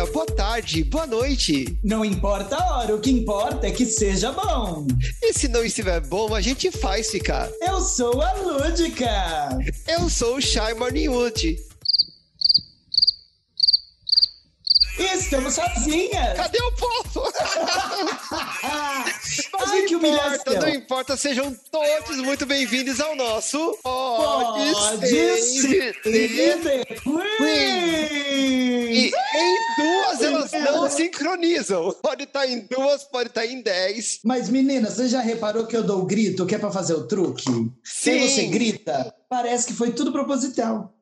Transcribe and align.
dia, 0.00 0.06
boa 0.06 0.26
tarde, 0.26 0.84
boa 0.84 1.06
noite. 1.06 1.78
Não 1.84 2.04
importa 2.04 2.56
a 2.56 2.78
hora, 2.78 2.94
o 2.94 3.00
que 3.00 3.10
importa 3.10 3.66
é 3.66 3.70
que 3.70 3.84
seja 3.84 4.32
bom. 4.32 4.86
E 5.22 5.32
se 5.32 5.48
não 5.48 5.64
estiver 5.64 6.00
bom, 6.00 6.34
a 6.34 6.40
gente 6.40 6.70
faz 6.70 7.10
ficar. 7.10 7.48
Eu 7.60 7.80
sou 7.80 8.22
a 8.22 8.32
Lúdica. 8.34 9.48
Eu 9.86 10.08
sou 10.08 10.36
o 10.36 10.40
Shy 10.40 10.74
Morningwood. 10.78 11.58
Estamos 14.98 15.54
sozinhas. 15.54 16.36
Cadê 16.36 16.58
o 16.60 16.72
povo? 16.72 17.32
Mas 18.62 19.70
não 19.70 19.86
que 19.86 19.94
importa, 19.94 19.96
humilhação. 19.96 20.60
não 20.60 20.68
importa, 20.68 21.16
sejam 21.16 21.56
todos 21.70 22.16
muito 22.18 22.44
bem-vindos 22.44 23.00
ao 23.00 23.16
nosso 23.16 23.78
Pode 23.82 24.74
ser 25.42 25.96
E 28.90 29.12
em 29.34 29.56
duas 29.78 30.20
elas 30.20 30.52
não 30.52 30.89
sincronizam. 31.00 31.94
Pode 32.02 32.24
estar 32.24 32.46
em 32.46 32.60
duas, 32.60 33.04
pode 33.04 33.28
estar 33.28 33.46
em 33.46 33.62
dez. 33.62 34.20
Mas 34.24 34.48
menina, 34.48 34.90
você 34.90 35.08
já 35.08 35.20
reparou 35.20 35.66
que 35.66 35.76
eu 35.76 35.82
dou 35.82 36.00
o 36.00 36.06
grito 36.06 36.44
que 36.46 36.54
é 36.54 36.58
pra 36.58 36.70
fazer 36.70 36.94
o 36.94 37.06
truque? 37.06 37.44
Se 37.84 38.12
Sim. 38.12 38.28
você 38.28 38.46
grita, 38.46 39.14
parece 39.28 39.66
que 39.66 39.72
foi 39.72 39.92
tudo 39.92 40.12
proposital. 40.12 40.94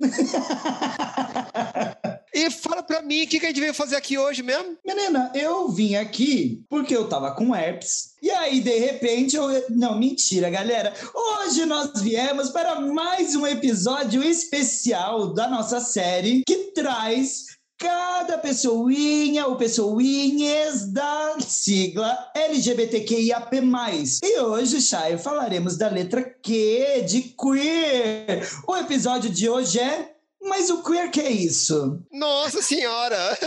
E 2.34 2.50
fala 2.50 2.84
pra 2.84 3.02
mim, 3.02 3.24
o 3.24 3.26
que, 3.26 3.40
que 3.40 3.46
a 3.46 3.48
gente 3.48 3.60
veio 3.60 3.74
fazer 3.74 3.96
aqui 3.96 4.16
hoje 4.16 4.44
mesmo? 4.44 4.76
Menina, 4.86 5.32
eu 5.34 5.68
vim 5.70 5.96
aqui 5.96 6.62
porque 6.68 6.94
eu 6.94 7.08
tava 7.08 7.34
com 7.34 7.52
herpes. 7.52 8.14
E 8.22 8.30
aí, 8.30 8.60
de 8.60 8.78
repente, 8.78 9.34
eu. 9.34 9.48
Não, 9.70 9.98
mentira, 9.98 10.48
galera. 10.48 10.92
Hoje 11.12 11.66
nós 11.66 12.00
viemos 12.00 12.50
para 12.50 12.80
mais 12.80 13.34
um 13.34 13.44
episódio 13.44 14.22
especial 14.22 15.34
da 15.34 15.48
nossa 15.48 15.80
série 15.80 16.42
que 16.46 16.70
traz 16.72 17.47
cada 17.78 18.36
pessoinha 18.38 19.46
ou 19.46 19.56
pessoinhas 19.56 20.90
da 20.92 21.36
sigla 21.38 22.30
LGBTQIAP+. 22.34 23.62
E 24.24 24.40
hoje, 24.40 24.82
Chay, 24.82 25.16
falaremos 25.16 25.76
da 25.76 25.88
letra 25.88 26.22
Q 26.22 27.04
de 27.06 27.22
queer. 27.22 28.46
O 28.66 28.76
episódio 28.76 29.30
de 29.30 29.48
hoje 29.48 29.78
é 29.78 30.12
Mas 30.42 30.70
o 30.70 30.82
queer 30.82 31.10
que 31.10 31.20
é 31.20 31.30
isso? 31.30 32.00
Nossa 32.12 32.60
senhora! 32.62 33.38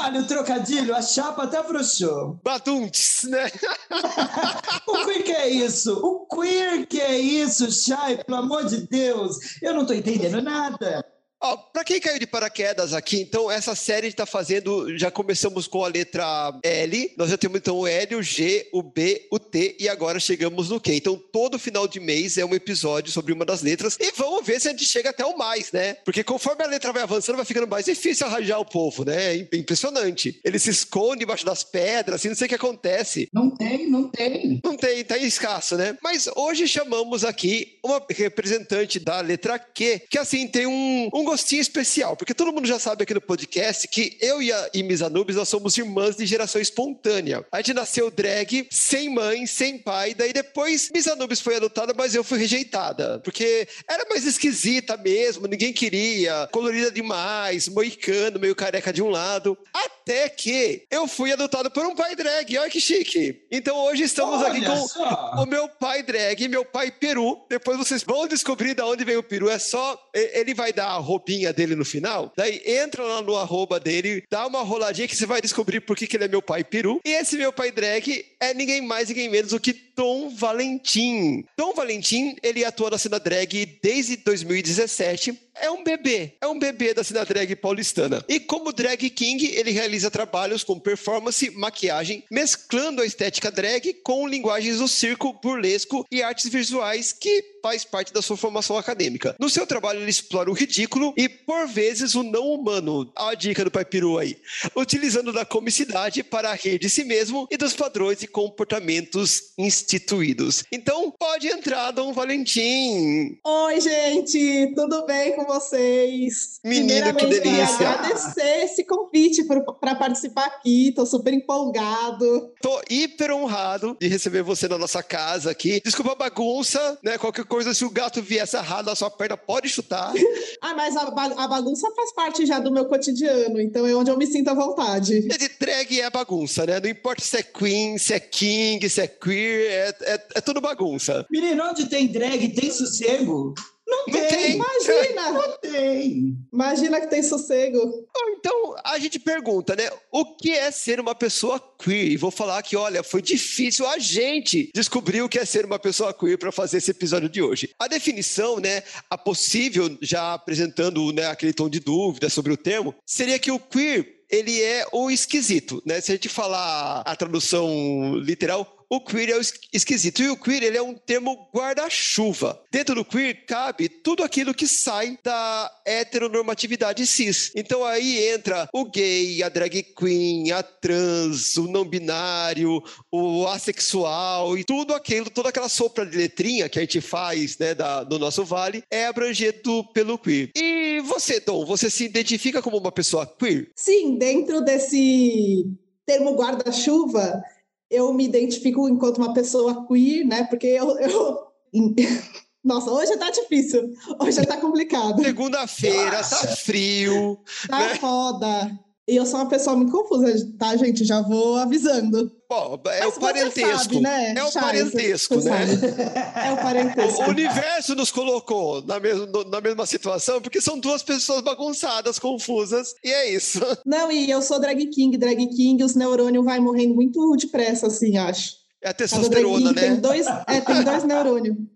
Olha 0.00 0.20
o 0.20 0.26
trocadilho, 0.26 0.94
a 0.94 1.02
chapa 1.02 1.44
até 1.44 1.58
afrouxou. 1.58 2.40
Baduntes, 2.42 3.22
né? 3.24 3.50
O 4.88 5.04
queer 5.04 5.22
que 5.22 5.32
é 5.32 5.48
isso? 5.48 5.92
O 6.02 6.26
queer 6.26 6.86
que 6.86 7.00
é 7.00 7.18
isso, 7.18 7.70
Chay? 7.70 8.24
Pelo 8.24 8.38
amor 8.38 8.64
de 8.64 8.86
Deus, 8.88 9.36
eu 9.62 9.74
não 9.74 9.86
tô 9.86 9.92
entendendo 9.92 10.40
nada. 10.42 11.04
Ó, 11.40 11.56
pra 11.56 11.84
quem 11.84 12.00
caiu 12.00 12.18
de 12.18 12.26
paraquedas 12.26 12.92
aqui, 12.92 13.20
então, 13.20 13.50
essa 13.50 13.74
série 13.74 14.08
está 14.08 14.26
fazendo. 14.26 14.96
Já 14.98 15.10
começamos 15.10 15.68
com 15.68 15.84
a 15.84 15.88
letra 15.88 16.52
L, 16.64 17.12
nós 17.16 17.30
já 17.30 17.38
temos 17.38 17.58
então 17.58 17.78
o 17.78 17.86
L, 17.86 18.16
o 18.16 18.22
G, 18.22 18.68
o 18.72 18.82
B, 18.82 19.26
o 19.30 19.38
T 19.38 19.76
e 19.78 19.88
agora 19.88 20.18
chegamos 20.18 20.68
no 20.68 20.80
Q. 20.80 20.94
Então, 20.94 21.16
todo 21.32 21.58
final 21.58 21.86
de 21.86 22.00
mês 22.00 22.38
é 22.38 22.44
um 22.44 22.54
episódio 22.54 23.12
sobre 23.12 23.32
uma 23.32 23.44
das 23.44 23.62
letras 23.62 23.96
e 24.00 24.10
vamos 24.16 24.44
ver 24.44 24.60
se 24.60 24.68
a 24.68 24.72
gente 24.72 24.84
chega 24.84 25.10
até 25.10 25.24
o 25.24 25.36
mais, 25.36 25.70
né? 25.70 25.94
Porque 26.04 26.24
conforme 26.24 26.64
a 26.64 26.66
letra 26.66 26.92
vai 26.92 27.02
avançando, 27.02 27.36
vai 27.36 27.44
ficando 27.44 27.68
mais 27.68 27.84
difícil 27.84 28.26
arranjar 28.26 28.58
o 28.58 28.64
povo, 28.64 29.04
né? 29.04 29.36
É 29.36 29.56
impressionante. 29.56 30.40
Ele 30.44 30.58
se 30.58 30.70
esconde 30.70 31.22
embaixo 31.22 31.46
das 31.46 31.62
pedras, 31.62 32.16
assim, 32.16 32.28
não 32.28 32.36
sei 32.36 32.46
o 32.46 32.48
que 32.48 32.54
acontece. 32.56 33.28
Não 33.32 33.50
tem, 33.50 33.88
não 33.88 34.08
tem. 34.08 34.60
Não 34.64 34.76
tem, 34.76 35.04
tá 35.04 35.16
escasso, 35.16 35.76
né? 35.76 35.96
Mas 36.02 36.28
hoje 36.34 36.66
chamamos 36.66 37.24
aqui 37.24 37.78
uma 37.84 38.02
representante 38.10 38.98
da 38.98 39.20
letra 39.20 39.56
Q, 39.56 40.02
que 40.10 40.18
assim 40.18 40.48
tem 40.48 40.66
um, 40.66 41.08
um 41.14 41.27
gostinho 41.28 41.60
especial, 41.60 42.16
porque 42.16 42.32
todo 42.32 42.50
mundo 42.50 42.66
já 42.66 42.78
sabe 42.78 43.02
aqui 43.02 43.12
no 43.12 43.20
podcast 43.20 43.86
que 43.86 44.16
eu 44.18 44.40
e 44.40 44.50
a 44.50 44.70
Imis 44.72 45.02
Anubis, 45.02 45.36
nós 45.36 45.46
somos 45.46 45.76
irmãs 45.76 46.16
de 46.16 46.24
geração 46.24 46.58
espontânea. 46.58 47.44
A 47.52 47.58
gente 47.58 47.74
nasceu 47.74 48.10
drag, 48.10 48.66
sem 48.70 49.10
mãe, 49.10 49.44
sem 49.46 49.76
pai, 49.76 50.14
daí 50.14 50.32
depois 50.32 50.90
Miss 50.90 51.06
Anubis 51.06 51.38
foi 51.38 51.56
adotada, 51.56 51.92
mas 51.94 52.14
eu 52.14 52.24
fui 52.24 52.38
rejeitada, 52.38 53.20
porque 53.20 53.68
era 53.86 54.06
mais 54.08 54.24
esquisita 54.24 54.96
mesmo, 54.96 55.46
ninguém 55.46 55.70
queria, 55.70 56.48
colorida 56.50 56.90
demais, 56.90 57.68
moicano, 57.68 58.38
meio 58.38 58.56
careca 58.56 58.90
de 58.90 59.02
um 59.02 59.10
lado. 59.10 59.56
Até 59.74 60.30
que 60.30 60.86
eu 60.90 61.06
fui 61.06 61.30
adotado 61.30 61.70
por 61.70 61.84
um 61.84 61.94
pai 61.94 62.16
drag, 62.16 62.56
olha 62.56 62.70
que 62.70 62.80
chique. 62.80 63.46
Então 63.52 63.76
hoje 63.76 64.04
estamos 64.04 64.42
aqui 64.42 64.60
Olha 64.60 64.70
com 64.70 64.88
só. 64.88 65.32
o 65.36 65.44
meu 65.44 65.68
pai 65.68 66.02
drag, 66.02 66.48
meu 66.48 66.64
pai 66.64 66.90
peru. 66.90 67.44
Depois 67.50 67.76
vocês 67.76 68.02
vão 68.02 68.26
descobrir 68.26 68.74
de 68.74 68.80
onde 68.80 69.04
vem 69.04 69.18
o 69.18 69.22
peru. 69.22 69.50
É 69.50 69.58
só. 69.58 69.98
Ele 70.14 70.54
vai 70.54 70.72
dar 70.72 70.88
a 70.88 70.96
roupinha 71.18 71.52
dele 71.52 71.74
no 71.74 71.84
final. 71.84 72.32
Daí 72.36 72.62
entra 72.64 73.02
lá 73.02 73.20
no 73.20 73.36
arroba 73.36 73.80
dele, 73.80 74.22
dá 74.30 74.46
uma 74.46 74.62
roladinha 74.62 75.08
que 75.08 75.16
você 75.16 75.26
vai 75.26 75.40
descobrir 75.40 75.80
por 75.80 75.96
que, 75.96 76.06
que 76.06 76.16
ele 76.16 76.24
é 76.24 76.28
meu 76.28 76.40
pai 76.40 76.62
peru. 76.62 77.00
E 77.04 77.10
esse 77.10 77.36
meu 77.36 77.52
pai 77.52 77.72
drag 77.72 78.24
é 78.40 78.54
ninguém 78.54 78.80
mais, 78.80 79.08
ninguém 79.08 79.28
menos 79.28 79.50
do 79.50 79.60
que 79.60 79.72
Tom 79.72 80.30
Valentim. 80.30 81.44
Tom 81.56 81.74
Valentim, 81.74 82.36
ele 82.42 82.64
atua 82.64 82.90
na 82.90 82.98
cena 82.98 83.18
drag 83.18 83.66
desde 83.82 84.16
2017. 84.18 85.47
É 85.60 85.70
um 85.70 85.82
bebê, 85.82 86.34
é 86.40 86.46
um 86.46 86.58
bebê 86.58 86.94
da 86.94 87.02
cena 87.02 87.24
drag 87.24 87.54
paulistana. 87.56 88.24
E 88.28 88.38
como 88.38 88.72
drag 88.72 89.08
king, 89.10 89.44
ele 89.46 89.70
realiza 89.70 90.10
trabalhos 90.10 90.62
com 90.62 90.78
performance, 90.78 91.50
maquiagem, 91.50 92.24
mesclando 92.30 93.02
a 93.02 93.06
estética 93.06 93.50
drag 93.50 93.94
com 94.02 94.26
linguagens 94.26 94.78
do 94.78 94.88
circo, 94.88 95.32
burlesco 95.42 96.06
e 96.10 96.22
artes 96.22 96.48
visuais 96.48 97.12
que 97.12 97.58
faz 97.62 97.84
parte 97.84 98.12
da 98.12 98.22
sua 98.22 98.36
formação 98.36 98.78
acadêmica. 98.78 99.34
No 99.38 99.50
seu 99.50 99.66
trabalho, 99.66 100.00
ele 100.00 100.10
explora 100.10 100.50
o 100.50 100.54
ridículo 100.54 101.12
e, 101.16 101.28
por 101.28 101.66
vezes, 101.66 102.14
o 102.14 102.22
não 102.22 102.46
humano. 102.52 103.10
A 103.16 103.34
dica 103.34 103.64
do 103.64 103.70
Pai 103.70 103.84
Peru 103.84 104.18
aí. 104.18 104.36
Utilizando 104.76 105.32
da 105.32 105.44
comicidade 105.44 106.22
para 106.22 106.52
rir 106.54 106.78
de 106.78 106.88
si 106.88 107.04
mesmo 107.04 107.48
e 107.50 107.56
dos 107.56 107.74
padrões 107.74 108.22
e 108.22 108.26
comportamentos 108.26 109.52
instituídos. 109.58 110.64
Então, 110.72 111.10
pode 111.10 111.48
entrar, 111.48 111.90
Dom 111.90 112.12
Valentim. 112.12 113.38
Oi, 113.44 113.80
gente, 113.80 114.72
tudo 114.74 115.04
bem 115.06 115.34
com 115.34 115.44
vocês? 115.48 116.60
Menina, 116.62 117.12
que 117.12 117.26
delícia. 117.26 117.66
queria 117.66 117.90
agradecer 117.90 118.64
esse 118.64 118.84
convite 118.84 119.44
para 119.44 119.94
participar 119.94 120.46
aqui, 120.46 120.92
tô 120.94 121.04
super 121.04 121.32
empolgado. 121.32 122.52
Tô 122.60 122.80
hiper 122.88 123.32
honrado 123.32 123.96
de 123.98 124.06
receber 124.06 124.42
você 124.42 124.68
na 124.68 124.78
nossa 124.78 125.02
casa 125.02 125.50
aqui. 125.50 125.80
Desculpa 125.82 126.12
a 126.12 126.14
bagunça, 126.14 126.98
né? 127.02 127.16
Qualquer 127.18 127.44
coisa, 127.44 127.72
se 127.72 127.84
o 127.84 127.90
gato 127.90 128.22
viesse 128.22 128.56
errado 128.56 128.86
na 128.86 128.94
sua 128.94 129.10
perna, 129.10 129.36
pode 129.36 129.68
chutar. 129.68 130.12
Ah, 130.60 130.74
mas 130.74 130.96
a, 130.96 131.02
a 131.02 131.48
bagunça 131.48 131.88
faz 131.94 132.12
parte 132.12 132.44
já 132.44 132.58
do 132.58 132.72
meu 132.72 132.86
cotidiano, 132.86 133.60
então 133.60 133.86
é 133.86 133.94
onde 133.94 134.10
eu 134.10 134.16
me 134.16 134.26
sinto 134.26 134.48
à 134.48 134.54
vontade. 134.54 135.18
E 135.18 135.38
de 135.38 135.48
drag 135.48 136.00
é 136.00 136.10
bagunça, 136.10 136.66
né? 136.66 136.80
Não 136.80 136.90
importa 136.90 137.22
se 137.22 137.36
é 137.36 137.42
queen, 137.42 137.96
se 137.96 138.12
é 138.12 138.18
king, 138.18 138.88
se 138.88 139.00
é 139.00 139.06
queer, 139.06 139.70
é, 139.70 139.94
é, 140.00 140.26
é 140.34 140.40
tudo 140.40 140.60
bagunça. 140.60 141.24
Menino, 141.30 141.62
onde 141.64 141.86
tem 141.86 142.08
drag, 142.08 142.48
tem 142.48 142.70
sossego? 142.72 143.54
Não 143.88 144.04
Não 144.06 144.12
tem. 144.14 144.28
tem. 144.28 144.52
Imagina, 144.56 145.32
Não 145.32 145.58
tem. 145.58 146.36
imagina 146.52 147.00
que 147.00 147.06
tem 147.06 147.22
sossego. 147.22 148.06
Então, 148.38 148.74
a 148.84 148.98
gente 148.98 149.18
pergunta, 149.18 149.74
né? 149.74 149.88
O 150.12 150.36
que 150.36 150.50
é 150.52 150.70
ser 150.70 151.00
uma 151.00 151.14
pessoa 151.14 151.58
queer? 151.82 152.12
E 152.12 152.16
vou 152.16 152.30
falar 152.30 152.62
que, 152.62 152.76
olha, 152.76 153.02
foi 153.02 153.22
difícil 153.22 153.86
a 153.88 153.98
gente 153.98 154.70
descobrir 154.74 155.22
o 155.22 155.28
que 155.28 155.38
é 155.38 155.44
ser 155.44 155.64
uma 155.64 155.78
pessoa 155.78 156.12
queer 156.12 156.36
para 156.38 156.52
fazer 156.52 156.76
esse 156.78 156.90
episódio 156.90 157.28
de 157.28 157.40
hoje. 157.42 157.70
A 157.78 157.88
definição, 157.88 158.58
né, 158.60 158.82
a 159.08 159.16
possível, 159.16 159.96
já 160.02 160.34
apresentando 160.34 161.10
né, 161.12 161.26
aquele 161.26 161.54
tom 161.54 161.68
de 161.68 161.80
dúvida 161.80 162.28
sobre 162.28 162.52
o 162.52 162.56
termo, 162.56 162.94
seria 163.06 163.38
que 163.38 163.50
o 163.50 163.58
queer, 163.58 164.06
ele 164.30 164.60
é 164.62 164.84
o 164.92 165.10
esquisito, 165.10 165.82
né? 165.86 166.00
Se 166.02 166.12
a 166.12 166.14
gente 166.14 166.28
falar 166.28 167.00
a 167.06 167.16
tradução 167.16 168.14
literal, 168.16 168.77
o 168.90 169.00
queer 169.00 169.30
é 169.30 169.36
o 169.36 169.40
es- 169.40 169.52
esquisito. 169.72 170.22
E 170.22 170.28
o 170.30 170.36
queer, 170.36 170.62
ele 170.62 170.76
é 170.78 170.82
um 170.82 170.94
termo 170.94 171.48
guarda-chuva. 171.54 172.60
Dentro 172.70 172.94
do 172.94 173.04
queer 173.04 173.44
cabe 173.46 173.88
tudo 173.88 174.22
aquilo 174.22 174.54
que 174.54 174.66
sai 174.66 175.18
da 175.22 175.70
heteronormatividade 175.86 177.06
cis. 177.06 177.52
Então 177.54 177.84
aí 177.84 178.28
entra 178.28 178.68
o 178.72 178.84
gay, 178.84 179.42
a 179.42 179.48
drag 179.48 179.82
queen, 179.96 180.50
a 180.52 180.62
trans, 180.62 181.56
o 181.56 181.66
não 181.68 181.84
binário, 181.84 182.82
o 183.10 183.46
assexual 183.46 184.56
e 184.56 184.64
tudo 184.64 184.94
aquilo, 184.94 185.30
toda 185.30 185.48
aquela 185.48 185.68
sopra 185.68 186.04
de 186.06 186.16
letrinha 186.16 186.68
que 186.68 186.78
a 186.78 186.82
gente 186.82 187.00
faz, 187.00 187.56
né, 187.58 187.74
da, 187.74 188.02
do 188.04 188.18
nosso 188.18 188.44
vale, 188.44 188.82
é 188.90 189.06
abrangido 189.06 189.84
pelo 189.92 190.18
queer. 190.18 190.50
E 190.56 191.00
você, 191.04 191.40
Tom, 191.40 191.64
você 191.64 191.90
se 191.90 192.04
identifica 192.04 192.62
como 192.62 192.78
uma 192.78 192.92
pessoa 192.92 193.26
queer? 193.26 193.70
Sim, 193.76 194.16
dentro 194.16 194.60
desse 194.60 195.66
termo 196.06 196.34
guarda-chuva, 196.34 197.42
eu 197.90 198.12
me 198.12 198.24
identifico 198.24 198.88
enquanto 198.88 199.18
uma 199.18 199.32
pessoa 199.32 199.86
queer, 199.86 200.24
né? 200.24 200.44
Porque 200.44 200.66
eu. 200.66 200.98
eu... 200.98 201.38
Nossa, 202.64 202.90
hoje 202.90 203.16
tá 203.16 203.30
difícil, 203.30 203.94
hoje 204.20 204.44
tá 204.44 204.56
complicado. 204.56 205.22
Segunda-feira, 205.22 206.18
tá 206.18 206.56
frio. 206.56 207.38
Tá 207.68 207.96
foda. 207.96 208.78
E 209.08 209.16
eu 209.16 209.24
sou 209.24 209.40
uma 209.40 209.48
pessoa 209.48 209.74
muito 209.74 209.90
confusa, 209.90 210.30
tá, 210.58 210.76
gente? 210.76 211.02
Já 211.02 211.22
vou 211.22 211.56
avisando. 211.56 212.30
Bom, 212.46 212.78
é 212.88 213.06
Mas 213.06 213.16
o 213.16 213.20
parentesco. 213.20 213.78
Sabe, 213.78 214.00
né? 214.00 214.34
É 214.36 214.44
o 214.44 214.52
Charles, 214.52 214.92
parentesco, 214.92 215.40
né? 215.40 215.66
É 216.48 216.52
o 216.52 216.56
parentesco. 216.58 217.22
O 217.22 217.28
universo 217.30 217.94
nos 217.94 218.10
colocou 218.10 218.82
na 218.82 219.00
mesma, 219.00 219.26
na 219.44 219.60
mesma 219.62 219.86
situação, 219.86 220.42
porque 220.42 220.60
são 220.60 220.78
duas 220.78 221.02
pessoas 221.02 221.40
bagunçadas, 221.40 222.18
confusas, 222.18 222.94
e 223.02 223.10
é 223.10 223.32
isso. 223.32 223.60
Não, 223.86 224.12
e 224.12 224.30
eu 224.30 224.42
sou 224.42 224.60
drag 224.60 224.86
king, 224.88 225.16
drag 225.16 225.46
king, 225.48 225.82
os 225.82 225.94
neurônios 225.94 226.44
vai 226.44 226.60
morrendo 226.60 226.94
muito 226.94 227.34
depressa, 227.36 227.86
assim, 227.86 228.18
acho. 228.18 228.57
É 228.80 228.90
a 228.90 228.94
testosterona, 228.94 229.72
né? 229.72 229.80
Tem 229.80 229.96
dois, 229.96 230.26
é, 230.46 230.60
tem 230.60 230.84
dois 230.84 231.04
neurônios. 231.04 231.56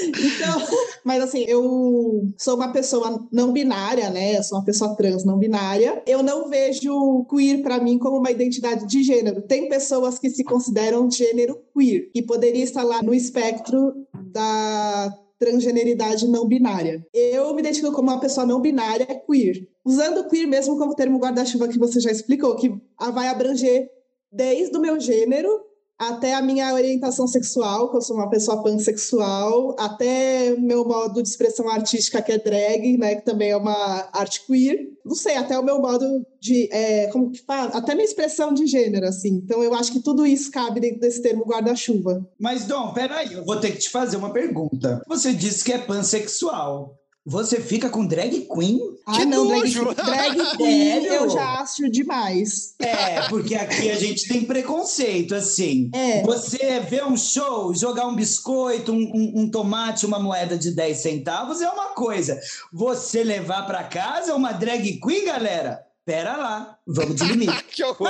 Então, 0.00 0.66
mas 1.04 1.22
assim, 1.22 1.44
eu 1.46 2.32
sou 2.38 2.56
uma 2.56 2.72
pessoa 2.72 3.26
não 3.30 3.52
binária, 3.52 4.08
né? 4.08 4.38
Eu 4.38 4.42
sou 4.42 4.56
uma 4.56 4.64
pessoa 4.64 4.96
trans 4.96 5.24
não 5.24 5.36
binária. 5.36 6.02
Eu 6.06 6.22
não 6.22 6.48
vejo 6.48 7.26
queer 7.28 7.60
para 7.60 7.78
mim 7.78 7.98
como 7.98 8.16
uma 8.16 8.30
identidade 8.30 8.86
de 8.86 9.02
gênero. 9.02 9.42
Tem 9.42 9.68
pessoas 9.68 10.18
que 10.18 10.30
se 10.30 10.42
consideram 10.42 11.10
gênero 11.10 11.60
queer, 11.76 12.10
que 12.12 12.22
poderia 12.22 12.64
estar 12.64 12.82
lá 12.82 13.02
no 13.02 13.12
espectro 13.12 13.92
da 14.32 15.14
transgeneridade 15.38 16.26
não 16.26 16.46
binária. 16.46 17.06
Eu 17.12 17.52
me 17.54 17.60
identifico 17.60 17.92
como 17.92 18.10
uma 18.10 18.20
pessoa 18.20 18.46
não 18.46 18.60
binária 18.60 19.06
queer. 19.06 19.68
Usando 19.84 20.28
queer 20.28 20.46
mesmo 20.46 20.78
como 20.78 20.94
termo 20.94 21.18
guarda-chuva 21.18 21.68
que 21.68 21.78
você 21.78 22.00
já 22.00 22.10
explicou, 22.10 22.56
que 22.56 22.72
vai 23.12 23.28
abranger 23.28 23.90
desde 24.32 24.76
o 24.76 24.80
meu 24.80 24.98
gênero 24.98 25.67
até 25.98 26.34
a 26.34 26.42
minha 26.42 26.72
orientação 26.72 27.26
sexual, 27.26 27.90
que 27.90 27.96
eu 27.96 28.00
sou 28.00 28.16
uma 28.16 28.30
pessoa 28.30 28.62
pansexual, 28.62 29.74
até 29.78 30.54
meu 30.56 30.84
modo 30.84 31.20
de 31.20 31.28
expressão 31.28 31.68
artística, 31.68 32.22
que 32.22 32.30
é 32.30 32.38
drag, 32.38 32.96
né, 32.96 33.16
que 33.16 33.24
também 33.24 33.50
é 33.50 33.56
uma 33.56 34.08
arte 34.12 34.46
queer. 34.46 34.90
Não 35.04 35.16
sei, 35.16 35.36
até 35.36 35.58
o 35.58 35.64
meu 35.64 35.80
modo 35.80 36.04
de, 36.40 36.68
é, 36.70 37.08
como 37.08 37.30
que 37.32 37.42
fala? 37.42 37.70
Até 37.76 37.94
minha 37.94 38.04
expressão 38.04 38.54
de 38.54 38.66
gênero, 38.66 39.06
assim. 39.06 39.40
Então, 39.44 39.62
eu 39.62 39.74
acho 39.74 39.90
que 39.90 40.00
tudo 40.00 40.24
isso 40.24 40.50
cabe 40.52 40.80
dentro 40.80 41.00
desse 41.00 41.20
termo 41.20 41.44
guarda-chuva. 41.44 42.24
Mas, 42.38 42.64
Dom, 42.64 42.92
peraí, 42.92 43.32
eu 43.32 43.44
vou 43.44 43.56
ter 43.56 43.72
que 43.72 43.78
te 43.78 43.90
fazer 43.90 44.16
uma 44.16 44.32
pergunta. 44.32 45.02
Você 45.08 45.32
disse 45.32 45.64
que 45.64 45.72
é 45.72 45.78
pansexual. 45.78 46.96
Você 47.26 47.60
fica 47.60 47.90
com 47.90 48.06
drag 48.06 48.48
queen? 48.52 48.80
Ah, 49.06 49.24
não, 49.24 49.46
drag, 49.46 49.70
drag 49.94 50.56
queen 50.56 51.04
eu 51.04 51.28
já 51.28 51.60
acho 51.60 51.88
demais. 51.90 52.74
É, 52.78 53.28
porque 53.28 53.54
aqui 53.54 53.90
a 53.90 53.96
gente 53.96 54.26
tem 54.26 54.44
preconceito, 54.44 55.34
assim. 55.34 55.90
É. 55.92 56.22
Você 56.22 56.80
vê 56.80 57.04
um 57.04 57.16
show, 57.16 57.74
jogar 57.74 58.06
um 58.06 58.14
biscoito, 58.14 58.92
um, 58.92 59.10
um, 59.14 59.32
um, 59.42 59.50
tomate, 59.50 60.06
uma 60.06 60.18
moeda 60.18 60.56
de 60.56 60.70
10 60.70 60.96
centavos 60.96 61.60
é 61.60 61.68
uma 61.68 61.90
coisa. 61.90 62.40
Você 62.72 63.22
levar 63.22 63.66
para 63.66 63.84
casa 63.84 64.34
uma 64.34 64.52
drag 64.52 64.98
queen, 64.98 65.26
galera, 65.26 65.84
pera 66.06 66.34
lá, 66.36 66.78
vamos 66.86 67.16
de 67.16 67.24
limite. 67.28 67.64
que 67.64 67.84
horror! 67.84 68.08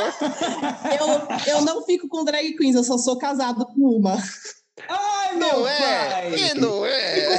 eu, 1.00 1.54
eu 1.54 1.64
não 1.64 1.84
fico 1.84 2.06
com 2.06 2.24
drag 2.24 2.54
queens, 2.56 2.76
eu 2.76 2.84
só 2.84 2.96
sou 2.96 3.18
casado 3.18 3.66
com 3.66 3.80
uma. 3.80 4.16
Ai, 4.88 5.36
não 5.36 5.66
é, 5.66 6.10
pai! 6.10 6.34
E 6.34 6.54
não 6.54 6.84
é! 6.84 7.38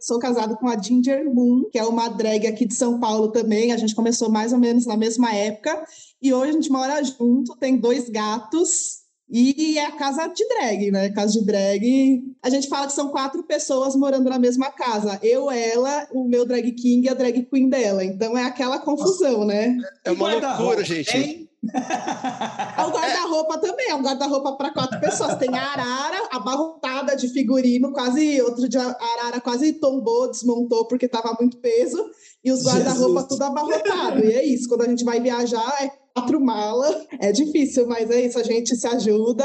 Sou 0.00 0.18
casado 0.18 0.56
com 0.56 0.68
a 0.68 0.80
Ginger 0.80 1.24
Moon, 1.24 1.68
que 1.70 1.78
é 1.78 1.84
uma 1.84 2.08
drag 2.08 2.46
aqui 2.46 2.66
de 2.66 2.74
São 2.74 3.00
Paulo 3.00 3.28
também. 3.28 3.72
A 3.72 3.76
gente 3.76 3.94
começou 3.94 4.30
mais 4.30 4.52
ou 4.52 4.58
menos 4.58 4.86
na 4.86 4.96
mesma 4.96 5.34
época. 5.34 5.84
E 6.22 6.32
hoje 6.32 6.50
a 6.50 6.52
gente 6.52 6.70
mora 6.70 7.02
junto, 7.02 7.56
tem 7.56 7.76
dois 7.76 8.08
gatos. 8.08 9.06
E 9.28 9.76
é 9.76 9.86
a 9.86 9.92
casa 9.92 10.28
de 10.28 10.46
drag, 10.46 10.92
né? 10.92 11.08
Casa 11.10 11.32
de 11.32 11.44
drag. 11.44 12.22
A 12.40 12.48
gente 12.48 12.68
fala 12.68 12.86
que 12.86 12.92
são 12.92 13.08
quatro 13.08 13.42
pessoas 13.42 13.96
morando 13.96 14.30
na 14.30 14.38
mesma 14.38 14.70
casa. 14.70 15.18
Eu, 15.20 15.50
ela, 15.50 16.06
o 16.12 16.28
meu 16.28 16.46
drag 16.46 16.70
king 16.72 17.04
e 17.04 17.08
a 17.08 17.14
drag 17.14 17.42
queen 17.46 17.68
dela. 17.68 18.04
Então 18.04 18.38
é 18.38 18.44
aquela 18.44 18.78
confusão, 18.78 19.38
Nossa. 19.40 19.46
né? 19.46 19.76
É 20.04 20.12
uma 20.12 20.32
loucura, 20.32 20.84
gente. 20.84 21.16
Hein? 21.16 21.48
O 21.66 22.90
guarda-roupa 22.90 23.58
também, 23.58 23.90
é 23.90 23.94
um 23.94 24.02
guarda-roupa 24.02 24.56
para 24.56 24.72
quatro 24.72 25.00
pessoas. 25.00 25.36
Tem 25.36 25.54
a 25.56 25.62
Arara 25.62 26.28
abarrotada 26.30 27.16
de 27.16 27.28
figurino, 27.28 27.92
quase 27.92 28.40
outro 28.42 28.68
dia 28.68 28.82
a 28.82 29.20
Arara 29.20 29.40
quase 29.40 29.74
tombou, 29.74 30.30
desmontou 30.30 30.86
porque 30.86 31.06
estava 31.06 31.36
muito 31.38 31.58
peso, 31.58 32.04
e 32.44 32.52
os 32.52 32.64
guarda-roupa 32.64 33.24
tudo 33.24 33.42
abarrotado. 33.42 34.24
E 34.24 34.32
é 34.32 34.44
isso, 34.44 34.68
quando 34.68 34.82
a 34.82 34.88
gente 34.88 35.04
vai 35.04 35.20
viajar, 35.20 35.76
é 35.82 35.90
quatro 36.14 36.40
malas. 36.40 37.06
É 37.20 37.32
difícil, 37.32 37.86
mas 37.86 38.10
é 38.10 38.22
isso, 38.22 38.38
a 38.38 38.42
gente 38.42 38.74
se 38.74 38.86
ajuda 38.86 39.44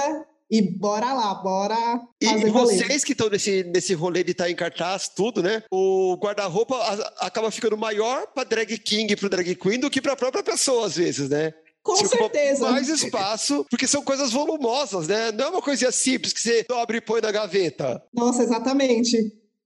e 0.52 0.62
bora 0.62 1.14
lá, 1.14 1.34
bora 1.36 2.02
fazer 2.22 2.48
E 2.48 2.52
vocês 2.52 3.06
que 3.06 3.14
estão 3.14 3.30
nesse, 3.30 3.64
nesse 3.64 3.94
rolê 3.94 4.22
de 4.22 4.32
estar 4.32 4.44
tá 4.44 4.52
em 4.52 4.56
cartaz, 4.56 5.08
tudo, 5.08 5.42
né? 5.42 5.64
O 5.72 6.18
guarda-roupa 6.18 6.76
acaba 7.20 7.50
ficando 7.50 7.78
maior 7.78 8.28
para 8.28 8.44
drag 8.44 8.78
king 8.80 9.14
e 9.14 9.16
para 9.16 9.30
drag 9.30 9.56
queen 9.56 9.80
do 9.80 9.90
que 9.90 10.02
para 10.02 10.12
a 10.12 10.18
própria 10.18 10.44
pessoa, 10.44 10.88
às 10.88 10.98
vezes, 10.98 11.30
né? 11.30 11.54
Com 11.84 11.96
certeza. 11.96 12.70
Mais 12.70 12.90
espaço, 12.90 13.66
porque 13.70 13.88
são 13.88 14.04
coisas 14.04 14.32
volumosas, 14.32 15.08
né? 15.08 15.32
Não 15.32 15.46
é 15.46 15.50
uma 15.50 15.62
coisinha 15.62 15.92
simples 15.92 16.32
que 16.32 16.42
você 16.42 16.64
dobra 16.64 16.98
e 16.98 17.02
põe 17.02 17.22
na 17.22 17.32
gaveta. 17.32 18.04
Nossa, 18.14 18.44
exatamente. 18.44 19.18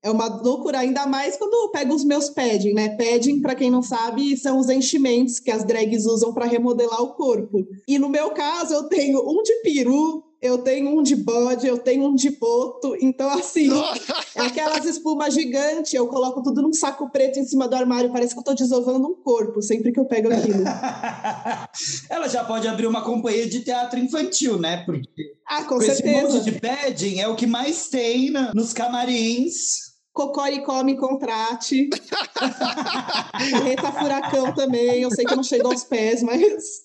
É 0.01 0.11
uma 0.11 0.27
loucura, 0.27 0.79
ainda 0.79 1.07
mais 1.07 1.35
quando 1.35 1.53
eu 1.55 1.69
pego 1.71 1.93
os 1.93 2.03
meus 2.03 2.29
padding, 2.29 2.73
né? 2.73 2.89
Padding, 2.95 3.41
para 3.41 3.55
quem 3.55 3.71
não 3.71 3.81
sabe, 3.81 4.37
são 4.37 4.59
os 4.59 4.69
enchimentos 4.69 5.39
que 5.39 5.49
as 5.49 5.65
drags 5.65 6.05
usam 6.05 6.31
para 6.31 6.45
remodelar 6.45 7.01
o 7.01 7.15
corpo. 7.15 7.65
E 7.87 7.97
no 7.97 8.07
meu 8.07 8.29
caso, 8.29 8.73
eu 8.73 8.83
tenho 8.83 9.19
um 9.27 9.41
de 9.41 9.55
peru, 9.63 10.23
eu 10.45 10.59
tenho 10.59 10.89
um 10.89 11.03
de 11.03 11.15
bode, 11.15 11.67
eu 11.67 11.77
tenho 11.77 12.05
um 12.05 12.15
de 12.15 12.29
boto. 12.29 12.95
Então, 13.01 13.29
assim, 13.29 13.69
é 14.35 14.41
aquelas 14.41 14.85
espumas 14.85 15.33
gigantes, 15.33 15.93
eu 15.93 16.07
coloco 16.07 16.41
tudo 16.43 16.61
num 16.61 16.73
saco 16.73 17.09
preto 17.09 17.39
em 17.39 17.45
cima 17.45 17.67
do 17.67 17.75
armário, 17.75 18.11
parece 18.11 18.33
que 18.33 18.39
eu 18.39 18.43
tô 18.43 18.53
desovando 18.53 19.07
um 19.07 19.15
corpo 19.15 19.61
sempre 19.61 19.91
que 19.91 19.99
eu 19.99 20.05
pego 20.05 20.31
aquilo. 20.31 20.63
Ela 22.09 22.27
já 22.27 22.43
pode 22.43 22.67
abrir 22.67 22.87
uma 22.87 23.01
companhia 23.01 23.47
de 23.47 23.61
teatro 23.61 23.99
infantil, 23.99 24.59
né? 24.59 24.83
Porque 24.85 25.35
ah, 25.47 25.63
com, 25.63 25.75
com 25.75 25.81
certeza. 25.81 26.09
esse 26.09 26.33
monte 26.33 26.43
de 26.43 26.59
padding 26.59 27.19
é 27.19 27.27
o 27.27 27.35
que 27.35 27.47
mais 27.47 27.89
tem 27.89 28.29
na, 28.29 28.53
nos 28.53 28.73
camarins. 28.73 29.85
Cocoricó 30.13 30.81
contrate. 30.97 31.89
Reta 33.65 33.91
Furacão 33.91 34.53
também. 34.55 35.01
Eu 35.01 35.11
sei 35.11 35.25
que 35.25 35.35
não 35.35 35.43
chegou 35.43 35.73
aos 35.73 35.83
pés, 35.83 36.23
mas 36.23 36.84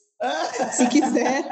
se 0.72 0.86
quiser 0.88 1.44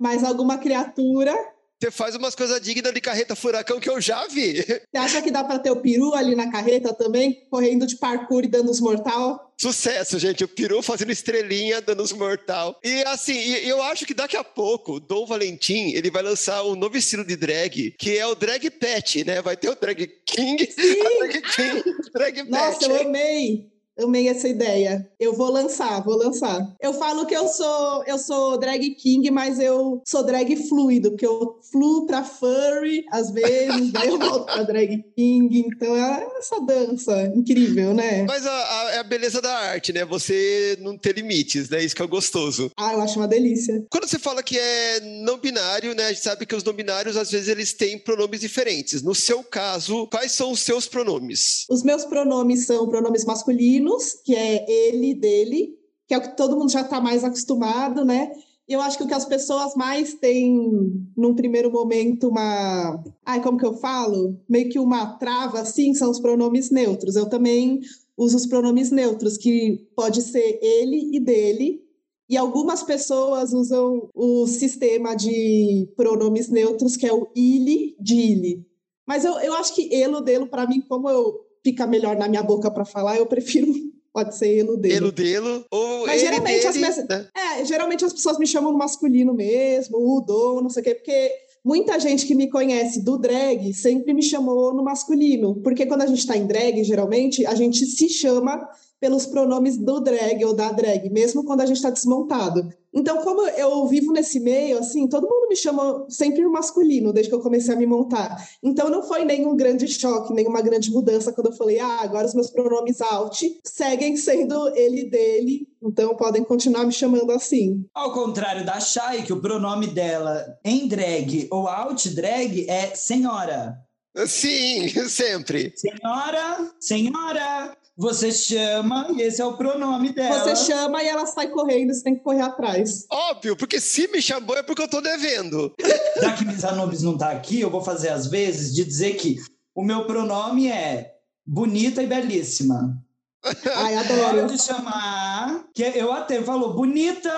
mais 0.00 0.24
alguma 0.24 0.58
criatura. 0.58 1.34
Você 1.80 1.92
faz 1.92 2.16
umas 2.16 2.34
coisas 2.34 2.60
dignas 2.60 2.92
de 2.92 3.00
carreta 3.00 3.36
furacão 3.36 3.78
que 3.78 3.88
eu 3.88 4.00
já 4.00 4.26
vi. 4.26 4.62
Você 4.62 4.98
acha 4.98 5.22
que 5.22 5.30
dá 5.30 5.44
para 5.44 5.60
ter 5.60 5.70
o 5.70 5.76
peru 5.76 6.12
ali 6.12 6.34
na 6.34 6.50
carreta 6.50 6.92
também, 6.92 7.46
correndo 7.48 7.86
de 7.86 7.96
parkour 7.96 8.42
e 8.44 8.48
dando 8.48 8.68
os 8.68 8.80
mortal? 8.80 9.54
Sucesso, 9.60 10.18
gente. 10.18 10.42
O 10.42 10.48
peru 10.48 10.82
fazendo 10.82 11.12
estrelinha, 11.12 11.80
dando 11.80 12.02
os 12.02 12.12
mortal. 12.12 12.76
E 12.82 13.04
assim, 13.04 13.38
eu 13.58 13.80
acho 13.80 14.04
que 14.04 14.14
daqui 14.14 14.36
a 14.36 14.42
pouco, 14.42 14.98
Dom 14.98 15.24
Valentim, 15.24 15.92
ele 15.92 16.10
vai 16.10 16.22
lançar 16.22 16.64
um 16.64 16.74
novo 16.74 16.96
estilo 16.96 17.24
de 17.24 17.36
drag, 17.36 17.92
que 17.96 18.18
é 18.18 18.26
o 18.26 18.34
drag 18.34 18.68
pet, 18.70 19.24
né? 19.24 19.40
Vai 19.40 19.56
ter 19.56 19.68
o 19.68 19.76
drag 19.76 20.04
king, 20.26 20.68
Sim. 20.72 21.00
a 21.00 21.18
drag 21.22 21.42
king, 21.42 21.82
drag 22.12 22.34
pet. 22.34 22.50
Nossa, 22.50 22.86
eu 22.86 23.02
amei. 23.02 23.77
Amei 23.98 24.28
essa 24.28 24.48
ideia. 24.48 25.08
Eu 25.18 25.32
vou 25.34 25.50
lançar, 25.50 26.02
vou 26.04 26.16
lançar. 26.16 26.74
Eu 26.80 26.94
falo 26.94 27.26
que 27.26 27.34
eu 27.34 27.48
sou 27.48 28.04
eu 28.06 28.18
sou 28.18 28.56
drag 28.58 28.94
king, 28.94 29.28
mas 29.30 29.58
eu 29.58 30.00
sou 30.06 30.22
drag 30.24 30.56
fluido, 30.68 31.10
porque 31.10 31.26
eu 31.26 31.58
fluo 31.70 32.06
pra 32.06 32.22
furry 32.22 33.04
às 33.10 33.30
vezes, 33.30 33.90
daí 33.92 34.08
eu 34.08 34.18
volto 34.18 34.46
pra 34.46 34.62
drag 34.62 35.04
king. 35.16 35.64
Então 35.66 35.96
é 35.96 36.26
essa 36.38 36.60
dança 36.60 37.32
incrível, 37.34 37.92
né? 37.92 38.22
Mas 38.24 38.46
a, 38.46 38.50
a, 38.50 38.90
é 38.94 38.98
a 38.98 39.02
beleza 39.02 39.42
da 39.42 39.52
arte, 39.52 39.92
né? 39.92 40.04
Você 40.04 40.78
não 40.80 40.96
ter 40.96 41.16
limites, 41.16 41.68
né? 41.68 41.82
Isso 41.82 41.96
que 41.96 42.02
é 42.02 42.06
gostoso. 42.06 42.70
Ah, 42.76 42.92
eu 42.94 43.00
acho 43.00 43.18
uma 43.18 43.28
delícia. 43.28 43.84
Quando 43.90 44.06
você 44.06 44.18
fala 44.18 44.42
que 44.42 44.56
é 44.56 45.00
não 45.24 45.38
binário, 45.38 45.94
né? 45.94 46.04
A 46.04 46.12
gente 46.12 46.22
sabe 46.22 46.46
que 46.46 46.54
os 46.54 46.62
não 46.62 46.72
binários 46.72 47.16
às 47.16 47.30
vezes 47.30 47.48
eles 47.48 47.72
têm 47.72 47.98
pronomes 47.98 48.40
diferentes. 48.40 49.02
No 49.02 49.14
seu 49.14 49.42
caso, 49.42 50.06
quais 50.06 50.32
são 50.32 50.52
os 50.52 50.60
seus 50.60 50.86
pronomes? 50.86 51.64
Os 51.68 51.82
meus 51.82 52.04
pronomes 52.04 52.66
são 52.66 52.88
pronomes 52.88 53.24
masculinos 53.24 53.87
que 54.24 54.34
é 54.34 54.64
ele, 54.70 55.14
dele, 55.14 55.78
que 56.06 56.14
é 56.14 56.18
o 56.18 56.22
que 56.22 56.36
todo 56.36 56.56
mundo 56.56 56.70
já 56.70 56.80
está 56.80 57.00
mais 57.00 57.22
acostumado, 57.22 58.04
né? 58.04 58.32
Eu 58.68 58.82
acho 58.82 58.98
que 58.98 59.04
o 59.04 59.06
que 59.06 59.14
as 59.14 59.24
pessoas 59.24 59.74
mais 59.74 60.14
têm, 60.14 61.08
num 61.16 61.34
primeiro 61.34 61.72
momento, 61.72 62.28
uma. 62.28 63.02
Ai, 63.24 63.42
como 63.42 63.56
que 63.56 63.64
eu 63.64 63.72
falo? 63.74 64.38
Meio 64.46 64.68
que 64.68 64.78
uma 64.78 65.16
trava, 65.16 65.60
assim, 65.60 65.94
são 65.94 66.10
os 66.10 66.20
pronomes 66.20 66.70
neutros. 66.70 67.16
Eu 67.16 67.30
também 67.30 67.80
uso 68.16 68.36
os 68.36 68.46
pronomes 68.46 68.90
neutros, 68.90 69.38
que 69.38 69.88
pode 69.96 70.20
ser 70.20 70.58
ele 70.60 71.16
e 71.16 71.20
dele. 71.20 71.82
E 72.28 72.36
algumas 72.36 72.82
pessoas 72.82 73.54
usam 73.54 74.10
o 74.14 74.46
sistema 74.46 75.14
de 75.14 75.90
pronomes 75.96 76.50
neutros, 76.50 76.94
que 76.94 77.06
é 77.06 77.12
o 77.12 77.26
ele, 77.34 77.96
dile. 77.98 78.66
Mas 79.06 79.24
eu, 79.24 79.32
eu 79.38 79.54
acho 79.54 79.74
que 79.74 79.94
elo, 79.94 80.20
delo, 80.20 80.46
para 80.46 80.66
mim, 80.66 80.82
como 80.82 81.08
eu 81.08 81.47
fica 81.62 81.86
melhor 81.86 82.16
na 82.16 82.28
minha 82.28 82.42
boca 82.42 82.70
para 82.70 82.84
falar, 82.84 83.16
eu 83.16 83.26
prefiro 83.26 83.72
pode 84.12 84.36
ser 84.36 84.48
eludelo. 84.48 84.94
Eludelo 84.94 85.64
ou 85.70 86.06
Mas 86.06 86.20
geralmente 86.20 86.66
as 86.66 86.76
pessoas, 86.76 87.08
né? 87.08 87.28
é, 87.36 87.64
geralmente 87.64 88.04
as 88.04 88.12
pessoas 88.12 88.38
me 88.38 88.46
chamam 88.46 88.72
no 88.72 88.78
masculino 88.78 89.32
mesmo, 89.34 89.96
o 89.98 90.20
dom, 90.20 90.60
não 90.60 90.70
sei 90.70 90.82
o 90.82 90.84
quê, 90.84 90.94
porque 90.94 91.32
muita 91.64 92.00
gente 92.00 92.26
que 92.26 92.34
me 92.34 92.48
conhece 92.48 93.02
do 93.02 93.18
drag 93.18 93.72
sempre 93.74 94.12
me 94.14 94.22
chamou 94.22 94.74
no 94.74 94.82
masculino, 94.82 95.56
porque 95.62 95.86
quando 95.86 96.02
a 96.02 96.06
gente 96.06 96.18
está 96.18 96.36
em 96.36 96.46
drag, 96.46 96.82
geralmente 96.82 97.46
a 97.46 97.54
gente 97.54 97.84
se 97.86 98.08
chama 98.08 98.68
pelos 99.00 99.26
pronomes 99.26 99.76
do 99.76 100.00
drag 100.00 100.44
ou 100.44 100.54
da 100.54 100.72
drag, 100.72 101.08
mesmo 101.10 101.44
quando 101.44 101.60
a 101.60 101.66
gente 101.66 101.76
está 101.76 101.90
desmontado. 101.90 102.68
Então, 102.98 103.22
como 103.22 103.46
eu 103.46 103.86
vivo 103.86 104.12
nesse 104.12 104.40
meio, 104.40 104.76
assim, 104.76 105.06
todo 105.06 105.28
mundo 105.28 105.46
me 105.48 105.54
chama 105.54 106.04
sempre 106.08 106.42
no 106.42 106.50
masculino, 106.50 107.12
desde 107.12 107.30
que 107.30 107.36
eu 107.36 107.40
comecei 107.40 107.72
a 107.72 107.78
me 107.78 107.86
montar. 107.86 108.44
Então, 108.60 108.90
não 108.90 109.04
foi 109.04 109.24
nenhum 109.24 109.56
grande 109.56 109.86
choque, 109.86 110.34
nenhuma 110.34 110.60
grande 110.60 110.90
mudança 110.90 111.32
quando 111.32 111.46
eu 111.46 111.56
falei, 111.56 111.78
ah, 111.78 112.00
agora 112.00 112.26
os 112.26 112.34
meus 112.34 112.50
pronomes 112.50 113.00
alt 113.00 113.40
seguem 113.64 114.16
sendo 114.16 114.76
ele 114.76 115.04
dele, 115.04 115.68
então 115.80 116.16
podem 116.16 116.42
continuar 116.42 116.84
me 116.84 116.92
chamando 116.92 117.30
assim. 117.30 117.84
Ao 117.94 118.12
contrário 118.12 118.66
da 118.66 118.80
Shai, 118.80 119.22
que 119.22 119.32
o 119.32 119.40
pronome 119.40 119.86
dela 119.86 120.58
em 120.64 120.88
drag 120.88 121.46
ou 121.52 121.68
alt 121.68 122.08
drag 122.08 122.68
é 122.68 122.96
senhora. 122.96 123.78
Sim, 124.26 124.88
sempre. 125.08 125.72
Senhora, 125.76 126.72
senhora, 126.80 127.76
você 128.00 128.30
chama 128.30 129.08
e 129.10 129.22
esse 129.22 129.42
é 129.42 129.44
o 129.44 129.56
pronome 129.56 130.12
dela. 130.12 130.38
Você 130.38 130.54
chama 130.72 131.02
e 131.02 131.08
ela 131.08 131.26
sai 131.26 131.48
correndo, 131.48 131.92
você 131.92 132.04
tem 132.04 132.14
que 132.14 132.22
correr 132.22 132.42
atrás. 132.42 133.04
Óbvio, 133.10 133.56
porque 133.56 133.80
se 133.80 134.06
me 134.06 134.22
chamou 134.22 134.56
é 134.56 134.62
porque 134.62 134.82
eu 134.82 134.88
tô 134.88 135.00
devendo. 135.00 135.74
Já 136.22 136.32
que 136.36 136.44
Miss 136.44 136.62
Anubis 136.64 137.02
não 137.02 137.18
tá 137.18 137.32
aqui, 137.32 137.60
eu 137.60 137.68
vou 137.70 137.82
fazer 137.82 138.10
as 138.10 138.28
vezes 138.28 138.72
de 138.72 138.84
dizer 138.84 139.16
que 139.16 139.36
o 139.74 139.82
meu 139.82 140.06
pronome 140.06 140.70
é 140.70 141.12
bonita 141.44 142.00
e 142.00 142.06
belíssima. 142.06 142.96
Ai, 143.74 143.96
adoro. 143.96 144.42
Pode 144.42 144.62
chamar, 144.62 145.64
que 145.74 145.82
eu 145.82 146.12
até 146.12 146.40
falou 146.42 146.74
bonita. 146.74 147.32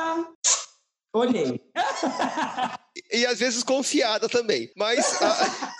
Olhei. 1.14 1.61
E 3.12 3.26
às 3.26 3.38
vezes 3.38 3.62
confiada 3.62 4.29
também. 4.29 4.71
Mas. 4.76 5.21
a- 5.23 5.75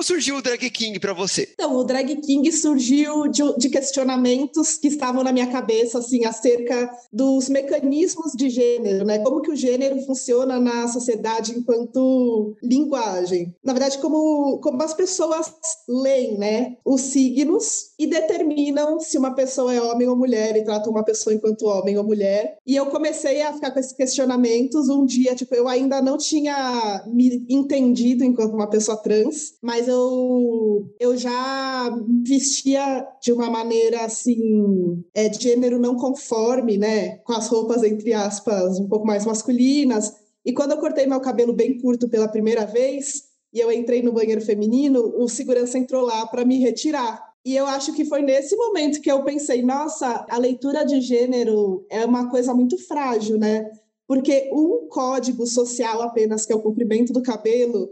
Como 0.00 0.06
surgiu 0.06 0.36
o 0.36 0.40
Drag 0.42 0.70
King 0.70 0.98
pra 0.98 1.12
você? 1.12 1.46
Então, 1.52 1.76
o 1.76 1.84
Drag 1.84 2.16
King 2.22 2.50
surgiu 2.50 3.28
de, 3.28 3.42
de 3.58 3.68
questionamentos 3.68 4.78
que 4.78 4.88
estavam 4.88 5.22
na 5.22 5.30
minha 5.30 5.48
cabeça, 5.48 5.98
assim, 5.98 6.24
acerca 6.24 6.90
dos 7.12 7.50
mecanismos 7.50 8.32
de 8.32 8.48
gênero, 8.48 9.04
né? 9.04 9.18
Como 9.18 9.42
que 9.42 9.50
o 9.50 9.56
gênero 9.56 10.00
funciona 10.06 10.58
na 10.58 10.88
sociedade 10.88 11.52
enquanto 11.52 12.56
linguagem. 12.62 13.54
Na 13.62 13.74
verdade, 13.74 13.98
como, 13.98 14.58
como 14.60 14.82
as 14.82 14.94
pessoas 14.94 15.52
leem, 15.86 16.38
né? 16.38 16.76
Os 16.82 17.02
signos 17.02 17.90
e 17.98 18.06
determinam 18.06 18.98
se 19.00 19.18
uma 19.18 19.34
pessoa 19.34 19.74
é 19.74 19.82
homem 19.82 20.08
ou 20.08 20.16
mulher 20.16 20.56
e 20.56 20.64
tratam 20.64 20.92
uma 20.92 21.04
pessoa 21.04 21.34
enquanto 21.34 21.66
homem 21.66 21.98
ou 21.98 22.04
mulher. 22.04 22.56
E 22.66 22.74
eu 22.74 22.86
comecei 22.86 23.42
a 23.42 23.52
ficar 23.52 23.70
com 23.70 23.78
esses 23.78 23.92
questionamentos 23.92 24.88
um 24.88 25.04
dia, 25.04 25.34
tipo, 25.34 25.54
eu 25.54 25.68
ainda 25.68 26.00
não 26.00 26.16
tinha 26.16 27.04
me 27.06 27.44
entendido 27.50 28.24
enquanto 28.24 28.54
uma 28.54 28.70
pessoa 28.70 28.96
trans, 28.96 29.56
mas 29.60 29.89
eu, 29.90 30.94
eu 30.98 31.16
já 31.16 31.90
vestia 32.26 33.06
de 33.22 33.32
uma 33.32 33.50
maneira 33.50 34.04
assim, 34.04 35.02
é, 35.14 35.28
de 35.28 35.42
gênero 35.42 35.78
não 35.78 35.96
conforme, 35.96 36.78
né? 36.78 37.18
Com 37.18 37.32
as 37.32 37.48
roupas, 37.48 37.82
entre 37.82 38.12
aspas, 38.12 38.78
um 38.78 38.88
pouco 38.88 39.06
mais 39.06 39.26
masculinas. 39.26 40.12
E 40.44 40.52
quando 40.52 40.72
eu 40.72 40.78
cortei 40.78 41.06
meu 41.06 41.20
cabelo 41.20 41.52
bem 41.52 41.78
curto 41.78 42.08
pela 42.08 42.28
primeira 42.28 42.64
vez, 42.64 43.24
e 43.52 43.58
eu 43.58 43.70
entrei 43.70 44.02
no 44.02 44.12
banheiro 44.12 44.40
feminino, 44.40 45.12
o 45.16 45.28
segurança 45.28 45.76
entrou 45.76 46.02
lá 46.02 46.26
para 46.26 46.44
me 46.44 46.58
retirar. 46.58 47.30
E 47.44 47.56
eu 47.56 47.66
acho 47.66 47.92
que 47.94 48.04
foi 48.04 48.22
nesse 48.22 48.54
momento 48.56 49.00
que 49.00 49.10
eu 49.10 49.24
pensei, 49.24 49.62
nossa, 49.62 50.26
a 50.28 50.38
leitura 50.38 50.84
de 50.84 51.00
gênero 51.00 51.84
é 51.90 52.04
uma 52.04 52.30
coisa 52.30 52.54
muito 52.54 52.78
frágil, 52.78 53.38
né? 53.38 53.70
Porque 54.06 54.50
um 54.52 54.88
código 54.88 55.46
social 55.46 56.02
apenas, 56.02 56.44
que 56.44 56.52
é 56.52 56.56
o 56.56 56.62
comprimento 56.62 57.12
do 57.12 57.22
cabelo, 57.22 57.90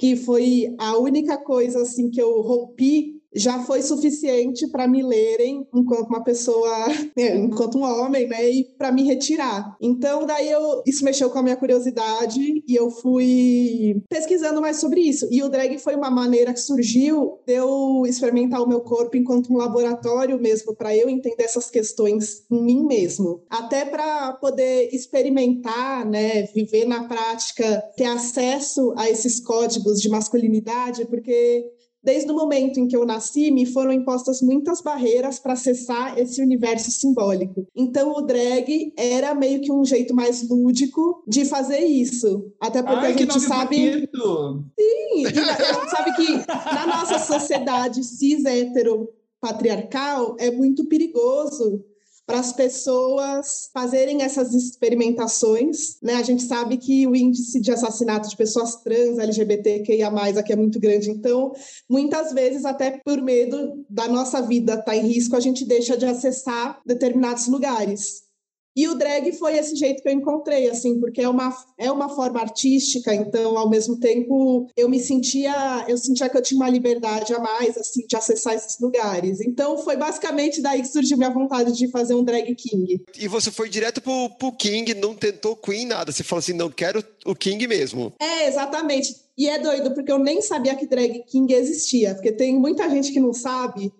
que 0.00 0.16
foi 0.16 0.74
a 0.78 0.96
única 0.96 1.36
coisa 1.36 1.82
assim 1.82 2.08
que 2.08 2.22
eu 2.22 2.40
rompi, 2.40 3.19
já 3.34 3.60
foi 3.60 3.82
suficiente 3.82 4.66
para 4.68 4.88
me 4.88 5.02
lerem 5.02 5.66
enquanto 5.74 6.08
uma 6.08 6.22
pessoa, 6.22 6.86
é, 7.16 7.36
enquanto 7.36 7.78
um 7.78 7.84
homem, 7.84 8.26
né, 8.26 8.50
e 8.50 8.64
para 8.76 8.92
me 8.92 9.02
retirar. 9.04 9.76
Então, 9.80 10.26
daí 10.26 10.50
eu 10.50 10.82
isso 10.86 11.04
mexeu 11.04 11.30
com 11.30 11.38
a 11.38 11.42
minha 11.42 11.56
curiosidade 11.56 12.40
e 12.66 12.74
eu 12.74 12.90
fui 12.90 14.02
pesquisando 14.08 14.60
mais 14.60 14.78
sobre 14.78 15.00
isso. 15.00 15.28
E 15.30 15.42
o 15.42 15.48
drag 15.48 15.78
foi 15.78 15.94
uma 15.94 16.10
maneira 16.10 16.52
que 16.52 16.60
surgiu 16.60 17.38
de 17.46 17.54
eu 17.54 18.02
experimentar 18.06 18.62
o 18.62 18.68
meu 18.68 18.80
corpo 18.80 19.16
enquanto 19.16 19.52
um 19.52 19.56
laboratório 19.56 20.40
mesmo 20.40 20.74
para 20.74 20.96
eu 20.96 21.08
entender 21.08 21.44
essas 21.44 21.70
questões 21.70 22.44
em 22.50 22.62
mim 22.62 22.84
mesmo, 22.84 23.42
até 23.48 23.84
para 23.84 24.32
poder 24.34 24.88
experimentar, 24.92 26.04
né, 26.06 26.42
viver 26.54 26.84
na 26.84 27.04
prática, 27.04 27.82
ter 27.96 28.04
acesso 28.04 28.92
a 28.96 29.08
esses 29.08 29.40
códigos 29.40 30.00
de 30.00 30.08
masculinidade, 30.08 31.06
porque 31.06 31.66
desde 32.02 32.30
o 32.30 32.34
momento 32.34 32.80
em 32.80 32.86
que 32.86 32.96
eu 32.96 33.04
nasci, 33.04 33.50
me 33.50 33.66
foram 33.66 33.92
impostas 33.92 34.40
muitas 34.40 34.80
barreiras 34.80 35.38
para 35.38 35.52
acessar 35.52 36.18
esse 36.18 36.42
universo 36.42 36.90
simbólico. 36.90 37.66
Então, 37.74 38.12
o 38.12 38.22
drag 38.22 38.92
era 38.96 39.34
meio 39.34 39.60
que 39.60 39.70
um 39.70 39.84
jeito 39.84 40.14
mais 40.14 40.48
lúdico 40.48 41.22
de 41.26 41.44
fazer 41.44 41.80
isso. 41.80 42.52
Até 42.60 42.82
porque 42.82 43.06
Ai, 43.06 43.14
a 43.14 43.16
gente 43.16 43.40
sabe. 43.40 43.90
bonito. 43.90 44.64
Sim, 44.78 45.26
a 45.26 45.30
gente 45.30 45.90
sabe 45.90 46.16
que 46.16 46.32
na 46.74 46.86
nossa 46.86 47.18
sociedade 47.18 48.02
cis 48.02 48.44
hétero 48.44 49.08
patriarcal 49.40 50.36
é 50.38 50.50
muito 50.50 50.84
perigoso 50.86 51.84
para 52.30 52.38
as 52.38 52.52
pessoas 52.52 53.68
fazerem 53.74 54.22
essas 54.22 54.54
experimentações, 54.54 55.96
né? 56.00 56.14
A 56.14 56.22
gente 56.22 56.44
sabe 56.44 56.76
que 56.76 57.04
o 57.06 57.16
índice 57.16 57.60
de 57.60 57.72
assassinato 57.72 58.28
de 58.28 58.36
pessoas 58.36 58.76
trans, 58.76 59.18
LGBTQIA+, 59.18 60.08
aqui 60.38 60.52
é 60.52 60.56
muito 60.56 60.78
grande, 60.78 61.10
então, 61.10 61.52
muitas 61.88 62.32
vezes, 62.32 62.64
até 62.64 63.00
por 63.04 63.20
medo 63.20 63.84
da 63.90 64.06
nossa 64.06 64.40
vida 64.40 64.74
estar 64.74 64.96
em 64.96 65.08
risco, 65.08 65.34
a 65.34 65.40
gente 65.40 65.64
deixa 65.64 65.96
de 65.96 66.06
acessar 66.06 66.80
determinados 66.86 67.48
lugares. 67.48 68.29
E 68.76 68.86
o 68.88 68.94
drag 68.94 69.32
foi 69.32 69.56
esse 69.56 69.74
jeito 69.74 70.02
que 70.02 70.08
eu 70.08 70.12
encontrei, 70.12 70.68
assim, 70.70 71.00
porque 71.00 71.20
é 71.20 71.28
uma, 71.28 71.54
é 71.76 71.90
uma 71.90 72.08
forma 72.08 72.40
artística, 72.40 73.14
então, 73.14 73.58
ao 73.58 73.68
mesmo 73.68 73.98
tempo, 73.98 74.68
eu 74.76 74.88
me 74.88 75.00
sentia, 75.00 75.84
eu 75.88 75.98
sentia 75.98 76.28
que 76.28 76.36
eu 76.36 76.42
tinha 76.42 76.60
uma 76.60 76.70
liberdade 76.70 77.34
a 77.34 77.38
mais, 77.38 77.76
assim, 77.76 78.06
de 78.06 78.16
acessar 78.16 78.54
esses 78.54 78.78
lugares. 78.78 79.40
Então, 79.40 79.76
foi 79.78 79.96
basicamente 79.96 80.62
daí 80.62 80.82
que 80.82 80.88
surgiu 80.88 81.18
minha 81.18 81.30
vontade 81.30 81.72
de 81.72 81.88
fazer 81.88 82.14
um 82.14 82.22
drag 82.22 82.54
king. 82.54 83.02
E 83.18 83.28
você 83.28 83.50
foi 83.50 83.68
direto 83.68 84.00
pro, 84.00 84.30
pro 84.38 84.52
King, 84.52 84.94
não 84.94 85.14
tentou 85.14 85.56
Queen, 85.56 85.86
nada. 85.86 86.12
Você 86.12 86.22
falou 86.22 86.40
assim, 86.40 86.52
não, 86.52 86.70
quero 86.70 87.04
o 87.24 87.34
King 87.34 87.66
mesmo. 87.66 88.12
É, 88.20 88.46
exatamente. 88.46 89.14
E 89.36 89.48
é 89.48 89.58
doido, 89.58 89.94
porque 89.94 90.12
eu 90.12 90.18
nem 90.18 90.42
sabia 90.42 90.74
que 90.74 90.86
drag 90.86 91.24
king 91.24 91.52
existia, 91.54 92.14
porque 92.14 92.30
tem 92.30 92.58
muita 92.58 92.90
gente 92.90 93.10
que 93.10 93.18
não 93.18 93.32
sabe, 93.32 93.90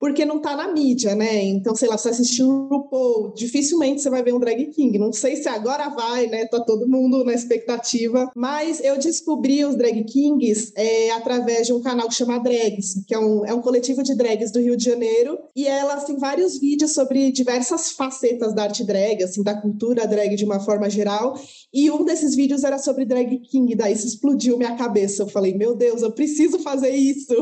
porque 0.00 0.24
não 0.24 0.40
tá 0.40 0.56
na 0.56 0.72
mídia, 0.72 1.14
né? 1.14 1.44
Então, 1.44 1.76
sei 1.76 1.86
lá, 1.86 1.98
você 1.98 2.08
assistiu 2.08 2.48
o 2.48 2.68
RuPaul, 2.68 3.34
dificilmente 3.34 4.00
você 4.00 4.08
vai 4.08 4.22
ver 4.22 4.32
um 4.32 4.40
drag 4.40 4.64
king. 4.68 4.98
Não 4.98 5.12
sei 5.12 5.36
se 5.36 5.46
agora 5.46 5.90
vai, 5.90 6.26
né? 6.26 6.46
Tá 6.46 6.58
todo 6.58 6.88
mundo 6.88 7.22
na 7.22 7.34
expectativa. 7.34 8.30
Mas 8.34 8.82
eu 8.82 8.96
descobri 8.98 9.62
os 9.62 9.76
drag 9.76 10.02
kings 10.04 10.72
é, 10.74 11.10
através 11.10 11.66
de 11.66 11.74
um 11.74 11.82
canal 11.82 12.08
que 12.08 12.14
chama 12.14 12.38
Drags, 12.38 13.04
que 13.06 13.14
é 13.14 13.18
um, 13.18 13.44
é 13.44 13.52
um 13.52 13.60
coletivo 13.60 14.02
de 14.02 14.16
drags 14.16 14.50
do 14.50 14.58
Rio 14.58 14.74
de 14.74 14.84
Janeiro. 14.84 15.38
E 15.54 15.66
elas 15.66 16.04
têm 16.04 16.16
vários 16.16 16.58
vídeos 16.58 16.94
sobre 16.94 17.30
diversas 17.30 17.92
facetas 17.92 18.54
da 18.54 18.62
arte 18.62 18.82
drag, 18.82 19.22
assim, 19.22 19.42
da 19.42 19.60
cultura 19.60 20.06
drag 20.06 20.34
de 20.34 20.46
uma 20.46 20.60
forma 20.60 20.88
geral. 20.88 21.38
E 21.74 21.90
um 21.90 22.06
desses 22.06 22.34
vídeos 22.34 22.64
era 22.64 22.78
sobre 22.78 23.04
drag 23.04 23.38
king. 23.40 23.74
Daí 23.74 23.92
isso 23.92 24.06
explodiu 24.06 24.56
minha 24.56 24.74
cabeça. 24.76 25.24
Eu 25.24 25.28
falei, 25.28 25.52
meu 25.52 25.74
Deus, 25.74 26.00
eu 26.00 26.10
preciso 26.10 26.58
fazer 26.60 26.90
isso. 26.90 27.34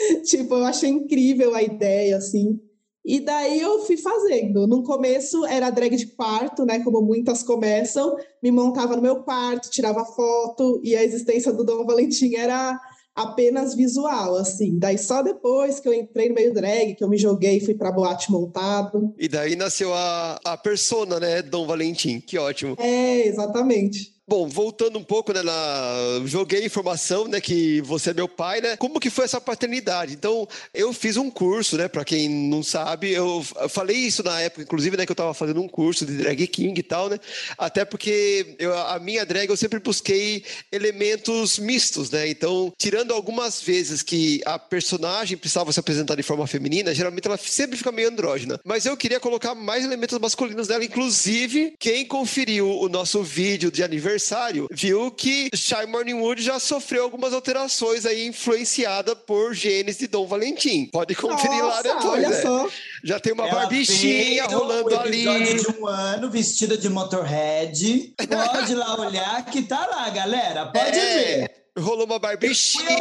tipo, 0.24 0.54
eu 0.54 0.64
achei 0.64 0.90
incrível 0.90 1.54
a 1.54 1.62
ideia, 1.62 2.16
assim. 2.16 2.58
E 3.04 3.18
daí 3.18 3.60
eu 3.60 3.80
fui 3.86 3.96
fazendo. 3.96 4.66
No 4.66 4.82
começo 4.82 5.44
era 5.46 5.70
drag 5.70 5.96
de 5.96 6.06
quarto, 6.06 6.64
né? 6.64 6.80
Como 6.80 7.00
muitas 7.00 7.42
começam. 7.42 8.14
Me 8.42 8.50
montava 8.50 8.94
no 8.94 9.02
meu 9.02 9.22
quarto, 9.22 9.70
tirava 9.70 10.04
foto, 10.04 10.80
e 10.84 10.94
a 10.94 11.02
existência 11.02 11.52
do 11.52 11.64
Dom 11.64 11.86
Valentim 11.86 12.34
era 12.34 12.78
apenas 13.14 13.74
visual, 13.74 14.36
assim. 14.36 14.78
Daí 14.78 14.98
só 14.98 15.22
depois 15.22 15.80
que 15.80 15.88
eu 15.88 15.94
entrei 15.94 16.28
no 16.28 16.34
meio 16.34 16.52
drag, 16.52 16.94
que 16.94 17.02
eu 17.02 17.08
me 17.08 17.16
joguei 17.16 17.56
e 17.56 17.64
fui 17.64 17.74
pra 17.74 17.92
boate 17.92 18.30
montado. 18.30 19.14
E 19.18 19.28
daí 19.28 19.56
nasceu 19.56 19.92
a, 19.94 20.38
a 20.44 20.56
persona, 20.56 21.18
né, 21.18 21.42
Dom 21.42 21.66
Valentim. 21.66 22.20
Que 22.20 22.38
ótimo. 22.38 22.76
É, 22.78 23.26
exatamente. 23.26 24.14
Bom, 24.30 24.46
voltando 24.46 24.96
um 24.96 25.02
pouco, 25.02 25.32
né, 25.32 25.42
na... 25.42 26.22
joguei 26.24 26.64
informação, 26.64 27.26
né, 27.26 27.40
que 27.40 27.80
você 27.80 28.10
é 28.10 28.14
meu 28.14 28.28
pai, 28.28 28.60
né? 28.60 28.76
Como 28.76 29.00
que 29.00 29.10
foi 29.10 29.24
essa 29.24 29.40
paternidade? 29.40 30.12
Então, 30.12 30.46
eu 30.72 30.92
fiz 30.92 31.16
um 31.16 31.28
curso, 31.28 31.76
né, 31.76 31.88
para 31.88 32.04
quem 32.04 32.28
não 32.28 32.62
sabe, 32.62 33.10
eu 33.10 33.44
falei 33.68 33.96
isso 33.96 34.22
na 34.22 34.40
época, 34.40 34.62
inclusive, 34.62 34.96
né, 34.96 35.04
que 35.04 35.10
eu 35.10 35.16
tava 35.16 35.34
fazendo 35.34 35.60
um 35.60 35.66
curso 35.66 36.06
de 36.06 36.16
drag 36.16 36.46
king 36.46 36.78
e 36.78 36.82
tal, 36.84 37.08
né? 37.08 37.18
Até 37.58 37.84
porque 37.84 38.54
eu, 38.60 38.72
a 38.78 39.00
minha 39.00 39.26
drag 39.26 39.50
eu 39.50 39.56
sempre 39.56 39.80
busquei 39.80 40.44
elementos 40.70 41.58
mistos, 41.58 42.08
né? 42.08 42.28
Então, 42.28 42.72
tirando 42.78 43.12
algumas 43.12 43.60
vezes 43.60 44.00
que 44.00 44.40
a 44.46 44.60
personagem 44.60 45.36
precisava 45.36 45.72
se 45.72 45.80
apresentar 45.80 46.14
de 46.14 46.22
forma 46.22 46.46
feminina, 46.46 46.94
geralmente 46.94 47.26
ela 47.26 47.36
sempre 47.36 47.76
fica 47.76 47.90
meio 47.90 48.06
andrógena. 48.06 48.60
Mas 48.64 48.86
eu 48.86 48.96
queria 48.96 49.18
colocar 49.18 49.56
mais 49.56 49.84
elementos 49.84 50.16
masculinos 50.20 50.68
dela, 50.68 50.84
inclusive, 50.84 51.74
quem 51.80 52.06
conferiu 52.06 52.70
o 52.78 52.88
nosso 52.88 53.24
vídeo 53.24 53.72
de 53.72 53.82
aniversário 53.82 54.19
aniversário, 54.24 54.68
viu 54.70 55.10
que 55.10 55.48
Shy 55.54 55.86
Morningwood 55.88 56.42
já 56.42 56.58
sofreu 56.58 57.02
algumas 57.04 57.32
alterações 57.32 58.04
aí, 58.04 58.26
influenciada 58.26 59.16
por 59.16 59.54
genes 59.54 59.98
de 59.98 60.06
Dom 60.06 60.26
Valentim. 60.26 60.86
Pode 60.86 61.14
conferir 61.14 61.58
Nossa, 61.62 61.76
lá 61.76 61.82
depois. 61.82 62.04
olha 62.04 62.28
né? 62.28 62.42
só. 62.42 62.68
Já 63.02 63.18
tem 63.18 63.32
uma 63.32 63.48
Ela 63.48 63.60
barbichinha 63.60 64.44
rolando 64.46 64.94
o 64.94 64.98
ali. 65.00 65.24
de 65.54 65.68
um 65.78 65.86
ano, 65.86 66.30
vestida 66.30 66.76
de 66.76 66.88
Motorhead. 66.88 68.14
Pode 68.52 68.74
lá 68.74 69.00
olhar 69.00 69.44
que 69.46 69.62
tá 69.62 69.86
lá, 69.86 70.08
galera. 70.10 70.66
Pode 70.66 70.98
É, 70.98 71.38
ver. 71.40 71.50
Rolou 71.78 72.04
uma 72.04 72.16
Eu 72.16 72.20
barbichinha. 72.20 72.98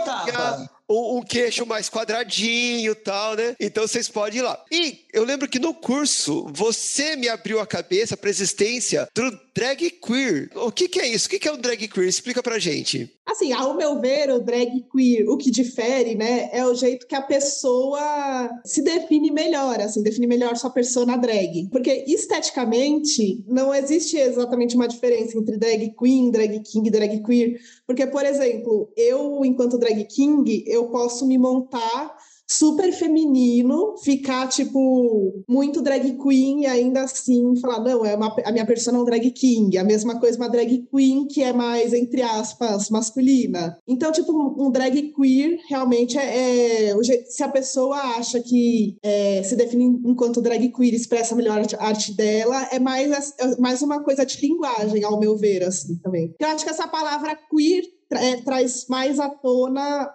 Um, 0.89 1.17
um 1.17 1.21
queixo 1.21 1.65
mais 1.65 1.89
quadradinho 1.89 2.91
e 2.91 2.95
tal, 2.95 3.35
né? 3.35 3.55
Então 3.59 3.87
vocês 3.87 4.09
podem 4.09 4.39
ir 4.39 4.41
lá. 4.41 4.63
E 4.71 5.05
eu 5.13 5.23
lembro 5.23 5.47
que 5.47 5.59
no 5.59 5.73
curso 5.73 6.47
você 6.51 7.15
me 7.15 7.29
abriu 7.29 7.59
a 7.59 7.67
cabeça 7.67 8.17
para 8.17 8.29
a 8.29 8.31
existência 8.31 9.07
do 9.13 9.39
drag 9.53 9.89
queer. 9.91 10.49
O 10.55 10.71
que, 10.71 10.87
que 10.87 10.99
é 10.99 11.07
isso? 11.07 11.27
O 11.27 11.29
que, 11.29 11.39
que 11.39 11.47
é 11.47 11.51
um 11.51 11.57
drag 11.57 11.87
queer? 11.87 12.07
Explica 12.07 12.41
pra 12.41 12.59
gente. 12.59 13.13
Assim, 13.25 13.53
ao 13.53 13.77
meu 13.77 14.01
ver, 14.01 14.31
o 14.31 14.39
drag 14.39 14.85
queer, 14.91 15.29
o 15.29 15.37
que 15.37 15.51
difere, 15.51 16.15
né, 16.15 16.49
é 16.51 16.65
o 16.65 16.73
jeito 16.73 17.05
que 17.05 17.13
a 17.13 17.21
pessoa 17.21 18.49
se 18.65 18.81
define 18.81 19.29
melhor, 19.31 19.79
assim, 19.79 20.01
define 20.01 20.25
melhor 20.25 20.55
sua 20.55 20.71
persona 20.71 21.15
drag. 21.15 21.67
Porque 21.71 22.05
esteticamente 22.07 23.43
não 23.47 23.73
existe 23.73 24.17
exatamente 24.17 24.75
uma 24.75 24.87
diferença 24.87 25.37
entre 25.37 25.57
drag 25.57 25.93
queen, 25.95 26.31
drag 26.31 26.59
king, 26.61 26.89
drag 26.89 27.21
queer. 27.21 27.59
Porque, 27.85 28.07
por 28.07 28.25
exemplo, 28.25 28.91
eu, 28.97 29.45
enquanto 29.45 29.77
drag 29.77 30.03
king, 30.05 30.63
eu 30.65 30.78
posso 30.87 31.27
me 31.27 31.37
montar 31.37 32.15
super 32.49 32.91
feminino, 32.91 33.95
ficar, 34.03 34.47
tipo, 34.47 35.43
muito 35.47 35.83
drag 35.83 36.17
queen 36.17 36.61
e 36.61 36.65
ainda 36.65 37.03
assim 37.03 37.55
falar, 37.57 37.79
não, 37.79 38.03
é 38.03 38.15
uma, 38.15 38.35
a 38.43 38.51
minha 38.51 38.65
persona 38.65 38.97
é 38.97 39.01
um 39.01 39.05
drag 39.05 39.29
king. 39.31 39.77
A 39.77 39.83
mesma 39.83 40.19
coisa 40.19 40.35
uma 40.35 40.49
drag 40.49 40.87
queen 40.91 41.27
que 41.27 41.43
é 41.43 41.53
mais, 41.53 41.93
entre 41.93 42.23
aspas, 42.23 42.89
masculina. 42.89 43.77
Então, 43.87 44.11
tipo, 44.11 44.31
um, 44.33 44.71
drag 44.71 45.13
queer 45.13 45.59
realmente 45.69 46.17
é, 46.17 46.89
é 46.89 47.03
se 47.27 47.43
a 47.43 47.49
pessoa 47.49 47.95
acha 48.17 48.39
que 48.39 48.97
é, 49.03 49.43
se 49.43 49.55
define 49.55 50.01
enquanto 50.03 50.41
drag 50.41 50.69
queer 50.69 50.95
expressa 50.95 51.35
melhor 51.35 51.61
a 51.77 51.85
arte, 51.85 52.15
dela, 52.15 52.67
é 52.71 52.79
mais, 52.79 53.35
é 53.37 53.57
mais 53.59 53.83
uma 53.83 54.03
coisa 54.03 54.25
de 54.25 54.41
linguagem, 54.41 55.03
ao 55.03 55.19
meu 55.19 55.37
ver, 55.37 55.63
assim, 55.63 55.95
também. 55.97 56.33
Eu 56.39 56.47
acho 56.47 56.63
que 56.63 56.71
essa 56.71 56.87
palavra 56.87 57.37
queer 57.49 57.83
é, 58.11 58.37
traz 58.37 58.87
mais 58.89 59.19
à 59.19 59.29
tona 59.29 60.09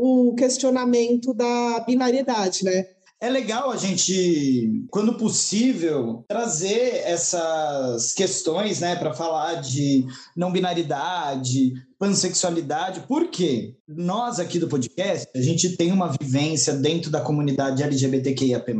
o 0.00 0.32
questionamento 0.36 1.34
da 1.34 1.80
binariedade, 1.80 2.64
né? 2.64 2.86
É 3.20 3.28
legal 3.28 3.72
a 3.72 3.76
gente, 3.76 4.86
quando 4.92 5.14
possível, 5.14 6.24
trazer 6.28 7.02
essas 7.04 8.12
questões, 8.12 8.78
né, 8.78 8.94
para 8.94 9.12
falar 9.12 9.56
de 9.56 10.06
não 10.36 10.52
binaridade, 10.52 11.72
pansexualidade. 11.98 13.00
Por 13.08 13.26
quê? 13.26 13.74
Nós 13.88 14.38
aqui 14.38 14.60
do 14.60 14.68
podcast, 14.68 15.26
a 15.34 15.42
gente 15.42 15.76
tem 15.76 15.90
uma 15.90 16.14
vivência 16.16 16.74
dentro 16.74 17.10
da 17.10 17.20
comunidade 17.20 17.82
LGBTQIAP+, 17.82 18.72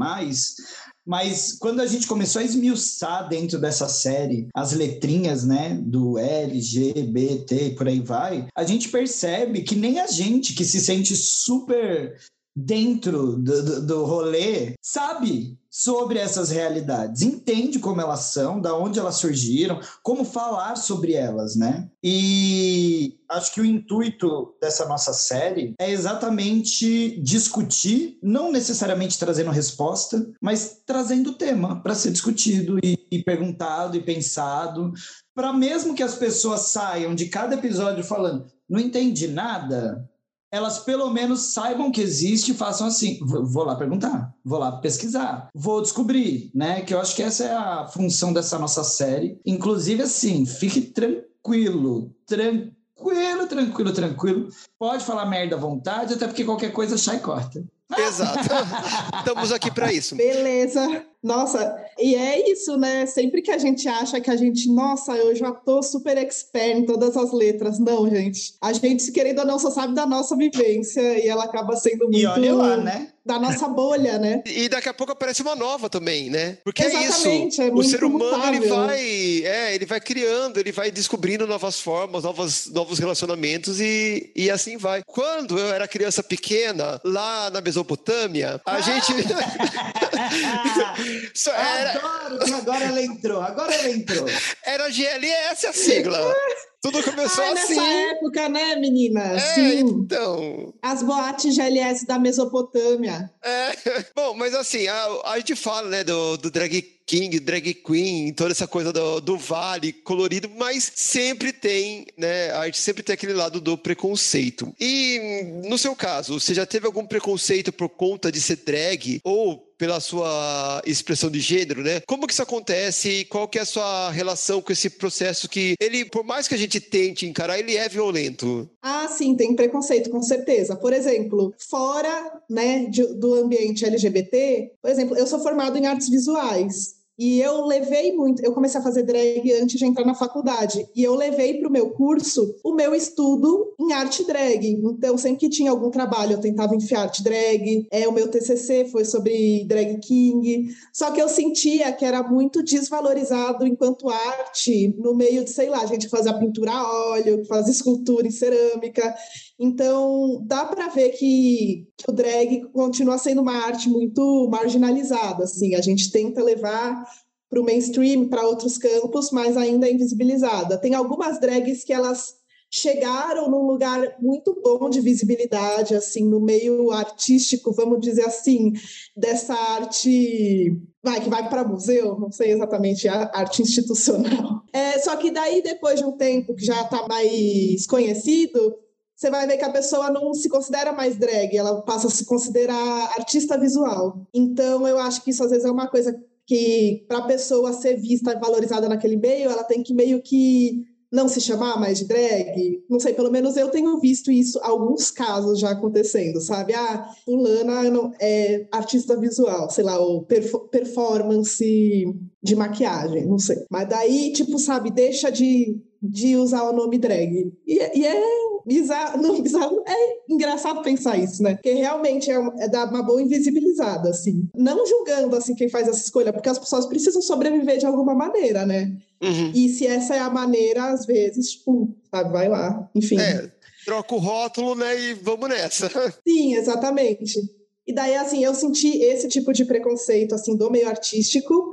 mas 1.08 1.52
quando 1.58 1.80
a 1.80 1.86
gente 1.86 2.06
começou 2.06 2.42
a 2.42 2.44
esmiuçar 2.44 3.26
dentro 3.30 3.58
dessa 3.58 3.88
série 3.88 4.46
as 4.54 4.72
letrinhas, 4.72 5.42
né, 5.42 5.80
do 5.82 6.18
L, 6.18 6.60
G, 6.60 6.92
B, 6.92 7.44
T 7.46 7.68
e 7.68 7.74
por 7.74 7.88
aí 7.88 7.98
vai, 7.98 8.46
a 8.54 8.62
gente 8.62 8.90
percebe 8.90 9.62
que 9.62 9.74
nem 9.74 10.00
a 10.00 10.06
gente 10.06 10.54
que 10.54 10.66
se 10.66 10.78
sente 10.78 11.16
super 11.16 12.18
dentro 12.58 13.36
do, 13.36 13.62
do, 13.62 13.86
do 13.86 14.04
rolê 14.04 14.74
sabe 14.82 15.56
sobre 15.70 16.18
essas 16.18 16.50
realidades, 16.50 17.22
entende 17.22 17.78
como 17.78 18.00
elas 18.00 18.20
são, 18.20 18.60
da 18.60 18.76
onde 18.76 18.98
elas 18.98 19.16
surgiram, 19.16 19.78
como 20.02 20.24
falar 20.24 20.76
sobre 20.76 21.12
elas, 21.12 21.54
né? 21.54 21.88
E 22.02 23.18
acho 23.30 23.52
que 23.52 23.60
o 23.60 23.64
intuito 23.64 24.56
dessa 24.60 24.88
nossa 24.88 25.12
série 25.12 25.74
é 25.78 25.90
exatamente 25.90 27.20
discutir, 27.20 28.18
não 28.22 28.50
necessariamente 28.50 29.18
trazendo 29.18 29.50
resposta, 29.50 30.28
mas 30.40 30.80
trazendo 30.84 31.34
tema 31.34 31.80
para 31.80 31.94
ser 31.94 32.10
discutido 32.10 32.78
e, 32.82 32.98
e 33.10 33.22
perguntado 33.22 33.96
e 33.96 34.02
pensado, 34.02 34.92
para 35.34 35.52
mesmo 35.52 35.94
que 35.94 36.02
as 36.02 36.16
pessoas 36.16 36.70
saiam 36.70 37.14
de 37.14 37.26
cada 37.26 37.54
episódio 37.54 38.02
falando, 38.02 38.46
não 38.68 38.80
entendi 38.80 39.28
nada, 39.28 40.08
elas 40.50 40.80
pelo 40.80 41.10
menos 41.10 41.52
saibam 41.52 41.90
que 41.90 42.00
existe 42.00 42.52
e 42.52 42.54
façam 42.54 42.86
assim. 42.86 43.18
Vou 43.22 43.64
lá 43.64 43.76
perguntar, 43.76 44.32
vou 44.44 44.58
lá 44.58 44.72
pesquisar, 44.72 45.48
vou 45.54 45.82
descobrir, 45.82 46.50
né? 46.54 46.80
Que 46.82 46.94
eu 46.94 47.00
acho 47.00 47.14
que 47.14 47.22
essa 47.22 47.44
é 47.44 47.54
a 47.54 47.86
função 47.86 48.32
dessa 48.32 48.58
nossa 48.58 48.82
série. 48.82 49.38
Inclusive, 49.44 50.02
assim, 50.02 50.46
fique 50.46 50.80
tranquilo, 50.80 52.14
tranquilo, 52.26 53.46
tranquilo, 53.46 53.92
tranquilo. 53.92 54.48
Pode 54.78 55.04
falar 55.04 55.26
merda 55.26 55.56
à 55.56 55.58
vontade, 55.58 56.14
até 56.14 56.26
porque 56.26 56.44
qualquer 56.44 56.72
coisa 56.72 56.96
sai 56.96 57.20
corta. 57.20 57.64
Exato. 57.96 58.48
Estamos 59.18 59.52
aqui 59.52 59.70
para 59.70 59.92
isso. 59.92 60.14
Beleza. 60.14 61.06
Nossa, 61.22 61.76
e 61.98 62.14
é 62.14 62.50
isso, 62.50 62.76
né? 62.76 63.04
Sempre 63.04 63.42
que 63.42 63.50
a 63.50 63.58
gente 63.58 63.88
acha 63.88 64.20
que 64.20 64.30
a 64.30 64.36
gente, 64.36 64.70
nossa, 64.72 65.16
eu 65.16 65.34
já 65.34 65.50
tô 65.50 65.82
super 65.82 66.16
expert 66.16 66.78
em 66.78 66.86
todas 66.86 67.16
as 67.16 67.32
letras. 67.32 67.78
Não, 67.78 68.08
gente. 68.08 68.54
A 68.60 68.72
gente, 68.72 69.10
querendo 69.10 69.40
ou 69.40 69.46
não, 69.46 69.58
só 69.58 69.70
sabe 69.70 69.94
da 69.94 70.06
nossa 70.06 70.36
vivência 70.36 71.00
e 71.18 71.26
ela 71.26 71.44
acaba 71.44 71.74
sendo 71.76 72.04
muito 72.04 72.18
E 72.18 72.26
olha 72.26 72.54
lá, 72.54 72.76
né? 72.76 73.12
Da 73.28 73.38
nossa 73.38 73.68
bolha, 73.68 74.18
né? 74.18 74.42
E 74.48 74.68
daqui 74.68 74.88
a 74.88 74.94
pouco 74.94 75.12
aparece 75.12 75.42
uma 75.42 75.54
nova 75.54 75.90
também, 75.90 76.30
né? 76.30 76.56
Porque 76.64 76.82
é 76.82 76.86
Exatamente, 76.86 77.52
isso. 77.52 77.62
é 77.62 77.70
o 77.70 77.82
ser 77.82 78.02
humano 78.02 78.48
ele 78.48 78.66
vai, 78.66 79.00
é, 79.44 79.74
ele 79.74 79.84
vai 79.84 80.00
criando, 80.00 80.58
ele 80.58 80.72
vai 80.72 80.90
descobrindo 80.90 81.46
novas 81.46 81.78
formas, 81.78 82.24
novas, 82.24 82.66
novos 82.66 82.98
relacionamentos 82.98 83.78
e, 83.80 84.32
e 84.34 84.50
assim 84.50 84.78
vai. 84.78 85.02
Quando 85.06 85.58
eu 85.58 85.72
era 85.72 85.86
criança 85.86 86.22
pequena, 86.22 86.98
lá 87.04 87.50
na 87.50 87.60
Mesopotâmia, 87.60 88.60
a 88.64 88.80
gente 88.80 89.12
Só 91.34 91.52
era, 91.52 91.92
Adoro 91.92 92.38
que 92.44 92.52
agora 92.52 92.84
ela 92.84 93.02
entrou, 93.02 93.42
agora 93.42 93.74
ela 93.74 93.90
entrou. 93.90 94.26
era 94.64 94.90
GLS 94.90 95.66
a 95.66 95.72
sigla. 95.72 96.18
Tudo 96.80 97.02
começou 97.02 97.42
Ai, 97.42 97.54
nessa 97.54 97.72
assim. 97.72 97.80
época, 98.10 98.48
né, 98.48 98.76
meninas? 98.76 99.42
É, 99.42 99.54
Sim. 99.54 99.80
então. 99.80 100.72
As 100.80 101.02
boates 101.02 101.56
GLS 101.56 102.06
da 102.06 102.18
Mesopotâmia. 102.18 103.30
É, 103.42 103.72
bom, 104.14 104.34
mas 104.34 104.54
assim, 104.54 104.86
a, 104.86 105.08
a 105.24 105.38
gente 105.38 105.56
fala, 105.56 105.88
né, 105.88 106.04
do, 106.04 106.36
do 106.36 106.50
drag 106.50 106.80
king, 107.04 107.40
drag 107.40 107.74
queen, 107.74 108.32
toda 108.32 108.52
essa 108.52 108.68
coisa 108.68 108.92
do, 108.92 109.20
do 109.20 109.36
vale 109.38 109.92
colorido, 109.92 110.48
mas 110.56 110.92
sempre 110.94 111.52
tem, 111.52 112.06
né, 112.16 112.50
a 112.52 112.66
gente 112.66 112.78
sempre 112.78 113.02
tem 113.02 113.14
aquele 113.14 113.32
lado 113.32 113.60
do 113.60 113.76
preconceito. 113.76 114.72
E 114.78 115.62
no 115.64 115.78
seu 115.78 115.96
caso, 115.96 116.38
você 116.38 116.54
já 116.54 116.66
teve 116.66 116.86
algum 116.86 117.06
preconceito 117.06 117.72
por 117.72 117.88
conta 117.88 118.30
de 118.30 118.40
ser 118.40 118.56
drag 118.56 119.20
ou 119.24 119.67
pela 119.78 120.00
sua 120.00 120.82
expressão 120.84 121.30
de 121.30 121.40
gênero, 121.40 121.82
né? 121.82 122.00
Como 122.06 122.26
que 122.26 122.32
isso 122.32 122.42
acontece 122.42 123.08
e 123.20 123.24
qual 123.24 123.46
que 123.48 123.58
é 123.58 123.62
a 123.62 123.66
sua 123.66 124.10
relação 124.10 124.60
com 124.60 124.72
esse 124.72 124.90
processo 124.90 125.48
que 125.48 125.74
ele, 125.80 126.04
por 126.04 126.24
mais 126.24 126.48
que 126.48 126.54
a 126.54 126.58
gente 126.58 126.80
tente 126.80 127.24
encarar, 127.26 127.58
ele 127.58 127.76
é 127.76 127.88
violento? 127.88 128.68
Ah, 128.82 129.06
sim, 129.08 129.34
tem 129.36 129.54
preconceito, 129.54 130.10
com 130.10 130.20
certeza. 130.20 130.74
Por 130.76 130.92
exemplo, 130.92 131.54
fora 131.70 132.32
né, 132.50 132.86
de- 132.86 133.14
do 133.14 133.34
ambiente 133.34 133.84
LGBT, 133.84 134.72
por 134.82 134.90
exemplo, 134.90 135.16
eu 135.16 135.26
sou 135.26 135.38
formado 135.40 135.78
em 135.78 135.86
artes 135.86 136.08
visuais. 136.08 136.97
E 137.18 137.40
eu 137.40 137.66
levei 137.66 138.14
muito, 138.14 138.44
eu 138.44 138.52
comecei 138.52 138.80
a 138.80 138.82
fazer 138.82 139.02
drag 139.02 139.52
antes 139.54 139.76
de 139.76 139.84
entrar 139.84 140.04
na 140.04 140.14
faculdade. 140.14 140.86
E 140.94 141.02
eu 141.02 141.16
levei 141.16 141.58
para 141.58 141.68
o 141.68 141.72
meu 141.72 141.90
curso 141.90 142.54
o 142.62 142.72
meu 142.72 142.94
estudo 142.94 143.74
em 143.80 143.92
arte 143.92 144.24
drag. 144.24 144.80
Então, 144.84 145.18
sempre 145.18 145.40
que 145.40 145.48
tinha 145.48 145.70
algum 145.70 145.90
trabalho, 145.90 146.34
eu 146.34 146.40
tentava 146.40 146.76
enfiar 146.76 147.02
arte 147.02 147.24
drag. 147.24 147.86
É, 147.90 148.06
o 148.06 148.12
meu 148.12 148.28
TCC 148.28 148.84
foi 148.86 149.04
sobre 149.04 149.64
drag 149.64 149.98
king. 149.98 150.68
Só 150.92 151.10
que 151.10 151.20
eu 151.20 151.28
sentia 151.28 151.92
que 151.92 152.04
era 152.04 152.22
muito 152.22 152.62
desvalorizado 152.62 153.66
enquanto 153.66 154.08
arte 154.08 154.94
no 154.96 155.14
meio 155.14 155.44
de, 155.44 155.50
sei 155.50 155.68
lá, 155.68 155.82
a 155.82 155.86
gente 155.86 156.04
que 156.04 156.10
fazia 156.10 156.38
pintura 156.38 156.70
a 156.70 157.10
óleo, 157.10 157.42
que 157.42 157.48
fazia 157.48 157.72
escultura 157.72 158.28
em 158.28 158.30
cerâmica. 158.30 159.14
Então, 159.58 160.40
dá 160.46 160.64
para 160.64 160.88
ver 160.88 161.10
que, 161.10 161.88
que 161.96 162.08
o 162.08 162.12
drag 162.12 162.62
continua 162.72 163.18
sendo 163.18 163.42
uma 163.42 163.56
arte 163.56 163.88
muito 163.88 164.48
marginalizada, 164.48 165.44
assim. 165.44 165.74
A 165.74 165.80
gente 165.80 166.12
tenta 166.12 166.42
levar 166.42 167.04
para 167.50 167.60
o 167.60 167.64
mainstream, 167.64 168.28
para 168.28 168.46
outros 168.46 168.78
campos, 168.78 169.30
mas 169.32 169.56
ainda 169.56 169.88
é 169.88 169.92
invisibilizada. 169.92 170.78
Tem 170.78 170.94
algumas 170.94 171.40
drags 171.40 171.82
que 171.82 171.92
elas 171.92 172.38
chegaram 172.70 173.50
num 173.50 173.66
lugar 173.66 174.16
muito 174.20 174.60
bom 174.62 174.90
de 174.90 175.00
visibilidade, 175.00 175.94
assim, 175.94 176.24
no 176.24 176.38
meio 176.38 176.90
artístico, 176.92 177.72
vamos 177.72 178.00
dizer 178.00 178.26
assim, 178.26 178.72
dessa 179.16 179.54
arte 179.54 180.76
vai 181.02 181.20
que 181.20 181.30
vai 181.30 181.48
para 181.48 181.66
museu, 181.66 182.18
não 182.18 182.30
sei 182.30 182.52
exatamente 182.52 183.08
arte 183.08 183.62
institucional. 183.62 184.62
É, 184.70 184.98
só 184.98 185.16
que 185.16 185.30
daí 185.30 185.62
depois 185.62 185.98
de 185.98 186.04
um 186.04 186.12
tempo 186.12 186.54
que 186.54 186.64
já 186.64 186.82
está 186.82 187.08
mais 187.08 187.86
conhecido, 187.86 188.76
você 189.18 189.30
vai 189.30 189.48
ver 189.48 189.56
que 189.56 189.64
a 189.64 189.72
pessoa 189.72 190.10
não 190.10 190.32
se 190.32 190.48
considera 190.48 190.92
mais 190.92 191.16
drag, 191.16 191.56
ela 191.56 191.82
passa 191.82 192.06
a 192.06 192.10
se 192.10 192.24
considerar 192.24 193.14
artista 193.18 193.58
visual. 193.58 194.24
Então 194.32 194.86
eu 194.86 194.96
acho 194.96 195.24
que 195.24 195.30
isso 195.30 195.42
às 195.42 195.50
vezes 195.50 195.64
é 195.64 195.70
uma 195.70 195.88
coisa 195.88 196.16
que 196.46 197.04
para 197.08 197.18
a 197.18 197.26
pessoa 197.26 197.72
ser 197.72 197.96
vista 197.96 198.32
e 198.32 198.38
valorizada 198.38 198.88
naquele 198.88 199.16
meio, 199.16 199.50
ela 199.50 199.64
tem 199.64 199.82
que 199.82 199.92
meio 199.92 200.22
que 200.22 200.84
não 201.10 201.26
se 201.26 201.40
chamar 201.40 201.80
mais 201.80 201.98
de 201.98 202.04
drag? 202.04 202.84
Não 202.88 203.00
sei, 203.00 203.12
pelo 203.12 203.30
menos 203.30 203.56
eu 203.56 203.70
tenho 203.70 203.98
visto 203.98 204.30
isso, 204.30 204.60
alguns 204.62 205.10
casos 205.10 205.58
já 205.58 205.70
acontecendo, 205.70 206.40
sabe? 206.40 206.74
Ah, 206.74 207.10
fulana 207.24 208.12
é 208.20 208.68
artista 208.70 209.18
visual, 209.18 209.68
sei 209.68 209.82
lá, 209.82 209.98
ou 209.98 210.26
performance 210.70 212.04
de 212.40 212.54
maquiagem, 212.54 213.26
não 213.26 213.38
sei. 213.38 213.56
Mas 213.68 213.88
daí, 213.88 214.32
tipo, 214.32 214.58
sabe, 214.58 214.90
deixa 214.90 215.30
de, 215.30 215.76
de 216.02 216.36
usar 216.36 216.62
o 216.62 216.72
nome 216.72 216.98
drag. 216.98 217.52
E, 217.66 217.98
e 217.98 218.06
é 218.06 218.22
bizarro, 218.66 219.22
não, 219.22 219.40
bizarro, 219.40 219.82
é 219.86 220.18
engraçado 220.28 220.82
pensar 220.82 221.16
isso, 221.16 221.42
né? 221.42 221.54
Porque 221.54 221.72
realmente 221.72 222.30
é, 222.30 222.36
é 222.58 222.68
dar 222.68 222.88
uma 222.88 223.02
boa 223.02 223.22
invisibilizada, 223.22 224.10
assim. 224.10 224.48
Não 224.54 224.86
julgando, 224.86 225.34
assim, 225.36 225.54
quem 225.54 225.68
faz 225.68 225.88
essa 225.88 226.04
escolha, 226.04 226.32
porque 226.32 226.48
as 226.48 226.58
pessoas 226.58 226.86
precisam 226.86 227.22
sobreviver 227.22 227.78
de 227.78 227.86
alguma 227.86 228.14
maneira, 228.14 228.66
né? 228.66 228.96
Uhum. 229.22 229.52
E 229.54 229.68
se 229.70 229.86
essa 229.86 230.14
é 230.14 230.20
a 230.20 230.30
maneira, 230.30 230.92
às 230.92 231.06
vezes, 231.06 231.52
tipo, 231.52 231.96
sabe, 232.10 232.30
vai 232.30 232.48
lá, 232.48 232.88
enfim. 232.94 233.18
É, 233.18 233.50
troca 233.84 234.14
o 234.14 234.18
rótulo, 234.18 234.74
né, 234.74 235.00
e 235.00 235.14
vamos 235.14 235.48
nessa. 235.48 235.88
Sim, 236.26 236.54
exatamente. 236.54 237.40
E 237.86 237.92
daí, 237.94 238.14
assim, 238.16 238.44
eu 238.44 238.54
senti 238.54 238.98
esse 238.98 239.28
tipo 239.28 239.50
de 239.50 239.64
preconceito, 239.64 240.34
assim, 240.34 240.54
do 240.54 240.70
meio 240.70 240.88
artístico, 240.88 241.72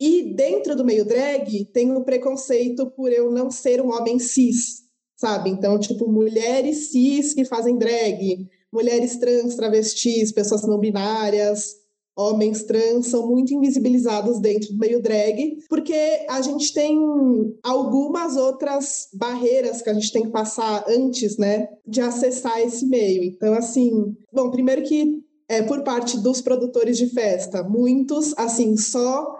e 0.00 0.34
dentro 0.34 0.76
do 0.76 0.84
meio 0.84 1.04
drag, 1.04 1.64
tem 1.72 1.90
o 1.90 2.00
um 2.00 2.04
preconceito 2.04 2.86
por 2.90 3.12
eu 3.12 3.30
não 3.30 3.50
ser 3.50 3.80
um 3.80 3.90
homem 3.90 4.18
cis, 4.18 4.82
sabe? 5.16 5.50
Então, 5.50 5.78
tipo, 5.78 6.10
mulheres 6.10 6.90
cis 6.90 7.32
que 7.32 7.44
fazem 7.44 7.78
drag, 7.78 8.46
mulheres 8.72 9.16
trans, 9.16 9.54
travestis, 9.54 10.32
pessoas 10.32 10.66
não 10.66 10.78
binárias, 10.78 11.76
homens 12.16 12.64
trans 12.64 13.08
são 13.08 13.26
muito 13.26 13.52
invisibilizados 13.52 14.40
dentro 14.40 14.72
do 14.72 14.78
meio 14.78 15.02
drag, 15.02 15.58
porque 15.68 16.26
a 16.28 16.40
gente 16.40 16.72
tem 16.72 16.98
algumas 17.62 18.36
outras 18.36 19.08
barreiras 19.12 19.82
que 19.82 19.90
a 19.90 19.94
gente 19.94 20.12
tem 20.12 20.22
que 20.22 20.30
passar 20.30 20.84
antes, 20.88 21.36
né, 21.36 21.68
de 21.86 22.00
acessar 22.00 22.58
esse 22.60 22.86
meio. 22.86 23.22
Então, 23.22 23.52
assim, 23.52 24.16
bom, 24.32 24.50
primeiro 24.50 24.82
que 24.82 25.22
é 25.48 25.62
por 25.62 25.82
parte 25.84 26.18
dos 26.18 26.40
produtores 26.40 26.96
de 26.96 27.06
festa, 27.08 27.62
muitos, 27.62 28.34
assim, 28.36 28.76
só 28.76 29.36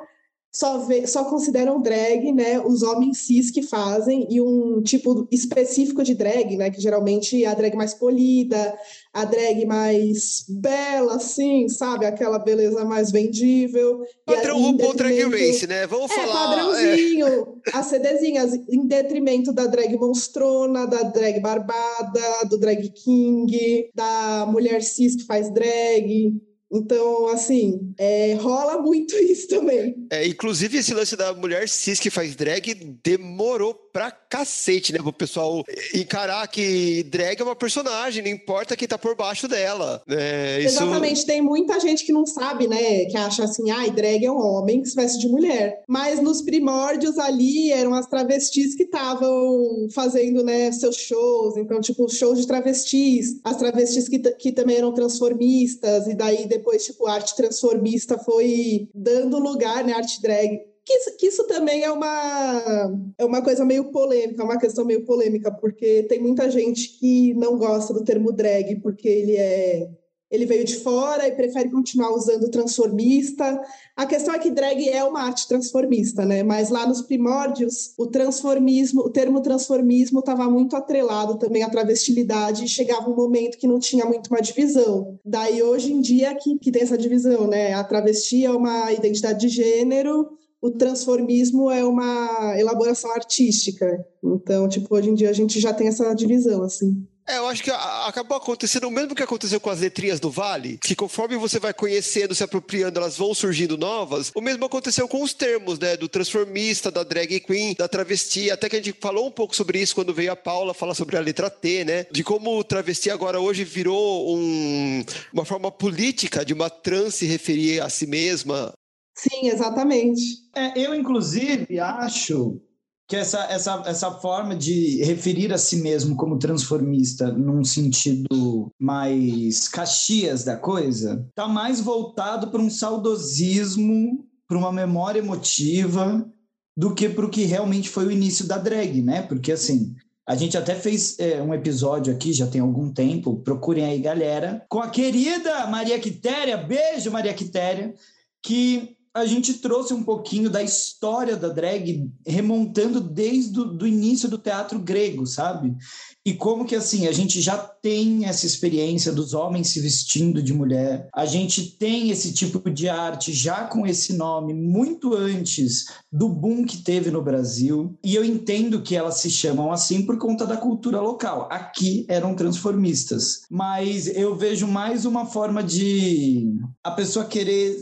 só, 0.57 0.79
vê, 0.79 1.07
só 1.07 1.25
consideram 1.25 1.83
drag, 1.83 2.33
né, 2.33 2.59
os 2.59 2.83
homens 2.83 3.19
cis 3.19 3.51
que 3.51 3.61
fazem 3.61 4.27
e 4.31 4.41
um 4.41 4.81
tipo 4.81 5.29
específico 5.31 6.03
de 6.03 6.15
drag, 6.15 6.57
né, 6.57 6.71
que 6.71 6.81
geralmente 6.81 7.45
é 7.45 7.47
a 7.47 7.53
drag 7.53 7.77
mais 7.77 7.93
polida, 7.93 8.75
a 9.13 9.27
drag 9.27 9.67
mais 9.67 10.47
bela, 10.49 11.17
assim, 11.17 11.69
sabe, 11.69 12.07
aquela 12.07 12.39
beleza 12.39 12.87
mais 12.87 13.11
vendível. 13.11 14.03
Padrão 14.25 14.63
RuPaul 14.63 14.95
Drag 14.95 15.23
Race, 15.25 15.67
né? 15.67 15.87
Vamos 15.87 16.11
é, 16.11 16.15
falar. 16.15 16.57
Padrãozinho, 16.57 17.27
é. 17.27 17.45
as 17.75 17.87
CDzinhas, 17.87 18.55
em 18.71 18.87
detrimento 18.87 19.53
da 19.53 19.67
drag 19.67 19.95
monstrona, 19.99 20.87
da 20.87 21.03
drag 21.03 21.39
barbada, 21.41 22.45
do 22.49 22.59
drag 22.59 22.89
king, 22.91 23.91
da 23.95 24.47
mulher 24.51 24.83
cis 24.83 25.17
que 25.17 25.27
faz 25.27 25.53
drag. 25.53 26.35
Então, 26.73 27.29
assim, 27.29 27.95
é, 27.99 28.35
rola 28.35 28.81
muito 28.81 29.15
isso 29.19 29.49
também. 29.49 30.07
É, 30.11 30.27
inclusive, 30.27 30.79
esse 30.79 30.95
lance 30.95 31.17
da 31.17 31.33
mulher 31.33 31.69
cis 31.69 32.01
que 32.01 32.11
faz 32.11 32.35
drag 32.35 32.75
demorou 33.03 33.75
pra 33.75 34.11
cacete, 34.11 34.93
né? 34.93 34.99
Pro 34.99 35.13
pessoal 35.13 35.63
encarar 35.95 36.47
que 36.49 37.05
drag 37.05 37.41
é 37.41 37.45
uma 37.45 37.57
personagem, 37.57 38.23
não 38.23 38.31
importa 38.31 38.77
quem 38.77 38.87
tá 38.87 38.99
por 38.99 39.17
baixo 39.17 39.49
dela. 39.49 40.03
É, 40.09 40.61
isso... 40.61 40.83
Exatamente, 40.83 41.25
tem 41.25 41.41
muita 41.41 41.79
gente 41.81 42.05
que 42.05 42.13
não 42.13 42.27
sabe, 42.27 42.67
né? 42.67 43.07
Que 43.07 43.17
acha 43.17 43.45
assim, 43.45 43.71
ai, 43.71 43.89
ah, 43.89 43.93
drag 43.93 44.25
é 44.25 44.31
um 44.31 44.39
homem 44.39 44.83
que 44.83 44.89
se 44.89 44.97
veste 44.97 45.19
de 45.19 45.29
mulher. 45.29 45.83
Mas 45.89 46.21
nos 46.21 46.43
primórdios 46.43 47.19
ali 47.19 47.73
eram 47.73 47.95
as 47.95 48.07
travestis 48.07 48.75
que 48.75 48.83
estavam 48.83 49.89
fazendo, 49.95 50.43
né, 50.43 50.71
seus 50.73 50.97
shows. 50.97 51.57
Então, 51.57 51.81
tipo, 51.81 52.09
shows 52.09 52.41
de 52.41 52.47
travestis, 52.47 53.41
as 53.45 53.57
travestis 53.57 54.09
que, 54.09 54.19
que 54.19 54.53
também 54.53 54.77
eram 54.77 54.93
transformistas, 54.93 56.07
e 56.07 56.15
daí 56.15 56.47
depois, 56.57 56.85
tipo, 56.85 57.07
arte 57.07 57.37
transformista 57.37 58.19
foi 58.19 58.89
dando 58.95 59.39
lugar, 59.39 59.85
né, 59.85 59.93
arte 59.93 60.21
drag. 60.21 60.61
Que 60.85 60.93
isso, 60.93 61.17
que 61.17 61.27
isso, 61.27 61.47
também 61.49 61.83
é 61.83 61.91
uma, 61.91 62.93
é 63.19 63.25
uma 63.25 63.43
coisa 63.43 63.65
meio 63.65 63.91
polêmica, 63.91 64.45
uma 64.45 64.59
questão 64.59 64.85
meio 64.85 65.05
polêmica, 65.05 65.51
porque 65.51 66.05
tem 66.05 66.21
muita 66.21 66.49
gente 66.51 66.97
que 66.99 67.35
não 67.35 67.59
gosta 67.59 67.93
do 67.93 68.05
termo 68.05 68.33
drag, 68.33 68.77
porque 68.77 69.09
ele 69.09 69.37
é 69.37 69.89
ele 70.31 70.45
veio 70.47 70.65
de 70.65 70.77
fora 70.77 71.27
e 71.29 71.33
prefere 71.33 71.71
continuar 71.71 72.11
usando 72.13 72.51
transformista. 72.51 73.61
A 73.95 74.07
questão 74.07 74.35
é 74.35 74.39
que 74.39 74.51
drag 74.51 74.89
é 74.89 75.05
uma 75.05 75.23
arte 75.23 75.47
transformista, 75.47 76.25
né? 76.25 76.43
Mas 76.43 76.69
lá 76.69 76.87
nos 76.87 77.03
primórdios, 77.03 77.93
o 77.97 78.07
transformismo, 78.07 79.03
o 79.03 79.11
termo 79.11 79.41
transformismo 79.41 80.19
estava 80.19 80.51
muito 80.51 80.75
atrelado 80.77 81.39
também 81.39 81.63
à 81.63 81.71
travestilidade 81.71 82.65
e 82.65 82.69
chegava 82.69 83.09
um 83.09 83.15
momento 83.15 83.59
que 83.59 83.69
não 83.69 83.79
tinha 83.79 84.05
muito 84.05 84.29
uma 84.29 84.41
divisão. 84.41 85.19
Daí 85.25 85.63
hoje 85.63 85.93
em 85.93 86.01
dia 86.01 86.35
que, 86.35 86.59
que 86.59 86.73
tem 86.73 86.83
essa 86.83 86.99
divisão, 86.99 87.47
né? 87.47 87.75
A 87.75 87.85
travesti 87.85 88.45
é 88.45 88.51
uma 88.51 88.93
identidade 88.93 89.41
de 89.41 89.49
gênero, 89.49 90.29
o 90.61 90.71
transformismo 90.71 91.71
é 91.71 91.85
uma 91.85 92.59
elaboração 92.59 93.13
artística. 93.13 94.05
Então, 94.25 94.69
tipo, 94.69 94.93
hoje 94.95 95.11
em 95.11 95.15
dia 95.15 95.31
a 95.31 95.33
gente 95.33 95.61
já 95.61 95.73
tem 95.73 95.87
essa 95.87 96.13
divisão, 96.15 96.63
assim. 96.63 97.07
É, 97.29 97.39
eu 97.39 97.49
acho 97.49 97.63
que 97.63 97.71
acabou 97.71 98.37
acontecendo 98.37 98.87
o 98.87 98.91
mesmo 98.91 99.15
que 99.15 99.23
aconteceu 99.23 99.59
com 99.59 99.69
as 99.69 99.81
letrinhas 99.81 100.21
do 100.21 100.31
Vale, 100.31 100.79
que 100.79 100.95
conforme 100.95 101.37
você 101.37 101.59
vai 101.59 101.75
conhecendo, 101.75 102.35
se 102.35 102.45
apropriando, 102.45 103.01
elas 103.01 103.17
vão 103.17 103.35
surgindo 103.35 103.77
novas. 103.77 104.31
O 104.33 104.41
mesmo 104.41 104.65
aconteceu 104.65 105.09
com 105.09 105.23
os 105.23 105.35
termos, 105.35 105.79
né? 105.79 105.97
Do 105.97 106.09
transformista, 106.09 106.89
da 106.89 107.03
drag 107.03 107.41
queen, 107.41 107.75
da 107.77 107.89
travesti. 107.89 108.49
Até 108.51 108.69
que 108.69 108.77
a 108.77 108.83
gente 108.83 108.97
falou 109.01 109.27
um 109.27 109.33
pouco 109.33 109.57
sobre 109.57 109.81
isso 109.81 109.95
quando 109.95 110.15
veio 110.15 110.31
a 110.31 110.37
Paula 110.37 110.73
falar 110.73 110.95
sobre 110.95 111.17
a 111.17 111.21
letra 111.21 111.51
T, 111.51 111.85
né? 111.85 112.07
De 112.13 112.23
como 112.23 112.57
o 112.57 112.63
travesti 112.63 113.11
agora 113.11 113.41
hoje 113.41 113.65
virou 113.65 114.37
um, 114.37 115.05
uma 115.33 115.45
forma 115.45 115.71
política 115.73 116.45
de 116.45 116.55
uma 116.55 116.71
trans 116.71 117.17
se 117.17 117.27
referir 117.27 117.81
a 117.81 117.89
si 117.89 118.07
mesma. 118.07 118.73
Sim, 119.17 119.49
exatamente. 119.49 120.23
É, 120.55 120.79
eu, 120.79 120.95
inclusive, 120.95 121.81
acho 121.81 122.61
que 123.09 123.15
essa, 123.15 123.45
essa, 123.45 123.83
essa 123.87 124.11
forma 124.11 124.55
de 124.57 125.03
referir 125.05 125.53
a 125.53 125.59
si 125.59 125.77
mesmo 125.77 126.17
como 126.17 126.39
transformista 126.39 127.31
num 127.31 127.63
sentido 127.63 128.73
mais 128.79 129.69
caxias 129.69 130.43
da 130.43 130.57
coisa 130.57 131.25
está 131.29 131.47
mais 131.47 131.81
voltado 131.81 132.51
para 132.51 132.61
um 132.61 132.69
saudosismo, 132.69 134.27
para 134.49 134.59
uma 134.59 134.73
memória 134.73 135.21
emotiva 135.21 136.29
do 136.77 136.95
que 136.95 137.09
para 137.09 137.25
o 137.25 137.31
que 137.31 137.45
realmente 137.45 137.89
foi 137.89 138.07
o 138.07 138.11
início 138.11 138.47
da 138.47 138.59
drag, 138.59 139.01
né? 139.01 139.23
Porque 139.23 139.53
assim, 139.53 139.95
a 140.29 140.35
gente 140.35 140.59
até 140.59 140.75
fez 140.75 141.17
é, 141.21 141.41
um 141.41 141.55
episódio 141.55 142.13
aqui, 142.13 142.33
já 142.33 142.49
tem 142.49 142.61
algum 142.61 142.93
tempo, 142.93 143.37
procurem 143.37 143.85
aí, 143.85 144.01
galera, 144.01 144.65
com 144.69 144.81
a 144.81 144.91
querida 144.91 145.67
Maria 145.69 145.99
Quitéria, 146.01 146.57
beijo 146.57 147.11
Maria 147.13 147.33
Quitéria, 147.33 147.95
que 148.43 148.96
a 149.17 149.25
gente 149.25 149.55
trouxe 149.55 149.95
um 149.95 150.03
pouquinho 150.03 150.51
da 150.51 150.63
história 150.63 151.37
da 151.37 151.49
drag 151.49 152.07
remontando 152.27 153.01
desde 153.01 153.59
o 153.59 153.87
início 153.87 154.29
do 154.29 154.37
teatro 154.37 154.79
grego, 154.79 155.27
sabe? 155.27 155.75
E 156.23 156.35
como 156.35 156.67
que 156.67 156.75
assim, 156.75 157.07
a 157.07 157.13
gente 157.13 157.41
já 157.41 157.57
tem 157.57 158.27
essa 158.27 158.45
experiência 158.45 159.13
dos 159.13 159.33
homens 159.33 159.69
se 159.69 159.81
vestindo 159.81 160.43
de 160.43 160.53
mulher, 160.53 161.09
a 161.15 161.25
gente 161.25 161.79
tem 161.79 162.11
esse 162.11 162.33
tipo 162.33 162.69
de 162.69 162.89
arte 162.89 163.33
já 163.33 163.65
com 163.65 163.87
esse 163.87 164.13
nome 164.13 164.53
muito 164.53 165.15
antes 165.15 165.87
do 166.13 166.29
boom 166.29 166.67
que 166.67 166.83
teve 166.83 167.11
no 167.11 167.23
Brasil, 167.23 167.97
e 168.05 168.15
eu 168.15 168.25
entendo 168.25 168.83
que 168.83 168.97
elas 168.97 169.19
se 169.19 169.31
chamam 169.31 169.73
assim 169.73 170.05
por 170.05 170.19
conta 170.19 170.45
da 170.45 170.57
cultura 170.57 171.01
local. 171.01 171.49
Aqui 171.51 172.05
eram 172.09 172.35
transformistas, 172.35 173.43
mas 173.49 174.09
eu 174.09 174.37
vejo 174.37 174.67
mais 174.67 175.07
uma 175.07 175.25
forma 175.27 175.63
de 175.63 176.53
a 176.85 176.91
pessoa 176.91 177.25
querer 177.25 177.81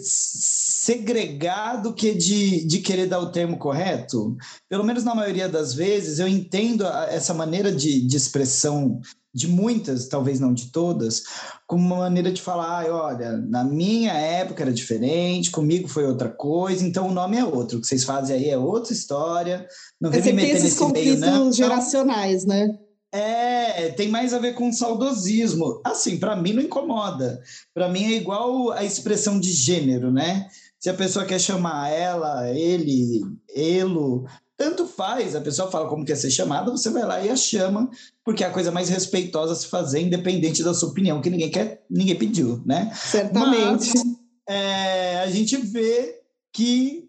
segregar 0.85 1.81
do 1.81 1.95
que 1.95 2.13
de, 2.13 2.67
de 2.67 2.79
querer 2.81 3.07
dar 3.07 3.19
o 3.19 3.33
termo 3.33 3.57
correto. 3.57 4.37
Pelo 4.69 4.85
menos 4.85 5.03
na 5.03 5.15
maioria 5.15 5.49
das 5.49 5.73
vezes, 5.73 6.19
eu 6.19 6.29
entendo 6.29 6.87
essa 6.87 7.33
maneira 7.33 7.73
de, 7.73 8.07
de 8.07 8.17
expressão 8.17 9.01
de 9.33 9.49
muitas, 9.49 10.07
talvez 10.07 10.39
não 10.39 10.53
de 10.53 10.71
todas, 10.71 11.23
como 11.67 11.87
uma 11.87 11.97
maneira 11.97 12.31
de 12.31 12.41
falar, 12.41 12.89
olha, 12.89 13.33
na 13.33 13.65
minha 13.65 14.13
época 14.13 14.63
era 14.63 14.73
diferente, 14.73 15.51
comigo 15.51 15.89
foi 15.89 16.05
outra 16.05 16.29
coisa, 16.29 16.87
então 16.87 17.09
o 17.09 17.13
nome 17.13 17.39
é 17.39 17.45
outro. 17.45 17.79
O 17.79 17.81
que 17.81 17.87
vocês 17.87 18.05
fazem 18.05 18.37
aí 18.37 18.51
é 18.51 18.59
outra 18.59 18.93
história. 18.93 19.67
Não 19.99 20.11
vem 20.11 20.23
me 20.23 20.33
meter 20.35 20.63
nesse 20.63 20.93
meio, 20.93 21.19
não. 21.19 21.51
geracionais, 21.51 22.45
né? 22.45 22.79
É, 23.11 23.91
tem 23.91 24.09
mais 24.09 24.35
a 24.35 24.39
ver 24.39 24.55
com 24.55 24.73
saudosismo. 24.73 25.81
Assim, 25.85 26.19
para 26.19 26.37
mim 26.37 26.53
não 26.53 26.63
incomoda. 26.63 27.41
Para 27.73 27.89
mim 27.89 28.05
é 28.05 28.17
igual 28.17 28.71
a 28.73 28.85
expressão 28.85 29.41
de 29.41 29.53
gênero, 29.53 30.13
né? 30.13 30.49
Se 30.85 30.91
a 30.91 30.95
pessoa 30.95 31.25
quer 31.25 31.41
chamar 31.41 31.89
ela, 31.89 32.47
ele, 32.51 33.23
elo, 33.57 34.29
tanto 34.55 34.87
faz, 34.87 35.35
a 35.35 35.41
pessoa 35.41 35.71
fala 35.71 35.89
como 35.89 36.05
quer 36.05 36.15
ser 36.15 36.31
chamada, 36.31 36.71
você 36.71 36.91
vai 36.91 37.05
lá 37.05 37.25
e 37.25 37.31
a 37.31 37.37
chama, 37.37 37.89
porque 38.23 38.45
é 38.45 38.49
a 38.49 38.53
coisa 38.53 38.71
mais 38.71 38.91
respeitosa 38.91 39.55
a 39.55 39.57
se 39.57 39.67
fazer, 39.69 40.03
independente 40.03 40.63
da 40.63 40.75
sua 40.75 40.91
opinião, 40.91 41.23
que 41.23 41.31
ninguém 41.31 41.51
quer, 41.51 41.83
ninguém 41.89 42.19
pediu, 42.19 42.63
né? 42.67 42.93
Certamente. 42.95 43.95
Mas, 43.95 44.05
é, 44.47 45.21
a 45.21 45.31
gente 45.31 45.57
vê 45.57 46.21
que 46.53 47.09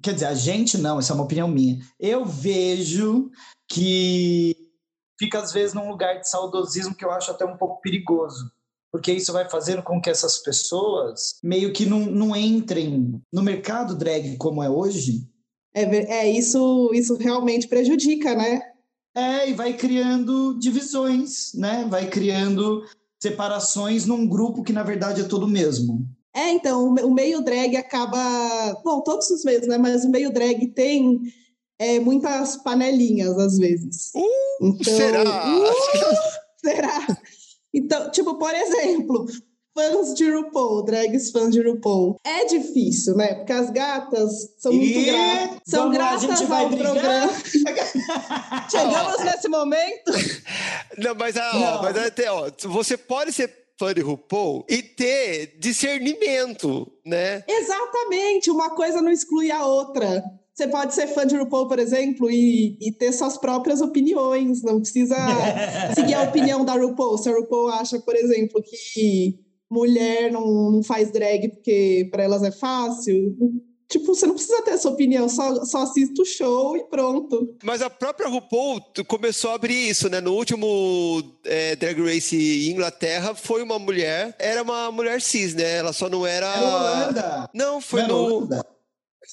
Quer 0.00 0.14
dizer, 0.14 0.26
a 0.26 0.34
gente 0.34 0.78
não, 0.78 1.00
isso 1.00 1.10
é 1.10 1.14
uma 1.16 1.24
opinião 1.24 1.48
minha. 1.48 1.80
Eu 1.98 2.24
vejo 2.24 3.32
que 3.68 4.56
fica, 5.18 5.40
às 5.40 5.52
vezes, 5.52 5.74
num 5.74 5.88
lugar 5.88 6.20
de 6.20 6.30
saudosismo 6.30 6.94
que 6.94 7.04
eu 7.04 7.10
acho 7.10 7.32
até 7.32 7.44
um 7.44 7.56
pouco 7.56 7.80
perigoso. 7.80 8.48
Porque 8.92 9.10
isso 9.10 9.32
vai 9.32 9.48
fazendo 9.48 9.82
com 9.82 10.00
que 10.00 10.10
essas 10.10 10.38
pessoas 10.38 11.38
meio 11.42 11.72
que 11.72 11.86
não, 11.86 12.00
não 12.00 12.36
entrem 12.36 13.18
no 13.32 13.42
mercado 13.42 13.96
drag 13.96 14.36
como 14.36 14.62
é 14.62 14.68
hoje. 14.68 15.26
É, 15.74 15.82
é 15.82 16.30
isso, 16.30 16.90
isso 16.92 17.16
realmente 17.16 17.66
prejudica, 17.66 18.34
né? 18.34 18.60
É, 19.14 19.48
e 19.48 19.54
vai 19.54 19.72
criando 19.72 20.58
divisões, 20.58 21.54
né? 21.54 21.86
Vai 21.88 22.08
criando 22.08 22.82
separações 23.20 24.04
num 24.04 24.26
grupo 24.26 24.62
que, 24.62 24.72
na 24.72 24.82
verdade, 24.82 25.22
é 25.22 25.24
todo 25.24 25.48
mesmo. 25.48 26.06
É, 26.34 26.50
então, 26.50 26.94
o 26.94 27.12
meio 27.12 27.42
drag 27.42 27.76
acaba. 27.76 28.80
Bom, 28.84 29.02
todos 29.02 29.30
os 29.30 29.44
meios, 29.44 29.66
né? 29.66 29.78
Mas 29.78 30.04
o 30.04 30.10
meio 30.10 30.32
drag 30.32 30.66
tem 30.68 31.20
é, 31.78 32.00
muitas 32.00 32.56
panelinhas, 32.56 33.36
às 33.38 33.58
vezes. 33.58 34.12
Uh, 34.14 34.66
então, 34.66 34.94
será? 34.94 35.22
Uh, 35.22 35.72
será? 36.56 37.06
Então, 37.74 38.10
tipo, 38.10 38.34
por 38.34 38.54
exemplo, 38.54 39.26
fãs 39.74 40.14
de 40.14 40.30
RuPaul, 40.30 40.84
drags 40.84 41.30
fãs 41.30 41.50
de 41.50 41.62
RuPaul. 41.62 42.16
É 42.24 42.44
difícil, 42.44 43.16
né? 43.16 43.34
Porque 43.34 43.52
as 43.52 43.70
gatas 43.70 44.54
são 44.58 44.72
muito 44.72 44.98
E 44.98 45.04
gratas. 45.06 45.60
São 45.64 45.82
vamos 45.84 45.98
lá, 45.98 46.04
a 46.04 46.16
gratas 46.16 46.38
gente 46.38 46.48
vai 46.48 46.64
ao 46.64 46.68
brigar? 46.70 46.92
programa. 46.92 47.32
Chegamos 48.70 49.24
nesse 49.24 49.48
momento. 49.48 50.12
Não, 50.98 51.14
mas, 51.14 51.36
ah, 51.36 51.52
Não. 51.54 51.82
Mas 51.82 51.96
até, 51.96 52.30
ó, 52.30 52.50
você 52.64 52.96
pode 52.96 53.32
ser 53.32 53.50
fã 53.78 53.94
de 53.94 54.00
RuPaul 54.00 54.64
e 54.68 54.82
ter 54.82 55.58
discernimento, 55.58 56.90
né? 57.04 57.42
Exatamente, 57.48 58.50
uma 58.50 58.70
coisa 58.70 59.00
não 59.00 59.10
exclui 59.10 59.50
a 59.50 59.64
outra. 59.64 60.22
Você 60.54 60.68
pode 60.68 60.94
ser 60.94 61.06
fã 61.08 61.26
de 61.26 61.36
RuPaul, 61.36 61.66
por 61.66 61.78
exemplo, 61.78 62.30
e, 62.30 62.76
e 62.80 62.92
ter 62.92 63.12
suas 63.12 63.38
próprias 63.38 63.80
opiniões. 63.80 64.62
Não 64.62 64.80
precisa 64.80 65.16
seguir 65.94 66.14
a 66.14 66.22
opinião 66.22 66.64
da 66.64 66.74
RuPaul. 66.74 67.16
Se 67.16 67.28
a 67.28 67.32
RuPaul 67.32 67.68
acha, 67.68 67.98
por 68.00 68.14
exemplo, 68.14 68.62
que 68.62 69.38
mulher 69.70 70.30
não, 70.30 70.70
não 70.70 70.82
faz 70.82 71.10
drag 71.10 71.48
porque 71.48 72.06
para 72.10 72.22
elas 72.22 72.42
é 72.42 72.50
fácil, 72.50 73.34
tipo, 73.92 74.14
você 74.14 74.26
não 74.26 74.34
precisa 74.34 74.62
ter 74.62 74.72
essa 74.72 74.88
opinião, 74.88 75.28
só, 75.28 75.64
só 75.64 75.82
assista 75.82 76.20
o 76.20 76.24
show 76.24 76.76
e 76.76 76.84
pronto. 76.84 77.56
Mas 77.62 77.80
a 77.80 77.88
própria 77.88 78.28
RuPaul 78.28 78.82
começou 79.06 79.50
a 79.50 79.54
abrir 79.54 79.88
isso, 79.88 80.08
né? 80.08 80.20
No 80.20 80.34
último 80.34 81.22
é, 81.44 81.76
Drag 81.76 82.00
Race 82.02 82.70
Inglaterra, 82.70 83.34
foi 83.34 83.62
uma 83.62 83.78
mulher, 83.78 84.34
era 84.38 84.62
uma 84.62 84.90
mulher 84.90 85.20
cis, 85.20 85.54
né? 85.54 85.78
Ela 85.78 85.92
só 85.92 86.08
não 86.08 86.26
era. 86.26 86.46
Era 86.46 86.66
Holanda. 86.66 87.50
Não, 87.54 87.80
foi 87.80 88.02
Não 88.02 88.08
no. 88.08 88.34
Holanda. 88.34 88.71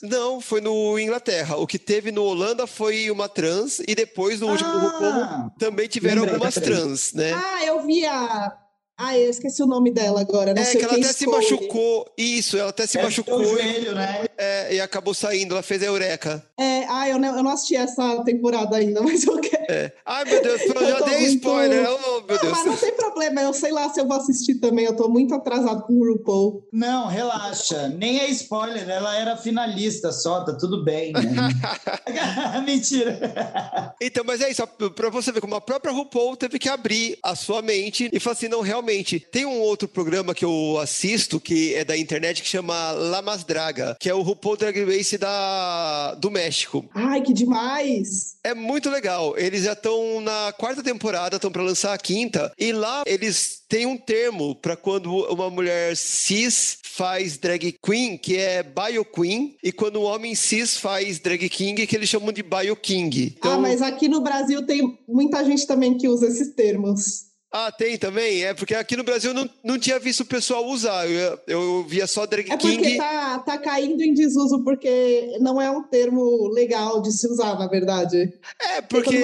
Não, 0.04 0.40
foi 0.40 0.62
no 0.62 0.98
Inglaterra. 1.00 1.58
O 1.58 1.68
que 1.68 1.80
teve 1.80 2.12
no 2.12 2.24
Holanda 2.24 2.68
foi 2.68 3.10
uma 3.12 3.28
trans, 3.28 3.80
e 3.88 3.96
depois 3.96 4.40
no 4.40 4.50
último 4.50 4.70
RuPaul 4.72 5.24
Ah, 5.24 5.52
também 5.58 5.88
tiveram 5.88 6.22
lembrei, 6.24 6.34
algumas 6.36 6.56
trans, 6.56 7.14
né? 7.14 7.34
Ah, 7.34 7.66
eu 7.66 7.82
vi 7.82 8.06
a. 8.06 8.56
Ah, 8.98 9.18
eu 9.18 9.30
esqueci 9.30 9.64
o 9.64 9.66
nome 9.66 9.92
dela 9.92 10.20
agora. 10.22 10.54
Não 10.54 10.62
é, 10.62 10.66
sei 10.66 10.78
que 10.80 10.86
ela 10.86 10.94
até 10.94 11.14
se 11.14 11.24
escolhe. 11.24 11.38
machucou. 11.38 12.06
Isso, 12.18 12.58
ela 12.58 12.70
até 12.70 12.86
se 12.86 12.98
é 12.98 13.02
o 13.02 13.04
machucou 13.06 13.42
e, 13.42 13.46
joelho, 13.46 13.96
né? 13.96 14.26
É, 14.40 14.76
e 14.76 14.82
acabou 14.82 15.14
saindo. 15.14 15.54
Ela 15.54 15.62
fez 15.64 15.84
a 15.84 15.88
eureka. 15.88 16.44
É, 16.58 16.86
ah, 16.90 17.08
eu 17.10 17.20
não, 17.20 17.36
eu 17.38 17.44
não 17.44 17.52
assisti 17.52 17.76
essa 17.76 18.24
temporada 18.24 18.76
ainda, 18.78 19.02
mas 19.04 19.24
eu 19.26 19.40
quero. 19.40 19.60
É. 19.70 19.92
Ai, 20.06 20.26
meu 20.26 20.42
Deus, 20.42 20.62
eu 20.62 20.88
já 20.88 21.00
dei 21.02 21.20
muito- 21.20 21.36
spoiler. 21.36 21.88
Oh, 21.90 22.22
meu 22.22 22.36
Não, 22.36 22.42
Deus. 22.42 22.52
mas 22.52 22.66
não 22.66 22.76
tem 22.78 22.92
problema, 22.94 23.42
eu 23.42 23.54
sei 23.54 23.72
lá 23.72 23.88
se 23.94 24.00
eu 24.00 24.08
vou 24.08 24.18
assistir 24.18 24.56
também. 24.56 24.86
Eu 24.86 24.96
tô 24.96 25.08
muito 25.10 25.34
atrasado 25.36 25.84
com 25.84 25.94
o 25.94 26.12
RuPaul. 26.12 26.68
Não, 26.74 27.08
relaxa. 27.08 27.88
Nem 27.90 28.20
é 28.20 28.30
spoiler, 28.32 28.90
ela 28.90 29.16
era 29.16 29.38
finalista 29.38 30.12
só, 30.12 30.44
tá 30.44 30.54
tudo 30.54 30.84
bem. 30.84 31.14
Né? 31.14 31.22
Mentira. 32.66 33.94
Então, 34.02 34.24
mas 34.26 34.42
é 34.42 34.50
isso, 34.50 34.66
pra 34.96 35.10
você 35.10 35.32
ver 35.32 35.42
como 35.42 35.56
a 35.56 35.62
própria 35.62 35.92
RuPaul 35.94 36.36
teve 36.36 36.58
que 36.58 36.70
abrir 36.70 37.18
a 37.24 37.36
sua 37.36 37.62
mente 37.62 38.10
e 38.12 38.20
falar 38.20 38.34
assim, 38.34 38.48
não, 38.48 38.62
realmente, 38.62 39.20
tem 39.32 39.46
um 39.46 39.60
outro 39.60 39.88
programa 39.88 40.34
que 40.34 40.46
eu 40.46 40.78
assisto, 40.82 41.40
que 41.40 41.76
é 41.76 41.84
da 41.84 41.98
internet, 41.98 42.42
que 42.42 42.48
chama 42.48 42.92
La 42.92 43.22
Mas 43.22 43.44
Draga, 43.44 43.96
que 44.00 44.10
é 44.10 44.14
o 44.14 44.22
RuPaul 44.30 44.58
Drag 44.58 44.84
Race 44.84 45.18
da, 45.18 46.14
do 46.16 46.30
México. 46.30 46.86
Ai, 46.94 47.22
que 47.22 47.34
demais! 47.34 48.36
É 48.44 48.54
muito 48.54 48.90
legal. 48.90 49.38
Eles 49.38 49.64
já 49.64 49.74
estão 49.74 50.22
na 50.22 50.54
quarta 50.58 50.84
temporada, 50.84 51.38
estão 51.38 51.52
para 51.52 51.64
lançar 51.64 51.94
a 51.94 51.98
quinta, 51.98 52.52
e 52.58 52.72
lá 52.72 53.04
eles 53.06 53.62
têm 53.68 53.86
um 53.86 53.98
termo 53.98 54.56
para 54.56 54.76
quando 54.76 55.12
uma 55.32 55.50
mulher 55.50 55.96
cis 55.96 56.78
faz 56.84 57.38
drag 57.38 57.76
queen, 57.84 58.18
que 58.18 58.38
é 58.38 58.62
bio 58.62 59.06
queen, 59.06 59.56
e 59.64 59.72
quando 59.72 60.00
um 60.00 60.04
homem 60.04 60.36
cis 60.36 60.78
faz 60.78 61.20
drag 61.20 61.48
king, 61.50 61.88
que 61.88 61.96
eles 61.96 62.10
chamam 62.10 62.32
de 62.32 62.44
bio 62.44 62.76
king. 62.76 63.36
Então, 63.38 63.54
Ah, 63.54 63.58
mas 63.58 63.82
aqui 63.82 64.08
no 64.08 64.22
Brasil 64.22 64.66
tem 64.66 65.00
muita 65.08 65.44
gente 65.44 65.66
também 65.66 65.98
que 65.98 66.08
usa 66.08 66.28
esses 66.28 66.54
termos. 66.54 67.29
Ah, 67.52 67.72
tem 67.72 67.98
também? 67.98 68.44
É 68.44 68.54
porque 68.54 68.76
aqui 68.76 68.96
no 68.96 69.04
Brasil 69.04 69.34
não, 69.34 69.50
não 69.64 69.80
tinha 69.80 69.98
visto 69.98 70.22
o 70.22 70.26
pessoal 70.26 70.66
usar. 70.68 71.10
Eu, 71.10 71.40
eu 71.48 71.84
via 71.84 72.06
só 72.06 72.26
drag 72.26 72.52
É 72.52 72.58
porque 72.58 72.78
king. 72.78 72.98
tá, 72.98 73.40
tá 73.40 73.58
caindo 73.58 74.02
em 74.04 74.14
desuso, 74.14 74.64
porque 74.64 75.38
não 75.40 75.60
é 75.60 75.70
um 75.72 75.82
termo 75.84 76.48
legal 76.50 77.02
de 77.02 77.12
se 77.12 77.28
usar, 77.28 77.58
na 77.58 77.68
verdade. 77.68 78.32
É, 78.62 78.82
porque. 78.82 79.24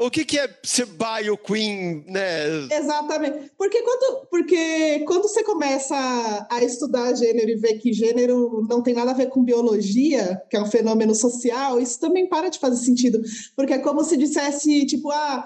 O 0.00 0.12
que, 0.12 0.24
que 0.24 0.38
é 0.38 0.48
ser 0.62 0.86
bio 0.86 1.36
queen, 1.36 2.04
né? 2.06 2.68
Exatamente. 2.70 3.50
Porque 3.58 3.82
quando, 3.82 4.26
porque 4.30 5.00
quando 5.00 5.22
você 5.22 5.42
começa 5.42 6.46
a, 6.48 6.62
estudar 6.62 7.16
gênero 7.16 7.50
e 7.50 7.56
ver 7.56 7.78
que 7.78 7.92
gênero 7.92 8.64
não 8.68 8.80
tem 8.80 8.94
nada 8.94 9.10
a 9.10 9.14
ver 9.14 9.26
com 9.26 9.42
biologia, 9.42 10.40
que 10.48 10.56
é 10.56 10.62
um 10.62 10.70
fenômeno 10.70 11.16
social, 11.16 11.80
isso 11.80 11.98
também 11.98 12.28
para 12.28 12.48
de 12.48 12.60
fazer 12.60 12.76
sentido. 12.76 13.20
Porque 13.56 13.72
é 13.72 13.78
como 13.78 14.04
se 14.04 14.16
dissesse, 14.16 14.86
tipo, 14.86 15.10
ah, 15.10 15.44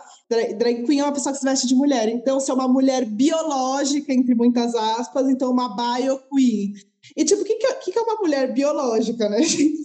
drag 0.54 0.84
queen 0.84 1.00
é 1.00 1.04
uma 1.04 1.12
pessoa 1.12 1.32
que 1.32 1.38
se 1.38 1.44
veste 1.44 1.66
de 1.66 1.74
mulher. 1.74 2.08
Então, 2.08 2.38
se 2.40 2.50
é 2.50 2.54
uma 2.54 2.68
mulher 2.68 3.04
biológica, 3.04 4.12
entre 4.12 4.34
muitas 4.34 4.74
aspas, 4.74 5.28
então 5.28 5.50
uma 5.50 5.74
bio 5.76 6.18
queen. 6.34 6.72
E, 7.16 7.24
tipo, 7.24 7.42
o 7.42 7.44
que, 7.44 7.54
que, 7.56 7.66
é- 7.66 7.74
que 7.74 7.92
que 7.92 7.98
é 7.98 8.02
uma 8.02 8.16
mulher 8.16 8.52
biológica, 8.52 9.28
né, 9.28 9.42
gente? 9.42 9.82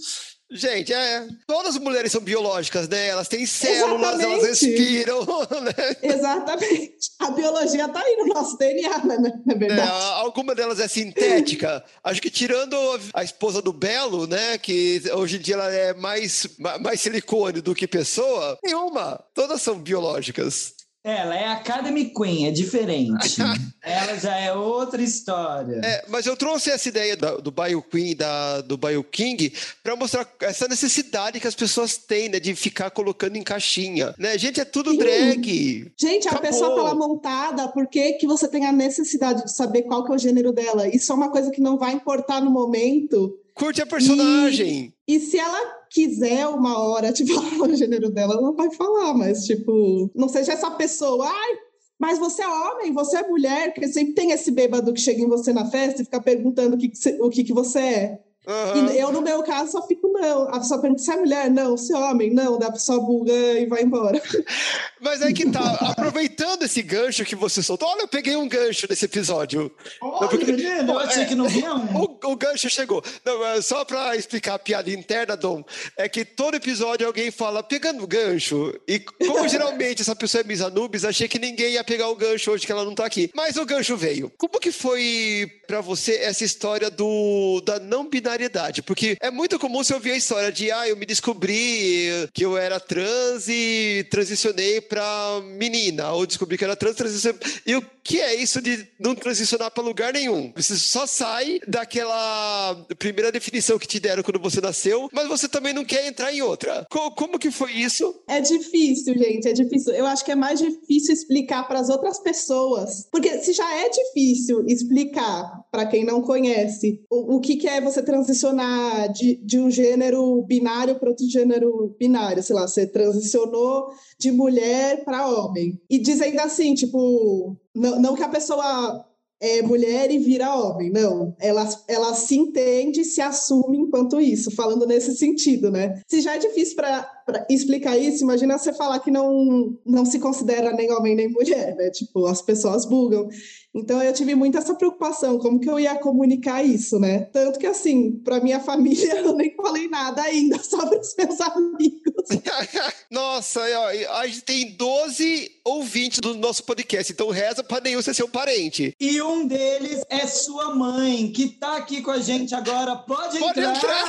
Gente, 0.50 0.94
é. 0.94 1.28
Todas 1.46 1.76
as 1.76 1.82
mulheres 1.82 2.10
são 2.12 2.22
biológicas, 2.22 2.88
né? 2.88 3.08
Elas 3.08 3.28
têm 3.28 3.46
células, 3.46 4.18
elas 4.20 4.44
Exatamente. 4.44 4.46
respiram, 4.66 5.26
né? 5.62 5.96
Exatamente. 6.02 6.98
A 7.20 7.32
biologia 7.32 7.88
tá 7.90 8.00
aí 8.00 8.16
no 8.16 8.28
nosso 8.34 8.58
DNA, 8.58 8.98
né? 9.06 9.42
É, 9.50 9.56
verdade. 9.56 9.92
alguma 10.16 10.56
delas 10.56 10.80
é 10.80 10.88
sintética. 10.88 11.84
Acho 12.04 12.22
que 12.22 12.30
tirando 12.30 12.78
a 13.14 13.24
esposa 13.26 13.62
do 13.62 13.74
Belo, 13.74 14.26
né? 14.26 14.58
Que 14.58 15.02
hoje 15.14 15.36
em 15.36 15.40
dia 15.42 15.56
ela 15.56 15.70
é 15.70 15.94
mais, 15.94 16.48
ma- 16.58 16.78
mais 16.78 17.02
silicone 17.02 17.60
do 17.60 17.76
que 17.76 17.86
pessoa. 17.88 18.58
Nenhuma. 18.64 19.22
Todas 19.34 19.62
são 19.62 19.78
biológicas. 19.78 20.77
Ela 21.10 21.36
é 21.38 21.48
Academy 21.48 22.12
Queen, 22.14 22.48
é 22.48 22.52
diferente. 22.52 23.38
ela 23.82 24.20
já 24.20 24.36
é 24.38 24.54
outra 24.54 25.02
história. 25.02 25.80
É, 25.82 26.04
mas 26.10 26.26
eu 26.26 26.36
trouxe 26.36 26.70
essa 26.70 26.90
ideia 26.90 27.16
da- 27.16 27.38
do 27.38 27.50
Bio 27.50 27.82
Queen, 27.82 28.14
da, 28.14 28.60
do 28.60 28.76
Bio 28.76 29.02
King, 29.06 29.54
para 29.82 29.96
mostrar 29.96 30.28
essa 30.42 30.68
necessidade 30.68 31.40
que 31.40 31.48
as 31.48 31.56
pessoas 31.56 31.96
têm, 31.96 32.28
né, 32.28 32.42
de 32.42 32.54
ficar 32.56 32.90
colocando 32.92 33.38
em 33.38 33.44
caixinha, 33.44 34.14
né? 34.18 34.38
Gente, 34.38 34.60
é 34.60 34.66
tudo 34.66 34.92
Sim. 34.92 34.98
drag. 34.98 35.92
Gente, 35.98 36.28
a 36.28 36.32
Acabou. 36.32 36.50
pessoa 36.50 36.76
tá 36.76 36.82
lá 36.84 36.94
montada, 36.96 37.68
por 37.70 37.88
que, 37.88 38.14
que 38.14 38.28
você 38.28 38.46
tem 38.50 38.66
a 38.66 38.74
necessidade 38.74 39.46
de 39.46 39.52
saber 39.54 39.84
qual 39.84 40.04
que 40.04 40.12
é 40.12 40.16
o 40.16 40.20
gênero 40.20 40.52
dela? 40.52 40.90
Isso 40.90 41.10
é 41.14 41.16
uma 41.16 41.32
coisa 41.32 41.52
que 41.52 41.62
não 41.62 41.78
vai 41.78 41.94
importar 41.94 42.42
no 42.42 42.52
momento. 42.52 43.34
Curte 43.58 43.82
a 43.82 43.86
personagem. 43.86 44.94
E 45.08 45.20
se 45.20 45.38
ela 45.38 45.60
quiser 45.90 46.48
uma 46.48 46.80
hora 46.80 47.12
te 47.12 47.26
falar 47.34 47.70
o 47.70 47.76
gênero 47.76 48.10
dela, 48.10 48.36
ela 48.36 48.52
vai 48.54 48.72
falar, 48.72 49.14
mas 49.14 49.46
tipo, 49.46 50.12
não 50.16 50.30
seja 50.30 50.54
essa 50.54 50.70
pessoa, 50.72 51.28
ai, 51.28 51.58
mas 52.00 52.20
você 52.20 52.44
é 52.44 52.48
homem, 52.48 52.94
você 52.94 53.18
é 53.18 53.28
mulher, 53.28 53.74
porque 53.74 53.88
sempre 53.88 54.14
tem 54.14 54.32
esse 54.32 54.52
bêbado 54.52 54.94
que 54.94 55.02
chega 55.02 55.22
em 55.22 55.28
você 55.28 55.52
na 55.52 55.66
festa 55.66 56.02
e 56.02 56.06
fica 56.06 56.22
perguntando 56.22 56.76
o 56.76 56.78
que, 56.78 56.90
que, 56.90 57.10
o 57.22 57.30
que, 57.30 57.44
que 57.44 57.54
você 57.54 57.80
é. 57.80 58.24
Aham. 58.48 58.92
E 58.94 58.98
eu, 59.00 59.12
no 59.12 59.22
meu 59.22 59.44
caso, 59.44 59.74
só 59.74 59.86
fico 59.86 60.08
não. 60.08 60.44
A 60.50 60.60
pessoa 60.60 60.80
pergunta 60.80 61.02
se 61.04 61.12
é 61.12 61.18
mulher, 61.18 61.50
não, 61.52 61.76
se 61.76 61.94
é 61.94 61.98
homem, 61.98 62.34
não, 62.34 62.58
daí 62.58 62.70
a 62.70 62.72
pessoa 62.72 63.00
buga 63.02 63.34
e 63.34 63.66
vai 63.66 63.84
embora. 63.84 64.22
Mas 65.02 65.22
aí 65.22 65.34
que 65.34 65.50
tá, 65.52 65.78
aproveitando 65.82 66.64
esse 66.64 66.82
gancho 66.82 67.24
que 67.26 67.36
você 67.36 67.62
soltou, 67.62 67.88
olha, 67.90 68.02
eu 68.02 68.08
peguei 68.08 68.36
um 68.36 68.48
gancho 68.48 68.88
nesse 68.90 69.06
episódio. 69.06 69.72
Olha, 70.02 70.28
porque- 70.30 70.46
menino, 70.52 70.94
eu 70.94 71.00
achei 71.00 71.26
que 71.26 71.36
não 71.36 71.48
vinha 71.48 71.74
um. 71.76 71.98
O, 72.04 72.18
o 72.32 72.36
gancho 72.36 72.70
chegou. 72.70 73.04
Não, 73.26 73.46
é 73.46 73.62
só 73.62 73.84
pra 73.84 74.16
explicar 74.16 74.56
a 74.56 74.60
piada 74.60 74.90
interna, 74.90 75.36
Dom, 75.36 75.64
é 75.98 76.08
que 76.08 76.24
todo 76.24 76.56
episódio 76.56 77.06
alguém 77.06 77.30
fala 77.32 77.62
pegando 77.62 78.04
o 78.04 78.08
gancho. 78.08 78.74
E 78.88 79.00
como 79.00 79.46
geralmente 79.50 80.02
essa 80.02 80.16
pessoa 80.16 80.42
é 80.42 80.44
Misa 80.48 80.70
Nubes, 80.70 81.04
achei 81.04 81.28
que 81.28 81.38
ninguém 81.38 81.74
ia 81.74 81.84
pegar 81.84 82.08
o 82.10 82.16
gancho 82.16 82.52
hoje 82.52 82.66
que 82.66 82.72
ela 82.72 82.86
não 82.86 82.96
tá 82.96 83.06
aqui. 83.06 83.30
Mas 83.36 83.58
o 83.58 83.66
gancho 83.66 83.98
veio. 83.98 84.32
Como 84.38 84.60
que 84.60 84.72
foi 84.72 85.52
pra 85.68 85.82
você 85.82 86.16
essa 86.16 86.44
história 86.46 86.90
do 86.90 87.62
da 87.66 87.78
não 87.80 88.10
binariedade 88.10 88.37
binariedade, 88.38 88.82
porque 88.82 89.18
é 89.20 89.32
muito 89.32 89.60
comum 89.60 89.84
você 89.84 89.94
ouvir 89.94 90.12
a 90.12 90.18
história 90.18 90.52
de, 90.52 90.72
ah, 90.72 90.88
eu 90.88 90.96
me 90.96 91.06
descobri 91.06 92.30
que 92.34 92.46
eu 92.46 92.58
era 92.58 92.80
trans 92.80 93.48
e 93.50 94.06
transicionei 94.10 94.80
pra 94.80 95.42
menina, 95.44 96.12
ou 96.12 96.26
descobri 96.26 96.58
que 96.58 96.64
era 96.64 96.76
trans, 96.76 96.96
transicionei. 96.96 97.40
E 97.66 97.76
o 97.76 97.84
que 98.04 98.22
é 98.22 98.36
isso 98.36 98.62
de 98.62 98.88
não 99.00 99.16
transicionar 99.16 99.72
para 99.72 99.84
lugar 99.84 100.14
nenhum? 100.14 100.54
Você 100.56 100.76
só 100.78 101.06
sai 101.06 101.60
daquela 101.68 102.86
primeira 102.98 103.32
definição 103.32 103.78
que 103.78 103.88
te 103.88 104.00
deram 104.00 104.24
quando 104.24 104.40
você 104.40 104.62
nasceu, 104.62 105.10
mas 105.12 105.28
você 105.28 105.50
também 105.50 105.74
não 105.74 105.84
quer 105.84 106.08
entrar 106.08 106.32
em 106.34 106.42
outra. 106.42 106.86
Co 106.90 107.12
como 107.12 107.40
que 107.40 107.52
foi 107.52 107.74
isso? 107.74 108.24
É 108.28 108.40
difícil, 108.40 109.18
gente, 109.18 109.48
é 109.48 109.54
difícil. 109.54 109.94
Eu 109.94 110.06
acho 110.06 110.24
que 110.24 110.32
é 110.32 110.36
mais 110.36 110.60
difícil 110.60 111.14
explicar 111.14 111.68
para 111.68 111.80
as 111.80 111.90
outras 111.90 112.20
pessoas, 112.20 113.08
porque 113.12 113.40
se 113.40 113.54
já 113.54 113.70
é 113.76 113.90
difícil 113.90 114.66
explicar 114.68 115.64
para 115.72 115.86
quem 115.86 116.06
não 116.06 116.22
conhece 116.22 117.02
o, 117.10 117.36
o 117.36 117.40
que, 117.42 117.58
que 117.58 117.68
é 117.68 117.82
você 117.82 118.02
transicionar 118.28 119.12
de, 119.12 119.36
de 119.38 119.58
um 119.58 119.72
gênero 119.72 120.42
binário 120.44 120.96
para 121.00 121.10
outro 121.10 121.28
gênero 121.30 121.96
binário, 121.98 122.44
sei 122.44 122.56
lá, 122.56 122.68
você 122.68 122.86
transicionou 122.86 123.88
de 124.20 124.32
mulher 124.32 125.04
para 125.06 125.28
homem. 125.28 125.82
E 125.90 125.98
dizendo 125.98 126.40
assim, 126.42 126.76
tipo, 126.76 127.56
não, 127.74 128.02
não 128.02 128.16
que 128.16 128.24
a 128.24 128.30
pessoa 128.30 129.06
é 129.40 129.62
mulher 129.62 130.12
e 130.12 130.18
vira 130.18 130.56
homem, 130.56 130.92
não. 130.92 131.36
Ela, 131.40 131.68
ela 131.88 132.14
se 132.14 132.36
entende 132.36 133.02
e 133.02 133.06
se 133.06 133.22
assume 133.22 133.78
enquanto 133.78 134.20
isso, 134.20 134.52
falando 134.52 134.86
nesse 134.86 135.16
sentido, 135.16 135.72
né? 135.72 136.02
Se 136.08 136.22
já 136.22 136.36
é 136.36 136.40
difícil 136.40 136.76
para 136.76 137.17
explicar 137.50 137.98
isso, 137.98 138.24
imagina 138.24 138.58
você 138.58 138.74
falar 138.74 139.00
que 139.00 139.12
não, 139.12 139.78
não 139.86 140.06
se 140.06 140.20
considera 140.20 140.72
nem 140.72 140.92
homem 140.92 141.16
nem 141.16 141.30
mulher, 141.30 141.76
né? 141.76 141.90
Tipo, 141.90 142.26
as 142.26 142.42
pessoas 142.42 142.86
bugam. 142.86 143.30
Então 143.78 144.02
eu 144.02 144.12
tive 144.12 144.34
muito 144.34 144.58
essa 144.58 144.74
preocupação, 144.74 145.38
como 145.38 145.60
que 145.60 145.70
eu 145.70 145.80
ia 145.80 145.96
comunicar 146.00 146.64
isso, 146.64 146.98
né? 147.00 147.20
Tanto 147.32 147.60
que 147.60 147.68
assim, 147.68 148.12
para 148.24 148.40
minha 148.40 148.60
família 148.60 149.14
eu 149.22 149.36
nem 149.36 149.54
falei 149.56 149.88
nada 149.88 150.24
ainda, 150.24 150.58
só 150.64 150.86
para 150.86 151.00
os 151.00 151.16
meus 151.16 151.40
amigos. 151.42 152.28
Nossa, 153.12 153.62
a 153.62 154.26
gente 154.26 154.42
tem 154.42 154.72
12 154.72 155.52
ouvintes 155.64 156.20
do 156.20 156.36
nosso 156.36 156.64
podcast, 156.64 157.12
então 157.12 157.30
reza 157.30 157.64
para 157.64 157.82
nenhum 157.82 158.02
ser 158.02 158.16
seu 158.16 158.28
parente. 158.28 158.96
E 159.00 159.22
um 159.22 159.46
deles 159.46 160.02
é 160.10 160.26
sua 160.26 160.74
mãe, 160.74 161.32
que 161.32 161.48
tá 161.50 161.78
aqui 161.78 162.02
com 162.02 162.12
a 162.12 162.20
gente 162.20 162.56
agora. 162.56 162.96
Pode, 162.96 163.38
Pode 163.38 163.60
entrar! 163.60 164.08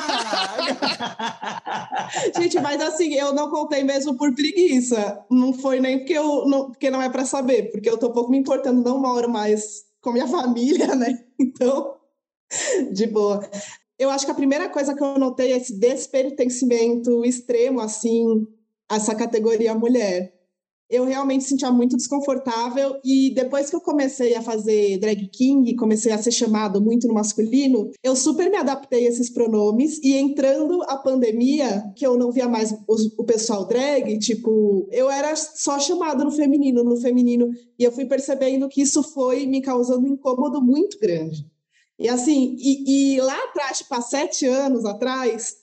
entrar. 0.70 2.10
gente, 2.36 2.58
mas 2.60 2.80
assim, 2.80 3.07
eu 3.16 3.32
não 3.32 3.50
contei 3.50 3.84
mesmo 3.84 4.16
por 4.16 4.34
preguiça. 4.34 5.24
Não 5.30 5.52
foi 5.52 5.80
nem 5.80 5.98
porque, 5.98 6.12
eu, 6.14 6.46
não, 6.46 6.70
porque 6.70 6.90
não 6.90 7.02
é 7.02 7.08
para 7.08 7.24
saber, 7.24 7.70
porque 7.70 7.88
eu 7.88 7.98
tô 7.98 8.10
pouco 8.12 8.30
me 8.30 8.38
importando, 8.38 8.82
não 8.82 9.00
moro 9.00 9.28
mais 9.28 9.84
com 10.00 10.12
minha 10.12 10.26
família, 10.28 10.94
né? 10.94 11.24
Então, 11.38 11.94
de 12.92 13.06
boa. 13.06 13.48
Eu 13.98 14.10
acho 14.10 14.24
que 14.24 14.30
a 14.30 14.34
primeira 14.34 14.68
coisa 14.68 14.94
que 14.94 15.02
eu 15.02 15.18
notei 15.18 15.52
é 15.52 15.56
esse 15.56 15.74
despertencimento 15.74 17.24
extremo, 17.24 17.80
assim, 17.80 18.46
essa 18.90 19.14
categoria 19.14 19.74
mulher. 19.74 20.37
Eu 20.90 21.04
realmente 21.04 21.44
sentia 21.44 21.70
muito 21.70 21.96
desconfortável 21.96 22.98
e 23.04 23.30
depois 23.34 23.68
que 23.68 23.76
eu 23.76 23.80
comecei 23.80 24.34
a 24.34 24.42
fazer 24.42 24.98
drag 24.98 25.28
king, 25.28 25.76
comecei 25.76 26.10
a 26.12 26.22
ser 26.22 26.32
chamado 26.32 26.80
muito 26.80 27.06
no 27.06 27.14
masculino, 27.14 27.90
eu 28.02 28.16
super 28.16 28.50
me 28.50 28.56
adaptei 28.56 29.06
a 29.06 29.08
esses 29.10 29.28
pronomes 29.28 29.98
e 30.02 30.14
entrando 30.14 30.82
a 30.84 30.96
pandemia, 30.96 31.92
que 31.94 32.06
eu 32.06 32.16
não 32.16 32.32
via 32.32 32.48
mais 32.48 32.72
o, 32.72 32.96
o 33.18 33.24
pessoal 33.24 33.66
drag, 33.66 34.18
tipo, 34.18 34.88
eu 34.90 35.10
era 35.10 35.36
só 35.36 35.78
chamado 35.78 36.24
no 36.24 36.30
feminino, 36.30 36.82
no 36.82 36.96
feminino, 36.96 37.50
e 37.78 37.84
eu 37.84 37.92
fui 37.92 38.06
percebendo 38.06 38.68
que 38.68 38.80
isso 38.80 39.02
foi 39.02 39.46
me 39.46 39.60
causando 39.60 40.06
um 40.06 40.14
incômodo 40.14 40.62
muito 40.62 40.98
grande. 40.98 41.46
E 41.98 42.08
assim, 42.08 42.56
e, 42.58 43.16
e 43.16 43.20
lá 43.20 43.36
atrás, 43.44 43.78
tipo, 43.78 43.94
há 43.94 44.00
sete 44.00 44.46
anos 44.46 44.84
atrás, 44.84 45.56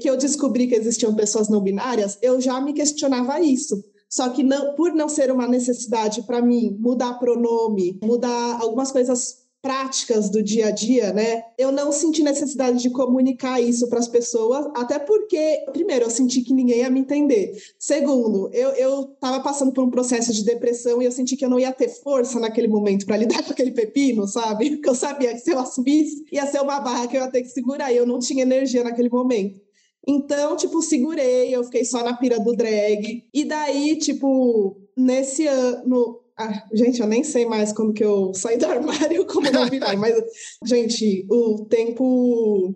que 0.00 0.08
eu 0.08 0.16
descobri 0.16 0.68
que 0.68 0.74
existiam 0.74 1.14
pessoas 1.14 1.48
não 1.48 1.60
binárias, 1.60 2.16
eu 2.22 2.40
já 2.40 2.60
me 2.60 2.72
questionava 2.72 3.40
isso. 3.40 3.82
Só 4.12 4.28
que 4.28 4.42
não, 4.42 4.74
por 4.74 4.92
não 4.92 5.08
ser 5.08 5.32
uma 5.32 5.48
necessidade 5.48 6.20
para 6.24 6.42
mim 6.42 6.76
mudar 6.78 7.14
pronome, 7.14 7.98
mudar 8.04 8.58
algumas 8.60 8.92
coisas 8.92 9.38
práticas 9.62 10.28
do 10.28 10.42
dia 10.42 10.66
a 10.66 10.70
dia, 10.70 11.14
né? 11.14 11.44
Eu 11.56 11.72
não 11.72 11.90
senti 11.90 12.22
necessidade 12.22 12.82
de 12.82 12.90
comunicar 12.90 13.58
isso 13.58 13.88
para 13.88 14.00
as 14.00 14.08
pessoas, 14.08 14.66
até 14.76 14.98
porque, 14.98 15.64
primeiro, 15.72 16.04
eu 16.04 16.10
senti 16.10 16.42
que 16.42 16.52
ninguém 16.52 16.80
ia 16.80 16.90
me 16.90 17.00
entender. 17.00 17.56
Segundo, 17.78 18.50
eu 18.52 19.12
estava 19.14 19.40
passando 19.40 19.72
por 19.72 19.82
um 19.82 19.90
processo 19.90 20.30
de 20.30 20.44
depressão 20.44 21.00
e 21.00 21.06
eu 21.06 21.12
senti 21.12 21.34
que 21.34 21.44
eu 21.46 21.50
não 21.50 21.58
ia 21.58 21.72
ter 21.72 21.88
força 21.88 22.38
naquele 22.38 22.68
momento 22.68 23.06
para 23.06 23.16
lidar 23.16 23.42
com 23.46 23.52
aquele 23.52 23.70
pepino, 23.70 24.28
sabe? 24.28 24.72
Porque 24.76 24.90
eu 24.90 24.94
sabia 24.94 25.32
que 25.32 25.38
se 25.38 25.52
eu 25.52 25.58
assumisse, 25.58 26.22
ia 26.30 26.46
ser 26.46 26.60
uma 26.60 26.80
barra 26.80 27.06
que 27.06 27.16
eu 27.16 27.22
ia 27.22 27.30
ter 27.30 27.40
que 27.40 27.48
segurar 27.48 27.90
e 27.90 27.96
eu 27.96 28.04
não 28.04 28.18
tinha 28.18 28.42
energia 28.42 28.84
naquele 28.84 29.08
momento. 29.08 29.58
Então, 30.06 30.56
tipo, 30.56 30.82
segurei, 30.82 31.54
eu 31.54 31.62
fiquei 31.64 31.84
só 31.84 32.02
na 32.02 32.16
pira 32.16 32.38
do 32.40 32.56
drag. 32.56 33.24
E 33.32 33.44
daí, 33.44 33.96
tipo, 33.96 34.80
nesse 34.96 35.46
ano, 35.46 36.20
ah, 36.36 36.64
gente, 36.72 37.00
eu 37.00 37.06
nem 37.06 37.22
sei 37.22 37.46
mais 37.46 37.72
como 37.72 37.92
que 37.92 38.04
eu 38.04 38.34
saí 38.34 38.56
do 38.56 38.66
armário, 38.66 39.26
como 39.26 39.50
não 39.50 39.68
virar, 39.68 39.96
mas, 39.96 40.14
gente, 40.64 41.26
o 41.30 41.66
tempo 41.66 42.74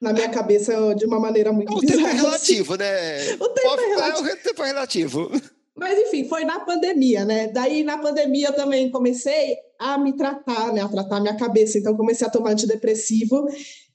na 0.00 0.12
minha 0.12 0.28
cabeça 0.28 0.94
de 0.94 1.06
uma 1.06 1.18
maneira 1.18 1.52
muito 1.52 1.72
O 1.72 1.80
tempo 1.80 2.06
é 2.06 2.12
relativo, 2.12 2.76
né? 2.76 3.34
O 3.40 3.48
tempo 3.48 3.80
é 3.80 3.86
relativo. 3.86 4.28
O 4.28 4.36
tempo 4.36 4.62
é 4.62 4.66
relativo. 4.66 5.30
Mas, 5.76 5.98
enfim, 5.98 6.28
foi 6.28 6.44
na 6.44 6.60
pandemia, 6.60 7.24
né? 7.24 7.48
Daí, 7.48 7.82
na 7.82 7.98
pandemia, 7.98 8.48
eu 8.48 8.52
também 8.52 8.90
comecei 8.90 9.56
a 9.78 9.98
me 9.98 10.16
tratar, 10.16 10.72
né? 10.72 10.82
A 10.82 10.88
tratar 10.88 11.16
a 11.16 11.20
minha 11.20 11.36
cabeça. 11.36 11.78
Então, 11.78 11.96
comecei 11.96 12.26
a 12.26 12.30
tomar 12.30 12.50
antidepressivo. 12.50 13.46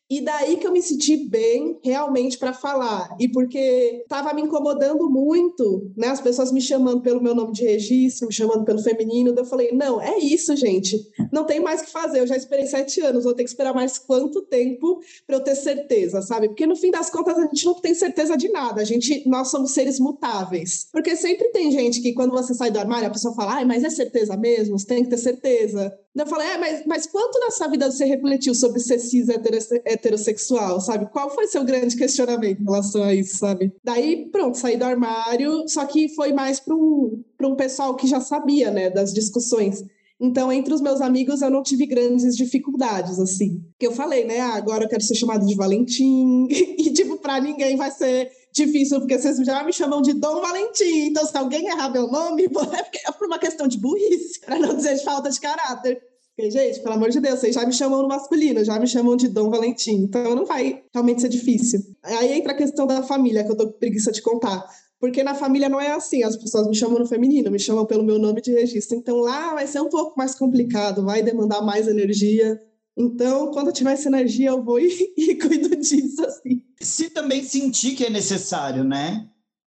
E 0.10 0.22
daí 0.22 0.58
que 0.58 0.66
eu 0.66 0.72
me 0.72 0.82
senti 0.82 1.16
bem 1.16 1.80
realmente 1.84 2.38
para 2.38 2.52
falar. 2.52 3.16
E 3.20 3.28
porque 3.28 4.02
estava 4.02 4.34
me 4.34 4.42
incomodando 4.42 5.08
muito, 5.08 5.92
né? 5.96 6.08
As 6.08 6.20
pessoas 6.20 6.52
me 6.52 6.60
chamando 6.60 7.02
pelo 7.02 7.22
meu 7.22 7.36
nome 7.36 7.54
de 7.54 7.64
registro, 7.64 8.28
me 8.28 8.34
chamando 8.34 8.66
pelo 8.66 8.82
feminino. 8.82 9.32
Daí 9.32 9.44
eu 9.44 9.48
falei: 9.48 9.72
não, 9.72 10.02
é 10.02 10.18
isso, 10.18 10.56
gente. 10.56 11.00
Não 11.32 11.46
tem 11.46 11.60
mais 11.60 11.82
o 11.82 11.86
que 11.86 11.92
fazer. 11.92 12.22
Eu 12.22 12.28
já 12.28 12.36
esperei 12.36 12.66
sete 12.66 13.02
anos, 13.02 13.24
vou 13.24 13.36
ter 13.36 13.44
que 13.44 13.50
esperar 13.50 13.74
mais 13.74 14.00
quanto 14.00 14.42
tempo 14.42 15.00
para 15.28 15.36
eu 15.36 15.44
ter 15.44 15.56
certeza, 15.56 16.24
sabe? 16.24 16.48
Porque 16.48 16.66
no 16.66 16.76
fim 16.76 16.90
das 16.90 17.12
contas 17.12 17.38
a 17.38 17.42
gente 17.42 17.66
não 17.66 17.76
tem 17.76 17.94
certeza 17.94 18.36
de 18.36 18.50
nada. 18.50 18.82
A 18.82 18.86
gente, 18.86 19.28
nós 19.30 19.50
somos 19.50 19.72
seres 19.72 20.00
mutáveis. 20.00 20.88
Porque 20.92 21.16
sempre 21.16 21.50
tem 21.50 21.72
gente 21.72 22.02
que 22.02 22.14
quando 22.14 22.32
você 22.32 22.56
sai 22.56 22.72
do 22.72 22.80
armário, 22.80 23.08
a 23.08 23.12
pessoa 23.12 23.36
fala: 23.36 23.58
ai, 23.58 23.66
mas 23.66 23.84
é 23.84 23.92
certeza 23.92 24.36
mesmo? 24.36 24.80
Você 24.80 24.88
tem 24.88 25.04
que 25.04 25.10
ter 25.12 25.18
certeza. 25.18 25.96
Eu 26.22 26.28
falei, 26.28 26.48
é, 26.48 26.58
mas, 26.58 26.84
mas 26.86 27.08
quanto 27.08 27.40
nessa 27.40 27.68
vida 27.68 27.90
você 27.90 28.06
refletiu 28.06 28.54
sobre 28.54 28.80
ser 28.80 29.00
cis 29.00 29.28
heterossexual, 29.30 30.80
sabe? 30.82 31.08
Qual 31.12 31.30
foi 31.30 31.48
seu 31.48 31.64
grande 31.64 31.96
questionamento 31.96 32.62
em 32.62 32.66
relação 32.66 33.04
a 33.04 33.14
isso, 33.14 33.38
sabe? 33.38 33.74
Daí, 33.84 34.30
pronto, 34.32 34.58
saí 34.58 34.78
do 34.78 34.86
armário, 34.86 35.68
só 35.68 35.86
que 35.86 36.10
foi 36.10 36.34
mais 36.34 36.60
para 36.60 36.76
um, 36.76 37.24
um 37.42 37.56
pessoal 37.56 37.96
que 37.96 38.08
já 38.08 38.20
sabia, 38.20 38.72
né, 38.72 38.90
das 38.90 39.14
discussões. 39.14 39.84
Então, 40.22 40.52
entre 40.52 40.74
os 40.74 40.82
meus 40.82 41.00
amigos, 41.00 41.42
eu 41.42 41.50
não 41.50 41.64
tive 41.64 41.86
grandes 41.86 42.36
dificuldades, 42.36 43.20
assim. 43.20 43.64
Que 43.80 43.88
eu 43.88 43.94
falei, 43.94 44.26
né? 44.26 44.42
Ah, 44.42 44.56
agora 44.56 44.84
eu 44.84 44.90
quero 44.90 45.02
ser 45.02 45.16
chamado 45.16 45.46
de 45.46 45.56
Valentim. 45.56 46.46
e, 46.52 46.92
tipo, 46.92 47.18
para 47.18 47.40
ninguém 47.40 47.78
vai 47.78 47.90
ser 47.90 48.30
difícil, 48.52 49.00
porque 49.00 49.18
vocês 49.18 49.38
já 49.38 49.64
me 49.64 49.72
chamam 49.72 50.02
de 50.02 50.14
Dom 50.14 50.42
Valentim. 50.42 51.08
Então, 51.08 51.26
se 51.26 51.38
alguém 51.38 51.68
errar 51.68 51.90
meu 51.90 52.08
nome, 52.08 52.44
é 53.08 53.12
por 53.14 53.28
uma 53.28 53.40
questão 53.40 53.66
de 53.66 53.78
burrice, 53.78 54.42
para 54.42 54.60
não 54.60 54.76
dizer 54.76 54.96
de 54.96 55.04
falta 55.06 55.30
de 55.30 55.40
caráter. 55.40 56.02
Porque, 56.40 56.52
gente, 56.52 56.80
pelo 56.80 56.96
amor 56.96 57.10
de 57.10 57.20
Deus, 57.20 57.38
vocês 57.38 57.54
já 57.54 57.66
me 57.66 57.74
chamam 57.74 58.02
no 58.02 58.08
masculino, 58.08 58.64
já 58.64 58.80
me 58.80 58.88
chamam 58.88 59.18
de 59.18 59.28
Dom 59.28 59.50
Valentim. 59.50 60.04
Então, 60.04 60.34
não 60.34 60.46
vai 60.46 60.82
realmente 60.94 61.20
ser 61.20 61.28
difícil. 61.28 61.82
Aí 62.02 62.32
entra 62.32 62.54
a 62.54 62.56
questão 62.56 62.88
da 62.88 63.04
família, 63.04 63.44
que 63.44 63.52
eu 63.52 63.58
tô 63.58 63.68
com 63.68 63.78
preguiça 63.78 64.10
de 64.10 64.22
contar. 64.22 64.66
Porque 65.02 65.22
na 65.22 65.36
família 65.36 65.68
não 65.68 65.82
é 65.82 65.92
assim, 65.92 66.24
as 66.24 66.38
pessoas 66.38 66.66
me 66.66 66.74
chamam 66.74 66.98
no 66.98 67.06
feminino, 67.06 67.52
me 67.52 67.60
chamam 67.60 67.86
pelo 67.86 68.06
meu 68.06 68.18
nome 68.18 68.42
de 68.42 68.54
registro. 68.54 68.98
Então 68.98 69.18
lá 69.18 69.54
vai 69.54 69.68
ser 69.68 69.82
um 69.82 69.90
pouco 69.90 70.18
mais 70.18 70.34
complicado, 70.34 71.04
vai 71.04 71.22
demandar 71.22 71.62
mais 71.62 71.90
energia. 71.90 72.58
Então, 72.98 73.52
quando 73.52 73.68
eu 73.68 73.74
tiver 73.74 73.92
essa 73.92 74.08
energia, 74.08 74.52
eu 74.52 74.64
vou 74.64 74.80
e, 74.80 75.14
e 75.18 75.36
cuido 75.36 75.76
disso, 75.76 76.24
assim. 76.26 76.64
Se 76.80 77.10
também 77.10 77.44
sentir 77.44 77.98
que 77.98 78.06
é 78.06 78.10
necessário, 78.10 78.86
né? 78.86 79.28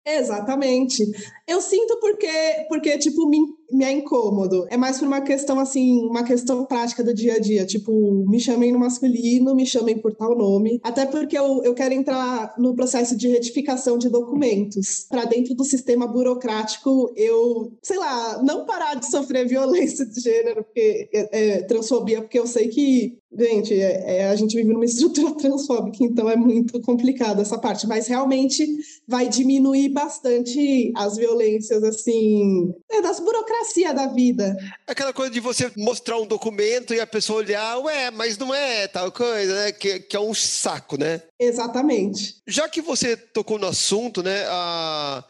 Exatamente. 0.07 1.05
Eu 1.53 1.61
sinto 1.61 1.99
porque, 2.01 2.67
porque 2.67 2.97
tipo, 2.97 3.29
me, 3.29 3.39
me 3.71 3.85
é 3.85 3.93
incômodo. 3.93 4.67
É 4.71 4.77
mais 4.79 4.99
por 4.99 5.07
uma 5.07 5.21
questão, 5.21 5.61
assim, 5.61 5.99
uma 6.07 6.25
questão 6.25 6.65
prática 6.65 7.05
do 7.05 7.13
dia 7.13 7.35
a 7.35 7.39
dia. 7.39 7.67
Tipo, 7.67 7.93
me 8.27 8.41
chamem 8.41 8.73
no 8.73 8.79
masculino, 8.79 9.55
me 9.55 9.67
chamem 9.67 9.99
por 9.99 10.15
tal 10.15 10.35
nome. 10.35 10.81
Até 10.83 11.05
porque 11.05 11.37
eu, 11.37 11.63
eu 11.63 11.75
quero 11.75 11.93
entrar 11.93 12.55
no 12.57 12.75
processo 12.75 13.15
de 13.15 13.29
retificação 13.29 13.99
de 13.99 14.09
documentos. 14.09 15.07
Para 15.11 15.27
dentro 15.27 15.55
do 15.55 15.63
sistema 15.63 16.07
burocrático, 16.07 17.13
eu, 17.15 17.71
sei 17.83 17.99
lá, 17.99 18.43
não 18.43 18.65
parar 18.65 18.95
de 18.95 19.11
sofrer 19.11 19.47
violência 19.47 20.07
de 20.07 20.21
gênero, 20.23 20.65
porque 20.65 21.11
é, 21.13 21.29
é, 21.33 21.63
transfobia, 21.65 22.23
porque 22.23 22.39
eu 22.39 22.47
sei 22.47 22.69
que 22.69 23.21
Gente, 23.35 23.73
é, 23.73 24.19
é, 24.19 24.29
a 24.29 24.37
gente 24.37 24.55
vive 24.55 24.73
numa 24.73 24.85
estrutura 24.85 25.33
transfóbica, 25.41 26.05
então 26.05 26.29
é 26.29 26.37
muito 26.37 26.79
complicado 26.83 27.41
essa 27.41 27.57
parte, 27.57 27.87
mas 27.87 28.07
realmente 28.07 28.67
vai 29.09 29.27
diminuir 29.27 29.89
bastante 29.89 30.93
as 30.95 31.17
violências 31.17 31.42
assim, 31.89 32.73
é 32.91 33.01
das 33.01 33.21
burocracia 33.21 33.93
da 33.93 34.07
vida. 34.07 34.57
Aquela 34.87 35.13
coisa 35.13 35.31
de 35.31 35.41
você 35.41 35.71
mostrar 35.77 36.19
um 36.19 36.27
documento 36.27 36.95
e 36.95 37.01
a 37.01 37.07
pessoa 37.07 37.41
olhar, 37.41 37.79
ué, 37.79 38.11
mas 38.11 38.39
não 38.39 38.55
é 38.55 38.87
tal 38.89 39.11
coisa, 39.11 39.55
né? 39.55 39.73
Que, 39.73 40.01
que 40.01 40.17
é 40.17 40.21
um 40.21 40.35
saco, 40.35 40.99
né? 40.99 41.23
Exatamente. 41.39 42.37
Já 42.47 42.69
que 42.69 42.81
você 42.81 43.17
tocou 43.17 43.59
no 43.59 43.67
assunto, 43.67 44.23
né? 44.23 44.45
A... 44.49 45.25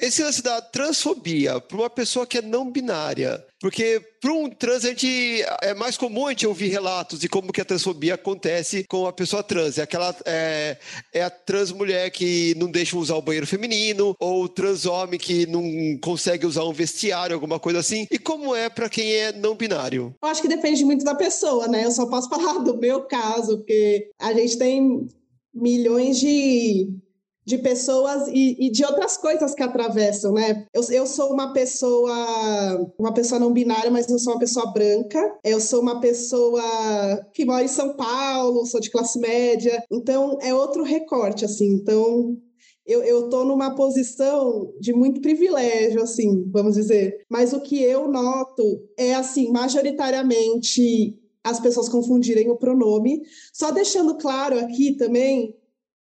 Esse 0.00 0.22
lance 0.22 0.42
da 0.42 0.60
transfobia 0.60 1.60
para 1.60 1.76
uma 1.76 1.90
pessoa 1.90 2.26
que 2.26 2.38
é 2.38 2.42
não 2.42 2.70
binária, 2.70 3.44
porque 3.60 4.00
para 4.20 4.32
um 4.32 4.48
trans 4.48 4.84
a 4.84 4.88
gente 4.88 5.44
é 5.62 5.74
mais 5.74 5.96
comum 5.96 6.26
a 6.26 6.30
gente 6.30 6.46
ouvir 6.46 6.68
relatos 6.68 7.20
de 7.20 7.28
como 7.28 7.52
que 7.52 7.60
a 7.60 7.64
transfobia 7.64 8.14
acontece 8.14 8.84
com 8.88 9.06
a 9.06 9.12
pessoa 9.12 9.42
trans. 9.42 9.78
É 9.78 9.82
aquela 9.82 10.14
é, 10.24 10.76
é 11.12 11.22
a 11.22 11.30
trans 11.30 11.72
mulher 11.72 12.10
que 12.10 12.54
não 12.56 12.70
deixa 12.70 12.96
usar 12.96 13.16
o 13.16 13.22
banheiro 13.22 13.46
feminino 13.46 14.14
ou 14.20 14.48
trans 14.48 14.86
homem 14.86 15.18
que 15.18 15.46
não 15.46 15.62
consegue 16.00 16.46
usar 16.46 16.64
um 16.64 16.72
vestiário, 16.72 17.34
alguma 17.34 17.58
coisa 17.58 17.80
assim. 17.80 18.06
E 18.10 18.18
como 18.18 18.54
é 18.54 18.68
para 18.68 18.88
quem 18.88 19.12
é 19.12 19.32
não 19.32 19.54
binário? 19.54 20.14
Eu 20.22 20.28
acho 20.28 20.42
que 20.42 20.48
depende 20.48 20.84
muito 20.84 21.04
da 21.04 21.14
pessoa, 21.14 21.66
né? 21.68 21.84
Eu 21.84 21.90
só 21.90 22.06
posso 22.06 22.28
falar 22.30 22.58
do 22.58 22.76
meu 22.76 23.02
caso, 23.02 23.58
porque 23.58 24.10
a 24.18 24.32
gente 24.32 24.56
tem 24.56 25.08
milhões 25.52 26.18
de 26.18 26.88
de 27.48 27.56
pessoas 27.56 28.28
e, 28.28 28.66
e, 28.66 28.70
de 28.70 28.84
outras 28.84 29.16
coisas 29.16 29.54
que 29.54 29.62
atravessam, 29.62 30.32
né? 30.34 30.66
Eu, 30.74 30.82
eu 30.90 31.06
sou 31.06 31.32
uma 31.32 31.54
pessoa, 31.54 32.92
uma 32.98 33.14
pessoa 33.14 33.40
não 33.40 33.54
binária, 33.54 33.90
mas 33.90 34.06
eu 34.06 34.18
sou 34.18 34.34
uma 34.34 34.38
pessoa 34.38 34.70
branca. 34.70 35.18
Eu 35.42 35.58
sou 35.58 35.80
uma 35.80 35.98
pessoa 35.98 36.62
que 37.32 37.46
mora 37.46 37.64
em 37.64 37.68
São 37.68 37.96
Paulo, 37.96 38.66
sou 38.66 38.78
de 38.78 38.90
classe 38.90 39.18
média. 39.18 39.82
Então 39.90 40.36
é 40.42 40.54
outro 40.54 40.82
recorte, 40.82 41.46
assim. 41.46 41.72
Então 41.72 42.36
eu, 42.86 43.02
eu 43.02 43.30
tô 43.30 43.46
numa 43.46 43.74
posição 43.74 44.70
de 44.78 44.92
muito 44.92 45.22
privilégio, 45.22 46.02
assim, 46.02 46.44
vamos 46.50 46.74
dizer. 46.74 47.24
Mas 47.30 47.54
o 47.54 47.62
que 47.62 47.82
eu 47.82 48.08
noto 48.08 48.62
é, 48.98 49.14
assim, 49.14 49.50
majoritariamente 49.50 51.18
as 51.42 51.58
pessoas 51.58 51.88
confundirem 51.88 52.50
o 52.50 52.56
pronome. 52.56 53.22
Só 53.54 53.70
deixando 53.70 54.18
claro 54.18 54.58
aqui 54.58 54.96
também 54.96 55.54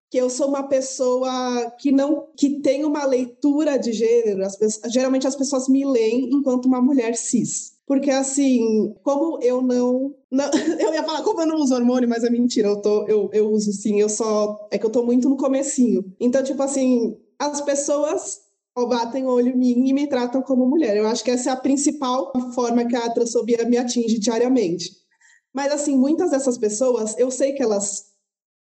que 0.09 0.17
eu 0.17 0.29
sou 0.29 0.47
uma 0.47 0.63
pessoa 0.63 1.71
que 1.79 1.91
não 1.91 2.27
que 2.37 2.61
tem 2.61 2.85
uma 2.85 3.05
leitura 3.05 3.77
de 3.77 3.91
gênero. 3.91 4.45
As 4.45 4.55
pessoas, 4.55 4.91
geralmente 4.91 5.27
as 5.27 5.35
pessoas 5.35 5.67
me 5.67 5.85
leem 5.85 6.29
enquanto 6.31 6.65
uma 6.65 6.81
mulher 6.81 7.15
cis. 7.15 7.77
Porque 7.85 8.09
assim, 8.09 8.93
como 9.03 9.39
eu 9.41 9.61
não, 9.61 10.13
não, 10.29 10.49
Eu 10.79 10.93
ia 10.93 11.03
falar, 11.03 11.23
como 11.23 11.41
eu 11.41 11.47
não 11.47 11.57
uso 11.57 11.73
hormônio, 11.73 12.07
mas 12.07 12.23
é 12.23 12.29
mentira, 12.29 12.67
eu, 12.67 12.81
tô, 12.81 13.05
eu, 13.07 13.29
eu 13.33 13.49
uso 13.49 13.71
sim, 13.71 13.99
eu 13.99 14.09
só. 14.09 14.67
É 14.71 14.77
que 14.77 14.85
eu 14.85 14.89
tô 14.89 15.03
muito 15.03 15.29
no 15.29 15.37
comecinho. 15.37 16.03
Então, 16.19 16.43
tipo 16.43 16.61
assim, 16.61 17.17
as 17.39 17.61
pessoas 17.61 18.41
batem 18.75 19.25
o 19.25 19.29
olho 19.29 19.49
em 19.49 19.57
mim 19.57 19.89
e 19.89 19.93
me 19.93 20.07
tratam 20.07 20.41
como 20.41 20.67
mulher. 20.67 20.95
Eu 20.95 21.07
acho 21.07 21.23
que 21.23 21.31
essa 21.31 21.49
é 21.49 21.53
a 21.53 21.57
principal 21.57 22.31
forma 22.53 22.85
que 22.85 22.95
a 22.95 23.09
transfobia 23.09 23.65
me 23.67 23.77
atinge 23.77 24.19
diariamente. 24.19 24.91
Mas 25.53 25.71
assim, 25.71 25.97
muitas 25.97 26.29
dessas 26.29 26.57
pessoas, 26.57 27.17
eu 27.17 27.31
sei 27.31 27.53
que 27.53 27.63
elas 27.63 28.05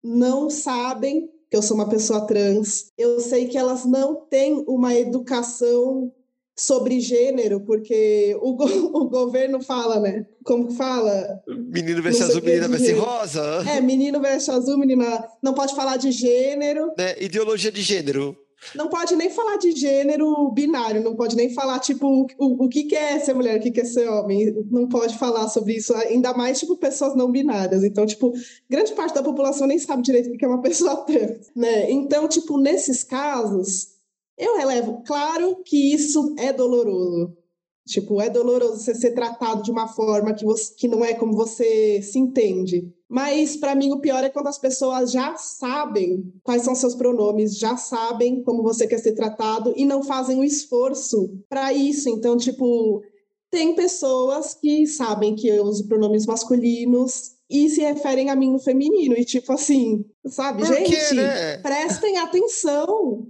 não 0.03 0.51
sabem 0.51 1.31
que 1.53 1.57
eu 1.59 1.61
sou 1.61 1.77
uma 1.77 1.87
pessoa 1.87 2.27
trans. 2.27 2.87
Eu 2.97 3.21
sei 3.21 3.47
que 3.47 3.59
elas 3.59 3.85
não 3.85 4.15
têm 4.15 4.65
uma 4.67 4.95
educação 4.95 6.11
sobre 6.59 6.99
gênero, 6.99 7.61
porque 7.61 8.35
o, 8.41 8.55
go 8.55 8.65
o 8.99 9.11
governo 9.11 9.61
fala, 9.63 10.01
né? 10.01 10.25
Como 10.45 10.69
que 10.69 10.75
fala? 10.75 11.43
Menino 11.47 12.03
veste 12.03 12.23
azul, 12.23 12.41
menina 12.41 12.69
veste 12.69 12.93
rosa. 12.93 13.65
É, 13.69 13.83
menino 13.83 14.19
veste 14.19 14.51
azul, 14.51 14.79
menina 14.79 15.29
não 15.43 15.53
pode 15.53 15.75
falar 15.77 15.99
de 15.99 16.11
gênero. 16.11 16.91
Né? 16.97 17.23
Ideologia 17.23 17.71
de 17.71 17.83
gênero 17.83 18.35
não 18.75 18.89
pode 18.89 19.15
nem 19.17 19.29
falar 19.29 19.57
de 19.57 19.73
gênero 19.73 20.51
binário, 20.51 21.03
não 21.03 21.17
pode 21.17 21.37
nem 21.37 21.53
falar, 21.53 21.79
tipo, 21.81 22.27
o, 22.39 22.65
o 22.65 22.69
que, 22.69 22.85
que 22.85 22.95
é 22.95 23.19
ser 23.19 23.35
mulher, 23.35 23.59
o 23.59 23.63
que, 23.63 23.71
que 23.71 23.81
é 23.81 23.85
ser 23.85 24.09
homem. 24.09 24.53
Não 24.71 24.89
pode 24.89 25.19
falar 25.19 25.49
sobre 25.49 25.75
isso, 25.75 25.95
ainda 25.95 26.33
mais, 26.33 26.61
tipo, 26.61 26.77
pessoas 26.77 27.15
não 27.17 27.31
binárias. 27.31 27.85
Então, 27.85 28.07
tipo, 28.07 28.33
grande 28.69 28.93
parte 28.93 29.15
da 29.15 29.23
população 29.23 29.67
nem 29.67 29.79
sabe 29.79 30.03
direito 30.03 30.31
o 30.31 30.37
que 30.37 30.45
é 30.45 30.49
uma 30.49 30.63
pessoa 30.63 31.05
trans, 31.05 31.51
né? 31.55 31.91
Então, 31.91 32.29
tipo, 32.29 32.59
nesses 32.59 33.03
casos, 33.05 33.89
eu 34.39 34.57
relevo. 34.57 35.03
Claro 35.05 35.63
que 35.65 35.93
isso 35.93 36.35
é 36.39 36.53
doloroso. 36.53 37.37
Tipo, 37.87 38.21
é 38.21 38.31
doloroso 38.31 38.77
você 38.77 38.95
ser 38.95 39.11
tratado 39.11 39.63
de 39.63 39.71
uma 39.71 39.89
forma 39.89 40.35
que, 40.35 40.45
você, 40.45 40.73
que 40.75 40.87
não 40.87 41.05
é 41.05 41.15
como 41.15 41.35
você 41.35 42.01
se 42.01 42.19
entende. 42.19 42.93
Mas 43.13 43.59
para 43.59 43.75
mim 43.75 43.93
o 43.93 44.01
pior 44.01 44.25
é 44.25 44.31
quando 44.31 44.47
as 44.47 44.57
pessoas 44.57 45.13
já 45.13 45.37
sabem 45.37 46.33
quais 46.43 46.63
são 46.63 46.75
seus 46.75 46.95
pronomes, 46.95 47.59
já 47.59 47.77
sabem 47.77 48.43
como 48.43 48.63
você 48.63 48.87
quer 48.87 48.97
ser 48.97 49.13
tratado 49.13 49.75
e 49.77 49.85
não 49.85 50.03
fazem 50.03 50.41
o 50.41 50.45
esforço 50.45 51.31
para 51.47 51.75
isso. 51.75 52.09
Então, 52.09 52.39
tipo, 52.39 53.03
tem 53.51 53.75
pessoas 53.75 54.55
que 54.55 54.87
sabem 54.87 55.37
que 55.37 55.47
eu 55.47 55.63
uso 55.65 55.87
pronomes 55.87 56.25
masculinos 56.25 57.33
e 57.51 57.69
se 57.69 57.83
referem 57.83 58.31
a 58.31 58.35
mim 58.35 58.51
no 58.51 58.59
feminino. 58.59 59.15
E 59.15 59.27
tipo 59.27 59.53
assim, 59.53 60.07
sabe, 60.27 60.65
Por 60.65 60.75
gente, 60.75 60.89
quê, 60.91 61.15
né? 61.15 61.59
prestem 61.59 62.17
atenção. 62.17 63.27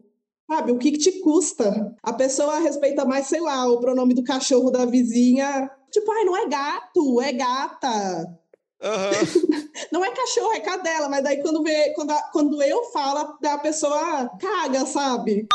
Sabe, 0.49 0.71
o 0.71 0.79
que, 0.79 0.93
que 0.93 0.99
te 0.99 1.13
custa? 1.19 1.97
A 2.05 2.13
pessoa 2.13 2.61
respeita 2.61 3.05
mais, 3.05 3.27
sei 3.27 3.41
lá, 3.41 3.69
o 3.69 3.81
pronome 3.81 4.15
do 4.15 4.23
cachorro 4.23 4.71
da 4.71 4.85
vizinha. 4.85 5.69
Tipo, 5.91 6.13
ai, 6.13 6.25
não 6.25 6.37
é 6.37 6.49
gato, 6.49 7.21
é 7.21 7.33
gata. 7.33 8.42
Uhum. 8.83 9.63
não 9.93 10.05
é 10.05 10.11
cachorro, 10.11 10.53
é 10.53 10.61
cadela, 10.61 11.09
mas 11.09 11.23
daí 11.23 11.41
quando, 11.41 11.63
vê, 11.63 11.93
quando, 11.95 12.11
a, 12.11 12.23
quando 12.33 12.61
eu 12.63 12.85
falo, 12.87 13.39
a 13.45 13.59
pessoa 13.59 14.29
caga, 14.41 14.85
sabe? 14.85 15.47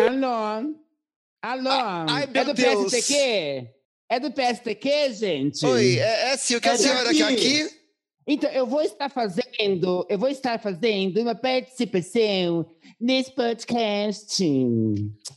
Alô? 0.00 0.74
Alô? 1.42 1.70
Ai, 2.08 2.28
é 2.32 2.44
do 2.44 2.54
Deus. 2.54 2.92
PSTQ? 2.92 3.68
É 4.08 4.20
do 4.20 4.30
PSTQ, 4.30 5.12
gente? 5.12 5.66
Oi, 5.66 5.98
é, 5.98 6.32
é 6.32 6.36
sim, 6.36 6.56
o 6.56 6.60
que 6.60 6.68
é 6.68 6.72
a 6.72 6.78
senhora 6.78 7.12
quer 7.12 7.24
aqui? 7.24 7.83
Então, 8.26 8.50
eu 8.50 8.66
vou 8.66 8.80
estar 8.80 9.10
fazendo, 9.10 10.06
eu 10.08 10.18
vou 10.18 10.28
estar 10.30 10.58
fazendo 10.58 11.20
uma 11.20 11.34
participação 11.34 12.66
nesse 12.98 13.30
podcast. 13.32 14.42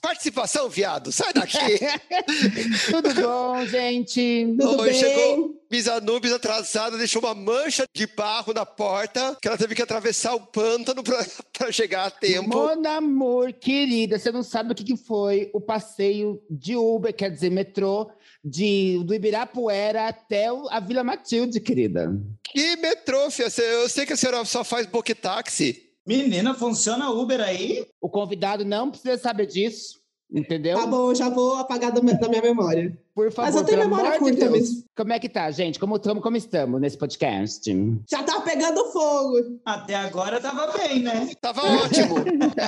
Participação, 0.02 0.70
viado, 0.70 1.12
sai 1.12 1.34
daqui. 1.34 1.58
Tudo 2.90 3.14
bom, 3.14 3.66
gente? 3.66 4.56
Tudo 4.58 4.82
Oi, 4.82 4.90
bem? 4.92 5.00
chegou 5.00 5.58
Bisa 5.70 6.00
Nubes 6.00 6.32
atrasada, 6.32 6.98
deixou 6.98 7.22
uma 7.22 7.36
mancha 7.36 7.86
de 7.94 8.08
barro 8.08 8.54
na 8.54 8.66
porta, 8.66 9.38
que 9.42 9.50
ela 9.50 9.58
teve 9.58 9.76
que 9.76 9.82
atravessar 9.82 10.34
o 10.34 10.40
pântano 10.40 11.04
para 11.04 11.26
chegar 11.74 12.06
a 12.06 12.12
tempo. 12.12 12.48
Mon 12.48 12.88
amor, 12.88 13.52
querida, 13.52 14.18
você 14.18 14.32
não 14.32 14.44
sabe 14.44 14.72
o 14.72 14.76
que, 14.76 14.86
que 14.86 14.96
foi 14.96 15.50
o 15.54 15.60
passeio 15.60 16.42
de 16.50 16.78
Uber, 16.78 17.14
quer 17.14 17.30
dizer, 17.30 17.50
metrô, 17.50 18.10
de, 18.44 19.02
do 19.04 19.14
Ibirapuera 19.14 20.08
até 20.08 20.48
a 20.48 20.80
Vila 20.80 21.04
Matilde, 21.04 21.60
querida. 21.60 22.12
Que 22.44 22.76
metrô, 22.78 23.30
filha? 23.30 23.50
Eu 23.62 23.90
sei 23.90 24.06
que 24.06 24.14
a 24.14 24.18
senhora 24.18 24.44
só 24.46 24.64
faz 24.64 24.86
boquetáxi. 24.86 25.84
Menina, 26.06 26.54
funciona 26.54 27.10
Uber 27.10 27.42
aí? 27.42 27.86
O 28.00 28.10
convidado 28.10 28.64
não 28.64 28.90
precisa 28.90 29.18
saber 29.18 29.46
disso. 29.46 30.00
Entendeu? 30.32 30.78
Tá 30.78 30.86
bom, 30.86 31.14
já 31.14 31.30
vou 31.30 31.56
apagar 31.56 31.92
da 31.92 32.02
minha, 32.02 32.18
da 32.18 32.28
minha 32.28 32.42
memória. 32.42 32.98
Por 33.18 33.32
favor, 33.32 33.51
Mas 33.51 33.55
eu 33.55 33.65
tenho 33.65 33.80
memória 33.80 34.20
curta 34.20 34.41
Deus. 34.41 34.51
mesmo. 34.51 34.84
Como 34.95 35.11
é 35.11 35.18
que 35.18 35.28
tá, 35.28 35.49
gente? 35.49 35.80
Como, 35.80 35.99
como, 35.99 36.22
como 36.22 36.38
estamos 36.38 36.80
nesse 36.80 36.95
podcast? 36.95 37.68
Já 38.07 38.22
tá 38.22 38.41
pegando 38.41 38.91
fogo. 38.91 39.59
Até 39.65 39.95
agora 39.95 40.39
tava 40.39 40.72
bem, 40.78 40.99
né? 41.01 41.28
Tava 41.41 41.61
ótimo. 41.65 42.18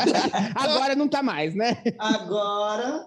agora 0.56 0.96
não 0.96 1.08
tá 1.08 1.22
mais, 1.22 1.54
né? 1.54 1.78
Agora. 2.00 3.06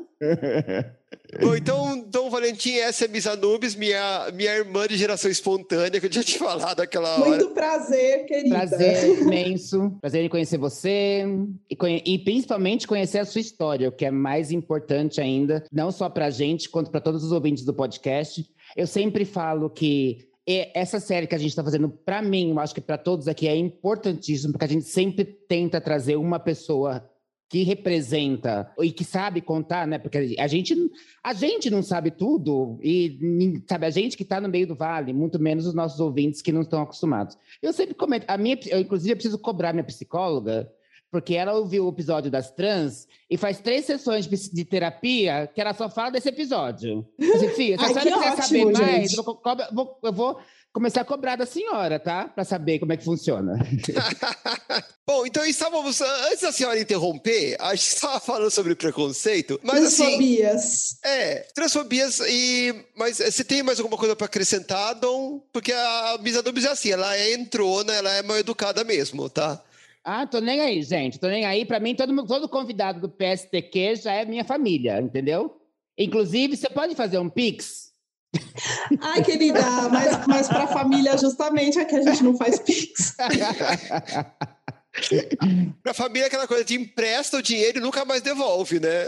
Bom, 1.40 1.56
então, 1.56 2.04
Dom 2.08 2.28
Valentim, 2.28 2.74
essa 2.74 3.06
é 3.06 3.08
Miss 3.08 3.26
Anubis, 3.26 3.74
minha, 3.74 4.30
minha 4.34 4.54
irmã 4.54 4.86
de 4.86 4.96
geração 4.96 5.30
espontânea, 5.30 5.98
que 5.98 6.06
eu 6.06 6.10
tinha 6.10 6.22
te 6.22 6.38
falado 6.38 6.80
aquela 6.80 7.18
hora. 7.18 7.28
Muito 7.28 7.48
prazer, 7.50 8.26
querida. 8.26 8.54
Prazer 8.54 9.18
imenso. 9.22 9.96
Prazer 10.00 10.24
em 10.24 10.28
conhecer 10.28 10.58
você 10.58 11.24
e, 11.70 11.74
conhe 11.74 12.02
e, 12.04 12.18
principalmente 12.18 12.86
conhecer 12.86 13.18
a 13.18 13.24
sua 13.24 13.40
história, 13.40 13.88
o 13.88 13.92
que 13.92 14.04
é 14.04 14.10
mais 14.10 14.52
importante 14.52 15.20
ainda, 15.20 15.64
não 15.72 15.90
só 15.90 16.08
pra 16.08 16.28
gente, 16.30 16.68
quanto 16.68 16.90
para 16.90 17.00
todos 17.00 17.24
os 17.24 17.31
ouvintes 17.32 17.64
do 17.64 17.74
podcast. 17.74 18.46
Eu 18.76 18.86
sempre 18.86 19.24
falo 19.24 19.68
que 19.68 20.28
essa 20.46 20.98
série 20.98 21.26
que 21.26 21.34
a 21.34 21.38
gente 21.38 21.50
está 21.50 21.62
fazendo, 21.62 21.88
para 21.88 22.20
mim, 22.20 22.50
eu 22.50 22.60
acho 22.60 22.74
que 22.74 22.80
para 22.80 22.98
todos 22.98 23.28
aqui 23.28 23.46
é 23.46 23.56
importantíssimo, 23.56 24.52
porque 24.52 24.64
a 24.64 24.68
gente 24.68 24.84
sempre 24.84 25.24
tenta 25.24 25.80
trazer 25.80 26.16
uma 26.16 26.38
pessoa 26.38 27.08
que 27.48 27.62
representa 27.64 28.72
e 28.80 28.90
que 28.90 29.04
sabe 29.04 29.42
contar, 29.42 29.86
né? 29.86 29.98
Porque 29.98 30.36
a 30.38 30.46
gente, 30.46 30.74
a 31.22 31.34
gente 31.34 31.68
não 31.68 31.82
sabe 31.82 32.10
tudo 32.10 32.78
e 32.82 33.62
sabe 33.68 33.84
a 33.84 33.90
gente 33.90 34.16
que 34.16 34.22
está 34.22 34.40
no 34.40 34.48
meio 34.48 34.66
do 34.66 34.74
vale, 34.74 35.12
muito 35.12 35.38
menos 35.38 35.66
os 35.66 35.74
nossos 35.74 36.00
ouvintes 36.00 36.40
que 36.40 36.50
não 36.50 36.62
estão 36.62 36.80
acostumados. 36.80 37.36
Eu 37.60 37.74
sempre 37.74 37.94
comento, 37.94 38.24
a 38.26 38.38
minha, 38.38 38.58
eu 38.68 38.80
inclusive 38.80 39.12
eu 39.12 39.16
preciso 39.16 39.38
cobrar 39.38 39.74
minha 39.74 39.84
psicóloga 39.84 40.66
porque 41.12 41.34
ela 41.34 41.52
ouviu 41.52 41.84
o 41.84 41.90
episódio 41.90 42.30
das 42.30 42.50
trans 42.50 43.06
e 43.30 43.36
faz 43.36 43.60
três 43.60 43.84
sessões 43.84 44.26
de 44.26 44.64
terapia 44.64 45.46
que 45.54 45.60
ela 45.60 45.74
só 45.74 45.90
fala 45.90 46.10
desse 46.10 46.30
episódio. 46.30 47.06
Assim, 47.20 47.48
filha, 47.50 47.78
se 47.78 47.84
a 47.84 47.88
senhora 48.02 48.30
quiser 48.30 48.42
saber 48.42 48.64
mais, 48.72 49.12
eu 49.12 49.22
vou, 49.22 50.00
eu 50.02 50.12
vou, 50.12 50.40
começar 50.72 51.02
a 51.02 51.04
cobrar 51.04 51.36
da 51.36 51.44
senhora, 51.44 52.00
tá? 52.00 52.28
Para 52.28 52.44
saber 52.44 52.78
como 52.78 52.94
é 52.94 52.96
que 52.96 53.04
funciona. 53.04 53.58
Bom, 55.06 55.26
então 55.26 55.44
estávamos. 55.44 56.00
Antes 56.00 56.40
da 56.40 56.50
senhora 56.50 56.80
interromper, 56.80 57.56
a 57.60 57.74
gente 57.74 57.88
estava 57.92 58.18
falando 58.18 58.50
sobre 58.50 58.74
preconceito, 58.74 59.60
mas 59.62 59.84
assim. 59.84 60.04
Transfobias. 60.04 60.96
É, 61.04 61.34
transfobias 61.54 62.20
e. 62.20 62.74
Mas 62.96 63.18
você 63.18 63.44
tem 63.44 63.62
mais 63.62 63.78
alguma 63.78 63.98
coisa 63.98 64.16
para 64.16 64.24
acrescentar, 64.24 64.94
Dom? 64.94 65.40
Porque 65.52 65.72
a 65.72 66.18
Misa 66.22 66.42
Dubis 66.42 66.64
é 66.64 66.70
assim, 66.70 66.90
ela 66.90 67.14
é 67.14 67.34
entrona, 67.34 67.92
ela 67.92 68.10
é 68.10 68.22
mal 68.22 68.38
educada 68.38 68.82
mesmo, 68.82 69.28
tá? 69.28 69.62
Ah, 70.04 70.26
tô 70.26 70.40
nem 70.40 70.60
aí, 70.60 70.82
gente. 70.82 71.18
Tô 71.18 71.28
nem 71.28 71.44
aí. 71.44 71.64
Para 71.64 71.78
mim, 71.78 71.94
todo, 71.94 72.26
todo 72.26 72.48
convidado 72.48 73.00
do 73.00 73.08
PSTQ 73.08 73.96
já 73.96 74.12
é 74.12 74.24
minha 74.24 74.44
família, 74.44 75.00
entendeu? 75.00 75.56
Inclusive, 75.96 76.56
você 76.56 76.68
pode 76.68 76.94
fazer 76.94 77.18
um 77.18 77.28
Pix? 77.28 77.92
Ai, 79.00 79.22
querida, 79.22 79.60
mas, 79.90 80.26
mas 80.26 80.48
para 80.48 80.64
a 80.64 80.68
família, 80.68 81.16
justamente, 81.18 81.78
é 81.78 81.84
que 81.84 81.94
a 81.94 82.02
gente 82.02 82.24
não 82.24 82.36
faz 82.36 82.58
Pix. 82.58 83.14
Pra 85.82 85.94
família, 85.94 86.26
aquela 86.26 86.46
coisa 86.46 86.62
de 86.64 86.74
empresta 86.74 87.38
o 87.38 87.42
dinheiro 87.42 87.78
e 87.78 87.80
nunca 87.80 88.04
mais 88.04 88.20
devolve, 88.20 88.78
né? 88.78 89.06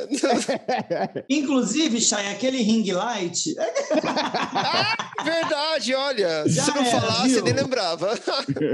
Inclusive, 1.28 2.00
Chay, 2.00 2.28
aquele 2.28 2.62
ring 2.62 2.90
light. 2.90 3.54
ah, 4.02 5.22
verdade, 5.22 5.94
olha. 5.94 6.44
Já 6.46 6.64
se 6.64 6.74
não 6.74 6.82
era, 6.82 7.00
falasse, 7.00 7.28
viu? 7.34 7.44
nem 7.44 7.52
lembrava. 7.52 8.18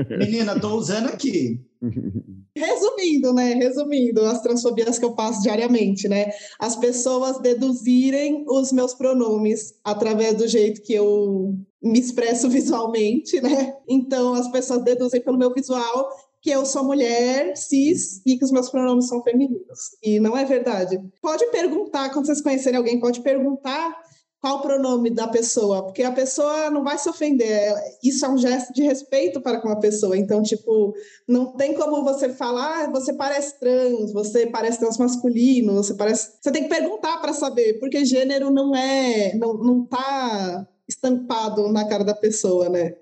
Menina, 0.09 0.59
tô 0.61 0.77
usando 0.77 1.09
aqui. 1.09 1.59
Resumindo, 2.57 3.33
né? 3.33 3.55
Resumindo 3.55 4.25
as 4.27 4.43
transfobias 4.43 4.99
que 4.99 5.05
eu 5.05 5.15
passo 5.15 5.43
diariamente, 5.43 6.09
né? 6.09 6.31
As 6.59 6.77
pessoas 6.77 7.41
deduzirem 7.41 8.45
os 8.49 8.73
meus 8.73 8.95
pronomes 8.95 9.75
através 9.85 10.35
do 10.35 10.47
jeito 10.47 10.83
que 10.83 10.93
eu 10.93 11.55
me 11.83 11.99
expresso 11.99 12.49
visualmente, 12.51 13.41
né? 13.41 13.75
Então, 13.89 14.35
as 14.35 14.51
pessoas 14.51 14.85
deduzem 14.85 15.23
pelo 15.23 15.39
meu 15.39 15.53
visual 15.53 16.09
que 16.43 16.51
eu 16.51 16.65
sou 16.65 16.85
mulher, 16.85 17.55
cis 17.55 18.23
e 18.25 18.39
que 18.39 18.45
os 18.45 18.51
meus 18.51 18.71
pronomes 18.71 19.09
são 19.09 19.23
femininos. 19.23 19.97
E 20.03 20.19
não 20.19 20.37
é 20.37 20.45
verdade. 20.45 20.99
Pode 21.21 21.45
perguntar, 21.51 22.11
quando 22.11 22.27
vocês 22.27 22.41
conhecerem 22.41 22.79
alguém, 22.79 22.99
pode 22.99 23.21
perguntar 23.21 23.95
qual 24.41 24.57
o 24.57 24.63
pronome 24.63 25.11
da 25.11 25.29
pessoa, 25.29 25.85
porque 25.85 26.03
a 26.03 26.13
pessoa 26.13 26.71
não 26.71 26.83
vai 26.83 26.97
se 26.97 27.09
ofender. 27.09 27.75
Isso 28.03 28.25
é 28.25 28.29
um 28.29 28.39
gesto 28.39 28.73
de 28.73 28.83
respeito 28.83 29.41
para 29.41 29.61
com 29.61 29.69
a 29.69 29.77
pessoa. 29.77 30.17
Então, 30.17 30.43
tipo, 30.43 30.95
não 31.29 31.53
tem 31.57 31.75
como 31.75 32.03
você 32.03 32.31
falar, 32.31 32.85
ah, 32.85 32.91
você 32.91 33.13
parece 33.13 33.61
trans, 33.61 34.13
você 34.13 34.47
parece 34.47 34.79
transmasculino, 34.79 35.75
você 35.75 35.95
parece. 35.95 36.39
Você 36.41 36.51
tem 36.51 36.63
que 36.63 36.71
perguntar 36.71 37.19
para 37.19 37.35
saber, 37.35 37.79
porque 37.79 38.05
gênero 38.05 38.51
não 38.51 38.75
é, 38.75 39.35
não, 39.37 39.55
não 39.55 39.85
tá 39.85 40.67
estampado 40.89 41.71
na 41.71 41.87
cara 41.87 42.03
da 42.03 42.15
pessoa, 42.15 42.69
né? 42.71 42.95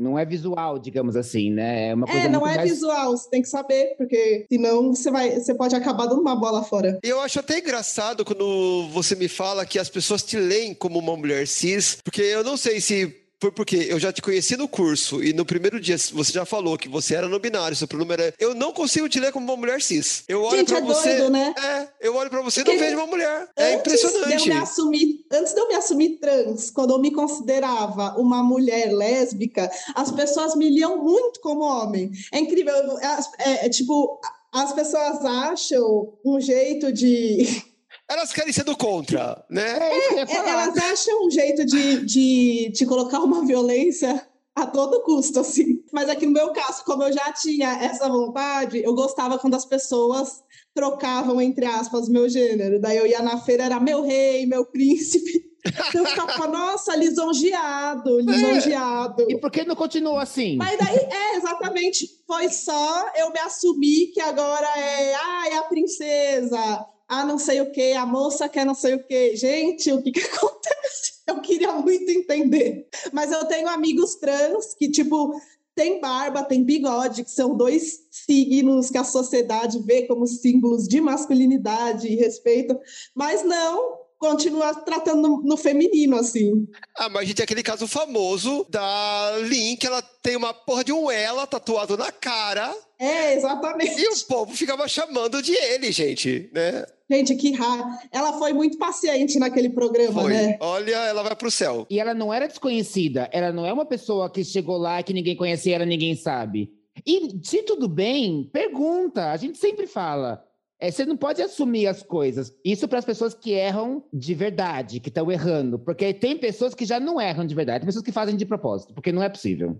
Não 0.00 0.18
é 0.18 0.24
visual, 0.24 0.78
digamos 0.78 1.14
assim, 1.14 1.50
né? 1.50 1.88
É 1.90 1.94
uma 1.94 2.06
coisa 2.06 2.22
É, 2.22 2.28
não 2.28 2.40
muito 2.40 2.52
é 2.54 2.56
mais... 2.56 2.70
visual, 2.70 3.10
você 3.10 3.28
tem 3.28 3.42
que 3.42 3.48
saber, 3.48 3.94
porque 3.98 4.46
senão 4.50 4.94
você 4.94 5.10
vai, 5.10 5.38
você 5.38 5.54
pode 5.54 5.76
acabar 5.76 6.06
dando 6.06 6.22
uma 6.22 6.34
bola 6.34 6.62
fora. 6.64 6.98
Eu 7.02 7.20
acho 7.20 7.38
até 7.38 7.58
engraçado 7.58 8.24
quando 8.24 8.88
você 8.88 9.14
me 9.14 9.28
fala 9.28 9.66
que 9.66 9.78
as 9.78 9.90
pessoas 9.90 10.22
te 10.22 10.38
leem 10.38 10.72
como 10.72 10.98
uma 10.98 11.16
mulher 11.16 11.46
cis, 11.46 11.98
porque 12.02 12.22
eu 12.22 12.42
não 12.42 12.56
sei 12.56 12.80
se 12.80 13.14
foi 13.40 13.50
porque 13.50 13.76
eu 13.88 13.98
já 13.98 14.12
te 14.12 14.20
conheci 14.20 14.56
no 14.56 14.68
curso 14.68 15.24
e 15.24 15.32
no 15.32 15.44
primeiro 15.46 15.80
dia 15.80 15.96
você 15.96 16.30
já 16.32 16.44
falou 16.44 16.76
que 16.76 16.88
você 16.88 17.14
era 17.14 17.26
no 17.28 17.38
binário, 17.38 17.74
seu 17.76 17.88
pronome 17.88 18.12
era. 18.12 18.34
Eu 18.38 18.54
não 18.54 18.70
consigo 18.72 19.08
te 19.08 19.18
ler 19.18 19.32
como 19.32 19.46
uma 19.46 19.56
mulher 19.56 19.80
cis. 19.80 20.24
Eu 20.28 20.42
olho 20.42 20.58
Gente, 20.58 20.68
pra 20.68 20.78
é 20.78 20.82
você. 20.82 21.16
doido, 21.16 21.30
né? 21.30 21.54
É, 21.56 21.88
eu 22.06 22.14
olho 22.16 22.28
pra 22.28 22.42
você 22.42 22.60
e 22.60 22.64
não 22.64 22.78
vejo 22.78 22.96
uma 22.96 23.06
mulher. 23.06 23.48
É 23.56 23.74
impressionante. 23.74 24.36
De 24.36 24.50
eu 24.50 24.54
me 24.54 24.60
assumir, 24.60 25.24
antes 25.32 25.54
de 25.54 25.60
eu 25.60 25.68
me 25.68 25.74
assumir 25.74 26.08
trans, 26.18 26.70
quando 26.70 26.92
eu 26.92 26.98
me 26.98 27.10
considerava 27.12 28.14
uma 28.18 28.42
mulher 28.42 28.92
lésbica, 28.92 29.70
as 29.94 30.10
pessoas 30.10 30.54
me 30.54 30.68
liam 30.68 31.02
muito 31.02 31.40
como 31.40 31.62
homem. 31.64 32.10
É 32.32 32.38
incrível. 32.38 32.74
as- 33.02 33.30
É, 33.38 33.66
é 33.66 33.68
tipo, 33.70 34.20
as 34.52 34.72
pessoas 34.74 35.24
acham 35.24 36.12
um 36.24 36.38
jeito 36.40 36.92
de. 36.92 37.62
Elas 38.10 38.32
querem 38.32 38.52
ser 38.52 38.64
do 38.64 38.76
contra, 38.76 39.44
né? 39.48 39.78
É 39.78 40.20
É. 40.20 40.36
Elas 40.36 40.76
acham 40.76 41.26
um 41.26 41.30
jeito 41.30 41.64
de, 41.64 42.04
de, 42.04 42.72
de 42.74 42.84
colocar 42.84 43.20
uma 43.20 43.46
violência 43.46 44.26
a 44.52 44.66
todo 44.66 45.02
custo, 45.02 45.38
assim. 45.38 45.80
Mas 45.92 46.08
aqui 46.08 46.26
no 46.26 46.32
meu 46.32 46.52
caso, 46.52 46.84
como 46.84 47.04
eu 47.04 47.12
já 47.12 47.32
tinha 47.32 47.70
essa 47.80 48.08
vontade, 48.08 48.82
eu 48.82 48.94
gostava 48.94 49.38
quando 49.38 49.54
as 49.54 49.64
pessoas 49.64 50.42
trocavam, 50.74 51.40
entre 51.40 51.64
aspas, 51.64 52.08
meu 52.08 52.28
gênero. 52.28 52.80
Daí 52.80 52.96
eu 52.96 53.06
ia 53.06 53.22
na 53.22 53.38
feira, 53.38 53.62
era 53.62 53.78
meu 53.78 54.02
rei, 54.02 54.44
meu 54.44 54.64
príncipe. 54.64 55.48
Então 55.64 56.02
eu 56.02 56.06
ficava, 56.06 56.48
nossa, 56.48 56.96
lisonjeado, 56.96 58.18
lisonjeado. 58.20 59.26
E 59.28 59.38
por 59.38 59.52
que 59.52 59.64
não 59.64 59.76
continuou 59.76 60.18
assim? 60.18 60.56
Mas 60.56 60.76
daí, 60.78 60.96
é, 60.96 61.36
exatamente, 61.36 62.08
foi 62.26 62.48
só 62.48 63.08
eu 63.16 63.30
me 63.30 63.38
assumir 63.38 64.08
que 64.08 64.20
agora 64.20 64.66
é, 64.76 65.14
ah, 65.14 65.48
é 65.48 65.58
a 65.58 65.62
princesa, 65.62 66.86
ah, 67.10 67.24
não 67.24 67.38
sei 67.38 67.60
o 67.60 67.72
que, 67.72 67.92
a 67.92 68.06
moça 68.06 68.48
quer 68.48 68.64
não 68.64 68.74
sei 68.74 68.94
o 68.94 69.02
que. 69.02 69.34
Gente, 69.34 69.92
o 69.92 70.00
que 70.00 70.12
que 70.12 70.20
acontece? 70.30 71.20
Eu 71.26 71.40
queria 71.40 71.72
muito 71.72 72.08
entender. 72.08 72.86
Mas 73.12 73.32
eu 73.32 73.44
tenho 73.46 73.68
amigos 73.68 74.14
trans 74.14 74.74
que, 74.74 74.88
tipo, 74.88 75.34
tem 75.74 76.00
barba, 76.00 76.44
tem 76.44 76.62
bigode, 76.62 77.24
que 77.24 77.30
são 77.30 77.56
dois 77.56 78.06
signos 78.12 78.90
que 78.90 78.98
a 78.98 79.02
sociedade 79.02 79.80
vê 79.80 80.06
como 80.06 80.24
símbolos 80.24 80.86
de 80.86 81.00
masculinidade 81.00 82.06
e 82.06 82.14
respeito, 82.14 82.78
mas 83.12 83.42
não 83.44 83.98
continua 84.16 84.74
tratando 84.74 85.26
no, 85.26 85.42
no 85.42 85.56
feminino, 85.56 86.16
assim. 86.16 86.68
Ah, 86.96 87.08
mas 87.08 87.22
a 87.22 87.24
gente 87.24 87.36
tem 87.36 87.44
aquele 87.44 87.62
caso 87.62 87.88
famoso 87.88 88.66
da 88.68 89.36
Lin, 89.48 89.76
que 89.76 89.86
ela 89.86 90.02
tem 90.02 90.36
uma 90.36 90.52
porra 90.54 90.84
de 90.84 90.92
um 90.92 91.10
ela 91.10 91.46
tatuado 91.46 91.96
na 91.96 92.12
cara 92.12 92.72
É, 92.98 93.34
exatamente. 93.34 93.98
e 93.98 94.08
o 94.08 94.26
povo 94.26 94.54
ficava 94.54 94.86
chamando 94.86 95.42
de 95.42 95.54
ele, 95.54 95.90
gente, 95.90 96.50
né? 96.52 96.84
Gente, 97.10 97.34
que 97.34 97.52
raro. 97.52 97.84
Ela 98.12 98.38
foi 98.38 98.52
muito 98.52 98.78
paciente 98.78 99.38
naquele 99.38 99.70
programa, 99.70 100.22
Foi. 100.22 100.32
né? 100.32 100.56
Olha, 100.60 100.96
ela 100.96 101.22
vai 101.22 101.34
pro 101.34 101.50
céu. 101.50 101.84
E 101.90 101.98
ela 101.98 102.14
não 102.14 102.32
era 102.32 102.46
desconhecida, 102.46 103.28
ela 103.32 103.52
não 103.52 103.66
é 103.66 103.72
uma 103.72 103.84
pessoa 103.84 104.30
que 104.30 104.44
chegou 104.44 104.76
lá 104.76 105.02
que 105.02 105.12
ninguém 105.12 105.34
conhecia, 105.34 105.74
ela 105.74 105.84
ninguém 105.84 106.14
sabe. 106.14 106.70
E 107.06 107.36
se 107.42 107.62
tudo 107.62 107.88
bem, 107.88 108.48
pergunta. 108.52 109.32
A 109.32 109.36
gente 109.36 109.58
sempre 109.58 109.86
fala. 109.86 110.44
É, 110.78 110.90
você 110.90 111.04
não 111.04 111.16
pode 111.16 111.42
assumir 111.42 111.86
as 111.86 112.02
coisas. 112.02 112.54
Isso 112.64 112.88
para 112.88 112.98
as 112.98 113.04
pessoas 113.04 113.34
que 113.34 113.50
erram 113.52 114.02
de 114.12 114.32
verdade, 114.32 114.98
que 114.98 115.08
estão 115.08 115.30
errando. 115.30 115.78
Porque 115.78 116.14
tem 116.14 116.38
pessoas 116.38 116.74
que 116.74 116.86
já 116.86 116.98
não 116.98 117.20
erram 117.20 117.44
de 117.44 117.54
verdade, 117.54 117.80
tem 117.80 117.86
pessoas 117.86 118.04
que 118.04 118.12
fazem 118.12 118.36
de 118.36 118.46
propósito, 118.46 118.94
porque 118.94 119.12
não 119.12 119.22
é 119.22 119.28
possível. 119.28 119.78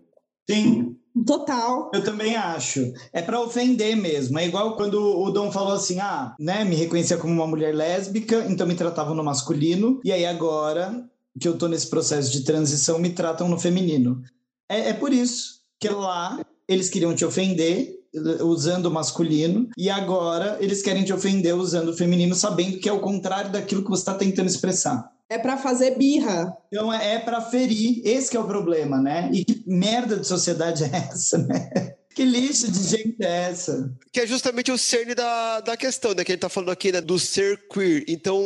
Sim, 0.55 0.97
Total. 1.27 1.91
eu 1.93 2.05
também 2.05 2.37
acho. 2.37 2.93
É 3.13 3.21
pra 3.21 3.41
ofender 3.41 3.97
mesmo. 3.97 4.39
É 4.39 4.47
igual 4.47 4.77
quando 4.77 5.01
o 5.01 5.31
Dom 5.31 5.51
falou 5.51 5.73
assim: 5.73 5.99
ah, 6.01 6.35
né, 6.39 6.65
me 6.65 6.77
reconhecia 6.77 7.17
como 7.17 7.33
uma 7.33 7.47
mulher 7.47 7.75
lésbica, 7.75 8.47
então 8.49 8.67
me 8.67 8.75
tratavam 8.75 9.15
no 9.15 9.25
masculino, 9.25 10.01
e 10.05 10.13
aí 10.13 10.25
agora 10.25 11.05
que 11.39 11.49
eu 11.49 11.57
tô 11.57 11.69
nesse 11.69 11.89
processo 11.89 12.31
de 12.31 12.43
transição, 12.43 12.99
me 12.99 13.11
tratam 13.11 13.49
no 13.49 13.59
feminino. 13.59 14.23
É, 14.69 14.91
é 14.91 14.93
por 14.93 15.13
isso 15.13 15.61
que 15.79 15.89
lá 15.89 16.41
eles 16.69 16.89
queriam 16.89 17.15
te 17.15 17.25
ofender 17.25 17.99
usando 18.43 18.87
o 18.87 18.91
masculino, 18.91 19.69
e 19.79 19.89
agora 19.89 20.59
eles 20.61 20.83
querem 20.83 21.05
te 21.05 21.13
ofender 21.13 21.55
usando 21.55 21.91
o 21.91 21.97
feminino, 21.97 22.35
sabendo 22.35 22.79
que 22.79 22.89
é 22.89 22.93
o 22.93 23.01
contrário 23.01 23.53
daquilo 23.53 23.83
que 23.83 23.91
você 23.91 24.03
está 24.03 24.15
tentando 24.15 24.49
expressar. 24.49 25.11
É 25.31 25.39
pra 25.39 25.57
fazer 25.57 25.97
birra. 25.97 26.53
Então 26.73 26.93
é, 26.93 27.15
é 27.15 27.19
para 27.21 27.41
ferir, 27.41 28.03
esse 28.05 28.29
que 28.31 28.37
é 28.37 28.41
o 28.41 28.47
problema, 28.47 29.01
né? 29.01 29.31
E 29.33 29.45
que 29.45 29.63
merda 29.67 30.17
de 30.17 30.27
sociedade 30.27 30.83
é 30.93 30.97
essa, 31.13 31.39
né? 31.39 31.71
Que 32.15 32.25
lixo 32.25 32.71
de 32.71 32.83
gente 32.83 33.17
é 33.25 33.49
essa? 33.51 33.91
Que 34.13 34.21
é 34.21 34.27
justamente 34.27 34.73
o 34.73 34.77
cerne 34.77 35.15
da, 35.15 35.61
da 35.61 35.77
questão, 35.77 36.13
né? 36.13 36.25
Que 36.25 36.33
a 36.33 36.35
gente 36.35 36.43
tá 36.43 36.49
falando 36.49 36.71
aqui, 36.71 36.91
né? 36.91 37.01
Do 37.01 37.17
ser 37.19 37.69
queer. 37.69 38.05
Então, 38.09 38.43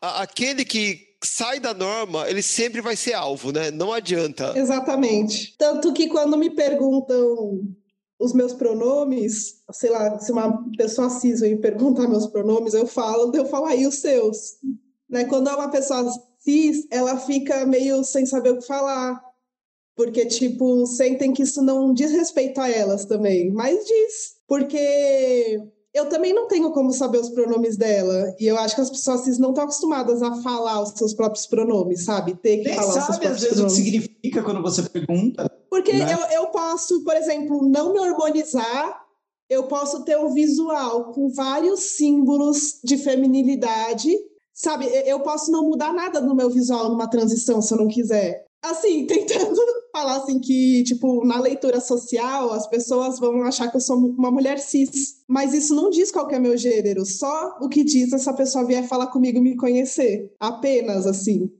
a- 0.00 0.22
aquele 0.22 0.64
que 0.64 0.98
sai 1.22 1.60
da 1.60 1.72
norma, 1.72 2.28
ele 2.28 2.42
sempre 2.42 2.80
vai 2.80 2.96
ser 2.96 3.12
alvo, 3.14 3.52
né? 3.52 3.70
Não 3.70 3.92
adianta. 3.92 4.52
Exatamente. 4.56 5.54
Tanto 5.56 5.92
que 5.92 6.08
quando 6.08 6.36
me 6.36 6.50
perguntam 6.50 7.60
os 8.18 8.32
meus 8.32 8.52
pronomes, 8.52 9.62
sei 9.72 9.90
lá, 9.90 10.18
se 10.18 10.32
uma 10.32 10.64
pessoa 10.76 11.08
cis 11.10 11.40
me 11.42 11.56
perguntar 11.56 12.08
meus 12.08 12.26
pronomes, 12.26 12.74
eu 12.74 12.86
falo, 12.88 13.30
eu 13.36 13.46
falo 13.46 13.66
aí 13.66 13.86
os 13.86 13.96
seus. 14.00 14.56
Né? 15.12 15.24
Quando 15.26 15.50
é 15.50 15.54
uma 15.54 15.70
pessoa 15.70 16.10
cis, 16.38 16.86
ela 16.90 17.18
fica 17.18 17.66
meio 17.66 18.02
sem 18.02 18.24
saber 18.24 18.50
o 18.50 18.58
que 18.58 18.66
falar. 18.66 19.22
Porque, 19.94 20.24
tipo, 20.24 20.86
sentem 20.86 21.34
que 21.34 21.42
isso 21.42 21.62
não 21.62 21.92
diz 21.92 22.10
respeito 22.10 22.58
a 22.58 22.70
elas 22.70 23.04
também. 23.04 23.52
Mas 23.52 23.84
diz. 23.84 24.36
Porque 24.48 25.60
eu 25.92 26.08
também 26.08 26.32
não 26.32 26.48
tenho 26.48 26.72
como 26.72 26.90
saber 26.92 27.18
os 27.18 27.28
pronomes 27.28 27.76
dela. 27.76 28.34
E 28.40 28.46
eu 28.46 28.56
acho 28.56 28.74
que 28.74 28.80
as 28.80 28.88
pessoas 28.88 29.20
cis 29.20 29.38
não 29.38 29.50
estão 29.50 29.64
acostumadas 29.64 30.22
a 30.22 30.34
falar 30.42 30.82
os 30.82 30.90
seus 30.96 31.12
próprios 31.12 31.46
pronomes, 31.46 32.04
sabe? 32.04 32.34
Ter 32.34 32.58
que 32.58 32.68
Nem 32.68 32.74
falar 32.74 32.88
os 32.88 32.94
seus 32.94 33.04
sabe 33.04 33.12
às 33.12 33.18
próprios 33.18 33.42
vezes 33.42 33.58
o 33.58 33.66
que 33.66 33.70
pronomes. 33.72 33.84
significa 33.84 34.42
quando 34.42 34.62
você 34.62 34.82
pergunta. 34.84 35.52
Porque 35.68 35.92
né? 35.92 36.14
eu, 36.14 36.40
eu 36.40 36.46
posso, 36.46 37.04
por 37.04 37.14
exemplo, 37.14 37.68
não 37.68 37.92
me 37.92 38.00
hormonizar, 38.00 39.02
eu 39.50 39.64
posso 39.64 40.02
ter 40.04 40.16
um 40.16 40.32
visual 40.32 41.12
com 41.12 41.28
vários 41.28 41.80
símbolos 41.98 42.80
de 42.82 42.96
feminilidade, 42.96 44.10
sabe? 44.52 44.86
Eu- 45.06 45.20
posso 45.20 45.50
não 45.50 45.68
mudar 45.68 45.92
nada 45.92 46.20
no 46.20 46.34
meu 46.34 46.50
visual 46.50 46.88
numa 46.90 47.08
transição, 47.08 47.62
se 47.62 47.72
eu 47.72 47.78
não 47.78 47.88
quiser. 47.88 48.44
Assim, 48.62 49.06
tentando 49.06 49.60
falar 49.92 50.16
assim 50.16 50.40
que, 50.40 50.82
tipo, 50.84 51.24
na 51.24 51.38
leitura 51.40 51.80
social, 51.80 52.52
as 52.52 52.66
pessoas 52.66 53.18
vão 53.18 53.42
achar 53.42 53.70
que 53.70 53.76
eu 53.76 53.80
sou 53.80 53.96
uma 53.96 54.30
mulher 54.30 54.58
cis. 54.58 55.22
Mas 55.28 55.52
isso 55.54 55.74
não 55.74 55.90
diz 55.90 56.10
qual 56.10 56.30
é 56.30 56.38
meu 56.38 56.56
gênero. 56.56 57.04
Só 57.04 57.58
o 57.60 57.68
que 57.68 57.84
diz 57.84 58.12
essa 58.12 58.32
pessoa 58.32 58.66
vier 58.66 58.86
falar 58.86 59.08
comigo 59.08 59.38
e 59.38 59.42
me 59.42 59.56
conhecer. 59.56 60.32
Apenas, 60.40 61.06
assim. 61.06 61.50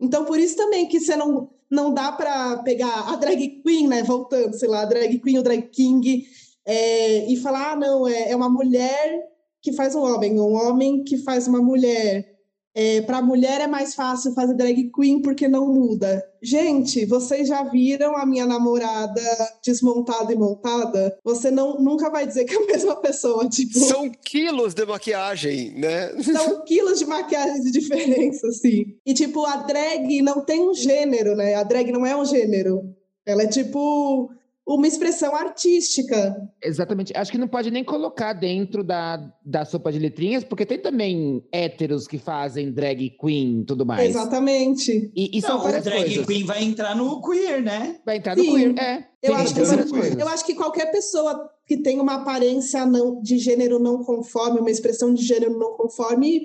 Então, 0.00 0.24
por 0.24 0.38
isso 0.38 0.56
também 0.56 0.86
que 0.88 1.00
você 1.00 1.16
não, 1.16 1.50
não 1.70 1.92
dá 1.92 2.12
para 2.12 2.58
pegar 2.58 3.12
a 3.12 3.16
drag 3.16 3.62
queen, 3.62 3.88
né? 3.88 4.02
Voltando, 4.02 4.54
sei 4.54 4.68
lá, 4.68 4.82
a 4.82 4.86
drag 4.86 5.18
queen, 5.18 5.38
o 5.38 5.42
drag 5.42 5.62
king, 5.70 6.26
é, 6.66 7.30
e 7.30 7.36
falar, 7.36 7.72
ah, 7.72 7.76
não, 7.76 8.06
é, 8.06 8.30
é 8.30 8.36
uma 8.36 8.48
mulher 8.48 9.33
que 9.64 9.72
faz 9.72 9.94
um 9.94 10.02
homem, 10.02 10.38
um 10.38 10.52
homem 10.52 11.02
que 11.02 11.16
faz 11.16 11.48
uma 11.48 11.62
mulher. 11.62 12.32
É, 12.76 13.00
para 13.02 13.22
mulher 13.22 13.60
é 13.60 13.66
mais 13.68 13.94
fácil 13.94 14.34
fazer 14.34 14.54
drag 14.54 14.90
queen 14.90 15.22
porque 15.22 15.48
não 15.48 15.72
muda. 15.72 16.22
Gente, 16.42 17.06
vocês 17.06 17.48
já 17.48 17.62
viram 17.62 18.16
a 18.16 18.26
minha 18.26 18.44
namorada 18.44 19.22
desmontada 19.64 20.32
e 20.32 20.36
montada? 20.36 21.16
Você 21.24 21.52
não, 21.52 21.80
nunca 21.80 22.10
vai 22.10 22.26
dizer 22.26 22.44
que 22.44 22.52
é 22.52 22.58
a 22.58 22.66
mesma 22.66 22.96
pessoa. 22.96 23.48
Tipo... 23.48 23.78
São 23.78 24.10
quilos 24.10 24.74
de 24.74 24.84
maquiagem, 24.84 25.70
né? 25.78 26.10
São 26.20 26.62
quilos 26.66 26.98
de 26.98 27.06
maquiagem 27.06 27.62
de 27.62 27.70
diferença, 27.70 28.48
assim. 28.48 28.84
E, 29.06 29.14
tipo, 29.14 29.46
a 29.46 29.56
drag 29.58 30.20
não 30.20 30.44
tem 30.44 30.60
um 30.68 30.74
gênero, 30.74 31.34
né? 31.36 31.54
A 31.54 31.62
drag 31.62 31.90
não 31.90 32.04
é 32.04 32.14
um 32.14 32.24
gênero. 32.24 32.82
Ela 33.24 33.44
é 33.44 33.46
tipo 33.46 34.30
uma 34.66 34.86
expressão 34.86 35.34
artística. 35.36 36.34
Exatamente. 36.62 37.12
Acho 37.14 37.30
que 37.30 37.38
não 37.38 37.46
pode 37.46 37.70
nem 37.70 37.84
colocar 37.84 38.32
dentro 38.32 38.82
da, 38.82 39.16
da 39.44 39.64
sopa 39.64 39.92
de 39.92 39.98
letrinhas, 39.98 40.42
porque 40.42 40.64
tem 40.64 40.78
também 40.78 41.44
héteros 41.52 42.06
que 42.06 42.18
fazem 42.18 42.72
drag 42.72 43.10
queen 43.20 43.60
e 43.60 43.64
tudo 43.64 43.84
mais. 43.84 44.08
Exatamente. 44.08 45.12
E, 45.14 45.36
e 45.36 45.42
são 45.42 45.56
Não, 45.56 45.60
o 45.60 45.62
várias 45.64 45.84
drag 45.84 46.04
coisas. 46.04 46.26
queen 46.26 46.44
vai 46.44 46.64
entrar 46.64 46.96
no 46.96 47.20
queer, 47.20 47.62
né? 47.62 47.98
Vai 48.06 48.16
entrar 48.16 48.36
no 48.36 48.42
Sim. 48.42 48.54
queer, 48.54 48.78
é. 48.78 49.06
Eu 49.22 49.34
acho, 49.34 49.54
que, 49.54 49.62
várias 49.62 49.90
coisas. 49.90 50.18
eu 50.18 50.28
acho 50.28 50.44
que 50.44 50.54
qualquer 50.54 50.90
pessoa 50.90 51.48
que 51.66 51.78
tem 51.78 51.98
uma 51.98 52.16
aparência 52.16 52.84
não, 52.84 53.22
de 53.22 53.38
gênero 53.38 53.78
não 53.78 54.04
conforme, 54.04 54.60
uma 54.60 54.70
expressão 54.70 55.14
de 55.14 55.24
gênero 55.24 55.58
não 55.58 55.72
conforme, 55.72 56.42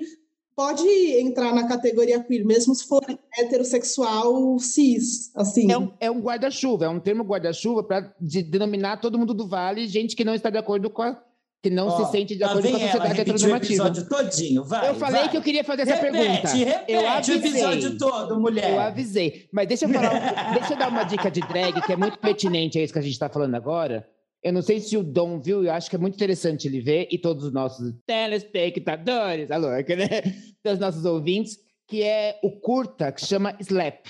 pode 0.60 0.86
entrar 1.18 1.54
na 1.54 1.66
categoria 1.66 2.22
queer, 2.22 2.44
mesmo 2.44 2.74
se 2.74 2.86
for 2.86 3.02
heterossexual 3.38 4.58
cis, 4.58 5.34
assim. 5.34 5.72
É 5.72 5.78
um, 5.78 5.90
é 5.98 6.10
um 6.10 6.20
guarda-chuva, 6.20 6.84
é 6.84 6.88
um 6.90 7.00
termo 7.00 7.24
guarda-chuva 7.24 7.82
para 7.82 8.14
denominar 8.20 8.98
todo 8.98 9.18
mundo 9.18 9.32
do 9.32 9.48
vale, 9.48 9.88
gente 9.88 10.14
que 10.14 10.22
não 10.22 10.34
está 10.34 10.50
de 10.50 10.58
acordo 10.58 10.90
com 10.90 11.00
a. 11.00 11.16
que 11.62 11.70
não 11.70 11.88
Ó, 11.88 12.04
se 12.04 12.12
sente 12.12 12.36
de 12.36 12.42
lá 12.42 12.50
acordo 12.50 12.68
com 12.68 12.76
a 12.76 12.80
sociedade 12.80 13.14
repetiu 13.14 13.32
o 13.32 13.36
heteronormativa. 13.36 13.88
episódio 13.88 14.08
todinho, 14.10 14.62
vai. 14.62 14.90
Eu 14.90 14.94
falei 14.96 15.22
vai. 15.22 15.30
que 15.30 15.36
eu 15.38 15.42
queria 15.42 15.64
fazer 15.64 15.82
essa 15.82 15.94
repete, 15.94 16.12
pergunta. 16.12 16.48
Repete, 16.48 16.92
eu 16.92 17.00
o 17.00 17.08
avisei. 17.08 17.36
episódio 17.36 17.96
todo, 17.96 18.38
mulher. 18.38 18.70
Eu 18.70 18.80
avisei. 18.80 19.48
Mas 19.50 19.66
deixa 19.66 19.86
eu 19.86 19.88
falar, 19.88 20.52
deixa 20.52 20.74
eu 20.74 20.78
dar 20.78 20.88
uma 20.90 21.04
dica 21.04 21.30
de 21.30 21.40
drag 21.40 21.80
que 21.80 21.92
é 21.94 21.96
muito 21.96 22.18
pertinente 22.18 22.78
a 22.78 22.82
isso 22.82 22.92
que 22.92 22.98
a 22.98 23.02
gente 23.02 23.12
está 23.12 23.30
falando 23.30 23.54
agora. 23.54 24.06
Eu 24.42 24.52
não 24.54 24.62
sei 24.62 24.80
se 24.80 24.96
o 24.96 25.02
Dom 25.02 25.38
viu, 25.40 25.64
eu 25.64 25.72
acho 25.72 25.90
que 25.90 25.96
é 25.96 25.98
muito 25.98 26.14
interessante 26.14 26.66
ele 26.66 26.80
ver, 26.80 27.08
e 27.10 27.18
todos 27.18 27.44
os 27.44 27.52
nossos 27.52 27.92
telespectadores, 28.06 29.50
alô, 29.50 29.68
né? 29.68 29.82
Dos 30.64 30.78
nossos 30.78 31.04
ouvintes, 31.04 31.58
que 31.86 32.02
é 32.02 32.38
o 32.42 32.50
curta 32.60 33.12
que 33.12 33.24
chama 33.24 33.56
Slap, 33.60 34.06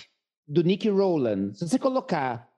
do 0.46 0.62
Nick 0.62 0.88
Rowland. 0.88 1.56
Se 1.58 1.66
você 1.68 1.78
colocar 1.78 2.48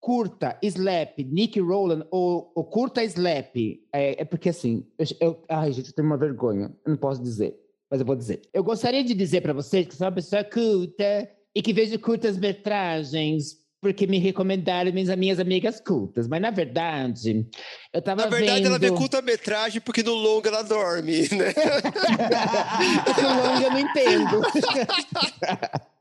curta, 0.00 0.56
Slap, 0.62 1.18
Nick 1.18 1.58
Rowland, 1.60 2.06
ou, 2.10 2.52
ou 2.54 2.64
curta 2.64 3.02
Slap, 3.02 3.56
é, 3.92 4.22
é 4.22 4.24
porque 4.24 4.50
assim, 4.50 4.86
eu, 4.98 5.06
eu- 5.20 5.44
ai 5.48 5.72
gente, 5.72 5.88
eu 5.88 5.94
tenho 5.94 6.06
uma 6.06 6.16
vergonha, 6.16 6.72
eu 6.84 6.90
não 6.90 6.96
posso 6.96 7.20
dizer, 7.22 7.58
mas 7.90 7.98
eu 8.00 8.06
vou 8.06 8.14
dizer. 8.14 8.42
Eu 8.52 8.62
gostaria 8.62 9.02
de 9.02 9.14
dizer 9.14 9.40
para 9.40 9.52
vocês 9.52 9.86
que 9.86 9.96
sou 9.96 10.06
uma 10.06 10.12
pessoa 10.12 10.44
culta 10.44 11.28
e 11.54 11.62
que 11.62 11.72
vejo 11.72 11.98
curtas 11.98 12.36
metragens 12.38 13.65
porque 13.80 14.06
me 14.06 14.18
recomendaram 14.18 14.92
minhas, 14.92 15.14
minhas 15.16 15.38
amigas 15.38 15.80
cultas, 15.80 16.26
mas 16.26 16.40
na 16.40 16.50
verdade, 16.50 17.46
eu 17.92 18.02
tava 18.02 18.22
Na 18.22 18.28
verdade, 18.28 18.62
vendo... 18.62 18.66
ela 18.66 18.78
vê 18.78 18.90
curta-metragem 18.90 19.80
porque 19.80 20.02
no 20.02 20.14
longo 20.14 20.48
ela 20.48 20.62
dorme, 20.62 21.28
né? 21.28 21.52
Esse 23.10 23.22
longo 23.22 23.62
eu 23.62 23.70
não 23.70 23.78
entendo. 23.78 24.42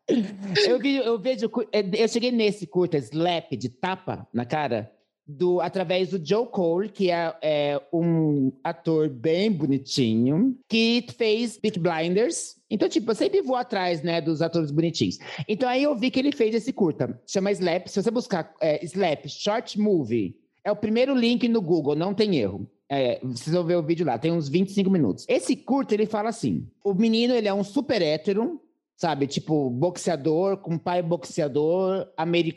eu, 0.67 0.79
vi, 0.79 0.95
eu 0.97 1.19
vejo, 1.19 1.51
eu 1.97 2.07
cheguei 2.07 2.31
nesse 2.31 2.65
curta 2.65 2.97
slap 2.97 3.51
de 3.55 3.69
tapa 3.69 4.27
na 4.33 4.45
cara 4.45 4.91
do 5.27 5.59
através 5.59 6.09
do 6.09 6.23
Joe 6.23 6.47
Cole, 6.47 6.89
que 6.89 7.09
é, 7.09 7.35
é 7.41 7.81
um 7.91 8.51
ator 8.63 9.09
bem 9.09 9.51
bonitinho, 9.51 10.57
que 10.69 11.05
fez 11.17 11.57
Peak 11.57 11.79
Blinders. 11.79 12.55
Então, 12.69 12.87
tipo, 12.87 13.11
eu 13.11 13.15
sempre 13.15 13.41
vou 13.41 13.55
atrás, 13.55 14.03
né, 14.03 14.21
dos 14.21 14.41
atores 14.41 14.71
bonitinhos. 14.71 15.17
Então, 15.47 15.67
aí 15.67 15.83
eu 15.83 15.95
vi 15.95 16.11
que 16.11 16.19
ele 16.19 16.31
fez 16.31 16.53
esse 16.53 16.71
curta. 16.71 17.19
Chama 17.25 17.51
Slap. 17.51 17.87
Se 17.87 18.01
você 18.01 18.11
buscar 18.11 18.53
é, 18.61 18.83
Slap 18.85 19.27
Short 19.27 19.79
Movie, 19.79 20.35
é 20.63 20.71
o 20.71 20.75
primeiro 20.75 21.15
link 21.15 21.47
no 21.47 21.61
Google, 21.61 21.95
não 21.95 22.13
tem 22.13 22.37
erro. 22.37 22.69
É, 22.87 23.19
vocês 23.23 23.53
vão 23.53 23.63
ver 23.63 23.77
o 23.77 23.83
vídeo 23.83 24.05
lá, 24.05 24.17
tem 24.17 24.31
uns 24.31 24.47
25 24.47 24.89
minutos. 24.91 25.25
Esse 25.27 25.55
curta, 25.55 25.95
ele 25.95 26.05
fala 26.05 26.29
assim: 26.29 26.67
o 26.83 26.93
menino, 26.93 27.33
ele 27.33 27.47
é 27.47 27.53
um 27.53 27.63
super 27.63 27.99
hétero, 28.01 28.61
sabe? 28.95 29.25
Tipo, 29.25 29.71
boxeador, 29.71 30.57
com 30.57 30.77
pai 30.77 31.01
boxeador, 31.01 32.07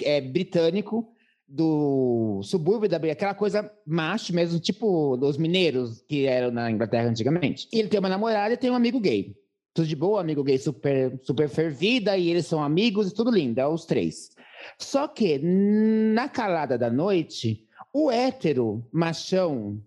é, 0.02 0.20
britânico, 0.20 1.10
do 1.48 2.42
subúrbio 2.42 2.90
da 2.90 2.98
aquela 2.98 3.34
coisa 3.34 3.72
macho 3.86 4.34
mesmo, 4.34 4.60
tipo 4.60 5.16
dos 5.16 5.38
mineiros 5.38 6.02
que 6.02 6.26
eram 6.26 6.50
na 6.50 6.70
Inglaterra 6.70 7.08
antigamente. 7.08 7.66
E 7.72 7.78
ele 7.78 7.88
tem 7.88 7.98
uma 7.98 8.08
namorada 8.08 8.52
e 8.52 8.56
tem 8.58 8.70
um 8.70 8.74
amigo 8.74 9.00
gay. 9.00 9.34
Tudo 9.72 9.88
de 9.88 9.96
boa, 9.96 10.20
amigo 10.20 10.44
gay 10.44 10.58
super, 10.58 11.18
super 11.22 11.48
fervida, 11.48 12.18
e 12.18 12.28
eles 12.28 12.46
são 12.46 12.62
amigos 12.62 13.08
e 13.08 13.14
tudo 13.14 13.30
lindo, 13.30 13.60
é 13.60 13.66
os 13.66 13.86
três. 13.86 14.30
Só 14.78 15.08
que 15.08 15.38
na 15.38 16.28
calada 16.28 16.76
da 16.76 16.90
noite, 16.90 17.66
o 17.94 18.10
hétero 18.10 18.86
machão 18.92 19.82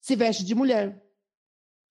se 0.00 0.14
veste 0.14 0.44
de 0.44 0.54
mulher. 0.54 1.02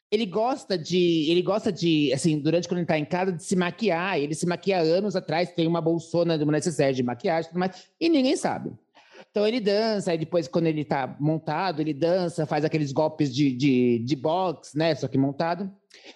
Ele 0.10 0.26
gosta 0.26 0.78
de, 0.78 1.30
ele 1.30 1.42
gosta 1.42 1.72
de, 1.72 2.14
assim, 2.14 2.40
durante 2.40 2.68
quando 2.68 2.78
ele 2.78 2.88
tá 2.88 2.98
em 2.98 3.04
casa, 3.04 3.34
de 3.34 3.44
se 3.44 3.56
maquiar. 3.56 4.18
Ele 4.18 4.34
se 4.34 4.46
maquia 4.46 4.80
anos 4.80 5.16
atrás, 5.16 5.52
tem 5.52 5.68
uma 5.68 5.82
bolsona 5.82 6.38
de 6.38 6.44
uma 6.44 6.54
necessaire 6.54 6.96
de 6.96 7.04
maquiagem 7.04 7.48
e 7.48 7.50
tudo 7.50 7.60
mais, 7.60 7.90
e 8.00 8.08
ninguém 8.08 8.38
sabe. 8.38 8.72
Então 9.36 9.46
ele 9.46 9.60
dança, 9.60 10.12
aí 10.12 10.18
depois, 10.18 10.48
quando 10.48 10.68
ele 10.68 10.86
tá 10.86 11.14
montado, 11.20 11.82
ele 11.82 11.94
dança, 11.94 12.46
faz 12.46 12.64
aqueles 12.64 12.94
golpes 12.94 13.36
de, 13.36 13.52
de, 13.52 14.00
de 14.00 14.16
boxe, 14.16 14.78
né? 14.78 14.96
Só 14.96 15.10
que 15.10 15.18
montado. 15.18 15.70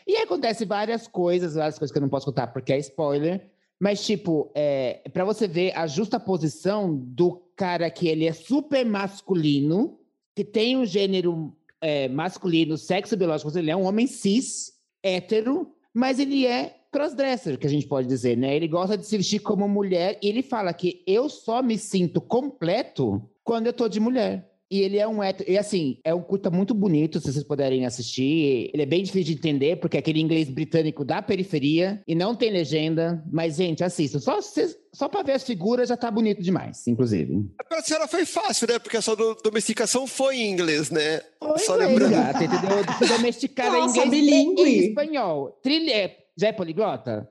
E 0.07 0.15
aí 0.15 0.23
acontece 0.23 0.63
várias 0.63 1.05
coisas, 1.05 1.55
várias 1.55 1.77
coisas 1.77 1.91
que 1.91 1.97
eu 1.97 2.01
não 2.01 2.07
posso 2.07 2.27
contar 2.27 2.47
porque 2.47 2.71
é 2.71 2.77
spoiler. 2.77 3.51
Mas, 3.77 4.05
tipo, 4.05 4.49
é, 4.55 5.01
para 5.11 5.25
você 5.25 5.49
ver 5.49 5.77
a 5.77 5.85
justa 5.85 6.17
posição 6.17 6.95
do 6.95 7.43
cara 7.57 7.91
que 7.91 8.07
ele 8.07 8.25
é 8.25 8.31
super 8.31 8.85
masculino, 8.85 9.99
que 10.33 10.45
tem 10.45 10.77
um 10.77 10.85
gênero 10.85 11.53
é, 11.81 12.07
masculino, 12.07 12.77
sexo 12.77 13.17
biológico, 13.17 13.51
ele 13.57 13.69
é 13.69 13.75
um 13.75 13.83
homem 13.83 14.07
cis, 14.07 14.71
hétero, 15.03 15.75
mas 15.93 16.19
ele 16.19 16.47
é 16.47 16.78
crossdresser, 16.91 17.57
que 17.57 17.67
a 17.67 17.69
gente 17.69 17.87
pode 17.87 18.07
dizer, 18.07 18.37
né? 18.37 18.55
Ele 18.55 18.67
gosta 18.67 18.97
de 18.97 19.05
se 19.05 19.17
vestir 19.17 19.39
como 19.39 19.67
mulher 19.67 20.17
e 20.21 20.27
ele 20.27 20.41
fala 20.41 20.73
que 20.73 21.03
eu 21.07 21.29
só 21.29 21.61
me 21.61 21.77
sinto 21.77 22.19
completo 22.19 23.21
quando 23.43 23.67
eu 23.67 23.73
tô 23.73 23.87
de 23.87 23.99
mulher. 23.99 24.47
E 24.71 24.81
ele 24.81 24.99
é 24.99 25.07
um 25.07 25.23
hétero. 25.23 25.49
E 25.49 25.57
assim, 25.57 25.97
é 26.03 26.13
um 26.13 26.21
curta 26.21 26.51
muito 26.51 26.75
bonito, 26.75 27.19
se 27.19 27.33
vocês 27.33 27.43
puderem 27.43 27.87
assistir. 27.87 28.69
Ele 28.71 28.83
é 28.83 28.85
bem 28.85 29.01
difícil 29.01 29.33
de 29.33 29.39
entender, 29.39 29.77
porque 29.77 29.97
é 29.97 29.99
aquele 29.99 30.21
inglês 30.21 30.47
britânico 30.47 31.03
da 31.03 31.23
periferia 31.23 32.03
e 32.07 32.13
não 32.13 32.35
tem 32.35 32.51
legenda. 32.51 33.23
Mas, 33.31 33.55
gente, 33.55 33.83
assistam. 33.83 34.19
Só, 34.19 34.39
cês- 34.43 34.77
só 34.93 35.09
pra 35.09 35.23
ver 35.23 35.31
as 35.31 35.43
figuras 35.43 35.89
já 35.89 35.97
tá 35.97 36.11
bonito 36.11 36.39
demais, 36.43 36.85
inclusive. 36.87 37.47
Pra 37.67 37.81
senhora 37.81 38.07
foi 38.07 38.25
fácil, 38.27 38.67
né? 38.67 38.77
Porque 38.77 38.97
a 38.97 39.01
sua 39.01 39.15
do- 39.15 39.33
domesticação 39.43 40.05
foi 40.05 40.35
em 40.37 40.51
inglês, 40.51 40.91
né? 40.91 41.19
Foi 41.39 41.57
Só 41.57 41.73
inglês, 41.73 41.89
lembrando. 41.91 42.11
gata, 42.11 42.43
entendeu? 42.43 43.07
Domesticada 43.17 43.75
em 43.75 43.85
inglês 43.87 44.09
bilíngue. 44.11 44.61
e 44.61 44.67
em 44.67 44.87
espanhol. 44.89 45.57
Trilha, 45.63 45.91
é- 45.95 46.15
já 46.39 46.47
é 46.47 46.53
poliglota? 46.53 47.29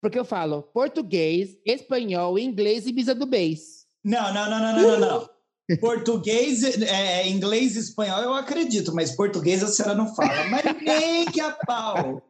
Porque 0.00 0.18
eu 0.18 0.24
falo 0.24 0.62
português, 0.62 1.56
espanhol, 1.64 2.38
inglês 2.38 2.86
e 2.86 2.92
bisa 2.92 3.14
do. 3.14 3.26
Não, 4.04 4.34
não, 4.34 4.50
não, 4.50 4.58
não, 4.58 4.72
não, 4.72 4.82
não, 4.82 5.00
não. 5.00 5.30
Português, 5.80 6.62
é, 6.82 7.28
inglês 7.28 7.76
e 7.76 7.80
espanhol 7.80 8.20
eu 8.22 8.34
acredito, 8.34 8.94
mas 8.94 9.14
português 9.14 9.62
a 9.62 9.68
senhora 9.68 9.94
não 9.94 10.14
fala. 10.14 10.44
Mas 10.50 10.62
nem 10.82 11.24
que 11.26 11.40
a 11.40 11.52
pau. 11.52 12.22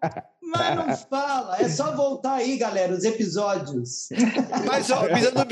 Mas 0.42 0.76
não 0.76 0.96
fala. 1.08 1.56
É 1.60 1.68
só 1.68 1.94
voltar 1.96 2.34
aí, 2.34 2.56
galera, 2.56 2.92
os 2.92 3.04
episódios. 3.04 4.08
Mas, 4.66 4.90
ó, 4.90 5.02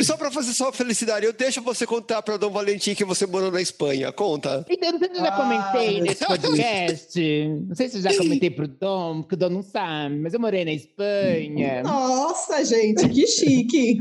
só 0.03 0.16
pra 0.16 0.30
fazer 0.30 0.53
sua 0.53 0.72
felicidade, 0.72 1.24
eu 1.24 1.32
deixo 1.32 1.62
você 1.62 1.86
contar 1.86 2.22
pra 2.22 2.36
Dom 2.36 2.51
Valentim 2.51 2.95
que 2.95 3.05
você 3.05 3.26
morou 3.26 3.51
na 3.51 3.61
Espanha. 3.62 4.12
Conta. 4.12 4.64
Então, 4.68 4.93
não 4.93 4.99
sei 4.99 5.09
se 5.09 5.16
eu 5.16 5.20
já 5.24 5.28
Ah, 5.28 5.36
comentei 5.36 5.95
meu 5.97 6.05
nesse 6.05 6.26
podcast. 6.26 7.49
Não 7.68 7.74
sei 7.76 7.88
se 7.88 7.97
eu 7.99 8.03
já 8.03 8.16
comentei 8.16 8.51
pro 8.51 8.68
Dom, 8.68 9.22
porque 9.22 9.34
o 9.34 9.38
Dom 9.38 9.49
não 9.49 9.62
sabe, 9.62 10.16
mas 10.18 10.34
eu 10.34 10.41
morei 10.41 10.64
na 10.64 10.72
Espanha. 10.72 11.82
Nossa, 11.82 12.64
gente, 12.64 13.09
que 13.09 13.26
chique. 13.26 14.01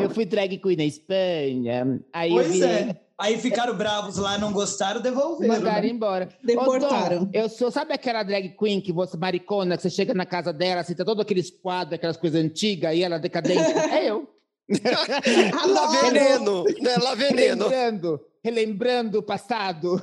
Eu 0.00 0.08
fui 0.10 0.24
drag 0.24 0.58
queen 0.58 0.76
na 0.76 0.84
Espanha. 0.84 2.00
Aí 2.12 2.30
eu 2.30 2.36
Pois 2.36 2.52
virei, 2.52 2.68
é. 2.70 2.96
Aí 3.18 3.38
ficaram 3.38 3.76
bravos 3.76 4.16
lá, 4.16 4.36
não 4.38 4.52
gostaram, 4.52 5.00
devolveram. 5.00 5.54
Mandaram 5.54 5.82
né? 5.82 5.88
embora. 5.88 6.28
Deportaram. 6.42 7.16
Ô, 7.16 7.24
Dom, 7.26 7.30
eu 7.32 7.48
sou, 7.48 7.70
sabe 7.70 7.94
aquela 7.94 8.24
drag 8.24 8.56
queen 8.58 8.80
que 8.80 8.92
você, 8.92 9.16
maricona, 9.16 9.76
que 9.76 9.84
você 9.84 9.90
chega 9.90 10.12
na 10.12 10.26
casa 10.26 10.52
dela, 10.52 10.80
assim, 10.80 10.94
tá 10.94 11.04
todos 11.04 11.22
aqueles 11.22 11.48
quadros, 11.48 11.94
aquelas 11.94 12.16
coisas 12.16 12.42
antigas, 12.42 12.94
e 12.94 13.02
ela 13.04 13.18
decadente? 13.18 13.60
é 13.60 14.10
eu. 14.10 14.28
Lá 15.68 15.86
veneno, 16.00 16.64
né? 16.64 16.96
Lá 16.96 17.14
veneno. 17.14 17.68
Relembrando, 17.68 18.20
relembrando 18.42 19.18
o 19.18 19.22
passado. 19.22 20.02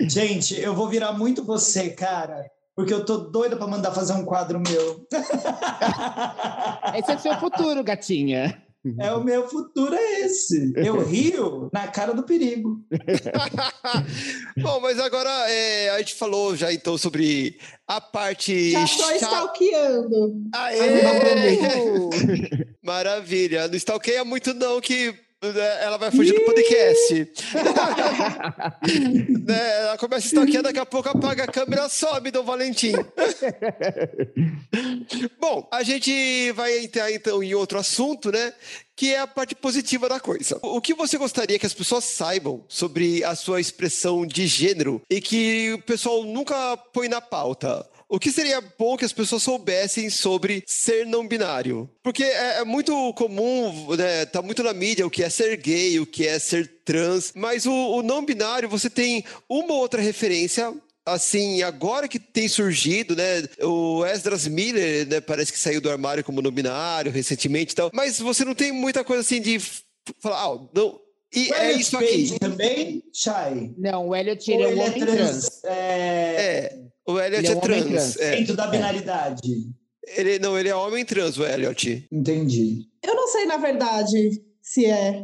Gente, 0.00 0.60
eu 0.60 0.74
vou 0.74 0.88
virar 0.88 1.12
muito 1.12 1.44
você, 1.44 1.90
cara. 1.90 2.48
Porque 2.76 2.92
eu 2.92 3.04
tô 3.04 3.18
doida 3.18 3.56
pra 3.56 3.66
mandar 3.66 3.92
fazer 3.92 4.14
um 4.14 4.24
quadro 4.24 4.60
meu. 4.60 5.06
Esse 6.98 7.12
é 7.12 7.14
o 7.14 7.18
seu 7.20 7.34
futuro, 7.38 7.84
gatinha. 7.84 8.63
É 8.98 9.12
o 9.12 9.24
meu 9.24 9.48
futuro 9.48 9.94
é 9.94 10.20
esse. 10.20 10.72
Eu 10.76 11.00
rio 11.06 11.70
na 11.72 11.86
cara 11.88 12.12
do 12.12 12.22
perigo. 12.22 12.84
Bom, 14.60 14.80
mas 14.80 14.98
agora 14.98 15.30
é, 15.50 15.90
a 15.90 15.98
gente 15.98 16.14
falou 16.14 16.54
já 16.54 16.72
então 16.72 16.98
sobre 16.98 17.58
a 17.86 18.00
parte. 18.00 18.70
Já 18.72 18.80
tô 18.80 18.86
cha- 18.86 19.16
stalkeando. 19.16 20.42
Aê! 20.52 21.02
Maravilha. 22.84 23.68
Não 23.68 23.74
stalkeia 23.74 24.24
muito, 24.24 24.52
não, 24.52 24.80
que 24.80 25.14
né, 25.42 25.82
ela 25.84 25.96
vai 25.98 26.10
fugir 26.10 26.34
do 26.34 26.44
podcast. 26.44 27.32
Né, 29.46 29.80
ela 29.82 29.98
começa 29.98 30.26
a 30.26 30.28
stalkear, 30.28 30.62
daqui 30.62 30.78
a 30.78 30.86
pouco 30.86 31.08
apaga 31.08 31.44
a 31.44 31.46
câmera, 31.46 31.88
some, 31.88 32.30
Dom 32.30 32.44
Valentim. 32.44 32.92
Bom, 35.40 35.66
a 35.70 35.82
gente 35.82 36.52
vai 36.52 36.78
entrar 36.78 37.12
então 37.12 37.42
em 37.42 37.54
outro 37.54 37.78
assunto, 37.78 38.30
né? 38.30 38.52
Que 38.96 39.14
é 39.14 39.20
a 39.20 39.26
parte 39.26 39.54
positiva 39.54 40.08
da 40.08 40.20
coisa. 40.20 40.58
O 40.62 40.80
que 40.80 40.94
você 40.94 41.18
gostaria 41.18 41.58
que 41.58 41.66
as 41.66 41.74
pessoas 41.74 42.04
saibam 42.04 42.64
sobre 42.68 43.24
a 43.24 43.34
sua 43.34 43.60
expressão 43.60 44.26
de 44.26 44.46
gênero 44.46 45.02
e 45.10 45.20
que 45.20 45.72
o 45.72 45.82
pessoal 45.82 46.24
nunca 46.24 46.76
põe 46.76 47.08
na 47.08 47.20
pauta? 47.20 47.88
O 48.08 48.18
que 48.20 48.30
seria 48.30 48.60
bom 48.78 48.96
que 48.96 49.04
as 49.04 49.12
pessoas 49.12 49.42
soubessem 49.42 50.08
sobre 50.10 50.62
ser 50.66 51.06
não 51.06 51.26
binário? 51.26 51.90
Porque 52.02 52.22
é, 52.22 52.58
é 52.58 52.64
muito 52.64 53.12
comum, 53.14 53.96
né, 53.96 54.26
tá 54.26 54.40
muito 54.42 54.62
na 54.62 54.72
mídia 54.72 55.06
o 55.06 55.10
que 55.10 55.24
é 55.24 55.28
ser 55.28 55.56
gay, 55.56 55.98
o 55.98 56.06
que 56.06 56.26
é 56.26 56.38
ser 56.38 56.70
trans, 56.84 57.32
mas 57.34 57.66
o, 57.66 57.72
o 57.72 58.02
não 58.02 58.24
binário 58.24 58.68
você 58.68 58.90
tem 58.90 59.24
uma 59.48 59.72
ou 59.72 59.80
outra 59.80 60.00
referência 60.00 60.72
assim, 61.06 61.62
agora 61.62 62.08
que 62.08 62.18
tem 62.18 62.48
surgido, 62.48 63.14
né? 63.16 63.42
O 63.62 64.04
Esdras 64.06 64.46
Miller, 64.46 65.06
né, 65.08 65.20
parece 65.20 65.52
que 65.52 65.58
saiu 65.58 65.80
do 65.80 65.90
armário 65.90 66.24
como 66.24 66.40
não 66.42 66.50
binário 66.50 67.12
recentemente 67.12 67.72
e 67.72 67.76
tal, 67.76 67.90
mas 67.92 68.18
você 68.18 68.44
não 68.44 68.54
tem 68.54 68.72
muita 68.72 69.04
coisa 69.04 69.20
assim 69.22 69.40
de 69.40 69.58
falar, 70.20 70.44
ah, 70.44 70.58
não. 70.74 71.00
E 71.34 71.52
é 71.52 71.64
Elliot 71.70 71.80
isso 71.80 71.98
Page 71.98 72.30
aqui. 72.30 72.38
também, 72.38 73.02
Chay. 73.12 73.74
Não, 73.76 74.08
o 74.08 74.14
Elliot 74.14 74.50
ele 74.52 74.62
é 74.62 74.66
um 74.66 74.70
ele 74.70 74.80
é 74.80 74.84
homem 74.84 75.00
trans, 75.00 75.16
trans. 75.16 75.64
é, 75.64 76.36
É, 76.36 76.78
o 77.06 77.18
Elliot 77.20 77.38
Ele 77.38 77.46
é 77.48 77.50
é, 77.50 77.56
um 77.56 77.60
trans. 77.60 77.84
trans. 77.84 78.16
é. 78.18 78.36
dentro 78.36 78.54
da 78.56 78.66
binaridade. 78.68 79.40
Ele, 80.16 80.38
não, 80.38 80.56
ele 80.56 80.68
é 80.68 80.74
homem 80.76 81.04
trans, 81.04 81.36
o 81.38 81.44
Elliot. 81.44 82.06
Entendi. 82.12 82.86
Eu 83.02 83.14
não 83.16 83.26
sei, 83.28 83.46
na 83.46 83.56
verdade, 83.56 84.40
se 84.62 84.86
é. 84.86 85.22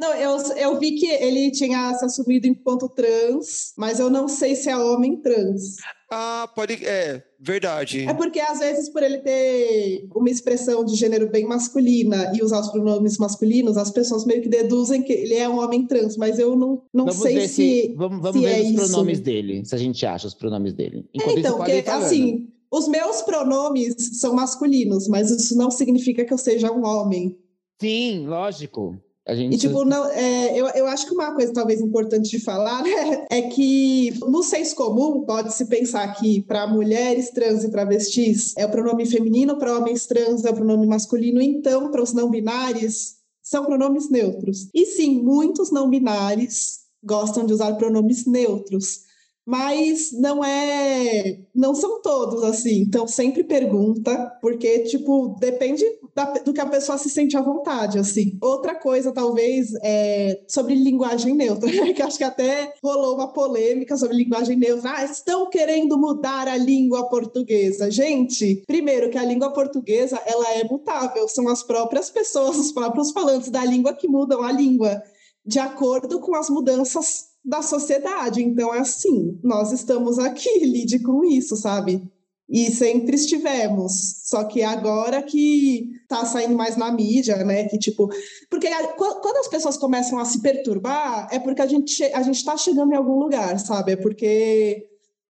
Não, 0.00 0.14
eu, 0.14 0.36
eu 0.56 0.78
vi 0.78 0.92
que 0.92 1.06
ele 1.06 1.50
tinha 1.50 1.94
se 1.94 2.04
assumido 2.04 2.46
enquanto 2.46 2.88
trans, 2.88 3.72
mas 3.76 3.98
eu 3.98 4.10
não 4.10 4.28
sei 4.28 4.54
se 4.54 4.68
é 4.68 4.76
homem 4.76 5.16
trans. 5.20 5.76
Ah, 6.10 6.48
pode. 6.54 6.84
É, 6.84 7.22
verdade. 7.40 8.06
É 8.08 8.14
porque, 8.14 8.38
às 8.38 8.60
vezes, 8.60 8.88
por 8.88 9.02
ele 9.02 9.18
ter 9.18 10.08
uma 10.14 10.30
expressão 10.30 10.84
de 10.84 10.94
gênero 10.94 11.28
bem 11.30 11.44
masculina 11.44 12.32
e 12.34 12.42
usar 12.42 12.60
os 12.60 12.68
pronomes 12.68 13.18
masculinos, 13.18 13.76
as 13.76 13.90
pessoas 13.90 14.24
meio 14.24 14.40
que 14.40 14.48
deduzem 14.48 15.02
que 15.02 15.12
ele 15.12 15.34
é 15.34 15.48
um 15.48 15.58
homem 15.58 15.86
trans, 15.86 16.16
mas 16.16 16.38
eu 16.38 16.54
não, 16.54 16.82
não 16.94 17.06
Vamos 17.06 17.22
sei 17.22 17.34
ver 17.34 17.48
se. 17.48 17.54
se. 17.54 17.94
Vamos, 17.96 18.20
vamos 18.22 18.40
se 18.40 18.46
ver 18.46 18.58
é 18.58 18.62
os 18.62 18.68
isso. 18.68 18.76
pronomes 18.76 19.20
dele, 19.20 19.64
se 19.64 19.74
a 19.74 19.78
gente 19.78 20.06
acha 20.06 20.28
os 20.28 20.34
pronomes 20.34 20.74
dele. 20.74 21.04
É, 21.12 21.18
Enquanto 21.18 21.38
então, 21.38 21.50
isso, 21.50 21.58
porque, 21.58 21.90
assim, 21.90 22.48
os 22.70 22.88
meus 22.88 23.22
pronomes 23.22 23.94
são 24.20 24.32
masculinos, 24.34 25.08
mas 25.08 25.30
isso 25.30 25.56
não 25.56 25.70
significa 25.70 26.24
que 26.24 26.32
eu 26.32 26.38
seja 26.38 26.70
um 26.70 26.84
homem. 26.84 27.36
Sim, 27.80 28.26
lógico. 28.26 28.96
Gente. 29.34 29.56
E, 29.56 29.58
tipo, 29.58 29.84
não, 29.84 30.08
é, 30.10 30.56
eu, 30.56 30.66
eu 30.68 30.86
acho 30.86 31.06
que 31.06 31.14
uma 31.14 31.34
coisa 31.34 31.52
talvez 31.52 31.80
importante 31.80 32.30
de 32.30 32.38
falar 32.38 32.82
né, 32.82 33.26
é 33.30 33.42
que 33.42 34.12
no 34.20 34.42
senso 34.42 34.76
comum 34.76 35.24
pode-se 35.24 35.66
pensar 35.66 36.14
que 36.14 36.42
para 36.42 36.68
mulheres 36.68 37.30
trans 37.30 37.64
e 37.64 37.70
travestis 37.70 38.56
é 38.56 38.64
o 38.64 38.70
pronome 38.70 39.04
feminino, 39.04 39.58
para 39.58 39.76
homens 39.76 40.06
trans 40.06 40.44
é 40.44 40.50
o 40.50 40.54
pronome 40.54 40.86
masculino, 40.86 41.42
então 41.42 41.90
para 41.90 42.02
os 42.02 42.12
não 42.12 42.30
binários 42.30 43.16
são 43.42 43.64
pronomes 43.64 44.08
neutros. 44.10 44.68
E 44.72 44.86
sim, 44.86 45.20
muitos 45.22 45.72
não 45.72 45.90
binários 45.90 46.86
gostam 47.02 47.46
de 47.46 47.52
usar 47.52 47.74
pronomes 47.74 48.26
neutros. 48.26 49.06
Mas 49.46 50.10
não 50.10 50.44
é. 50.44 51.38
Não 51.54 51.72
são 51.72 52.02
todos 52.02 52.42
assim. 52.42 52.80
Então 52.80 53.06
sempre 53.06 53.44
pergunta, 53.44 54.36
porque, 54.42 54.80
tipo, 54.80 55.36
depende 55.38 55.84
da- 56.16 56.32
do 56.38 56.52
que 56.54 56.60
a 56.60 56.66
pessoa 56.66 56.96
se 56.96 57.10
sente 57.10 57.36
à 57.36 57.42
vontade, 57.42 57.98
assim. 57.98 58.38
Outra 58.40 58.74
coisa, 58.74 59.12
talvez, 59.12 59.68
é 59.82 60.42
sobre 60.48 60.74
linguagem 60.74 61.34
neutra, 61.34 61.68
que 61.94 62.00
acho 62.02 62.16
que 62.16 62.24
até 62.24 62.72
rolou 62.82 63.14
uma 63.16 63.32
polêmica 63.34 63.96
sobre 63.98 64.16
linguagem 64.16 64.56
neutra. 64.56 64.90
Ah, 64.96 65.04
estão 65.04 65.50
querendo 65.50 65.98
mudar 65.98 66.48
a 66.48 66.56
língua 66.56 67.08
portuguesa. 67.10 67.90
Gente, 67.90 68.62
primeiro 68.66 69.10
que 69.10 69.18
a 69.18 69.24
língua 69.24 69.52
portuguesa, 69.52 70.18
ela 70.26 70.50
é 70.54 70.64
mutável. 70.64 71.28
São 71.28 71.48
as 71.48 71.62
próprias 71.62 72.08
pessoas, 72.08 72.56
os 72.58 72.72
próprios 72.72 73.10
falantes 73.10 73.50
da 73.50 73.62
língua 73.64 73.92
que 73.92 74.08
mudam 74.08 74.42
a 74.42 74.50
língua 74.50 75.02
de 75.44 75.58
acordo 75.58 76.18
com 76.18 76.34
as 76.34 76.48
mudanças 76.48 77.26
da 77.44 77.62
sociedade. 77.62 78.42
Então, 78.42 78.74
é 78.74 78.80
assim, 78.80 79.38
nós 79.44 79.70
estamos 79.70 80.18
aqui, 80.18 80.48
lide 80.64 80.98
com 81.00 81.22
isso, 81.24 81.56
sabe? 81.56 82.02
E 82.48 82.70
sempre 82.70 83.16
estivemos. 83.16 83.92
Só 84.24 84.44
que 84.44 84.62
agora 84.62 85.20
que 85.22 85.90
tá 86.08 86.24
saindo 86.24 86.54
mais 86.56 86.76
na 86.76 86.92
mídia, 86.92 87.36
né? 87.44 87.64
Que 87.64 87.76
tipo. 87.78 88.08
Porque 88.48 88.68
a- 88.68 88.88
qu- 88.92 89.20
quando 89.20 89.38
as 89.38 89.48
pessoas 89.48 89.76
começam 89.76 90.18
a 90.18 90.24
se 90.24 90.40
perturbar, 90.40 91.26
é 91.32 91.38
porque 91.40 91.60
a 91.62 91.66
gente, 91.66 92.02
a 92.04 92.22
gente 92.22 92.44
tá 92.44 92.56
chegando 92.56 92.92
em 92.92 92.96
algum 92.96 93.18
lugar, 93.18 93.58
sabe? 93.58 93.92
É 93.92 93.96
porque 93.96 94.86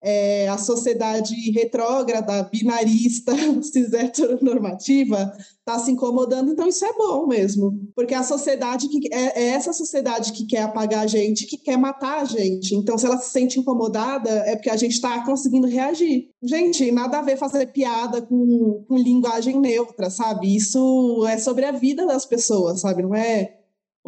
é, 0.03 0.49
a 0.49 0.57
sociedade 0.57 1.35
retrógrada, 1.51 2.45
binarista, 2.45 3.33
cis 3.63 3.93
heteronormativa, 3.93 5.33
está 5.59 5.79
se 5.79 5.91
incomodando, 5.91 6.53
então 6.53 6.67
isso 6.67 6.85
é 6.85 6.93
bom 6.95 7.27
mesmo. 7.27 7.79
Porque 7.95 8.15
a 8.15 8.23
sociedade 8.23 8.89
que 8.89 9.13
é, 9.13 9.43
é 9.43 9.49
essa 9.49 9.73
sociedade 9.73 10.33
que 10.33 10.47
quer 10.47 10.63
apagar 10.63 11.05
a 11.05 11.07
gente, 11.07 11.47
que 11.47 11.59
quer 11.59 11.77
matar 11.77 12.23
a 12.23 12.25
gente. 12.25 12.75
Então, 12.75 12.97
se 12.97 13.05
ela 13.05 13.19
se 13.19 13.31
sente 13.31 13.59
incomodada, 13.59 14.31
é 14.31 14.57
porque 14.57 14.71
a 14.71 14.77
gente 14.77 14.93
está 14.93 15.25
conseguindo 15.25 15.67
reagir. 15.67 16.31
Gente, 16.43 16.91
nada 16.91 17.19
a 17.19 17.23
ver 17.23 17.37
fazer 17.37 17.67
piada 17.67 18.23
com, 18.23 18.85
com 18.89 18.97
linguagem 18.97 19.61
neutra, 19.61 20.09
sabe? 20.09 20.55
Isso 20.55 21.27
é 21.29 21.37
sobre 21.37 21.65
a 21.65 21.73
vida 21.73 22.07
das 22.07 22.25
pessoas, 22.25 22.81
sabe? 22.81 23.03
Não 23.03 23.15
é 23.15 23.58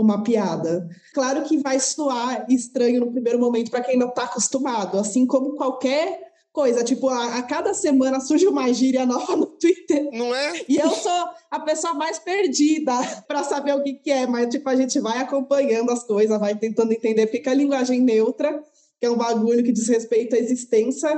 uma 0.01 0.22
piada. 0.22 0.88
Claro 1.14 1.42
que 1.42 1.59
vai 1.59 1.78
soar 1.78 2.46
estranho 2.48 3.01
no 3.01 3.12
primeiro 3.12 3.38
momento 3.38 3.70
para 3.70 3.82
quem 3.82 3.98
não 3.98 4.09
está 4.09 4.24
acostumado, 4.24 4.98
assim 4.98 5.26
como 5.26 5.55
qualquer 5.55 6.30
coisa. 6.53 6.84
Tipo, 6.84 7.09
a, 7.09 7.38
a 7.38 7.42
cada 7.42 7.74
semana 7.74 8.20
surge 8.20 8.46
uma 8.46 8.72
gíria 8.72 9.07
nova 9.07 9.36
no 9.36 9.46
Twitter. 9.46 10.09
Não 10.12 10.34
é? 10.34 10.64
E 10.68 10.76
eu 10.76 10.90
sou 10.90 11.28
a 11.51 11.61
pessoa 11.61 11.94
mais 11.94 12.18
perdida 12.18 12.92
para 13.26 13.42
saber 13.44 13.74
o 13.74 13.82
que, 13.82 13.94
que 13.94 14.11
é, 14.11 14.26
mas 14.26 14.48
tipo, 14.48 14.68
a 14.68 14.76
gente 14.76 14.98
vai 15.01 15.18
acompanhando 15.18 15.90
as 15.90 16.05
coisas, 16.05 16.38
vai 16.38 16.55
tentando 16.55 16.92
entender, 16.92 17.26
porque 17.26 17.48
a 17.48 17.55
linguagem 17.55 18.01
neutra, 18.01 18.62
que 18.98 19.07
é 19.07 19.11
um 19.11 19.16
bagulho 19.16 19.64
que 19.64 19.72
diz 19.72 19.88
respeito 19.88 20.34
à 20.34 20.38
existência 20.38 21.11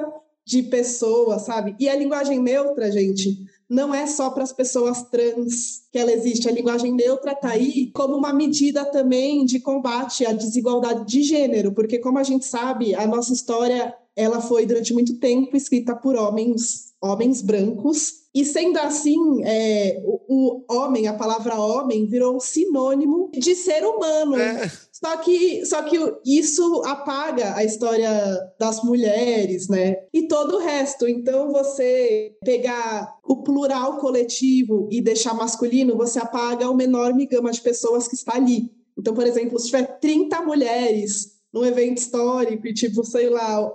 de 0.44 0.62
pessoas, 0.64 1.42
sabe? 1.42 1.76
E 1.78 1.88
a 1.88 1.94
linguagem 1.94 2.40
neutra, 2.40 2.90
gente, 2.90 3.38
não 3.72 3.94
é 3.94 4.06
só 4.06 4.28
para 4.28 4.42
as 4.42 4.52
pessoas 4.52 5.02
trans 5.04 5.84
que 5.90 5.98
ela 5.98 6.12
existe. 6.12 6.46
A 6.46 6.52
linguagem 6.52 6.92
neutra 6.92 7.32
está 7.32 7.52
aí 7.52 7.90
como 7.94 8.14
uma 8.14 8.30
medida 8.30 8.84
também 8.84 9.46
de 9.46 9.60
combate 9.60 10.26
à 10.26 10.32
desigualdade 10.32 11.06
de 11.06 11.22
gênero, 11.22 11.72
porque 11.72 11.98
como 11.98 12.18
a 12.18 12.22
gente 12.22 12.44
sabe, 12.44 12.94
a 12.94 13.06
nossa 13.06 13.32
história 13.32 13.94
ela 14.14 14.42
foi 14.42 14.66
durante 14.66 14.92
muito 14.92 15.18
tempo 15.18 15.56
escrita 15.56 15.96
por 15.96 16.16
homens, 16.16 16.92
homens 17.00 17.40
brancos. 17.40 18.20
E 18.34 18.44
sendo 18.44 18.78
assim, 18.78 19.42
é, 19.42 20.02
o, 20.04 20.64
o 20.68 20.74
homem, 20.74 21.08
a 21.08 21.14
palavra 21.14 21.58
homem, 21.58 22.04
virou 22.06 22.36
um 22.36 22.40
sinônimo 22.40 23.30
de 23.32 23.54
ser 23.54 23.86
humano. 23.86 24.36
É. 24.36 24.70
Só 25.04 25.16
que, 25.16 25.66
só 25.66 25.82
que 25.82 25.96
isso 26.24 26.82
apaga 26.86 27.56
a 27.56 27.64
história 27.64 28.08
das 28.56 28.84
mulheres, 28.84 29.68
né? 29.68 29.96
E 30.12 30.28
todo 30.28 30.54
o 30.54 30.58
resto. 30.60 31.08
Então, 31.08 31.50
você 31.50 32.36
pegar 32.44 33.12
o 33.24 33.42
plural 33.42 33.98
coletivo 33.98 34.88
e 34.92 35.00
deixar 35.00 35.34
masculino, 35.34 35.96
você 35.96 36.20
apaga 36.20 36.70
uma 36.70 36.84
enorme 36.84 37.26
gama 37.26 37.50
de 37.50 37.60
pessoas 37.60 38.06
que 38.06 38.14
está 38.14 38.36
ali. 38.36 38.70
Então, 38.96 39.12
por 39.12 39.26
exemplo, 39.26 39.58
se 39.58 39.66
tiver 39.66 39.98
30 39.98 40.40
mulheres 40.42 41.32
num 41.52 41.64
evento 41.64 41.98
histórico 41.98 42.64
e, 42.68 42.72
tipo, 42.72 43.04
sei 43.04 43.28
lá, 43.28 43.68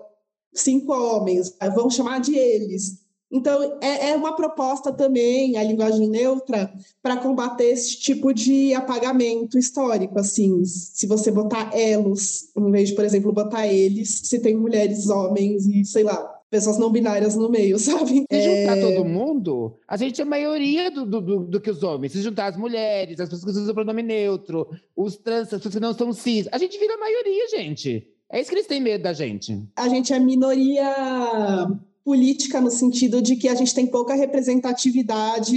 cinco 0.53 0.93
homens, 0.93 1.53
vão 1.75 1.89
chamar 1.89 2.21
de 2.21 2.38
eles. 2.38 3.05
Então, 3.32 3.78
é, 3.82 4.11
é 4.11 4.15
uma 4.15 4.36
proposta 4.36 4.91
também, 4.91 5.57
a 5.57 5.63
linguagem 5.63 6.07
neutra, 6.09 6.71
para 7.01 7.17
combater 7.17 7.65
esse 7.65 7.99
tipo 7.99 8.34
de 8.34 8.73
apagamento 8.73 9.57
histórico, 9.57 10.17
assim, 10.17 10.63
se 10.63 11.05
você 11.05 11.30
botar 11.30 11.71
elos, 11.73 12.49
em 12.55 12.71
vez 12.71 12.89
de, 12.89 12.95
por 12.95 13.03
exemplo, 13.03 13.34
botar 13.34 13.67
eles, 13.67 14.21
se 14.23 14.39
tem 14.39 14.55
mulheres, 14.55 15.09
homens 15.09 15.65
e, 15.65 15.84
sei 15.84 16.03
lá, 16.03 16.38
pessoas 16.49 16.78
não 16.78 16.89
binárias 16.89 17.36
no 17.36 17.49
meio, 17.49 17.78
sabe? 17.80 18.25
Se 18.32 18.41
juntar 18.41 18.78
é... 18.78 18.82
todo 18.82 19.05
mundo, 19.05 19.75
a 19.88 19.97
gente 19.97 20.21
é 20.21 20.23
a 20.23 20.28
maioria 20.28 20.89
do, 20.89 21.05
do, 21.05 21.21
do, 21.21 21.39
do, 21.39 21.61
que 21.61 21.69
os 21.69 21.84
homens. 21.84 22.13
Se 22.13 22.21
juntar 22.21 22.47
as 22.47 22.57
mulheres, 22.57 23.19
as 23.19 23.30
pessoas 23.30 23.43
que 23.43 23.59
usam 23.59 23.71
o 23.71 23.75
pronome 23.75 24.03
neutro, 24.03 24.69
os 24.95 25.17
trans, 25.17 25.53
as 25.53 25.59
pessoas 25.59 25.75
que 25.75 25.82
não 25.82 25.93
são 25.93 26.13
cis, 26.13 26.47
a 26.51 26.57
gente 26.57 26.80
vira 26.80 26.93
a 26.93 26.97
maioria, 26.97 27.49
gente. 27.49 28.07
É 28.30 28.41
isso 28.41 28.49
que 28.49 28.55
eles 28.55 28.67
têm 28.67 28.82
medo 28.82 29.03
da 29.03 29.13
gente. 29.13 29.63
A 29.75 29.88
gente 29.88 30.13
é 30.13 30.19
minoria 30.19 31.67
política 32.07 32.61
no 32.61 32.71
sentido 32.71 33.21
de 33.21 33.35
que 33.35 33.49
a 33.49 33.53
gente 33.53 33.75
tem 33.75 33.85
pouca 33.85 34.15
representatividade 34.15 35.51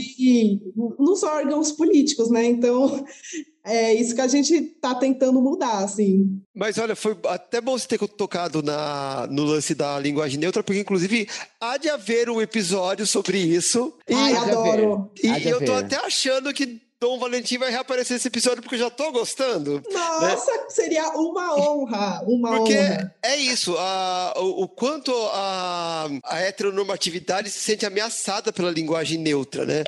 nos 0.98 1.22
órgãos 1.22 1.70
políticos, 1.70 2.28
né? 2.28 2.44
Então, 2.44 3.06
é 3.62 3.94
isso 3.94 4.16
que 4.16 4.20
a 4.20 4.26
gente 4.26 4.54
está 4.54 4.96
tentando 4.96 5.40
mudar, 5.40 5.84
assim. 5.84 6.42
Mas 6.52 6.76
olha, 6.76 6.96
foi 6.96 7.16
até 7.28 7.60
bom 7.60 7.78
você 7.78 7.86
ter 7.86 7.98
tocado 8.08 8.64
na, 8.64 9.28
no 9.30 9.44
lance 9.44 9.76
da 9.76 9.96
linguagem 10.00 10.40
neutra, 10.40 10.60
porque 10.60 10.80
inclusive 10.80 11.28
há 11.60 11.76
de 11.76 11.88
haver 11.88 12.28
um 12.28 12.40
episódio 12.40 13.06
sobre 13.06 13.38
isso. 13.38 13.96
Ai, 14.12 14.32
e, 14.32 14.36
adoro! 14.36 15.08
E, 15.22 15.28
e 15.28 15.48
eu 15.48 15.64
tô 15.64 15.74
até 15.74 16.04
achando 16.04 16.52
que 16.52 16.80
Dom 17.00 17.18
Valentim 17.18 17.56
vai 17.56 17.70
reaparecer 17.70 18.12
nesse 18.12 18.28
episódio 18.28 18.60
porque 18.62 18.74
eu 18.74 18.80
já 18.80 18.90
tô 18.90 19.10
gostando. 19.10 19.82
Nossa, 19.90 20.52
né? 20.52 20.58
seria 20.68 21.08
uma 21.12 21.56
honra, 21.56 22.22
uma 22.26 22.58
porque 22.58 22.76
honra. 22.76 23.14
é 23.22 23.36
isso, 23.36 23.74
a, 23.78 24.34
o, 24.36 24.64
o, 24.64 24.68
quanto 24.68 25.10
a, 25.32 26.08
a 26.24 26.40
heteronormatividade 26.40 27.48
se 27.48 27.58
sente 27.58 27.86
ameaçada 27.86 28.52
pela 28.52 28.70
linguagem 28.70 29.16
neutra, 29.16 29.64
né? 29.64 29.82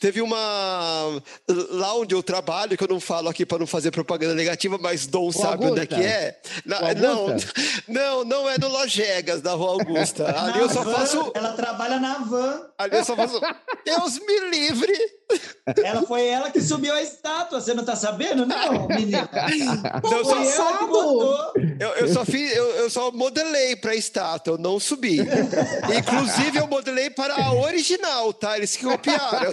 Teve 0.00 0.20
uma... 0.20 1.22
Lá 1.70 1.94
onde 1.94 2.16
eu 2.16 2.22
trabalho, 2.22 2.76
que 2.76 2.82
eu 2.82 2.88
não 2.88 2.98
falo 2.98 3.28
aqui 3.28 3.46
para 3.46 3.60
não 3.60 3.66
fazer 3.66 3.92
propaganda 3.92 4.34
negativa, 4.34 4.76
mas 4.76 5.06
Dom 5.06 5.28
o 5.28 5.32
sabe 5.32 5.64
Augusta. 5.66 5.70
onde 5.70 5.80
é 5.82 5.86
que 5.86 5.94
é. 5.94 6.40
Na, 6.64 6.94
não, 6.94 7.26
não, 7.86 8.24
não 8.24 8.50
é 8.50 8.58
no 8.58 8.66
Lojegas, 8.66 9.40
da 9.40 9.52
Rua 9.52 9.70
Augusta. 9.70 10.34
Ali 10.36 10.58
eu 10.58 10.68
só 10.68 10.82
van, 10.82 10.94
faço... 10.94 11.30
Ela 11.32 11.52
trabalha 11.52 12.00
na 12.00 12.18
van. 12.18 12.66
Ali 12.76 12.96
eu 12.96 13.04
só 13.04 13.14
faço... 13.14 13.40
Deus 13.86 14.18
me 14.18 14.50
livre! 14.50 14.92
Ela 15.84 16.02
foi 16.02 16.26
ela 16.26 16.50
que 16.50 16.55
subiu 16.60 16.92
a 16.92 17.02
estátua, 17.02 17.60
você 17.60 17.74
não 17.74 17.84
tá 17.84 17.96
sabendo? 17.96 18.46
Não, 18.46 18.88
menina. 18.88 19.28
Foi 20.02 20.46
ela 20.46 20.78
que 20.78 20.86
botou. 20.86 21.52
Eu, 21.78 21.88
eu 21.90 22.08
só 22.08 22.24
fiz, 22.24 22.54
eu, 22.54 22.64
eu 22.76 22.90
só 22.90 23.10
modelei 23.10 23.76
para 23.76 23.92
a 23.92 23.96
estátua, 23.96 24.54
eu 24.54 24.58
não 24.58 24.80
subi. 24.80 25.18
Inclusive, 25.20 26.58
eu 26.58 26.66
modelei 26.66 27.10
para 27.10 27.34
a 27.34 27.52
original, 27.52 28.32
tá? 28.32 28.56
Eles 28.56 28.76
que 28.76 28.84
copiaram. 28.84 29.52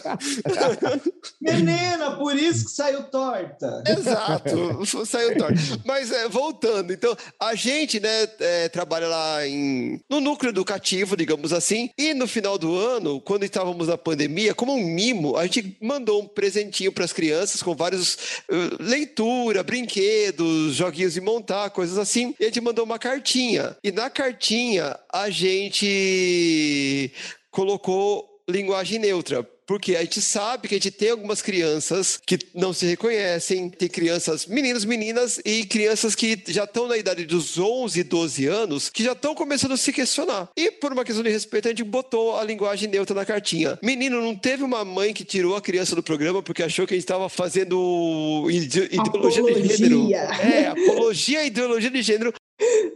Menina, 1.42 2.16
por 2.18 2.36
isso 2.36 2.66
que 2.66 2.72
saiu 2.72 3.04
torta. 3.04 3.84
Exato, 3.88 4.86
saiu 5.06 5.38
torta. 5.38 5.56
Mas 5.86 6.12
é, 6.12 6.28
voltando, 6.28 6.94
então, 6.94 7.16
a 7.40 7.56
gente, 7.56 8.00
né, 8.00 8.28
é, 8.40 8.70
trabalha 8.70 9.08
lá 9.08 9.48
em, 9.48 10.00
no 10.10 10.22
núcleo 10.22 10.50
educativo, 10.50 11.18
digamos 11.18 11.52
assim, 11.52 11.90
e 11.98 12.14
no 12.14 12.28
final 12.28 12.58
do 12.58 12.78
ano, 12.78 13.20
quando 13.22 13.44
estávamos 13.44 13.88
na 13.88 13.98
pandemia, 13.98 14.54
como 14.54 14.74
um 14.74 14.84
mimo, 14.84 15.38
a 15.38 15.46
gente 15.46 15.78
mandou 15.82 16.22
um 16.22 16.28
presentinho 16.28 16.92
para 16.94 17.06
as 17.06 17.14
crianças 17.14 17.62
com 17.62 17.76
vários 17.76 18.16
uh, 18.50 18.78
leitura, 18.80 19.64
brinquedos, 19.64 20.76
joguinhos 20.76 21.14
de 21.14 21.22
montar, 21.22 21.70
coisas 21.72 21.98
assim. 21.98 22.36
E 22.40 22.44
a 22.44 22.48
gente 22.48 22.62
mandou 22.62 22.86
uma 22.86 23.00
cartinha. 23.00 23.76
E 23.84 23.92
na 23.92 24.10
cartinha 24.10 24.98
a 25.12 25.30
gente 25.30 27.12
colocou 27.52 28.30
linguagem 28.50 29.00
neutra, 29.00 29.48
porque 29.66 29.96
a 29.96 30.02
gente 30.02 30.22
sabe 30.22 30.68
que 30.68 30.76
a 30.76 30.78
gente 30.78 30.92
tem 30.92 31.10
algumas 31.10 31.42
crianças 31.42 32.20
que 32.26 32.40
não 32.54 32.74
se 32.74 32.86
reconhecem, 32.86 33.70
tem 33.70 33.88
crianças, 33.88 34.46
meninos, 34.46 34.86
meninas 34.86 35.40
e 35.46 35.66
crianças 35.66 36.16
que 36.16 36.42
já 36.48 36.64
estão 36.64 36.88
na 36.88 36.98
idade 36.98 37.26
dos 37.26 37.58
11, 37.58 38.04
12 38.04 38.48
anos, 38.48 38.90
que 38.90 39.04
já 39.04 39.14
estão 39.14 39.36
começando 39.36 39.74
a 39.74 39.78
se 39.78 39.92
questionar. 39.92 40.50
E 40.56 40.72
por 40.72 40.92
uma 40.92 41.04
questão 41.04 41.24
de 41.24 41.30
respeito, 41.30 41.68
a 41.68 41.72
gente 41.72 41.84
botou 41.84 42.38
a 42.38 42.44
linguagem 42.44 42.90
neutra 42.90 43.16
na 43.16 43.26
cartinha. 43.26 43.78
Menino, 43.82 44.22
não 44.22 44.36
teve 44.36 44.64
uma 44.64 44.84
mãe 44.84 45.14
que 45.14 45.24
tirou 45.24 45.56
a 45.56 45.62
criança 45.62 45.96
do 45.96 46.04
programa 46.04 46.42
porque 46.42 46.64
achou 46.64 46.86
que 46.86 46.94
a 46.94 46.98
gente 46.98 47.06
estava 47.06 47.30
fazendo 47.30 48.48
ideologia 48.50 49.02
apologia. 49.02 49.62
de 49.62 49.78
gênero. 49.78 50.14
É, 50.14 50.68
apologia 50.68 51.40
à 51.40 51.46
ideologia 51.46 51.92
de 51.92 52.02
gênero 52.02 52.34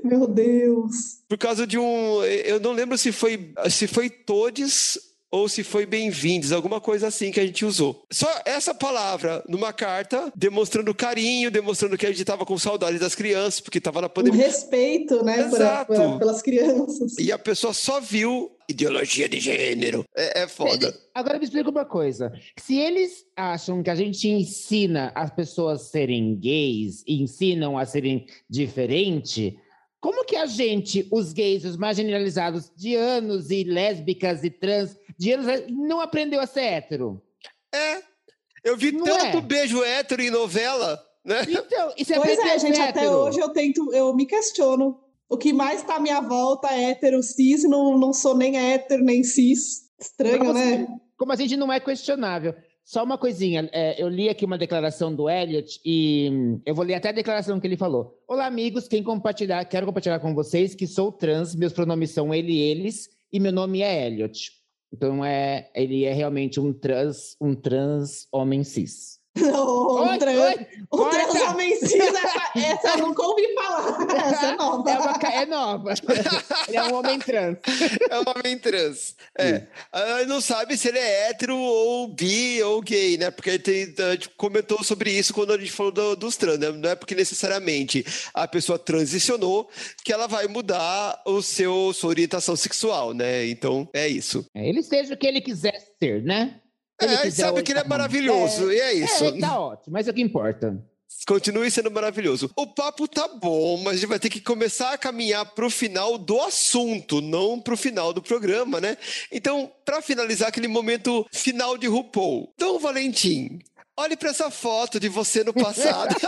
meu 0.03 0.27
Deus. 0.27 1.21
Por 1.27 1.37
causa 1.37 1.67
de 1.67 1.77
um. 1.77 2.23
Eu 2.23 2.59
não 2.59 2.71
lembro 2.71 2.97
se 2.97 3.11
foi 3.11 3.51
se 3.69 3.87
foi 3.87 4.09
Todes 4.09 4.97
ou 5.31 5.49
se 5.49 5.63
foi 5.63 5.85
bem-vindos, 5.85 6.51
alguma 6.51 6.79
coisa 6.79 7.07
assim 7.07 7.31
que 7.31 7.39
a 7.39 7.45
gente 7.45 7.65
usou. 7.65 8.05
Só 8.11 8.27
essa 8.45 8.73
palavra 8.73 9.43
numa 9.47 9.73
carta, 9.73 10.31
demonstrando 10.35 10.93
carinho, 10.95 11.51
demonstrando 11.51 11.97
que 11.97 12.05
a 12.05 12.09
gente 12.09 12.21
estava 12.21 12.45
com 12.45 12.57
saudade 12.57 12.97
das 12.97 13.13
crianças, 13.13 13.59
porque 13.59 13.77
estava 13.77 14.01
na 14.01 14.09
pandemia. 14.09 14.39
Um 14.39 14.43
respeito, 14.43 15.23
né, 15.23 15.41
Exato. 15.41 15.93
Por, 15.93 15.97
por, 15.97 16.19
pelas 16.19 16.41
crianças. 16.41 17.17
E 17.19 17.31
a 17.31 17.37
pessoa 17.37 17.73
só 17.73 17.99
viu 17.99 18.51
ideologia 18.69 19.27
de 19.27 19.39
gênero. 19.39 20.05
É, 20.15 20.43
é 20.43 20.47
foda. 20.47 20.93
Agora 21.13 21.37
me 21.37 21.45
explica 21.45 21.69
uma 21.69 21.85
coisa. 21.85 22.31
Se 22.57 22.77
eles 22.77 23.25
acham 23.35 23.83
que 23.83 23.89
a 23.89 23.95
gente 23.95 24.27
ensina 24.27 25.11
as 25.15 25.31
pessoas 25.31 25.81
a 25.81 25.83
serem 25.85 26.35
gays, 26.35 27.03
ensinam 27.07 27.77
a 27.77 27.85
serem 27.85 28.25
diferentes 28.49 29.53
como 29.99 30.23
que 30.23 30.35
a 30.35 30.45
gente, 30.45 31.07
os 31.11 31.33
gays, 31.33 31.65
os 31.65 31.75
marginalizados 31.75 32.71
de 32.75 32.95
anos, 32.95 33.49
e 33.49 33.63
lésbicas 33.63 34.43
e 34.43 34.49
trans, 34.49 34.95
anos, 35.33 35.63
não 35.69 35.99
aprendeu 35.99 36.39
a 36.39 36.47
ser 36.47 36.61
hétero? 36.61 37.21
É. 37.73 38.01
Eu 38.63 38.75
vi 38.75 38.91
não 38.91 39.05
tanto 39.05 39.37
é. 39.37 39.41
beijo 39.41 39.83
hétero 39.83 40.21
em 40.21 40.29
novela, 40.29 41.01
né? 41.23 41.41
Então, 41.47 41.93
e 41.97 42.03
você 42.03 42.15
pois 42.15 42.39
é, 42.39 42.59
gente, 42.59 42.79
hétero? 42.79 42.89
até 42.89 43.09
hoje 43.09 43.39
eu 43.39 43.49
tento, 43.49 43.93
eu 43.93 44.13
me 44.13 44.25
questiono. 44.25 44.99
O 45.29 45.37
que 45.37 45.51
mais 45.51 45.83
tá 45.83 45.95
à 45.95 45.99
minha 45.99 46.21
volta 46.21 46.69
é 46.69 46.91
hétero, 46.91 47.21
cis, 47.21 47.63
não, 47.63 47.97
não 47.97 48.13
sou 48.13 48.35
nem 48.35 48.57
hétero, 48.57 49.03
nem 49.03 49.23
cis. 49.23 49.87
Estranho, 49.99 50.39
como 50.39 50.53
né? 50.53 50.73
Assim, 50.73 50.87
como 51.17 51.31
a 51.31 51.35
gente 51.35 51.57
não 51.57 51.71
é 51.71 51.79
questionável. 51.79 52.53
Só 52.83 53.03
uma 53.03 53.17
coisinha, 53.17 53.69
é, 53.73 54.01
eu 54.01 54.07
li 54.07 54.29
aqui 54.29 54.45
uma 54.45 54.57
declaração 54.57 55.13
do 55.13 55.29
Elliot 55.29 55.81
e 55.83 56.29
hum, 56.31 56.61
eu 56.65 56.73
vou 56.73 56.85
ler 56.85 56.93
até 56.93 57.09
a 57.09 57.11
declaração 57.11 57.59
que 57.59 57.67
ele 57.67 57.75
falou. 57.75 58.17
Olá, 58.25 58.45
amigos, 58.45 58.87
quem 58.87 59.03
compartilhar, 59.03 59.65
quero 59.65 59.85
compartilhar 59.85 60.19
com 60.19 60.33
vocês 60.33 60.73
que 60.73 60.87
sou 60.87 61.11
trans, 61.11 61.53
meus 61.53 61.73
pronomes 61.73 62.11
são 62.11 62.33
ele 62.33 62.53
e 62.53 62.61
eles, 62.61 63.09
e 63.33 63.41
meu 63.41 63.51
nome 63.51 63.81
é 63.81 64.07
Elliot. 64.07 64.56
Então 64.91 65.23
é, 65.23 65.69
ele 65.75 66.05
é 66.05 66.13
realmente 66.13 66.59
um 66.59 66.73
trans, 66.73 67.35
um 67.41 67.53
trans 67.53 68.27
homem 68.31 68.63
cis. 68.63 69.16
O, 69.43 70.01
oi, 70.01 70.17
trans, 70.17 70.37
oi, 70.91 71.09
transhomencida, 71.09 72.19
essa 72.55 72.89
eu 72.89 73.07
nunca 73.07 73.23
ouvi 73.23 73.53
falar. 73.53 74.07
Essa 74.15 74.45
é 74.47 74.55
nova. 74.55 74.89
É, 74.89 74.99
uma, 74.99 75.33
é 75.33 75.45
nova. 75.45 75.93
Ele 76.67 76.77
é 76.77 76.83
um 76.83 76.95
homem 76.95 77.19
trans. 77.19 77.57
É 78.09 78.19
um 78.19 78.23
homem 78.35 78.57
trans. 78.57 79.15
É. 79.37 79.63
A 79.91 80.25
não 80.25 80.41
sabe 80.41 80.77
se 80.77 80.87
ele 80.87 80.97
é 80.97 81.29
hétero 81.29 81.55
ou 81.55 82.07
bi 82.07 82.61
ou 82.63 82.81
gay, 82.81 83.17
né? 83.17 83.31
Porque 83.31 83.59
tem, 83.59 83.93
a 83.99 84.11
gente 84.11 84.29
comentou 84.29 84.83
sobre 84.83 85.11
isso 85.11 85.33
quando 85.33 85.53
a 85.53 85.57
gente 85.57 85.71
falou 85.71 85.91
do, 85.91 86.15
dos 86.15 86.35
trans, 86.35 86.59
né? 86.59 86.71
Não 86.71 86.89
é 86.89 86.95
porque 86.95 87.15
necessariamente 87.15 88.05
a 88.33 88.47
pessoa 88.47 88.79
transicionou 88.79 89.69
que 90.03 90.11
ela 90.11 90.27
vai 90.27 90.47
mudar 90.47 91.21
o 91.25 91.41
seu, 91.41 91.93
sua 91.93 92.09
orientação 92.09 92.55
sexual, 92.55 93.13
né? 93.13 93.47
Então, 93.47 93.87
é 93.93 94.07
isso. 94.07 94.45
É, 94.53 94.67
ele 94.67 94.83
seja 94.83 95.13
o 95.13 95.17
que 95.17 95.27
ele 95.27 95.41
quiser 95.41 95.79
ser, 95.99 96.23
né? 96.23 96.59
Ele 96.99 97.13
é, 97.13 97.31
sabe 97.31 97.61
que 97.61 97.71
ele 97.71 97.79
é 97.79 97.83
maravilhoso, 97.83 98.71
é, 98.71 98.75
e 98.75 98.79
é 98.79 98.93
isso. 98.93 99.25
É, 99.25 99.39
tá 99.39 99.59
ótimo, 99.59 99.93
mas 99.93 100.07
é 100.07 100.11
o 100.11 100.13
que 100.13 100.21
importa. 100.21 100.83
Continue 101.25 101.69
sendo 101.71 101.91
maravilhoso. 101.91 102.49
O 102.55 102.67
papo 102.67 103.07
tá 103.07 103.27
bom, 103.27 103.77
mas 103.77 103.93
a 103.93 103.95
gente 103.97 104.09
vai 104.09 104.19
ter 104.19 104.29
que 104.29 104.41
começar 104.41 104.93
a 104.93 104.97
caminhar 104.97 105.45
para 105.45 105.65
o 105.65 105.69
final 105.69 106.17
do 106.17 106.39
assunto, 106.41 107.21
não 107.21 107.59
para 107.59 107.73
o 107.73 107.77
final 107.77 108.13
do 108.13 108.21
programa, 108.21 108.79
né? 108.79 108.97
Então, 109.31 109.71
para 109.85 110.01
finalizar 110.01 110.49
aquele 110.49 110.67
momento 110.67 111.25
final 111.31 111.77
de 111.77 111.87
RuPaul. 111.87 112.53
Dom 112.57 112.79
Valentim, 112.79 113.59
Olhe 113.99 114.15
para 114.15 114.29
essa 114.29 114.51
foto 114.51 114.99
de 114.99 115.09
você 115.09 115.43
no 115.43 115.51
passado. 115.51 116.13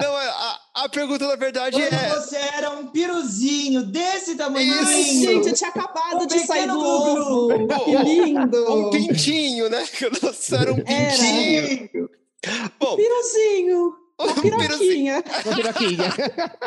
Não, 0.00 0.16
a, 0.16 0.60
a, 0.76 0.88
pergunta 0.88 1.26
na 1.26 1.34
verdade 1.34 1.76
Quando 1.76 1.92
é. 1.92 2.08
Você 2.10 2.36
era 2.36 2.70
um 2.70 2.86
piruzinho 2.86 3.82
desse 3.82 4.36
tamanho. 4.36 4.86
Gente, 4.86 5.48
eu 5.48 5.52
tinha 5.52 5.68
acabado 5.68 6.22
um 6.22 6.26
de 6.26 6.38
sair 6.46 6.68
do 6.68 6.78
ovo. 6.78 7.66
Que 7.84 7.96
lindo. 7.96 8.72
Um 8.72 8.90
pintinho, 8.90 9.68
né? 9.68 9.84
Você 10.22 10.54
era 10.54 10.72
um 10.72 10.76
pintinho. 10.76 12.08
Era. 12.40 12.72
Bom, 12.78 12.94
piruzinho. 12.94 13.96
Uma 14.20 14.34
piroquinha. 14.34 15.24
Uma 15.44 15.56
piroquinha. 15.56 16.12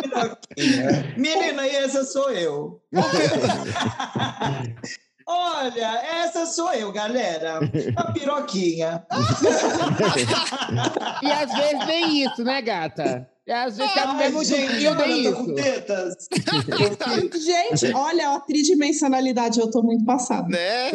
piroquinha. 0.01 1.13
Menina, 1.15 1.65
essa 1.65 2.03
sou 2.03 2.29
eu. 2.31 2.81
Olha, 5.25 6.01
essa 6.23 6.45
sou 6.45 6.73
eu, 6.73 6.91
galera. 6.91 7.59
A 7.95 8.11
piroquinha. 8.11 9.05
e 11.21 11.31
às 11.31 11.53
vezes 11.53 11.85
vem 11.85 12.23
isso, 12.23 12.43
né, 12.43 12.61
gata? 12.61 13.29
E 13.45 13.51
às 13.51 13.75
vezes 13.75 13.93
tá 13.93 14.07
no 14.07 14.15
mesmo 14.15 14.43
gente, 14.43 14.79
dia 14.79 14.95
tem 14.95 15.25
isso. 15.25 15.35
Com 15.35 15.53
tetas. 15.53 16.15
gente, 17.43 17.93
olha, 17.93 18.35
a 18.35 18.39
tridimensionalidade 18.39 19.59
eu 19.59 19.69
tô 19.69 19.83
muito 19.83 20.05
passada. 20.05 20.47
Né? 20.47 20.91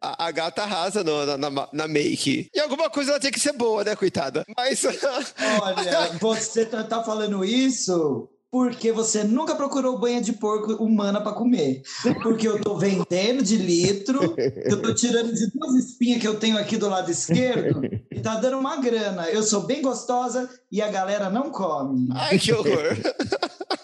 A, 0.00 0.26
a 0.26 0.30
gata 0.30 0.62
arrasa 0.62 1.02
no, 1.02 1.26
na, 1.26 1.36
na, 1.36 1.68
na, 1.72 1.88
make. 1.88 2.48
E 2.54 2.60
alguma 2.60 2.88
coisa 2.88 3.10
ela 3.10 3.20
tem 3.20 3.32
que 3.32 3.40
ser 3.40 3.52
boa, 3.52 3.82
né, 3.82 3.96
coitada? 3.96 4.44
Mas. 4.56 4.84
olha, 5.60 6.12
você 6.20 6.64
tá, 6.64 6.84
tá 6.84 7.02
falando 7.02 7.44
isso 7.44 8.28
porque 8.50 8.90
você 8.92 9.24
nunca 9.24 9.54
procurou 9.54 9.98
banha 9.98 10.20
de 10.20 10.32
porco 10.32 10.72
humana 10.82 11.20
para 11.20 11.32
comer. 11.32 11.82
Porque 12.22 12.48
eu 12.48 12.60
tô 12.60 12.76
vendendo 12.76 13.42
de 13.42 13.56
litro, 13.56 14.34
eu 14.64 14.80
tô 14.80 14.94
tirando 14.94 15.32
de 15.34 15.50
duas 15.50 15.74
espinhas 15.74 16.20
que 16.20 16.28
eu 16.28 16.38
tenho 16.38 16.58
aqui 16.58 16.76
do 16.76 16.88
lado 16.88 17.10
esquerdo 17.10 17.82
e 18.10 18.20
tá 18.20 18.36
dando 18.36 18.58
uma 18.58 18.76
grana. 18.76 19.28
Eu 19.28 19.42
sou 19.42 19.62
bem 19.62 19.82
gostosa 19.82 20.48
e 20.72 20.80
a 20.80 20.88
galera 20.88 21.28
não 21.28 21.50
come. 21.50 22.08
Ai, 22.12 22.38
que 22.38 22.52
horror. 22.52 22.96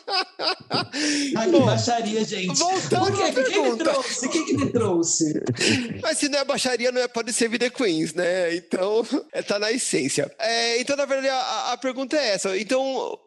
Ai, 1.37 1.51
que 1.51 1.61
baixaria, 1.61 2.25
gente. 2.25 2.59
Voltando 2.59 3.07
Por 3.07 3.17
quê? 3.17 3.25
me 3.25 3.33
pergunta. 3.33 3.85
trouxe? 3.85 4.29
Quem 4.29 4.45
que 4.45 4.57
me 4.57 4.71
trouxe? 4.71 5.43
Mas 6.03 6.19
se 6.19 6.29
não 6.29 6.39
é 6.39 6.45
baixaria, 6.45 6.93
não 6.93 7.01
é, 7.01 7.09
pode 7.09 7.33
ser 7.33 7.49
Vida 7.49 7.69
Queens, 7.71 8.15
né? 8.15 8.55
Então, 8.55 9.07
é, 9.33 9.43
tá 9.43 9.59
na 9.59 9.73
essência. 9.73 10.31
É, 10.39 10.81
então, 10.81 10.97
na 10.97 11.05
verdade, 11.05 11.29
a, 11.29 11.73
a 11.73 11.77
pergunta 11.77 12.17
é 12.17 12.31
essa. 12.31 12.57
Então, 12.57 13.19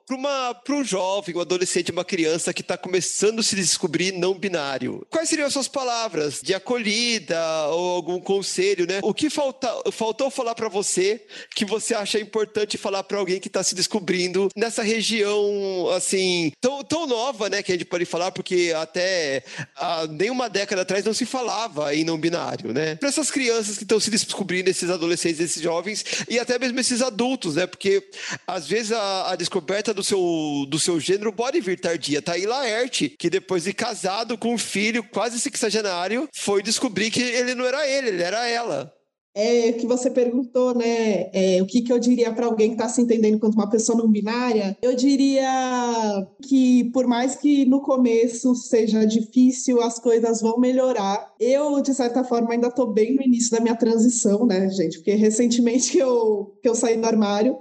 para 0.64 0.76
um 0.76 0.84
jovem, 0.84 1.26
um 1.36 1.41
adolescente, 1.41 1.91
uma 1.91 2.05
criança 2.05 2.53
que 2.53 2.61
está 2.61 2.78
começando 2.78 3.39
a 3.39 3.43
se 3.43 3.55
descobrir 3.55 4.11
não 4.11 4.34
binário, 4.34 5.05
quais 5.09 5.30
seriam 5.30 5.47
as 5.47 5.53
suas 5.53 5.67
palavras 5.67 6.41
de 6.41 6.53
acolhida 6.53 7.39
ou 7.69 7.95
algum 7.95 8.19
conselho, 8.19 8.86
né? 8.88 8.99
O 9.01 9.13
que 9.13 9.30
falta, 9.30 9.69
faltou 9.91 10.30
falar 10.30 10.55
para 10.55 10.69
você 10.69 11.21
que 11.55 11.65
você 11.65 11.93
acha 11.93 12.19
importante 12.19 12.78
falar 12.78 13.03
para 13.03 13.17
alguém 13.17 13.39
que 13.39 13.47
está 13.47 13.63
se 13.63 13.75
descobrindo 13.75 14.49
nessa 14.55 14.84
região, 14.84 15.89
assim, 15.95 16.51
tão, 16.61 16.84
tão 16.84 17.07
nova, 17.07 17.49
né? 17.49 17.63
Que 17.63 17.71
a 17.71 17.75
gente 17.75 17.86
pode 17.86 18.05
falar, 18.05 18.32
porque 18.32 18.73
até 18.75 19.43
há 19.75 20.07
nem 20.07 20.30
uma 20.30 20.49
década 20.49 20.82
atrás 20.82 21.03
não 21.03 21.13
se 21.13 21.25
falava 21.25 21.93
em 21.95 22.03
não 22.03 22.17
binário, 22.17 22.73
né? 22.73 22.95
Para 22.95 23.09
essas 23.09 23.32
crianças 23.32 23.78
que 23.78 23.84
estão 23.84 23.99
se 23.99 24.09
descobrindo, 24.09 24.69
esses 24.69 24.89
adolescentes, 24.89 25.39
esses 25.39 25.61
jovens 25.61 26.03
e 26.30 26.39
até 26.39 26.59
mesmo 26.59 26.80
esses 26.80 27.01
adultos, 27.01 27.55
né? 27.55 27.65
Porque 27.65 28.07
às 28.45 28.67
vezes 28.67 28.91
a, 28.91 29.32
a 29.32 29.36
descoberta 29.36 29.93
do 29.93 30.03
seu, 30.03 30.65
do 30.69 30.80
seu 30.80 30.99
gênero 30.99 31.16
pode 31.34 31.59
vir 31.61 31.80
tardia. 31.80 32.22
Tá 32.22 32.34
aí 32.34 32.45
Laerte, 32.45 33.09
que 33.09 33.30
depois 33.30 33.63
de 33.63 33.74
casado 33.74 34.38
com 34.38 34.53
um 34.53 34.57
filho 34.57 35.03
quase 35.03 35.39
sexagenário, 35.39 36.28
foi 36.34 36.63
descobrir 36.63 37.11
que 37.11 37.22
ele 37.22 37.55
não 37.55 37.65
era 37.65 37.88
ele, 37.88 38.09
ele 38.09 38.24
era 38.24 38.47
ela. 38.47 38.93
É 39.39 39.72
que 39.72 39.86
você 39.86 40.09
perguntou, 40.09 40.74
né? 40.74 41.30
é, 41.32 41.61
o 41.61 41.68
que, 41.68 41.84
que 41.84 41.93
eu 41.93 41.99
diria 41.99 42.34
para 42.34 42.47
alguém 42.47 42.70
que 42.70 42.74
está 42.74 42.89
se 42.89 42.99
entendendo 42.99 43.36
enquanto 43.36 43.53
uma 43.53 43.70
pessoa 43.70 43.95
não 43.95 44.09
binária? 44.09 44.76
Eu 44.82 44.95
diria 44.95 46.28
que, 46.41 46.86
por 46.86 47.05
mais 47.05 47.36
que 47.36 47.63
no 47.63 47.80
começo 47.82 48.55
seja 48.55 49.05
difícil, 49.05 49.80
as 49.80 49.99
coisas 49.99 50.41
vão 50.41 50.59
melhorar. 50.59 51.36
Eu, 51.39 51.80
de 51.82 51.93
certa 51.93 52.24
forma, 52.24 52.51
ainda 52.51 52.70
estou 52.70 52.91
bem 52.91 53.15
no 53.15 53.22
início 53.22 53.51
da 53.51 53.59
minha 53.59 53.76
transição, 53.76 54.43
né, 54.43 54.68
gente? 54.70 54.97
Porque 54.97 55.13
recentemente 55.13 55.99
eu, 55.99 56.57
que 56.59 56.68
eu 56.68 56.74
saí 56.74 56.97
do 56.97 57.05
armário, 57.05 57.59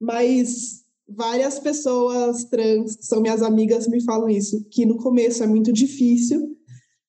mas 0.00 0.81
várias 1.16 1.58
pessoas 1.58 2.44
trans, 2.44 2.96
que 2.96 3.06
são 3.06 3.20
minhas 3.20 3.42
amigas, 3.42 3.88
me 3.88 4.02
falam 4.02 4.28
isso, 4.28 4.64
que 4.70 4.86
no 4.86 4.96
começo 4.96 5.42
é 5.42 5.46
muito 5.46 5.72
difícil, 5.72 6.56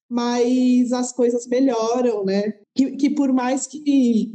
mas 0.10 0.92
as 0.94 1.12
coisas 1.12 1.48
melhoram, 1.48 2.24
né? 2.24 2.54
Que, 2.76 2.92
que 2.92 3.10
por 3.10 3.34
mais 3.34 3.66
que, 3.66 4.34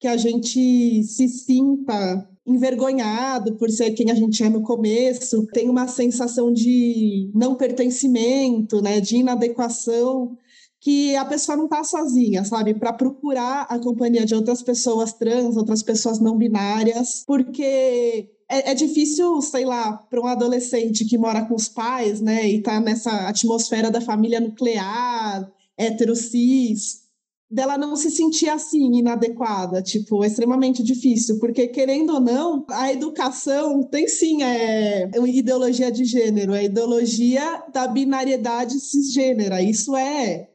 que 0.00 0.06
a 0.06 0.16
gente 0.16 1.02
se 1.04 1.28
sinta 1.28 2.28
envergonhado 2.46 3.56
por 3.56 3.70
ser 3.70 3.92
quem 3.92 4.10
a 4.10 4.14
gente 4.14 4.42
é 4.42 4.50
no 4.50 4.62
começo, 4.62 5.46
tem 5.46 5.70
uma 5.70 5.88
sensação 5.88 6.52
de 6.52 7.30
não 7.34 7.54
pertencimento, 7.54 8.82
né? 8.82 9.00
De 9.00 9.16
inadequação, 9.16 10.36
que 10.84 11.16
a 11.16 11.24
pessoa 11.24 11.56
não 11.56 11.64
está 11.64 11.82
sozinha, 11.82 12.44
sabe? 12.44 12.74
Para 12.74 12.92
procurar 12.92 13.62
a 13.70 13.78
companhia 13.78 14.26
de 14.26 14.34
outras 14.34 14.62
pessoas 14.62 15.14
trans, 15.14 15.56
outras 15.56 15.82
pessoas 15.82 16.20
não 16.20 16.36
binárias, 16.36 17.24
porque 17.26 18.28
é, 18.48 18.70
é 18.70 18.74
difícil, 18.74 19.40
sei 19.40 19.64
lá, 19.64 19.92
para 19.92 20.20
um 20.20 20.26
adolescente 20.26 21.04
que 21.04 21.18
mora 21.18 21.44
com 21.44 21.54
os 21.54 21.68
pais, 21.68 22.20
né, 22.20 22.48
e 22.48 22.60
tá 22.60 22.80
nessa 22.80 23.28
atmosfera 23.28 23.90
da 23.90 24.00
família 24.00 24.40
nuclear, 24.40 25.50
hétero 25.76 26.14
cis, 26.14 27.04
dela 27.50 27.78
não 27.78 27.94
se 27.94 28.10
sentir 28.10 28.48
assim, 28.48 28.96
inadequada, 28.96 29.80
tipo, 29.80 30.24
é 30.24 30.26
extremamente 30.26 30.82
difícil, 30.82 31.38
porque 31.38 31.68
querendo 31.68 32.14
ou 32.14 32.20
não, 32.20 32.64
a 32.68 32.92
educação 32.92 33.82
tem 33.84 34.08
sim 34.08 34.42
é, 34.42 35.10
uma 35.16 35.28
ideologia 35.28 35.90
de 35.92 36.04
gênero, 36.04 36.52
é 36.52 36.64
ideologia 36.64 37.62
da 37.72 37.86
binariedade 37.86 38.80
cisgênera, 38.80 39.62
isso 39.62 39.96
é 39.96 40.48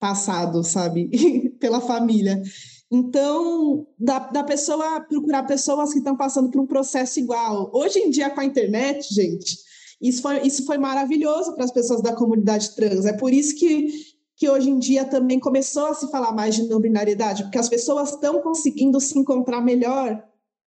passado, 0.00 0.64
sabe, 0.64 1.08
pela 1.60 1.80
família. 1.80 2.42
Então, 2.90 3.86
da, 3.96 4.18
da 4.18 4.42
pessoa 4.42 5.00
procurar 5.02 5.44
pessoas 5.44 5.92
que 5.92 5.98
estão 5.98 6.16
passando 6.16 6.50
por 6.50 6.60
um 6.60 6.66
processo 6.66 7.20
igual. 7.20 7.70
Hoje 7.72 8.00
em 8.00 8.10
dia, 8.10 8.30
com 8.30 8.40
a 8.40 8.44
internet, 8.44 9.14
gente, 9.14 9.58
isso 10.00 10.20
foi, 10.20 10.44
isso 10.44 10.66
foi 10.66 10.76
maravilhoso 10.76 11.54
para 11.54 11.64
as 11.64 11.70
pessoas 11.70 12.02
da 12.02 12.14
comunidade 12.14 12.74
trans. 12.74 13.04
É 13.04 13.12
por 13.12 13.32
isso 13.32 13.54
que, 13.54 13.92
que 14.34 14.48
hoje 14.48 14.70
em 14.70 14.78
dia 14.78 15.04
também 15.04 15.38
começou 15.38 15.86
a 15.86 15.94
se 15.94 16.10
falar 16.10 16.32
mais 16.32 16.56
de 16.56 16.64
não 16.64 16.80
binariedade, 16.80 17.44
porque 17.44 17.58
as 17.58 17.68
pessoas 17.68 18.10
estão 18.10 18.40
conseguindo 18.40 19.00
se 19.00 19.16
encontrar 19.16 19.60
melhor 19.60 20.20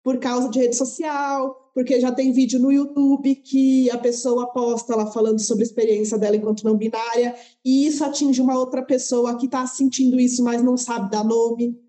por 0.05 0.19
causa 0.19 0.49
de 0.51 0.61
rede 0.61 0.77
social, 0.77 1.71
porque 1.75 1.99
já 1.99 2.13
tem 2.13 2.31
vídeo 2.31 2.61
no 2.61 2.71
YouTube 2.71 3.35
que 3.37 3.91
a 3.91 3.99
pessoa 3.99 4.53
posta 4.53 4.93
ela 4.93 5.11
falando 5.11 5.41
sobre 5.41 5.65
a 5.65 5.67
experiência 5.67 6.17
dela 6.17 6.37
enquanto 6.37 6.63
não 6.63 6.77
binária, 6.77 7.35
e 7.65 7.87
isso 7.87 8.05
atinge 8.05 8.41
uma 8.41 8.57
outra 8.57 8.83
pessoa 8.83 9.37
que 9.37 9.47
está 9.47 9.67
sentindo 9.67 10.21
isso, 10.21 10.45
mas 10.45 10.63
não 10.63 10.77
sabe 10.77 11.11
dar 11.11 11.25
nome. 11.25 11.83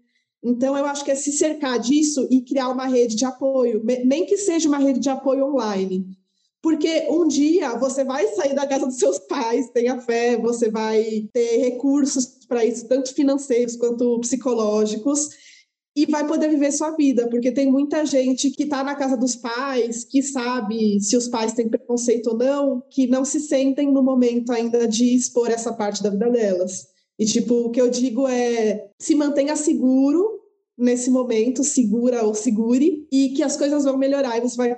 Então, 0.45 0.77
eu 0.77 0.85
acho 0.85 1.03
que 1.03 1.09
é 1.09 1.15
se 1.15 1.31
cercar 1.31 1.79
disso 1.79 2.27
e 2.29 2.39
criar 2.39 2.69
uma 2.69 2.85
rede 2.85 3.15
de 3.15 3.25
apoio, 3.25 3.81
nem 4.05 4.27
que 4.27 4.37
seja 4.37 4.69
uma 4.69 4.77
rede 4.77 4.99
de 4.99 5.09
apoio 5.09 5.45
online. 5.47 6.05
Porque 6.61 7.07
um 7.09 7.27
dia 7.27 7.75
você 7.77 8.03
vai 8.03 8.27
sair 8.27 8.53
da 8.53 8.67
casa 8.67 8.85
dos 8.85 8.97
seus 8.97 9.17
pais, 9.17 9.71
tenha 9.71 9.99
fé, 9.99 10.37
você 10.37 10.69
vai 10.69 11.27
ter 11.33 11.57
recursos 11.57 12.25
para 12.47 12.63
isso, 12.63 12.87
tanto 12.87 13.11
financeiros 13.13 13.75
quanto 13.75 14.19
psicológicos, 14.19 15.29
e 15.95 16.05
vai 16.05 16.27
poder 16.27 16.49
viver 16.49 16.71
sua 16.71 16.91
vida, 16.91 17.27
porque 17.29 17.51
tem 17.51 17.71
muita 17.71 18.05
gente 18.05 18.51
que 18.51 18.63
está 18.63 18.83
na 18.83 18.95
casa 18.95 19.17
dos 19.17 19.35
pais, 19.35 20.03
que 20.03 20.21
sabe 20.21 20.99
se 20.99 21.15
os 21.17 21.27
pais 21.27 21.53
têm 21.53 21.69
preconceito 21.69 22.31
ou 22.31 22.37
não, 22.37 22.83
que 22.91 23.07
não 23.07 23.25
se 23.25 23.39
sentem 23.39 23.91
no 23.91 24.03
momento 24.03 24.51
ainda 24.51 24.87
de 24.87 25.15
expor 25.15 25.49
essa 25.49 25.73
parte 25.73 26.03
da 26.03 26.09
vida 26.09 26.29
delas. 26.29 26.87
E, 27.17 27.25
tipo, 27.25 27.53
o 27.55 27.71
que 27.71 27.79
eu 27.79 27.89
digo 27.89 28.27
é 28.27 28.89
se 28.99 29.15
mantenha 29.15 29.55
seguro 29.55 30.34
nesse 30.77 31.09
momento, 31.09 31.63
segura 31.63 32.23
ou 32.23 32.33
segure, 32.33 33.07
e 33.11 33.29
que 33.29 33.43
as 33.43 33.57
coisas 33.57 33.83
vão 33.83 33.97
melhorar 33.97 34.37
e 34.37 34.41
você 34.41 34.57
vai 34.57 34.75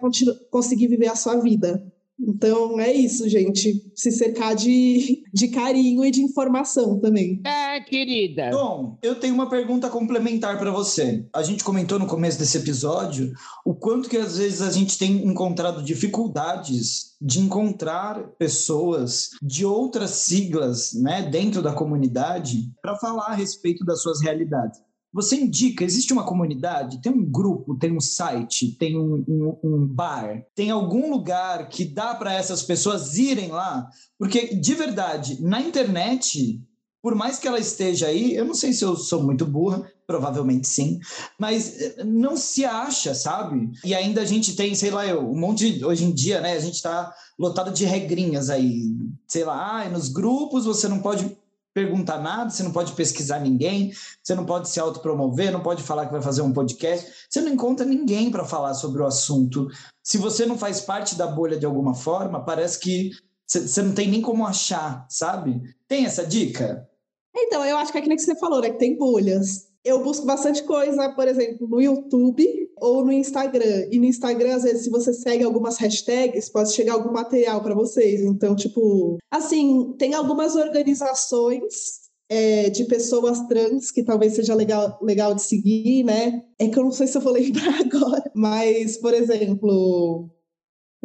conseguir 0.49 0.87
viver 0.87 1.07
a 1.07 1.15
sua 1.15 1.37
vida. 1.37 1.83
Então 2.19 2.79
é 2.79 2.91
isso, 2.91 3.29
gente. 3.29 3.91
Se 3.95 4.11
cercar 4.11 4.55
de, 4.55 5.23
de 5.33 5.49
carinho 5.49 6.03
e 6.03 6.09
de 6.09 6.21
informação 6.21 6.99
também. 6.99 7.41
É, 7.45 7.79
querida. 7.81 8.49
Bom, 8.51 8.97
eu 9.03 9.15
tenho 9.19 9.35
uma 9.35 9.49
pergunta 9.49 9.89
complementar 9.89 10.57
para 10.57 10.71
você. 10.71 11.25
A 11.33 11.43
gente 11.43 11.63
comentou 11.63 11.99
no 11.99 12.07
começo 12.07 12.39
desse 12.39 12.57
episódio 12.57 13.31
o 13.63 13.75
quanto 13.75 14.09
que 14.09 14.17
às 14.17 14.37
vezes 14.37 14.61
a 14.61 14.71
gente 14.71 14.97
tem 14.97 15.25
encontrado 15.25 15.83
dificuldades 15.83 17.15
de 17.21 17.39
encontrar 17.39 18.31
pessoas 18.37 19.29
de 19.41 19.65
outras 19.65 20.11
siglas, 20.11 20.93
né, 20.93 21.23
dentro 21.23 21.61
da 21.61 21.73
comunidade 21.73 22.71
para 22.81 22.95
falar 22.95 23.27
a 23.27 23.35
respeito 23.35 23.83
das 23.85 24.01
suas 24.01 24.21
realidades. 24.21 24.79
Você 25.13 25.35
indica, 25.37 25.83
existe 25.83 26.11
uma 26.13 26.25
comunidade, 26.25 27.01
tem 27.01 27.11
um 27.11 27.23
grupo, 27.23 27.75
tem 27.75 27.91
um 27.91 27.99
site, 27.99 28.73
tem 28.73 28.97
um, 28.97 29.23
um, 29.27 29.57
um 29.63 29.85
bar, 29.85 30.45
tem 30.53 30.69
algum 30.69 31.09
lugar 31.09 31.69
que 31.69 31.85
dá 31.85 32.13
para 32.13 32.33
essas 32.33 32.61
pessoas 32.61 33.17
irem 33.17 33.49
lá? 33.49 33.89
Porque, 34.19 34.55
de 34.55 34.73
verdade, 34.75 35.41
na 35.41 35.61
internet, 35.61 36.61
por 37.01 37.15
mais 37.15 37.39
que 37.39 37.47
ela 37.47 37.59
esteja 37.59 38.07
aí, 38.07 38.35
eu 38.35 38.43
não 38.43 38.53
sei 38.53 38.73
se 38.73 38.83
eu 38.83 38.95
sou 38.97 39.23
muito 39.23 39.45
burra, 39.45 39.89
provavelmente 40.05 40.67
sim, 40.67 40.99
mas 41.39 41.79
eh, 41.79 42.03
não 42.03 42.35
se 42.35 42.65
acha, 42.65 43.15
sabe? 43.15 43.71
E 43.83 43.95
ainda 43.95 44.21
a 44.21 44.25
gente 44.25 44.55
tem, 44.55 44.75
sei 44.75 44.89
lá, 44.89 45.05
eu, 45.05 45.21
um 45.21 45.39
monte 45.39 45.71
de, 45.71 45.85
hoje 45.85 46.03
em 46.03 46.13
dia, 46.13 46.41
né, 46.41 46.53
a 46.53 46.59
gente 46.59 46.75
está 46.75 47.13
lotado 47.39 47.71
de 47.71 47.85
regrinhas 47.85 48.49
aí, 48.49 48.93
sei 49.27 49.43
lá, 49.43 49.83
ah, 49.83 49.89
nos 49.89 50.09
grupos 50.09 50.65
você 50.65 50.87
não 50.87 50.99
pode 50.99 51.37
perguntar 51.77 52.17
nada, 52.17 52.49
você 52.49 52.63
não 52.63 52.71
pode 52.71 52.93
pesquisar 52.93 53.37
ninguém, 53.37 53.93
você 54.23 54.33
não 54.33 54.47
pode 54.47 54.67
se 54.67 54.79
autopromover, 54.79 55.51
não 55.51 55.61
pode 55.61 55.83
falar 55.83 56.07
que 56.07 56.11
vai 56.11 56.23
fazer 56.23 56.41
um 56.41 56.51
podcast, 56.51 57.07
você 57.29 57.39
não 57.39 57.49
encontra 57.49 57.85
ninguém 57.85 58.31
para 58.31 58.43
falar 58.43 58.73
sobre 58.73 59.03
o 59.03 59.05
assunto. 59.05 59.67
Se 60.01 60.17
você 60.17 60.43
não 60.43 60.57
faz 60.57 60.81
parte 60.81 61.15
da 61.15 61.27
bolha 61.27 61.55
de 61.55 61.67
alguma 61.67 61.93
forma, 61.93 62.43
parece 62.43 62.79
que 62.79 63.11
você 63.45 63.83
não 63.83 63.93
tem 63.93 64.09
nem 64.09 64.23
como 64.23 64.47
achar, 64.47 65.05
sabe? 65.07 65.61
Tem 65.87 66.05
essa 66.05 66.25
dica? 66.25 66.89
Então, 67.35 67.63
eu 67.63 67.77
acho 67.77 67.91
que 67.91 67.99
é 67.99 68.01
que 68.01 68.07
nem 68.07 68.17
que 68.17 68.23
você 68.23 68.35
falou, 68.39 68.59
né? 68.59 68.71
Que 68.71 68.79
tem 68.79 68.97
bolhas. 68.97 69.67
Eu 69.83 70.03
busco 70.03 70.25
bastante 70.25 70.63
coisa, 70.63 71.09
por 71.13 71.27
exemplo, 71.27 71.67
no 71.67 71.81
YouTube 71.81 72.45
ou 72.77 73.05
no 73.05 73.11
Instagram. 73.11 73.87
E 73.91 73.97
no 73.97 74.05
Instagram, 74.05 74.55
às 74.55 74.63
vezes, 74.63 74.83
se 74.83 74.89
você 74.89 75.13
segue 75.13 75.43
algumas 75.43 75.77
hashtags, 75.77 76.49
pode 76.49 76.73
chegar 76.73 76.93
algum 76.93 77.11
material 77.11 77.61
para 77.61 77.73
vocês. 77.73 78.21
Então, 78.21 78.55
tipo, 78.55 79.17
assim, 79.31 79.93
tem 79.97 80.13
algumas 80.13 80.55
organizações 80.55 82.07
é, 82.29 82.69
de 82.69 82.85
pessoas 82.85 83.47
trans 83.47 83.91
que 83.91 84.03
talvez 84.03 84.33
seja 84.33 84.53
legal, 84.53 84.99
legal 85.01 85.33
de 85.33 85.41
seguir, 85.41 86.03
né? 86.03 86.43
É 86.59 86.67
que 86.67 86.77
eu 86.77 86.83
não 86.83 86.91
sei 86.91 87.07
se 87.07 87.17
eu 87.17 87.21
vou 87.21 87.33
lembrar 87.33 87.79
agora, 87.79 88.29
mas, 88.35 88.97
por 88.97 89.13
exemplo, 89.13 90.29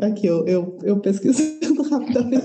Aqui, 0.01 0.26
eu, 0.26 0.47
eu, 0.47 0.78
eu 0.82 1.01
pesquisando 1.01 1.82
rapidamente. 1.90 2.45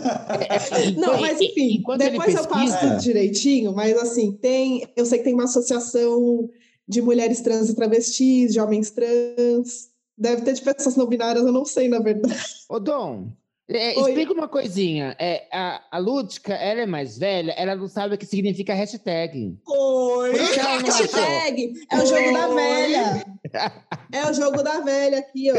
Não, 0.97 1.19
mas 1.21 1.39
enfim, 1.39 1.77
Enquanto 1.79 1.99
depois 1.99 2.35
eu 2.35 2.45
passo 2.45 2.71
pesquisa- 2.73 2.79
tudo 2.79 3.01
direitinho, 3.01 3.73
mas 3.73 3.97
assim, 3.97 4.33
tem. 4.33 4.85
Eu 4.95 5.05
sei 5.05 5.19
que 5.19 5.23
tem 5.23 5.33
uma 5.33 5.45
associação 5.45 6.49
de 6.87 7.01
mulheres 7.01 7.41
trans 7.41 7.69
e 7.69 7.75
travestis, 7.75 8.53
de 8.53 8.59
homens 8.59 8.91
trans. 8.91 9.89
Deve 10.17 10.41
ter 10.41 10.53
de 10.53 10.61
pessoas 10.61 10.95
não 10.95 11.05
binárias, 11.07 11.45
eu 11.45 11.51
não 11.53 11.63
sei, 11.63 11.87
na 11.87 11.99
verdade. 11.99 12.35
Ô, 12.69 12.79
Dom, 12.79 13.29
é, 13.69 13.99
explica 13.99 14.33
uma 14.33 14.47
coisinha. 14.47 15.15
É, 15.19 15.47
a, 15.51 15.81
a 15.91 15.97
Lúdica, 15.97 16.53
ela 16.53 16.81
é 16.81 16.85
mais 16.85 17.17
velha, 17.17 17.51
ela 17.51 17.75
não 17.75 17.87
sabe 17.87 18.15
o 18.15 18.17
que 18.17 18.25
significa 18.25 18.73
hashtag. 18.73 19.57
Oi! 19.67 20.31
Não 20.37 20.45
achou? 20.45 21.19
Hashtag 21.19 21.73
é 21.91 21.97
o 21.97 22.05
jogo 22.05 22.33
da 22.33 22.47
Oi. 22.47 22.55
velha. 22.55 23.25
É 24.11 24.29
o 24.29 24.33
jogo 24.33 24.63
da 24.63 24.79
velha 24.79 25.19
aqui, 25.19 25.51
ó. 25.51 25.55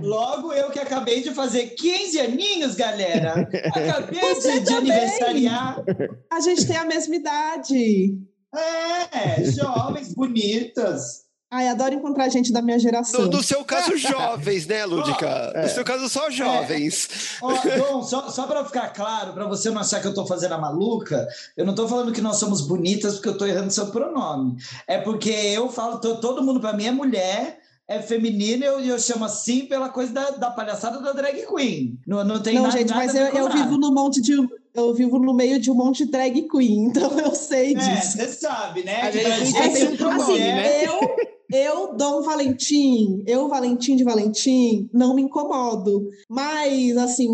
Logo 0.00 0.52
eu 0.52 0.70
que 0.70 0.80
acabei 0.80 1.22
de 1.22 1.32
fazer 1.32 1.70
15 1.70 2.20
aninhos, 2.20 2.74
galera. 2.74 3.48
Acabei 3.68 4.34
de, 4.40 4.60
de 4.60 4.74
aniversariar. 4.74 5.84
A 6.32 6.40
gente 6.40 6.66
tem 6.66 6.76
a 6.76 6.84
mesma 6.84 7.14
idade. 7.14 8.18
É, 8.54 9.44
jovens, 9.44 10.14
bonitas. 10.14 11.23
Ai, 11.56 11.68
adoro 11.68 11.94
encontrar 11.94 12.28
gente 12.28 12.52
da 12.52 12.60
minha 12.60 12.78
geração. 12.78 13.22
No, 13.22 13.28
no 13.30 13.42
seu 13.42 13.64
caso, 13.64 13.94
jovens, 13.98 14.66
né, 14.66 14.84
Lúdica? 14.84 15.26
É. 15.54 15.62
No 15.62 15.68
seu 15.68 15.84
caso, 15.84 16.08
só 16.08 16.28
jovens. 16.30 17.08
Ó, 17.40 17.52
Dom, 17.78 18.02
só, 18.02 18.28
só 18.28 18.46
para 18.46 18.64
ficar 18.64 18.88
claro, 18.88 19.32
para 19.32 19.46
você 19.46 19.70
não 19.70 19.80
achar 19.80 20.00
que 20.00 20.06
eu 20.08 20.14
tô 20.14 20.26
fazendo 20.26 20.54
a 20.54 20.58
maluca, 20.58 21.26
eu 21.56 21.64
não 21.64 21.74
tô 21.74 21.86
falando 21.86 22.12
que 22.12 22.20
nós 22.20 22.36
somos 22.38 22.60
bonitas 22.60 23.14
porque 23.14 23.28
eu 23.28 23.38
tô 23.38 23.46
errando 23.46 23.70
seu 23.70 23.86
pronome. 23.88 24.56
É 24.86 24.98
porque 24.98 25.30
eu 25.30 25.68
falo, 25.68 26.00
to- 26.00 26.16
todo 26.20 26.42
mundo 26.42 26.58
para 26.60 26.72
mim 26.72 26.86
é 26.86 26.90
mulher, 26.90 27.58
é 27.86 28.00
feminino 28.00 28.64
e 28.64 28.66
eu, 28.66 28.80
eu 28.80 28.98
chamo 28.98 29.24
assim 29.24 29.66
pela 29.66 29.88
coisa 29.90 30.12
da, 30.12 30.30
da 30.30 30.50
palhaçada 30.50 31.00
da 31.00 31.12
drag 31.12 31.46
queen. 31.46 31.98
Não, 32.06 32.24
não 32.24 32.40
tem 32.42 32.54
Não, 32.56 32.62
nada, 32.64 32.76
gente, 32.78 32.88
nada 32.88 33.00
mas 33.06 33.14
a 33.14 33.18
eu, 33.20 33.36
eu 33.46 33.50
vivo 33.52 33.76
no 33.78 33.92
monte 33.92 34.20
de. 34.20 34.32
Eu 34.74 34.92
vivo 34.92 35.20
no 35.20 35.32
meio 35.32 35.60
de 35.60 35.70
um 35.70 35.74
monte 35.74 36.04
de 36.04 36.10
drag 36.10 36.48
queen, 36.48 36.86
então 36.90 37.16
eu 37.20 37.32
sei 37.32 37.74
É, 37.74 37.78
disso. 37.78 38.16
você 38.18 38.26
sabe, 38.28 38.82
né? 38.82 38.96
A 38.96 39.00
pra 39.02 39.10
queen 39.12 39.44
gente 39.46 39.56
é 39.56 39.60
tem 39.60 39.70
um 39.70 39.74
sempre 39.76 39.96
pronome, 39.98 40.32
mulher. 40.32 40.54
né? 40.56 40.84
eu, 40.86 41.33
eu, 41.52 41.96
Dom 41.96 42.22
Valentim, 42.22 43.22
eu, 43.26 43.48
Valentim 43.48 43.96
de 43.96 44.04
Valentim, 44.04 44.88
não 44.92 45.14
me 45.14 45.22
incomodo. 45.22 46.08
Mas, 46.28 46.96
assim, 46.96 47.28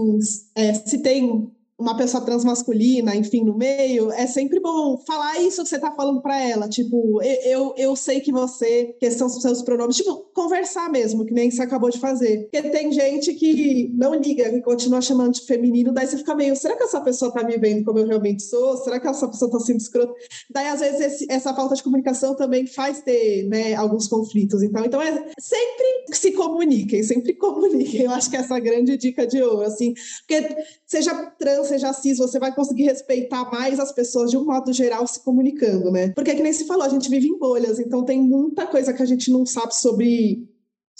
é, 0.55 0.75
se 0.75 1.03
tem 1.03 1.51
uma 1.81 1.97
pessoa 1.97 2.22
transmasculina, 2.24 3.16
enfim, 3.16 3.43
no 3.45 3.57
meio, 3.57 4.12
é 4.12 4.26
sempre 4.26 4.61
bom 4.61 4.99
falar 5.07 5.41
isso 5.41 5.62
que 5.62 5.68
você 5.68 5.78
tá 5.78 5.91
falando 5.93 6.20
para 6.20 6.39
ela. 6.39 6.68
Tipo, 6.68 7.22
eu, 7.22 7.74
eu, 7.76 7.97
sei 7.97 8.20
que 8.20 8.31
você, 8.31 8.95
questão 9.01 9.26
dos 9.26 9.41
seus 9.41 9.62
pronomes, 9.62 9.97
tipo, 9.97 10.31
conversar 10.35 10.91
mesmo, 10.91 11.24
que 11.24 11.33
nem 11.33 11.51
você 11.51 11.62
acabou 11.62 11.91
de 11.91 11.99
fazer. 11.99 12.49
Porque 12.51 12.68
tem 12.68 12.93
gente 12.93 13.33
que 13.35 13.91
não 13.95 14.14
liga, 14.14 14.51
que 14.51 14.61
continua 14.61 15.01
chamando 15.01 15.35
de 15.35 15.47
feminino, 15.47 15.93
daí 15.93 16.07
você 16.07 16.18
fica 16.18 16.35
meio, 16.35 16.55
será 16.55 16.76
que 16.76 16.83
essa 16.83 17.01
pessoa 17.01 17.33
tá 17.33 17.43
me 17.43 17.57
vendo 17.57 17.85
como 17.85 17.99
eu 17.99 18.07
realmente 18.07 18.43
sou? 18.43 18.76
Será 18.76 19.01
que 19.01 19.09
essa 19.09 19.26
pessoa 19.28 19.51
tá 19.51 19.59
sendo 19.61 19.78
escrota? 19.78 20.12
Daí, 20.51 20.66
às 20.66 20.81
vezes, 20.81 21.01
esse- 21.01 21.26
essa 21.31 21.55
falta 21.55 21.74
de 21.74 21.83
comunicação 21.83 22.35
também 22.37 22.66
faz 22.66 23.01
ter 23.01 23.49
né, 23.49 23.74
alguns 23.74 24.07
conflitos. 24.07 24.62
Então, 24.62 24.85
então 24.85 25.01
é, 25.01 25.12
sempre 25.39 26.05
se 26.12 26.33
comuniquem, 26.33 27.03
sempre 27.03 27.35
comuniquem. 27.35 28.03
Eu 28.03 28.11
acho 28.11 28.28
que 28.28 28.37
essa 28.37 28.55
é 28.55 28.57
a 28.57 28.61
grande 28.61 28.97
dica 28.97 29.26
de 29.26 29.43
ouro, 29.43 29.62
assim, 29.62 29.95
porque 30.26 30.57
seja 30.87 31.14
trans, 31.39 31.70
seja 31.71 31.93
cis, 31.93 32.18
você 32.18 32.39
vai 32.39 32.55
conseguir 32.55 32.85
respeitar 32.85 33.51
mais 33.51 33.79
as 33.81 33.93
pessoas 33.93 34.31
de 34.31 34.37
um 34.37 34.45
modo 34.45 34.73
geral 34.73 35.07
se 35.07 35.21
comunicando, 35.21 35.91
né? 35.91 36.11
Porque 36.11 36.35
que 36.35 36.43
nem 36.43 36.53
se 36.53 36.66
falou, 36.66 36.85
a 36.85 36.89
gente 36.89 37.09
vive 37.09 37.29
em 37.29 37.39
bolhas, 37.39 37.79
então 37.79 38.05
tem 38.05 38.21
muita 38.21 38.66
coisa 38.66 38.93
que 38.93 39.03
a 39.03 39.07
gente 39.07 39.31
não 39.31 39.47
sabe 39.47 39.75
sobre 39.75 40.47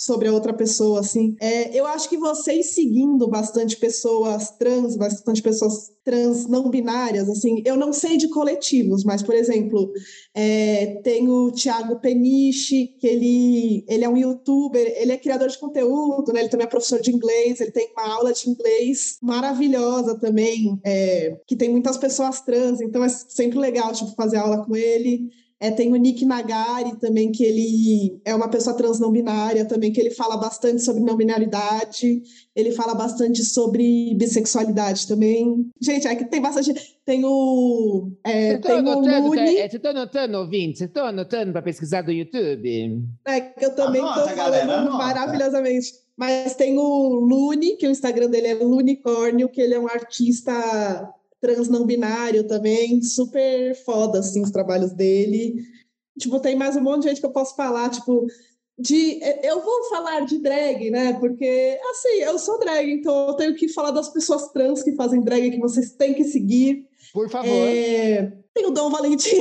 sobre 0.01 0.29
a 0.29 0.33
outra 0.33 0.55
pessoa, 0.55 1.01
assim. 1.01 1.37
É, 1.39 1.79
eu 1.79 1.87
acho 1.87 2.09
que 2.09 2.17
vocês 2.17 2.75
seguindo 2.75 3.29
bastante 3.29 3.77
pessoas 3.77 4.51
trans, 4.57 4.97
bastante 4.97 5.43
pessoas 5.43 5.93
trans 6.03 6.49
não 6.49 6.71
binárias, 6.71 7.29
assim, 7.29 7.63
eu 7.67 7.77
não 7.77 7.93
sei 7.93 8.17
de 8.17 8.27
coletivos, 8.29 9.05
mas, 9.05 9.23
por 9.23 9.35
exemplo, 9.35 9.93
é, 10.35 11.03
tem 11.05 11.29
o 11.29 11.53
Thiago 11.53 12.01
Peniche, 12.01 12.97
que 12.99 13.07
ele, 13.07 13.85
ele 13.87 14.03
é 14.03 14.09
um 14.09 14.17
youtuber, 14.17 14.91
ele 14.97 15.13
é 15.13 15.19
criador 15.19 15.49
de 15.49 15.59
conteúdo, 15.59 16.33
né? 16.33 16.41
Ele 16.41 16.49
também 16.49 16.67
é 16.67 16.71
professor 16.71 16.99
de 17.03 17.15
inglês, 17.15 17.61
ele 17.61 17.71
tem 17.71 17.93
uma 17.93 18.15
aula 18.15 18.33
de 18.33 18.49
inglês 18.49 19.19
maravilhosa 19.21 20.19
também, 20.19 20.81
é, 20.83 21.37
que 21.47 21.55
tem 21.55 21.69
muitas 21.69 21.99
pessoas 21.99 22.41
trans, 22.41 22.81
então 22.81 23.05
é 23.05 23.09
sempre 23.11 23.59
legal, 23.59 23.93
tipo, 23.93 24.15
fazer 24.15 24.39
aula 24.39 24.65
com 24.65 24.75
ele. 24.75 25.29
É, 25.61 25.71
tem 25.71 25.93
o 25.93 25.97
Nick 25.97 26.25
Nagari 26.25 26.97
também, 26.97 27.31
que 27.31 27.45
ele 27.45 28.19
é 28.25 28.35
uma 28.35 28.49
pessoa 28.49 28.75
trans 28.75 28.99
não 28.99 29.13
binária 29.13 29.67
também, 29.67 29.93
que 29.93 30.01
ele 30.01 30.11
fala 30.11 30.39
bastante 30.39 30.83
sobre 30.83 31.03
não 31.03 31.15
binaridade, 31.15 32.23
ele 32.57 32.73
fala 32.73 32.95
bastante 32.95 33.45
sobre 33.45 34.15
bissexualidade 34.15 35.07
também. 35.07 35.69
Gente, 35.79 36.09
é 36.09 36.17
que 36.17 36.25
tem 36.25 36.41
bastante. 36.41 36.73
Tem 37.05 37.23
o. 37.27 38.11
É, 38.25 38.53
Você 38.53 38.59
tá 38.59 38.69
tem 38.69 38.77
o 38.77 38.79
anotando, 38.79 39.29
Luni, 39.29 39.57
é, 39.59 39.69
você 39.69 39.89
anotando, 39.89 40.39
ouvinte? 40.39 40.79
Você 40.79 40.89
tá 40.89 41.09
anotando 41.09 41.53
para 41.53 41.61
pesquisar 41.61 42.01
do 42.03 42.11
YouTube? 42.11 43.03
né, 43.27 43.41
que 43.41 43.65
eu 43.65 43.75
também 43.75 44.03
estou 44.03 44.35
galera, 44.35 44.67
falando 44.67 44.89
anota. 44.89 45.05
maravilhosamente. 45.05 45.93
Mas 46.17 46.55
tem 46.55 46.79
o 46.79 47.21
Luni, 47.21 47.77
que 47.77 47.87
o 47.87 47.91
Instagram 47.91 48.31
dele 48.31 48.47
é 48.49 48.55
Lunicórnio, 48.55 49.49
que 49.49 49.61
ele 49.61 49.75
é 49.75 49.79
um 49.79 49.89
artista 49.89 50.53
trans 51.41 51.69
não 51.69 51.87
binário 51.87 52.47
também, 52.47 53.03
super 53.03 53.75
foda, 53.85 54.19
assim, 54.19 54.43
os 54.43 54.51
trabalhos 54.51 54.93
dele. 54.93 55.57
Tipo, 56.19 56.41
tem 56.41 56.57
mais 56.57 56.77
um 56.77 56.83
monte 56.83 57.03
de 57.03 57.09
gente 57.09 57.21
que 57.21 57.27
eu 57.27 57.33
posso 57.33 57.57
falar, 57.57 57.89
tipo, 57.91 58.27
de... 58.79 59.21
Eu 59.43 59.63
vou 59.63 59.89
falar 59.89 60.21
de 60.21 60.39
drag, 60.39 60.91
né? 60.91 61.15
Porque, 61.15 61.79
assim, 61.91 62.23
eu 62.23 62.39
sou 62.39 62.59
drag, 62.59 62.91
então 62.91 63.29
eu 63.29 63.35
tenho 63.35 63.55
que 63.55 63.69
falar 63.69 63.91
das 63.91 64.09
pessoas 64.09 64.49
trans 64.53 64.83
que 64.83 64.95
fazem 64.95 65.23
drag, 65.23 65.51
que 65.51 65.59
vocês 65.59 65.93
têm 65.93 66.15
que 66.15 66.25
seguir. 66.25 66.87
Por 67.13 67.29
favor. 67.29 67.49
É, 67.49 68.33
Tem 68.55 68.67
o 68.67 68.71
Dom 68.71 68.91
Valentim. 68.91 69.39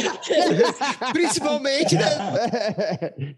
Principalmente, 1.13 1.95
né? 1.95 3.35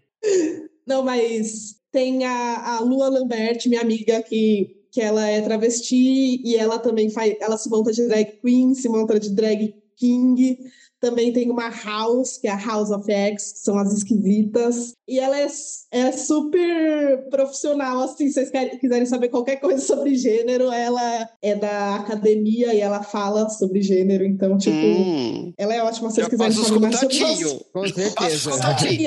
Não, 0.86 1.02
mas 1.02 1.76
tem 1.90 2.24
a, 2.24 2.76
a 2.76 2.80
Lua 2.80 3.08
Lambert, 3.08 3.66
minha 3.66 3.80
amiga, 3.80 4.22
que, 4.22 4.81
que 4.92 5.00
ela 5.00 5.26
é 5.26 5.40
travesti 5.40 6.42
e 6.44 6.54
ela 6.54 6.78
também 6.78 7.10
faz. 7.10 7.34
Ela 7.40 7.56
se 7.56 7.68
monta 7.70 7.90
de 7.90 8.06
drag 8.06 8.38
queen, 8.42 8.74
se 8.74 8.88
monta 8.88 9.18
de 9.18 9.30
drag 9.30 9.74
king. 9.96 10.58
Também 11.02 11.32
tem 11.32 11.50
uma 11.50 11.68
house, 11.68 12.38
que 12.38 12.46
é 12.46 12.50
a 12.52 12.64
House 12.64 12.90
of 12.92 13.10
X, 13.10 13.54
que 13.54 13.58
são 13.58 13.76
as 13.76 13.92
esquisitas. 13.92 14.92
E 15.08 15.18
ela 15.18 15.36
é, 15.36 15.48
é 15.90 16.12
super 16.12 17.28
profissional, 17.28 18.02
assim, 18.02 18.28
se 18.28 18.34
vocês 18.34 18.50
querem, 18.50 18.78
quiserem 18.78 19.04
saber 19.04 19.28
qualquer 19.28 19.56
coisa 19.56 19.82
sobre 19.84 20.14
gênero, 20.14 20.70
ela 20.70 21.28
é 21.42 21.56
da 21.56 21.96
academia 21.96 22.72
e 22.72 22.78
ela 22.78 23.02
fala 23.02 23.48
sobre 23.48 23.82
gênero. 23.82 24.24
Então, 24.24 24.56
tipo, 24.56 24.72
Hum, 25.02 25.52
ela 25.58 25.74
é 25.74 25.82
ótima 25.82 26.08
se 26.08 26.16
vocês 26.16 26.26
já 26.26 26.30
quiserem 26.30 26.52
saber 26.52 26.80
mais 26.80 27.00
sobre 27.00 27.16
isso. 27.16 27.64
Com 27.72 27.86
certeza. 27.88 28.50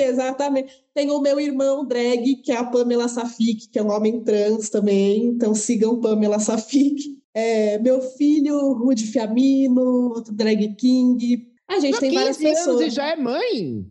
exatamente. 0.04 0.72
Tem 0.94 1.10
o 1.10 1.20
meu 1.20 1.40
irmão 1.40 1.86
drag, 1.86 2.36
que 2.36 2.52
é 2.52 2.56
a 2.56 2.64
Pamela 2.64 3.08
Safik, 3.08 3.68
que 3.68 3.78
é 3.78 3.82
um 3.82 3.90
homem 3.90 4.22
trans 4.22 4.68
também. 4.68 5.24
Então 5.24 5.54
sigam 5.54 5.98
Pamela 5.98 6.38
Safik. 6.38 7.16
É, 7.34 7.78
meu 7.78 8.00
filho, 8.00 8.72
Rudy 8.72 9.04
Fiamino, 9.04 10.14
outro 10.14 10.34
drag 10.34 10.74
king. 10.74 11.55
A 11.68 11.78
gente 11.80 11.94
Com 11.94 12.00
tem 12.00 12.14
várias 12.14 12.36
15 12.36 12.46
anos 12.48 12.58
pessoas. 12.60 12.86
e 12.86 12.90
já 12.90 13.06
é 13.08 13.16
mãe. 13.16 13.86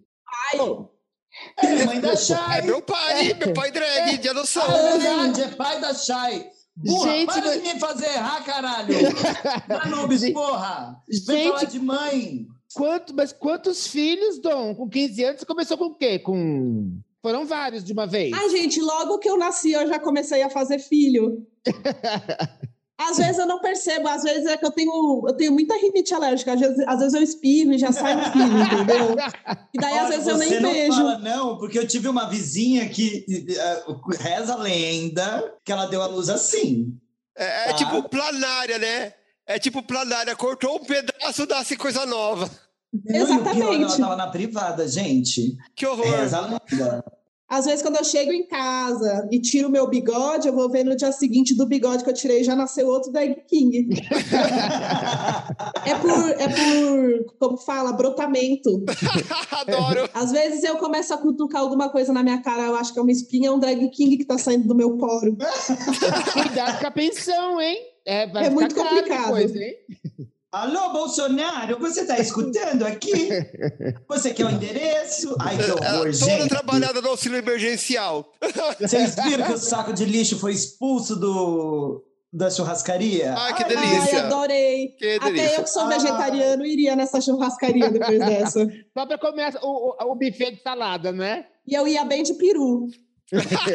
É 1.62 1.86
mãe 1.86 2.00
da 2.00 2.12
É 2.14 2.16
Chay. 2.16 2.62
meu 2.64 2.82
pai, 2.82 3.34
meu 3.34 3.54
pai 3.54 3.72
drag, 3.72 4.18
de 4.18 4.30
adoção. 4.30 4.64
Ah, 4.68 4.78
é 4.78 4.98
verdade, 4.98 5.42
é 5.42 5.48
pai 5.50 5.82
da 5.82 5.94
Chay. 5.94 6.48
Burra, 6.78 7.12
Gente, 7.12 7.26
para 7.28 7.42
mas- 7.46 7.64
de 7.64 7.74
me 7.74 7.80
fazer 7.80 8.06
errar, 8.08 8.44
caralho. 8.46 8.96
Anubis, 9.84 10.22
Gente- 10.22 10.34
porra. 10.34 10.98
Vem 11.08 11.20
Gente- 11.44 11.48
falar 11.50 11.64
de 11.66 11.80
mãe. 11.80 12.48
Quanto, 12.74 13.14
mas 13.16 13.32
quantos 13.32 13.88
filhos, 13.88 14.40
Dom? 14.40 14.76
Com 14.76 14.90
15 14.90 15.24
anos, 15.24 15.40
você 15.40 15.46
começou 15.46 15.78
com 15.78 15.86
o 15.86 15.96
quê? 15.98 16.20
Com... 16.20 17.00
Foram 17.22 17.46
vários 17.46 17.84
de 17.84 17.94
uma 17.94 18.06
vez. 18.06 18.34
Ai, 18.34 18.50
gente, 18.50 18.82
logo 18.82 19.18
que 19.20 19.30
eu 19.30 19.38
nasci, 19.38 19.72
eu 19.72 19.88
já 19.88 19.98
comecei 20.00 20.42
a 20.44 20.50
fazer 20.50 20.80
filho. 20.80 21.48
Às 22.98 23.18
vezes 23.18 23.38
eu 23.38 23.46
não 23.46 23.60
percebo, 23.60 24.08
às 24.08 24.24
vezes 24.24 24.46
é 24.46 24.56
que 24.56 24.66
eu 24.66 24.72
tenho, 24.72 25.24
eu 25.28 25.34
tenho 25.36 25.52
muita 25.52 25.76
rinite 25.76 26.14
alérgica, 26.14 26.54
às 26.54 26.60
vezes, 26.62 26.80
às 26.88 27.00
vezes 27.00 27.14
eu 27.14 27.22
espirro 27.22 27.74
e 27.74 27.78
já 27.78 27.92
sai 27.92 28.16
no 28.16 28.24
filho, 28.32 28.58
entendeu? 28.64 29.16
E 29.74 29.78
daí 29.78 29.94
às 30.00 30.06
Olha, 30.06 30.10
vezes 30.18 30.28
eu 30.28 30.38
nem 30.38 30.60
não 30.62 30.72
vejo. 30.72 30.96
fala 30.96 31.18
não, 31.20 31.58
porque 31.58 31.78
eu 31.78 31.86
tive 31.86 32.08
uma 32.08 32.30
vizinha 32.30 32.88
que 32.88 33.26
eh, 33.50 33.84
reza 34.18 34.54
a 34.54 34.58
lenda 34.58 35.54
que 35.66 35.74
ela 35.74 35.88
deu 35.88 36.02
a 36.02 36.08
luz 36.08 36.30
assim. 36.30 36.98
É, 37.38 37.68
é 37.68 37.70
Ah. 37.72 37.74
tipo 37.74 38.02
planária, 38.08 38.78
né? 38.80 39.14
É 39.46 39.60
tipo 39.60 39.84
planária, 39.84 40.34
cortou 40.36 40.78
um 40.78 40.86
pedaço, 40.86 41.46
dá-se 41.46 41.76
coisa 41.76 42.06
nova. 42.06 42.50
Não, 42.94 43.14
e 43.20 43.22
o 43.24 43.26
pior, 43.28 43.42
Exatamente. 43.42 43.84
ela 43.84 43.98
tava 43.98 44.16
na 44.16 44.28
privada, 44.28 44.88
gente. 44.88 45.58
Que 45.76 45.86
horror. 45.86 46.06
Reza 46.10 46.38
a 46.38 46.42
lenda. 46.42 47.04
Às 47.48 47.66
vezes, 47.66 47.84
quando 47.84 47.98
eu 47.98 48.04
chego 48.04 48.32
em 48.32 48.48
casa 48.48 49.28
e 49.32 49.40
tiro 49.40 49.68
o 49.68 49.72
meu 49.72 49.88
bigode, 49.88 50.48
eu 50.48 50.54
vou 50.54 50.68
ver 50.70 50.84
no 50.84 50.96
dia 50.96 51.12
seguinte 51.12 51.56
do 51.56 51.68
bigode 51.68 52.04
que 52.04 52.10
eu 52.10 52.14
tirei 52.14 52.44
já 52.44 52.56
nasceu 52.56 52.88
outro 52.88 53.12
drag 53.12 53.36
king. 53.48 53.88
é 55.86 55.96
por, 55.96 56.30
é 56.30 56.48
por, 56.48 57.36
como 57.40 57.58
fala, 57.58 57.94
brotamento. 57.94 58.84
Adoro! 59.52 60.10
Às 60.12 60.32
vezes 60.32 60.64
eu 60.64 60.78
começo 60.78 61.14
a 61.14 61.18
cutucar 61.18 61.62
alguma 61.62 61.90
coisa 61.90 62.12
na 62.12 62.24
minha 62.24 62.42
cara, 62.42 62.64
eu 62.64 62.76
acho 62.76 62.92
que 62.92 63.00
é 63.00 63.02
uma 63.04 63.12
espinha, 63.12 63.50
é 63.50 63.52
um 63.52 63.60
drag 63.60 63.90
king 63.92 64.18
que 64.18 64.26
tá 64.26 64.40
saindo 64.40 64.68
do 64.68 64.74
meu 64.74 64.98
poro. 64.98 65.38
Cuidado 66.34 66.80
com 66.80 66.88
a 66.88 66.92
pensão, 66.92 67.62
hein? 67.62 67.78
É, 68.06 68.26
vai 68.28 68.46
É 68.48 68.50
muito 68.50 68.74
complicado. 68.74 69.26
depois, 69.26 69.56
hein? 69.56 69.76
Alô, 70.56 70.94
Bolsonaro, 70.94 71.78
você 71.80 72.02
está 72.02 72.18
escutando 72.18 72.84
aqui? 72.86 73.28
Você 74.08 74.34
quer 74.34 74.46
o 74.46 74.50
endereço? 74.50 75.36
Ai, 75.42 75.58
que 75.58 75.70
horror, 75.70 75.82
toda 76.04 76.12
gente. 76.14 76.48
trabalhada 76.48 77.02
no 77.02 77.10
auxílio 77.10 77.38
emergencial. 77.38 78.32
Vocês 78.80 79.16
viram 79.22 79.46
que 79.48 79.52
o 79.52 79.58
saco 79.58 79.92
de 79.92 80.06
lixo 80.06 80.40
foi 80.40 80.54
expulso 80.54 81.18
do, 81.18 82.06
da 82.32 82.50
churrascaria? 82.50 83.34
Ai, 83.38 83.54
que 83.54 83.64
Ai, 83.64 83.70
delícia. 83.70 84.20
adorei. 84.28 84.88
Que 84.98 85.16
Até 85.16 85.26
delícia. 85.32 85.56
eu 85.58 85.64
que 85.64 85.70
sou 85.70 85.82
Ah. 85.84 85.90
vegetariano 85.90 86.66
iria 86.66 86.96
nessa 86.96 87.20
churrascaria 87.20 87.90
depois 87.90 88.18
dessa. 88.26 88.66
Só 88.98 89.06
para 89.06 89.18
comer 89.18 89.54
o, 89.62 89.68
o, 90.08 90.12
o 90.12 90.16
buffet 90.16 90.52
de 90.52 90.62
salada, 90.62 91.12
né? 91.12 91.48
E 91.68 91.74
eu 91.76 91.86
ia 91.86 92.06
bem 92.06 92.24
de 92.24 92.34
peru. 92.36 92.88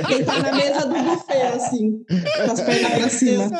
Deitar 0.09 0.43
na 0.44 0.52
mesa 0.52 0.86
do 0.86 0.94
buffet, 0.94 1.43
assim, 1.57 2.05
com 2.09 2.52
as 2.52 2.61
pernas 2.61 2.93
pra 2.93 3.09
cima. 3.11 3.51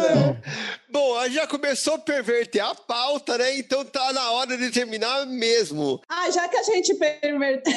Bom, 0.93 1.17
a 1.17 1.27
gente 1.27 1.37
já 1.37 1.47
começou 1.47 1.95
a 1.95 1.99
perverter 1.99 2.63
a 2.63 2.75
pauta, 2.75 3.39
né? 3.39 3.59
Então 3.59 3.85
tá 3.85 4.13
na 4.13 4.33
hora 4.33 4.57
de 4.57 4.71
terminar 4.71 5.27
mesmo. 5.27 6.01
Ah, 6.09 6.31
já 6.31 6.49
que 6.49 6.57
a 6.57 6.63
gente 6.63 6.95
perverteu. 6.95 7.73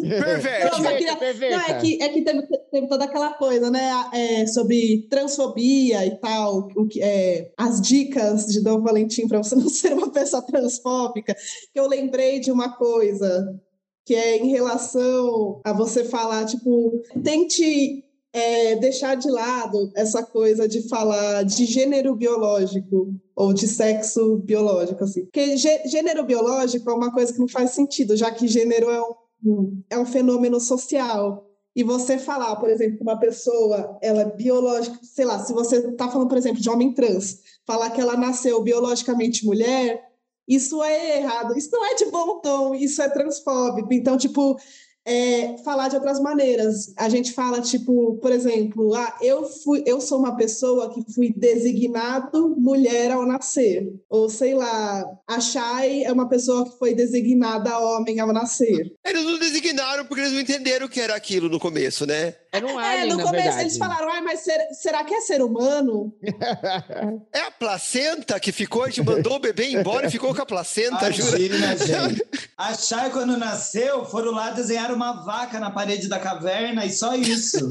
Perverte. 0.00 0.82
Não, 0.82 0.90
queria- 0.96 1.16
perverta. 1.16 1.56
Não, 1.56 1.76
é 1.76 1.80
que, 1.80 2.02
é 2.02 2.08
que 2.08 2.22
teve, 2.22 2.46
teve 2.70 2.88
toda 2.88 3.04
aquela 3.04 3.32
coisa, 3.34 3.70
né? 3.70 3.90
é, 4.12 4.46
sobre 4.46 5.06
transfobia 5.08 6.04
e 6.06 6.16
tal, 6.18 6.68
o 6.76 6.86
que, 6.86 7.02
é, 7.02 7.50
as 7.56 7.80
dicas 7.80 8.46
de 8.46 8.62
Dom 8.62 8.80
Valentim 8.82 9.26
para 9.26 9.38
você 9.38 9.54
não 9.56 9.68
ser 9.68 9.92
uma 9.92 10.10
pessoa 10.10 10.42
transfóbica, 10.42 11.34
que 11.72 11.78
eu 11.80 11.88
lembrei 11.88 12.40
de 12.40 12.52
uma 12.52 12.76
coisa 12.76 13.60
que 14.04 14.14
é 14.14 14.36
em 14.36 14.48
relação 14.48 15.60
a 15.64 15.72
você 15.72 16.04
falar, 16.04 16.44
tipo, 16.44 17.00
tente 17.22 18.01
é, 18.32 18.76
deixar 18.76 19.14
de 19.14 19.30
lado 19.30 19.92
essa 19.94 20.22
coisa 20.22 20.66
de 20.66 20.88
falar 20.88 21.42
de 21.44 21.66
gênero 21.66 22.14
biológico 22.14 23.14
ou 23.36 23.52
de 23.52 23.68
sexo 23.68 24.38
biológico, 24.38 25.04
assim. 25.04 25.24
Porque 25.26 25.56
gê- 25.56 25.82
gênero 25.86 26.24
biológico 26.24 26.90
é 26.90 26.94
uma 26.94 27.12
coisa 27.12 27.32
que 27.32 27.38
não 27.38 27.48
faz 27.48 27.72
sentido, 27.72 28.16
já 28.16 28.30
que 28.30 28.48
gênero 28.48 28.88
é 28.90 29.02
um, 29.44 29.82
é 29.90 29.98
um 29.98 30.06
fenômeno 30.06 30.58
social. 30.60 31.46
E 31.74 31.82
você 31.82 32.18
falar, 32.18 32.56
por 32.56 32.68
exemplo, 32.68 32.98
uma 33.00 33.18
pessoa, 33.18 33.98
ela 34.02 34.22
é 34.22 34.36
biológica, 34.36 34.98
sei 35.02 35.24
lá, 35.24 35.38
se 35.38 35.52
você 35.52 35.78
está 35.78 36.08
falando, 36.08 36.28
por 36.28 36.36
exemplo, 36.36 36.60
de 36.60 36.68
homem 36.68 36.92
trans, 36.92 37.38
falar 37.66 37.90
que 37.90 38.00
ela 38.00 38.16
nasceu 38.16 38.62
biologicamente 38.62 39.44
mulher, 39.44 40.02
isso 40.46 40.82
é 40.82 41.18
errado. 41.20 41.56
Isso 41.56 41.70
não 41.72 41.84
é 41.86 41.94
de 41.94 42.06
bom 42.06 42.40
tom, 42.40 42.74
isso 42.74 43.00
é 43.00 43.08
transfóbico. 43.08 43.92
Então, 43.92 44.18
tipo, 44.18 44.56
é, 45.04 45.56
falar 45.64 45.88
de 45.88 45.96
outras 45.96 46.20
maneiras. 46.20 46.92
A 46.96 47.08
gente 47.08 47.32
fala, 47.32 47.60
tipo, 47.60 48.18
por 48.18 48.32
exemplo, 48.32 48.94
ah, 48.94 49.16
eu, 49.20 49.44
fui, 49.44 49.82
eu 49.86 50.00
sou 50.00 50.18
uma 50.18 50.36
pessoa 50.36 50.92
que 50.92 51.12
fui 51.12 51.32
designado 51.34 52.54
mulher 52.56 53.10
ao 53.10 53.26
nascer. 53.26 53.92
Ou, 54.08 54.28
sei 54.28 54.54
lá, 54.54 55.04
a 55.26 55.40
Chay 55.40 56.04
é 56.04 56.12
uma 56.12 56.28
pessoa 56.28 56.64
que 56.64 56.78
foi 56.78 56.94
designada 56.94 57.78
homem 57.78 58.20
ao 58.20 58.32
nascer. 58.32 58.94
Eles 59.04 59.24
não 59.24 59.38
designaram 59.38 60.04
porque 60.04 60.20
eles 60.20 60.32
não 60.32 60.40
entenderam 60.40 60.86
o 60.86 60.88
que 60.88 61.00
era 61.00 61.14
aquilo 61.14 61.48
no 61.48 61.58
começo, 61.58 62.06
né? 62.06 62.34
Era 62.54 62.66
um 62.66 62.78
É, 62.78 63.00
alien, 63.00 63.08
no 63.10 63.16
na 63.16 63.22
começo 63.24 63.42
verdade. 63.44 63.62
eles 63.62 63.76
falaram, 63.78 64.10
ai, 64.10 64.20
mas 64.20 64.40
ser- 64.40 64.68
será 64.74 65.02
que 65.04 65.14
é 65.14 65.20
ser 65.22 65.40
humano? 65.42 66.12
É 67.32 67.40
a 67.40 67.50
placenta 67.50 68.38
que 68.38 68.52
ficou, 68.52 68.82
a 68.84 68.86
gente 68.88 69.02
mandou 69.02 69.36
o 69.36 69.38
bebê 69.38 69.70
embora 69.70 70.06
e 70.06 70.10
ficou 70.10 70.34
com 70.34 70.42
a 70.42 70.46
placenta, 70.46 71.10
jura? 71.10 71.38
Imagina, 71.38 71.76
gente. 71.76 72.22
A 72.58 72.74
Chay, 72.74 73.10
quando 73.10 73.36
nasceu, 73.38 74.04
foram 74.04 74.32
lá 74.32 74.50
desenhar 74.50 74.92
uma 74.92 75.24
vaca 75.24 75.58
na 75.58 75.70
parede 75.70 76.08
da 76.08 76.18
caverna 76.18 76.84
e 76.84 76.90
só 76.90 77.14
isso. 77.14 77.66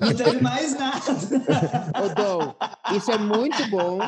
Não 0.00 0.14
teve 0.14 0.40
mais 0.40 0.74
nada. 0.76 1.00
Ô, 2.04 2.08
Dom, 2.14 2.54
isso 2.96 3.10
é 3.12 3.18
muito 3.18 3.68
bom. 3.70 3.98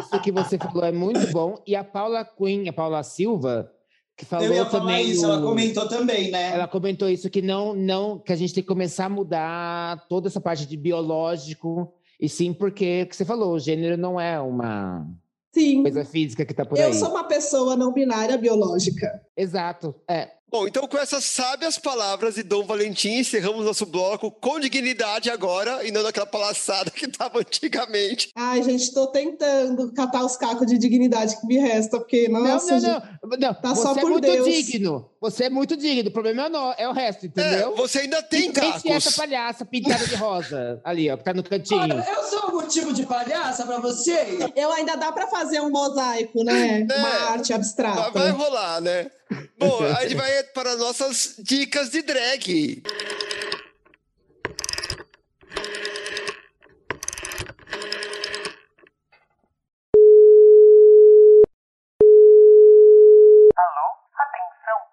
Isso 0.00 0.18
que 0.20 0.32
você 0.32 0.56
falou 0.58 0.84
é 0.84 0.92
muito 0.92 1.26
bom. 1.30 1.62
E 1.66 1.76
a 1.76 1.84
Paula 1.84 2.24
Quinn, 2.24 2.68
a 2.68 2.72
Paula 2.72 3.02
Silva, 3.02 3.70
que 4.16 4.24
falou 4.24 4.46
Eu 4.46 4.54
ia 4.54 4.64
falar 4.64 4.80
também. 4.86 5.10
isso, 5.10 5.22
o- 5.26 5.30
ela 5.32 5.42
comentou 5.42 5.88
também, 5.88 6.30
né? 6.30 6.52
Ela 6.54 6.66
comentou 6.66 7.08
isso 7.08 7.28
que 7.28 7.42
não, 7.42 7.74
não, 7.74 8.18
que 8.18 8.32
a 8.32 8.36
gente 8.36 8.54
tem 8.54 8.62
que 8.62 8.68
começar 8.68 9.06
a 9.06 9.10
mudar 9.10 10.06
toda 10.08 10.28
essa 10.28 10.40
parte 10.40 10.64
de 10.66 10.76
biológico. 10.76 11.92
E 12.18 12.28
sim, 12.28 12.52
porque 12.54 13.02
o 13.02 13.08
que 13.08 13.14
você 13.16 13.24
falou, 13.26 13.52
o 13.54 13.58
gênero 13.58 13.96
não 13.98 14.18
é 14.18 14.40
uma 14.40 15.06
Sim. 15.52 15.82
coisa 15.82 16.02
física 16.04 16.46
que 16.46 16.54
tá 16.54 16.64
por 16.64 16.78
Eu 16.78 16.86
aí. 16.86 16.94
sou 16.94 17.10
uma 17.10 17.24
pessoa 17.24 17.76
não 17.76 17.92
binária 17.92 18.38
biológica. 18.38 19.20
Exato. 19.36 19.94
É. 20.08 20.30
Bom, 20.48 20.68
então 20.68 20.86
com 20.86 20.96
essas 20.96 21.24
sábias 21.24 21.76
palavras 21.76 22.36
de 22.36 22.44
Dom 22.44 22.64
Valentim, 22.64 23.18
encerramos 23.18 23.64
nosso 23.64 23.84
bloco 23.84 24.30
com 24.30 24.60
dignidade 24.60 25.28
agora 25.28 25.84
e 25.84 25.90
não 25.90 26.04
naquela 26.04 26.24
palaçada 26.24 26.88
que 26.88 27.08
tava 27.08 27.40
antigamente. 27.40 28.30
Ai, 28.34 28.62
gente, 28.62 28.94
tô 28.94 29.08
tentando 29.08 29.92
catar 29.92 30.24
os 30.24 30.36
cacos 30.36 30.68
de 30.68 30.78
dignidade 30.78 31.38
que 31.40 31.46
me 31.46 31.58
resta, 31.58 31.98
porque, 31.98 32.28
nossa, 32.28 32.80
não, 32.80 32.80
não, 32.80 33.02
não. 33.24 33.38
não. 33.38 33.54
tá 33.54 33.74
você 33.74 33.82
só 33.82 33.96
é 33.96 34.00
por 34.00 34.10
muito 34.10 34.22
Deus. 34.22 34.46
digno. 34.46 35.10
Você 35.30 35.44
é 35.44 35.50
muito 35.50 35.76
digno. 35.76 36.08
O 36.08 36.12
problema 36.12 36.42
é 36.42 36.46
o, 36.46 36.48
no- 36.50 36.74
é 36.78 36.88
o 36.88 36.92
resto, 36.92 37.26
entendeu? 37.26 37.72
É, 37.72 37.76
você 37.76 38.00
ainda 38.00 38.22
tem 38.22 38.42
Quem 38.52 38.52
que 38.52 38.60
é 38.60 38.92
essa 38.94 39.10
cacos. 39.10 39.16
palhaça 39.16 39.64
pintada 39.64 40.06
de 40.06 40.14
rosa 40.14 40.80
ali, 40.84 41.10
ó, 41.10 41.16
que 41.16 41.24
tá 41.24 41.34
no 41.34 41.42
cantinho? 41.42 41.80
Olha, 41.80 42.06
eu 42.16 42.22
sou 42.24 42.38
algum 42.40 42.66
tipo 42.66 42.92
de 42.92 43.04
palhaça 43.06 43.66
pra 43.66 43.78
você? 43.78 44.38
eu 44.54 44.72
ainda 44.72 44.96
dá 44.96 45.10
pra 45.12 45.26
fazer 45.26 45.60
um 45.60 45.70
mosaico, 45.70 46.44
né? 46.44 46.86
É. 46.88 46.94
Uma 46.98 47.08
arte 47.32 47.48
Vai, 47.48 47.56
abstrata. 47.58 48.10
vai 48.10 48.30
rolar, 48.30 48.80
né? 48.80 49.10
Bom, 49.58 49.80
a 49.82 50.02
gente 50.02 50.14
vai 50.14 50.42
para 50.54 50.76
nossas 50.76 51.34
dicas 51.38 51.90
de 51.90 52.00
drag. 52.02 52.82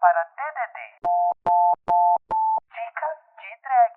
Para 0.03 0.23
DDD. 0.35 0.79
Dica 2.67 3.07
de 3.39 3.47
drag. 3.63 3.93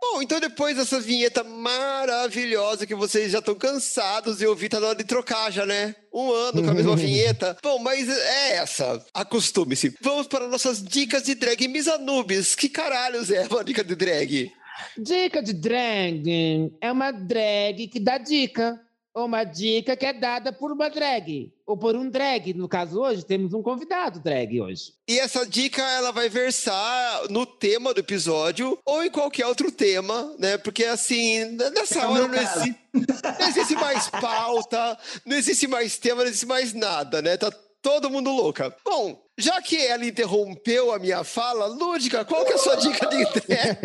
Bom, 0.00 0.22
então 0.22 0.40
depois 0.40 0.74
dessa 0.78 0.98
vinheta 0.98 1.44
maravilhosa 1.44 2.86
que 2.86 2.94
vocês 2.94 3.30
já 3.30 3.40
estão 3.40 3.54
cansados 3.54 4.38
de 4.38 4.46
ouvir, 4.46 4.70
tá 4.70 4.80
na 4.80 4.86
hora 4.86 4.96
de 4.96 5.04
trocar 5.04 5.52
já, 5.52 5.66
né? 5.66 5.94
Um 6.14 6.32
ano 6.32 6.62
com 6.64 6.70
a 6.70 6.72
mesma 6.72 6.96
vinheta. 6.96 7.58
Bom, 7.62 7.78
mas 7.78 8.08
é 8.08 8.56
essa. 8.56 9.04
Acostume-se. 9.12 9.94
Vamos 10.00 10.26
para 10.28 10.48
nossas 10.48 10.82
dicas 10.82 11.24
de 11.24 11.34
drag. 11.34 11.68
Misanubis, 11.68 12.54
que 12.54 12.70
caralhos 12.70 13.30
é 13.30 13.46
uma 13.46 13.62
dica 13.62 13.84
de 13.84 13.94
drag? 13.94 14.50
Dica 14.96 15.42
de 15.42 15.52
drag 15.52 16.72
é 16.80 16.90
uma 16.90 17.10
drag 17.10 17.86
que 17.88 18.00
dá 18.00 18.16
dica. 18.16 18.80
Ou 19.12 19.26
uma 19.26 19.42
dica 19.42 19.96
que 19.96 20.06
é 20.06 20.12
dada 20.12 20.52
por 20.52 20.70
uma 20.70 20.88
drag. 20.88 21.52
Ou 21.66 21.76
por 21.76 21.96
um 21.96 22.08
drag. 22.08 22.54
No 22.54 22.68
caso, 22.68 23.00
hoje, 23.00 23.24
temos 23.24 23.52
um 23.52 23.60
convidado 23.62 24.20
drag 24.20 24.60
hoje. 24.60 24.92
E 25.08 25.18
essa 25.18 25.44
dica 25.44 25.82
ela 25.82 26.12
vai 26.12 26.28
versar 26.28 27.28
no 27.28 27.44
tema 27.44 27.92
do 27.92 27.98
episódio 28.00 28.78
ou 28.84 29.02
em 29.04 29.10
qualquer 29.10 29.46
outro 29.46 29.72
tema, 29.72 30.32
né? 30.38 30.56
Porque 30.58 30.84
assim, 30.84 31.44
nessa 31.74 32.00
É 32.00 32.06
hora 32.06 32.28
não 32.28 32.34
existe, 32.34 32.76
não 32.94 33.48
existe 33.48 33.74
mais 33.74 34.08
pauta, 34.08 34.98
não 35.26 35.36
existe 35.36 35.66
mais 35.66 35.98
tema, 35.98 36.22
não 36.22 36.28
existe 36.28 36.46
mais 36.46 36.72
nada, 36.72 37.20
né? 37.20 37.36
Tá 37.36 37.50
todo 37.82 38.10
mundo 38.10 38.30
louca. 38.30 38.74
Bom, 38.84 39.20
já 39.36 39.60
que 39.60 39.76
ela 39.76 40.04
interrompeu 40.06 40.92
a 40.92 41.00
minha 41.00 41.24
fala, 41.24 41.66
Lúdica, 41.66 42.24
qual 42.24 42.44
que 42.44 42.52
é 42.52 42.54
a 42.54 42.58
sua 42.58 42.76
dica 42.76 43.06
de 43.06 43.24
drag? 43.24 43.78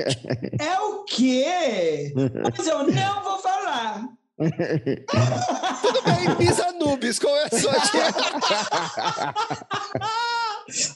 É 0.61 0.80
o 0.81 1.03
quê? 1.03 2.14
Mas 2.43 2.68
eu 2.68 2.84
não 2.84 3.23
vou 3.23 3.39
falar. 3.39 4.07
Tudo 5.82 6.02
bem, 6.03 6.36
Pisa 6.36 6.72
Nubes, 6.74 7.20
qual 7.20 7.36
é 7.38 7.45
a 7.45 7.49
sua 7.57 7.72
dica? 7.72 8.14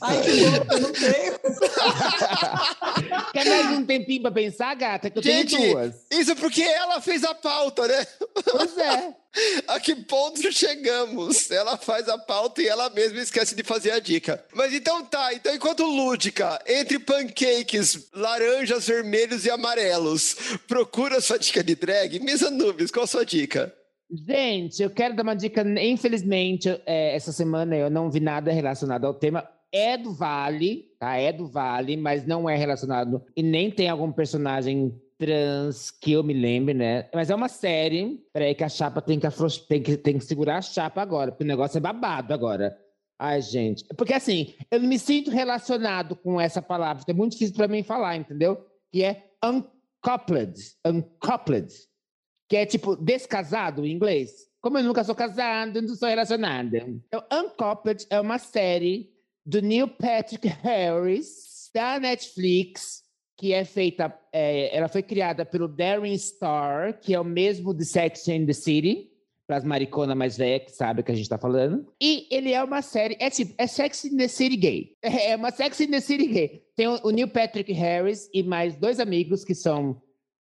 Ai, 0.01 0.21
que 0.21 0.31
louco, 0.31 0.73
eu 0.73 0.79
não 0.79 0.91
tenho. 0.91 1.39
Quer 3.31 3.45
mais 3.45 3.77
um 3.77 3.85
tempinho 3.85 4.21
pra 4.23 4.31
pensar, 4.31 4.73
gata? 4.75 5.09
Que 5.09 5.19
eu 5.19 5.23
Gente, 5.23 5.55
tenho 5.55 5.73
duas. 5.73 5.95
isso 6.11 6.35
porque 6.35 6.61
ela 6.63 6.99
fez 7.01 7.23
a 7.23 7.35
pauta, 7.35 7.87
né? 7.87 8.05
Pois 8.51 8.77
é. 8.77 9.13
A 9.67 9.79
que 9.79 9.95
ponto 9.95 10.51
chegamos? 10.51 11.51
Ela 11.51 11.77
faz 11.77 12.09
a 12.09 12.17
pauta 12.17 12.63
e 12.63 12.67
ela 12.67 12.89
mesma 12.89 13.19
esquece 13.19 13.53
de 13.53 13.61
fazer 13.61 13.91
a 13.91 13.99
dica. 13.99 14.43
Mas 14.55 14.73
então 14.73 15.05
tá, 15.05 15.31
então 15.31 15.53
enquanto 15.53 15.85
lúdica, 15.85 16.59
entre 16.65 16.97
pancakes, 16.97 18.09
laranjas, 18.11 18.87
vermelhos 18.87 19.45
e 19.45 19.51
amarelos, 19.51 20.35
procura 20.67 21.21
sua 21.21 21.37
dica 21.37 21.63
de 21.63 21.75
drag, 21.75 22.19
Misa 22.19 22.49
Nubes, 22.49 22.89
qual 22.89 23.03
a 23.03 23.07
sua 23.07 23.23
dica? 23.23 23.71
Gente, 24.11 24.81
eu 24.81 24.89
quero 24.89 25.15
dar 25.15 25.21
uma 25.21 25.35
dica. 25.35 25.61
Infelizmente, 25.79 26.67
é, 26.87 27.15
essa 27.15 27.31
semana 27.31 27.75
eu 27.75 27.91
não 27.91 28.09
vi 28.09 28.19
nada 28.19 28.51
relacionado 28.51 29.05
ao 29.05 29.13
tema. 29.13 29.47
É 29.71 29.97
do 29.97 30.13
Vale, 30.13 30.91
tá? 30.99 31.15
É 31.15 31.31
do 31.31 31.47
Vale, 31.47 31.97
mas 31.97 32.25
não 32.25 32.49
é 32.49 32.55
relacionado 32.55 33.23
e 33.35 33.43
nem 33.43 33.69
tem 33.69 33.89
algum 33.89 34.11
personagem 34.11 34.93
trans 35.17 35.91
que 35.91 36.13
eu 36.13 36.23
me 36.23 36.33
lembre, 36.33 36.73
né? 36.73 37.09
Mas 37.13 37.29
é 37.29 37.35
uma 37.35 37.49
série. 37.49 38.23
Peraí, 38.33 38.55
que 38.55 38.63
a 38.63 38.69
chapa 38.69 39.01
tem 39.01 39.19
que, 39.19 39.27
tem 39.67 39.83
que, 39.83 39.97
tem 39.97 40.17
que 40.17 40.23
segurar 40.25 40.57
a 40.57 40.61
chapa 40.61 41.01
agora, 41.01 41.31
porque 41.31 41.43
o 41.43 41.47
negócio 41.47 41.77
é 41.77 41.81
babado 41.81 42.33
agora. 42.33 42.75
Ai, 43.19 43.41
gente. 43.41 43.83
Porque 43.97 44.13
assim, 44.13 44.55
eu 44.71 44.79
não 44.79 44.87
me 44.87 44.97
sinto 44.97 45.29
relacionado 45.29 46.15
com 46.15 46.39
essa 46.39 46.61
palavra. 46.61 47.03
É 47.05 47.13
muito 47.13 47.33
difícil 47.33 47.55
para 47.55 47.67
mim 47.67 47.83
falar, 47.83 48.15
entendeu? 48.15 48.65
Que 48.89 49.03
é 49.03 49.31
uncoupled. 49.43 50.53
Uncoupled. 50.85 51.67
Que 52.47 52.55
é 52.55 52.65
tipo 52.65 52.95
descasado 52.95 53.85
em 53.85 53.91
inglês. 53.91 54.47
Como 54.61 54.77
eu 54.77 54.83
nunca 54.83 55.03
sou 55.03 55.13
casado, 55.13 55.81
não 55.81 55.95
sou 55.95 56.07
relacionada. 56.07 56.77
Então, 56.77 57.23
Uncoupled 57.31 58.05
é 58.09 58.19
uma 58.19 58.37
série 58.37 59.09
do 59.49 59.63
Neil 59.63 59.87
Patrick 59.87 60.47
Harris, 60.47 61.71
da 61.73 61.99
Netflix, 61.99 63.01
que 63.35 63.51
é 63.51 63.65
feita, 63.65 64.13
é, 64.31 64.75
ela 64.77 64.87
foi 64.87 65.01
criada 65.01 65.43
pelo 65.43 65.67
Darren 65.67 66.15
Star, 66.15 66.99
que 66.99 67.15
é 67.15 67.19
o 67.19 67.23
mesmo 67.23 67.73
de 67.73 67.83
Sex 67.83 68.27
and 68.29 68.45
the 68.45 68.53
City, 68.53 69.09
para 69.47 69.57
as 69.57 69.63
mariconas 69.63 70.15
mais 70.15 70.37
velhas 70.37 70.65
que 70.65 70.71
sabem 70.71 71.01
o 71.01 71.03
que 71.03 71.11
a 71.11 71.15
gente 71.15 71.23
está 71.23 71.39
falando. 71.39 71.91
E 71.99 72.27
ele 72.29 72.53
é 72.53 72.63
uma 72.63 72.83
série, 72.83 73.17
é 73.19 73.27
tipo, 73.31 73.55
é 73.57 73.65
Sex 73.65 74.05
and 74.05 74.17
the 74.17 74.27
City 74.27 74.55
gay. 74.55 74.91
É 75.01 75.35
uma 75.35 75.49
Sex 75.49 75.81
and 75.81 75.89
the 75.89 75.99
City 75.99 76.27
gay. 76.27 76.61
Tem 76.75 76.87
o, 76.87 76.99
o 77.05 77.09
Neil 77.09 77.29
Patrick 77.29 77.73
Harris 77.73 78.29
e 78.31 78.43
mais 78.43 78.75
dois 78.75 78.99
amigos 78.99 79.43
que 79.43 79.55
são 79.55 79.99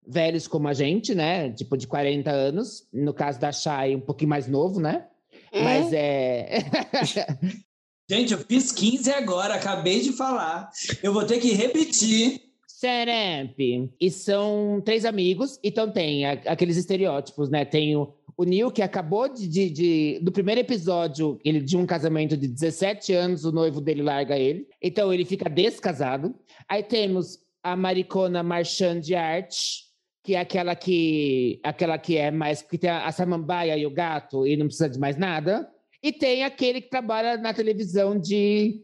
velhos 0.07 0.49
como 0.49 0.67
a 0.67 0.73
gente, 0.73 1.15
né? 1.15 1.51
Tipo, 1.51 1.77
de 1.77 1.87
40 1.87 2.31
anos. 2.31 2.89
No 2.91 3.13
caso 3.13 3.39
da 3.39 3.53
Shai, 3.53 3.95
um 3.95 4.01
pouquinho 4.01 4.31
mais 4.31 4.49
novo, 4.49 4.81
né? 4.81 5.07
Mas 5.53 5.93
é. 5.93 6.61
Gente, 8.09 8.33
eu 8.33 8.39
fiz 8.39 8.71
15 8.71 9.11
agora, 9.11 9.55
acabei 9.55 10.01
de 10.01 10.13
falar. 10.13 10.71
Eu 11.03 11.13
vou 11.13 11.25
ter 11.25 11.39
que 11.41 11.53
repetir. 11.53 12.41
Seremp. 12.67 13.59
E 14.01 14.11
são 14.11 14.83
três 14.85 15.05
amigos, 15.07 15.59
então 15.65 15.91
tem 15.91 16.27
aqueles 16.27 16.77
estereótipos, 16.77 17.49
né? 17.49 17.65
Tem 17.65 17.97
o, 17.97 18.13
o 18.37 18.45
Neil, 18.45 18.71
que 18.71 18.83
acabou 18.83 19.27
de, 19.33 19.49
de, 19.49 19.71
de- 19.71 20.19
Do 20.23 20.31
primeiro 20.31 20.61
episódio, 20.61 21.39
ele 21.43 21.61
de 21.63 21.77
um 21.79 21.87
casamento 21.87 22.37
de 22.37 22.47
17 22.47 23.13
anos, 23.15 23.45
o 23.47 23.53
noivo 23.53 23.81
dele 23.81 24.03
larga 24.03 24.37
ele. 24.39 24.67
Então 24.83 25.11
ele 25.13 25.25
fica 25.25 25.49
descasado. 25.49 26.35
Aí 26.69 26.83
temos 26.83 27.39
a 27.63 27.75
maricona 27.75 28.43
Marchand 28.43 29.01
de 29.01 29.15
Arte, 29.15 29.85
que 30.23 30.35
é 30.35 30.41
aquela 30.41 30.75
que, 30.77 31.61
aquela 31.63 31.97
que 31.97 32.19
é 32.19 32.31
mais. 32.31 32.61
que 32.61 32.77
tem 32.77 32.91
a, 32.91 33.07
a 33.07 33.13
samambaia 33.13 33.79
e 33.79 33.87
o 33.87 33.91
gato 33.91 34.47
e 34.47 34.59
não 34.59 34.67
precisa 34.67 34.91
de 34.91 34.99
mais 34.99 35.17
nada. 35.17 35.71
E 36.05 36.13
tem 36.13 36.45
aquele 36.45 36.83
que 36.83 36.91
trabalha 36.91 37.39
na 37.39 37.55
televisão 37.55 38.19
de 38.19 38.83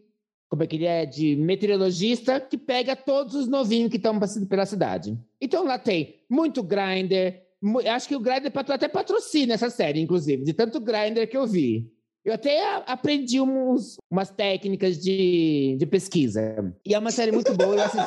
como 0.48 0.62
é 0.62 0.66
que 0.66 0.76
ele 0.76 0.86
é, 0.86 1.04
de 1.04 1.36
meteorologista, 1.36 2.40
que 2.40 2.56
pega 2.56 2.96
todos 2.96 3.34
os 3.34 3.46
novinhos 3.46 3.90
que 3.90 3.98
estão 3.98 4.18
passando 4.18 4.46
pela 4.46 4.64
cidade. 4.64 5.16
Então 5.38 5.62
lá 5.62 5.78
tem 5.78 6.24
muito 6.30 6.62
grinder. 6.62 7.42
Acho 7.92 8.08
que 8.08 8.16
o 8.16 8.20
grinder 8.20 8.50
patro- 8.50 8.74
até 8.74 8.88
patrocina 8.88 9.52
essa 9.52 9.68
série, 9.68 10.00
inclusive, 10.00 10.42
de 10.44 10.54
tanto 10.54 10.80
grinder 10.80 11.28
que 11.28 11.36
eu 11.36 11.46
vi. 11.46 11.92
Eu 12.24 12.32
até 12.32 12.82
aprendi 12.86 13.38
uns, 13.38 13.96
umas 14.10 14.30
técnicas 14.30 14.98
de, 14.98 15.76
de 15.78 15.86
pesquisa. 15.86 16.74
E 16.86 16.94
é 16.94 16.98
uma 16.98 17.10
série 17.10 17.32
muito 17.32 17.54
boa. 17.54 17.74
Eu 17.76 17.82
assisti... 17.82 18.06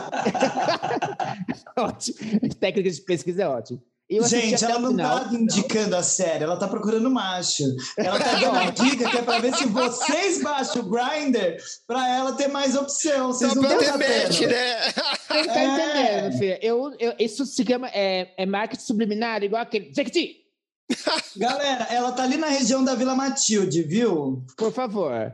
ótimo. 1.78 2.18
Técnicas 2.60 2.96
de 2.96 3.02
pesquisa 3.04 3.44
é 3.44 3.48
ótimo. 3.48 3.82
Eu 4.16 4.28
Gente, 4.28 4.64
ela 4.64 4.80
não 4.80 4.92
final. 4.92 5.20
tá 5.26 5.34
indicando 5.34 5.96
a 5.96 6.04
série, 6.04 6.44
ela 6.44 6.58
tá 6.58 6.68
procurando 6.68 7.10
macho. 7.10 7.64
Ela 7.98 8.20
tá 8.20 8.34
dando 8.40 8.58
a 8.58 8.70
dica 8.70 9.10
que 9.10 9.18
é 9.18 9.22
pra 9.22 9.40
ver 9.40 9.56
se 9.56 9.66
vocês 9.66 10.42
baixam 10.42 10.82
o 10.84 10.90
grinder 10.90 11.62
pra 11.88 12.08
ela 12.10 12.34
ter 12.34 12.48
mais 12.48 12.76
opção. 12.76 13.28
Vocês 13.34 13.52
Só 13.54 13.62
não 13.62 13.64
estão 13.64 13.80
ter 13.80 13.92
match, 13.98 14.34
sabendo. 14.34 14.52
né? 14.52 14.92
Você 14.92 15.48
tá 15.48 15.60
É. 15.60 15.66
entendendo, 15.66 16.38
filha? 16.38 16.60
Eu, 16.62 16.96
eu, 17.00 17.14
isso 17.20 17.46
se 17.46 17.66
chama 17.66 17.88
é, 17.90 18.34
é 18.38 18.46
marketing 18.46 18.84
subliminar, 18.84 19.44
igual 19.44 19.62
aquele. 19.62 19.92
Jequiti, 19.94 20.38
Galera, 21.38 21.86
ela 21.90 22.12
tá 22.12 22.24
ali 22.24 22.38
na 22.38 22.48
região 22.48 22.84
da 22.84 22.94
Vila 22.96 23.16
Matilde, 23.16 23.84
viu? 23.84 24.44
por 24.58 24.72
favor. 24.72 25.34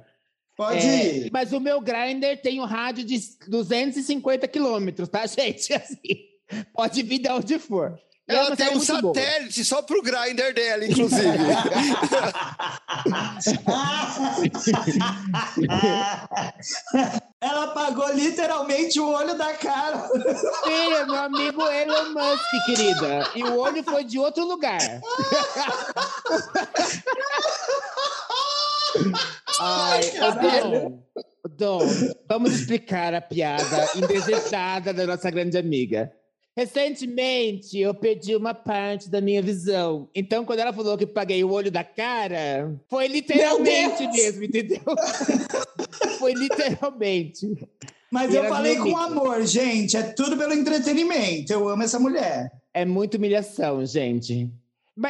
Pode 0.56 0.86
É, 0.86 1.16
ir. 1.18 1.30
mas 1.32 1.54
o 1.54 1.60
meu 1.60 1.80
grinder 1.82 2.42
tem 2.42 2.60
um 2.60 2.66
rádio 2.66 3.04
de 3.06 3.18
250 3.48 4.48
quilômetros, 4.48 5.08
tá, 5.10 5.26
gente? 5.28 5.74
Assim, 5.74 5.98
pode 6.74 7.02
vir 7.04 7.20
de 7.20 7.30
onde 7.30 7.58
for. 7.60 7.98
É 8.30 8.36
Ela 8.36 8.50
uma 8.50 8.56
tem 8.56 8.70
um 8.70 8.76
muito 8.76 9.02
boa. 9.02 9.14
satélite 9.16 9.66
só 9.66 9.82
pro 9.82 10.04
grinder 10.04 10.54
dela, 10.54 10.86
inclusive. 10.86 11.26
ela 17.42 17.64
apagou 17.64 18.14
literalmente 18.14 19.00
o 19.00 19.10
olho 19.10 19.36
da 19.36 19.52
cara. 19.56 20.08
Filha, 20.64 21.06
meu 21.08 21.16
amigo 21.16 21.64
Elon 21.68 22.14
Musk, 22.14 22.66
querida. 22.68 23.28
E 23.36 23.44
o 23.44 23.58
olho 23.58 23.84
foi 23.84 24.04
de 24.04 24.20
outro 24.20 24.46
lugar. 24.46 24.78
Ai, 29.60 30.02
ô 30.22 30.62
Dom, 30.62 31.00
Dom, 31.58 31.80
vamos 32.28 32.52
explicar 32.54 33.14
a 33.14 33.22
piada 33.22 33.90
indesejada 33.96 34.94
da 34.94 35.08
nossa 35.08 35.30
grande 35.32 35.58
amiga. 35.58 36.12
Recentemente, 36.58 37.80
eu 37.80 37.94
perdi 37.94 38.36
uma 38.36 38.54
parte 38.54 39.10
da 39.10 39.22
minha 39.22 39.42
visão. 39.42 40.10
Então, 40.14 40.44
quando 40.44 40.60
ela 40.60 40.74
falou 40.74 40.98
que 40.98 41.06
paguei 41.06 41.44
o 41.44 41.52
olho 41.52 41.72
da 41.72 41.84
cara, 41.84 42.76
foi 42.90 43.08
literalmente 43.08 44.08
mesmo, 44.08 44.44
entendeu? 44.44 44.82
foi 46.20 46.34
literalmente. 46.34 47.48
Mas 48.12 48.34
E 48.34 48.38
eu 48.38 48.46
falei 48.46 48.76
com 48.78 48.98
amor, 48.98 49.46
gente. 49.46 49.96
É 49.96 50.04
tudo 50.04 50.36
pelo 50.36 50.54
entretenimento. 50.54 51.54
Eu 51.54 51.70
amo 51.70 51.84
essa 51.84 52.00
mulher. 52.00 52.52
É 52.74 52.84
muita 52.84 53.18
humilhação, 53.18 53.86
gente. 53.86 54.50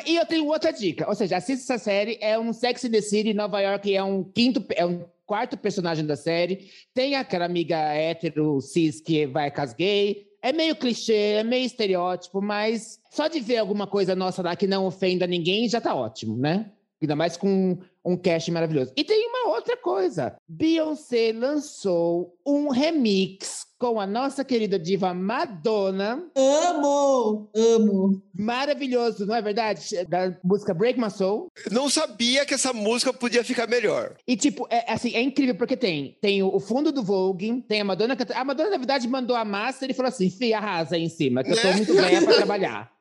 E 0.06 0.16
eu 0.16 0.26
tenho 0.26 0.46
outra 0.46 0.72
dica. 0.72 1.08
Ou 1.08 1.16
seja, 1.16 1.38
assista 1.38 1.74
essa 1.74 1.84
série. 1.84 2.18
É 2.22 2.38
um 2.38 2.54
Sex 2.54 2.86
and 2.86 2.92
the 2.92 3.02
City. 3.02 3.34
Nova 3.34 3.60
York 3.62 3.96
é 3.96 4.04
um 4.04 4.24
quinto, 4.24 4.64
é 4.76 4.86
um 4.86 5.06
quarto 5.26 5.58
personagem 5.58 6.06
da 6.06 6.16
série. 6.16 6.70
Tem 6.94 7.16
aquela 7.16 7.46
amiga 7.46 7.78
hétero, 7.78 8.60
cis, 8.62 9.02
que 9.02 9.26
vai 9.26 9.50
com 9.50 9.62
as 9.62 9.74
gay. 9.74 10.29
É 10.42 10.54
meio 10.54 10.76
clichê, 10.76 11.38
é 11.38 11.44
meio 11.44 11.66
estereótipo, 11.66 12.42
mas 12.42 13.00
só 13.12 13.28
de 13.28 13.40
ver 13.40 13.58
alguma 13.58 13.86
coisa 13.86 14.16
nossa 14.16 14.42
lá 14.42 14.56
que 14.56 14.68
não 14.68 14.86
ofenda 14.86 15.28
ninguém 15.28 15.68
já 15.68 15.82
tá 15.82 15.94
ótimo, 15.94 16.38
né? 16.38 16.72
Ainda 17.02 17.16
mais 17.16 17.38
com 17.38 17.78
um 18.04 18.18
cast 18.18 18.52
maravilhoso. 18.52 18.92
E 18.96 19.04
tem 19.04 19.28
uma 19.28 19.56
outra 19.56 19.78
coisa. 19.78 20.36
Beyoncé 20.48 21.32
lançou 21.34 22.38
um 22.46 22.70
remix 22.70 23.69
com 23.80 23.98
a 24.00 24.06
nossa 24.06 24.44
querida 24.44 24.78
diva 24.78 25.14
Madonna 25.14 26.22
Amo, 26.36 27.50
amo. 27.56 28.22
maravilhoso, 28.38 29.26
não 29.26 29.34
é 29.34 29.42
verdade? 29.42 30.04
Da 30.06 30.38
música 30.44 30.74
Break 30.74 31.00
My 31.00 31.10
Soul. 31.10 31.48
Não 31.72 31.90
sabia 31.90 32.46
que 32.46 32.54
essa 32.54 32.74
música 32.74 33.14
podia 33.14 33.44
ficar 33.44 33.68
melhor. 33.68 34.16
E, 34.28 34.36
tipo, 34.36 34.68
é, 34.70 34.92
assim, 34.92 35.16
é 35.16 35.22
incrível 35.22 35.56
porque 35.56 35.78
tem, 35.78 36.18
tem 36.22 36.44
o, 36.44 36.60
fundo 36.60 36.92
do 36.92 37.02
Vogue, 37.02 37.64
tem 37.68 37.80
a 37.80 37.86
Madonna 37.86 38.18
cantando. 38.18 38.38
A 38.38 38.44
Madonna, 38.44 38.70
na 38.72 38.78
verdade, 38.78 39.08
mandou 39.08 39.36
a 39.36 39.46
master 39.46 39.90
e 39.90 39.94
falou 39.94 40.10
assim: 40.10 40.30
Fih, 40.30 40.54
arrasa 40.54 40.96
aí 40.98 41.04
em 41.04 41.10
cima, 41.10 41.42
que 41.44 41.52
eu 41.52 41.56
tô 41.62 41.68
Né? 41.68 41.76
muito 41.76 41.94
velha 41.94 42.22
pra 42.22 42.36
trabalhar. 42.36 42.92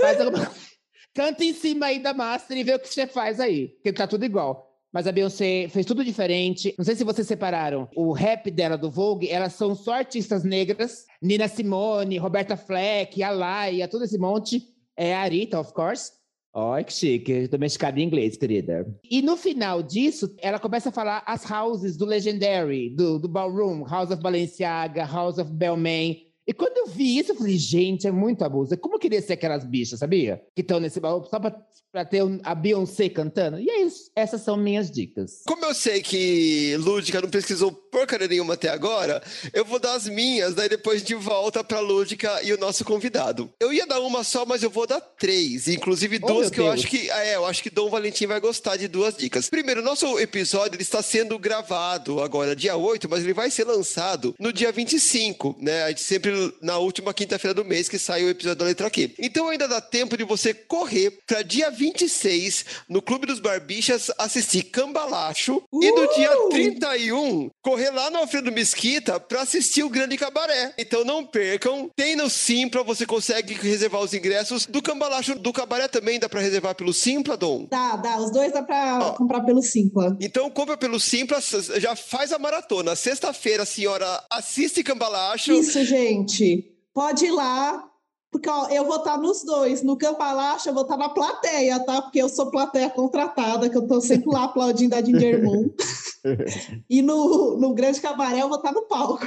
Faz 0.00 0.20
alguma... 0.20 0.50
Canta 1.14 1.44
em 1.44 1.54
cima 1.54 1.86
aí 1.86 1.98
da 1.98 2.12
master 2.12 2.56
e 2.56 2.62
vê 2.62 2.74
o 2.74 2.78
que 2.78 2.88
você 2.88 3.06
faz 3.06 3.40
aí, 3.40 3.68
porque 3.68 3.92
tá 3.92 4.06
tudo 4.06 4.24
igual. 4.24 4.65
Mas 4.92 5.06
a 5.06 5.12
Beyoncé 5.12 5.68
fez 5.68 5.84
tudo 5.84 6.04
diferente. 6.04 6.74
Não 6.78 6.84
sei 6.84 6.94
se 6.94 7.04
vocês 7.04 7.26
separaram. 7.26 7.88
O 7.94 8.12
rap 8.12 8.50
dela 8.50 8.78
do 8.78 8.90
Vogue, 8.90 9.28
elas 9.28 9.52
são 9.52 9.74
só 9.74 9.94
artistas 9.94 10.44
negras. 10.44 11.04
Nina 11.20 11.48
Simone, 11.48 12.18
Roberta 12.18 12.56
Fleck, 12.56 13.22
Alaia, 13.22 13.88
todo 13.88 14.04
esse 14.04 14.18
monte. 14.18 14.62
É 14.96 15.14
a 15.14 15.20
Arita, 15.20 15.60
of 15.60 15.72
course. 15.72 16.12
Olha 16.58 16.82
que 16.82 16.92
chique, 16.94 17.50
mexicada 17.58 18.00
em 18.00 18.04
inglês, 18.04 18.34
querida. 18.34 18.86
E 19.10 19.20
no 19.20 19.36
final 19.36 19.82
disso, 19.82 20.34
ela 20.38 20.58
começa 20.58 20.88
a 20.88 20.92
falar 20.92 21.22
as 21.26 21.50
houses 21.50 21.98
do 21.98 22.06
Legendary, 22.06 22.88
do, 22.96 23.18
do 23.18 23.28
Ballroom, 23.28 23.84
House 23.84 24.10
of 24.10 24.22
Balenciaga, 24.22 25.04
House 25.04 25.36
of 25.36 25.52
Belmain. 25.52 26.25
E 26.46 26.52
quando 26.54 26.76
eu 26.76 26.86
vi 26.86 27.18
isso, 27.18 27.32
eu 27.32 27.36
falei, 27.36 27.56
gente, 27.58 28.06
é 28.06 28.10
muito 28.12 28.44
abuso. 28.44 28.76
Como 28.78 28.94
eu 28.94 28.98
queria 29.00 29.20
ser 29.20 29.32
aquelas 29.32 29.64
bichas, 29.64 29.98
sabia? 29.98 30.40
Que 30.54 30.62
estão 30.62 30.78
nesse 30.78 31.00
baú 31.00 31.24
só 31.28 31.40
pra, 31.40 31.56
pra 31.90 32.04
ter 32.04 32.22
um- 32.22 32.38
a 32.44 32.54
Beyoncé 32.54 33.08
cantando. 33.08 33.58
E 33.58 33.68
é 33.68 33.82
isso. 33.82 34.10
Essas 34.14 34.42
são 34.42 34.56
minhas 34.56 34.90
dicas. 34.90 35.42
Como 35.46 35.64
eu 35.64 35.74
sei 35.74 36.00
que 36.00 36.76
Lúdica 36.78 37.20
não 37.20 37.28
pesquisou 37.28 37.72
porcaria 37.72 38.28
nenhuma 38.28 38.54
até 38.54 38.68
agora, 38.68 39.22
eu 39.52 39.64
vou 39.64 39.78
dar 39.80 39.94
as 39.94 40.06
minhas, 40.06 40.54
daí 40.54 40.68
depois 40.68 41.02
de 41.02 41.14
volta 41.14 41.64
pra 41.64 41.80
Lúdica 41.80 42.40
e 42.44 42.52
o 42.52 42.58
nosso 42.58 42.84
convidado. 42.84 43.50
Eu 43.58 43.72
ia 43.72 43.86
dar 43.86 44.00
uma 44.00 44.22
só, 44.22 44.44
mas 44.46 44.62
eu 44.62 44.70
vou 44.70 44.86
dar 44.86 45.00
três. 45.00 45.66
Inclusive 45.66 46.20
Oh, 46.22 46.26
duas 46.26 46.42
meu 46.42 46.50
que 46.50 46.60
eu 46.60 46.64
Deus. 46.64 46.74
acho 46.74 46.86
que. 46.88 47.10
É, 47.10 47.34
eu 47.36 47.44
acho 47.46 47.62
que 47.62 47.70
Dom 47.70 47.88
Valentim 47.90 48.26
vai 48.26 48.38
gostar 48.38 48.76
de 48.76 48.86
duas 48.86 49.16
dicas. 49.16 49.48
Primeiro, 49.48 49.82
nosso 49.82 50.18
episódio 50.20 50.76
ele 50.76 50.82
está 50.82 51.02
sendo 51.02 51.38
gravado 51.38 52.20
agora, 52.20 52.54
dia 52.54 52.76
8, 52.76 53.08
mas 53.08 53.24
ele 53.24 53.32
vai 53.32 53.50
ser 53.50 53.64
lançado 53.64 54.34
no 54.38 54.52
dia 54.52 54.70
25, 54.70 55.56
né? 55.58 55.84
A 55.84 55.88
gente 55.88 56.02
sempre 56.02 56.35
na 56.60 56.78
última 56.78 57.12
quinta-feira 57.14 57.54
do 57.54 57.64
mês 57.64 57.88
que 57.88 57.98
sai 57.98 58.24
o 58.24 58.30
episódio 58.30 58.58
da 58.58 58.64
letra 58.64 58.90
Q. 58.90 59.14
Então 59.18 59.48
ainda 59.48 59.66
dá 59.68 59.80
tempo 59.80 60.16
de 60.16 60.24
você 60.24 60.52
correr 60.54 61.18
para 61.26 61.42
dia 61.42 61.70
26 61.70 62.64
no 62.88 63.00
Clube 63.02 63.26
dos 63.26 63.40
Barbixas 63.40 64.10
assistir 64.18 64.64
Cambalacho 64.64 65.62
e 65.72 65.90
no 65.90 66.14
dia 66.14 66.36
Uh! 66.36 66.48
31 66.50 67.50
correr 67.62 67.90
lá 67.90 68.10
no 68.10 68.18
Alfredo 68.18 68.52
Mesquita 68.52 69.18
para 69.18 69.42
assistir 69.42 69.82
o 69.82 69.88
Grande 69.88 70.16
Cabaré. 70.16 70.74
Então 70.78 71.04
não 71.04 71.24
percam, 71.24 71.90
tem 71.96 72.14
no 72.16 72.28
Simpla, 72.30 72.82
você 72.82 73.06
consegue 73.06 73.54
reservar 73.54 74.00
os 74.02 74.14
ingressos 74.14 74.66
do 74.66 74.82
Cambalacho, 74.82 75.38
do 75.38 75.52
Cabaré 75.52 75.88
também 75.88 76.18
dá 76.18 76.28
para 76.28 76.40
reservar 76.40 76.74
pelo 76.74 76.92
Simpla, 76.92 77.36
Dom. 77.36 77.66
Dá, 77.70 77.96
dá. 77.96 78.18
Os 78.18 78.30
dois 78.30 78.52
dá 78.52 78.62
pra 78.62 78.98
Ó. 79.02 79.12
comprar 79.12 79.40
pelo 79.42 79.62
Simpla. 79.62 80.16
Então 80.20 80.50
compra 80.50 80.76
pelo 80.76 80.98
Simpla, 81.00 81.38
já 81.78 81.94
faz 81.96 82.32
a 82.32 82.38
maratona. 82.38 82.94
Sexta-feira 82.96 83.62
a 83.62 83.66
senhora 83.66 84.22
assiste 84.30 84.82
Cambalacho. 84.82 85.52
Isso, 85.52 85.84
gente. 85.84 86.25
Pode 86.92 87.26
ir 87.26 87.30
lá. 87.30 87.90
Porque 88.30 88.50
ó, 88.50 88.68
eu 88.68 88.84
vou 88.84 88.96
estar 88.96 89.16
nos 89.16 89.42
dois. 89.44 89.82
No 89.82 89.96
Campalacho, 89.96 90.68
eu 90.68 90.74
vou 90.74 90.82
estar 90.82 90.96
na 90.96 91.08
plateia, 91.08 91.80
tá? 91.80 92.02
Porque 92.02 92.20
eu 92.20 92.28
sou 92.28 92.50
plateia 92.50 92.90
contratada, 92.90 93.70
que 93.70 93.76
eu 93.76 93.86
tô 93.86 94.00
sempre 94.00 94.30
lá 94.30 94.44
aplaudindo 94.44 94.94
a 94.94 95.02
Ginger 95.02 95.42
Moon. 95.42 95.70
e 96.90 97.00
no, 97.00 97.56
no 97.56 97.72
Grande 97.72 98.00
Cabaré, 98.00 98.42
eu 98.42 98.48
vou 98.48 98.58
estar 98.58 98.72
no 98.72 98.82
palco. 98.82 99.26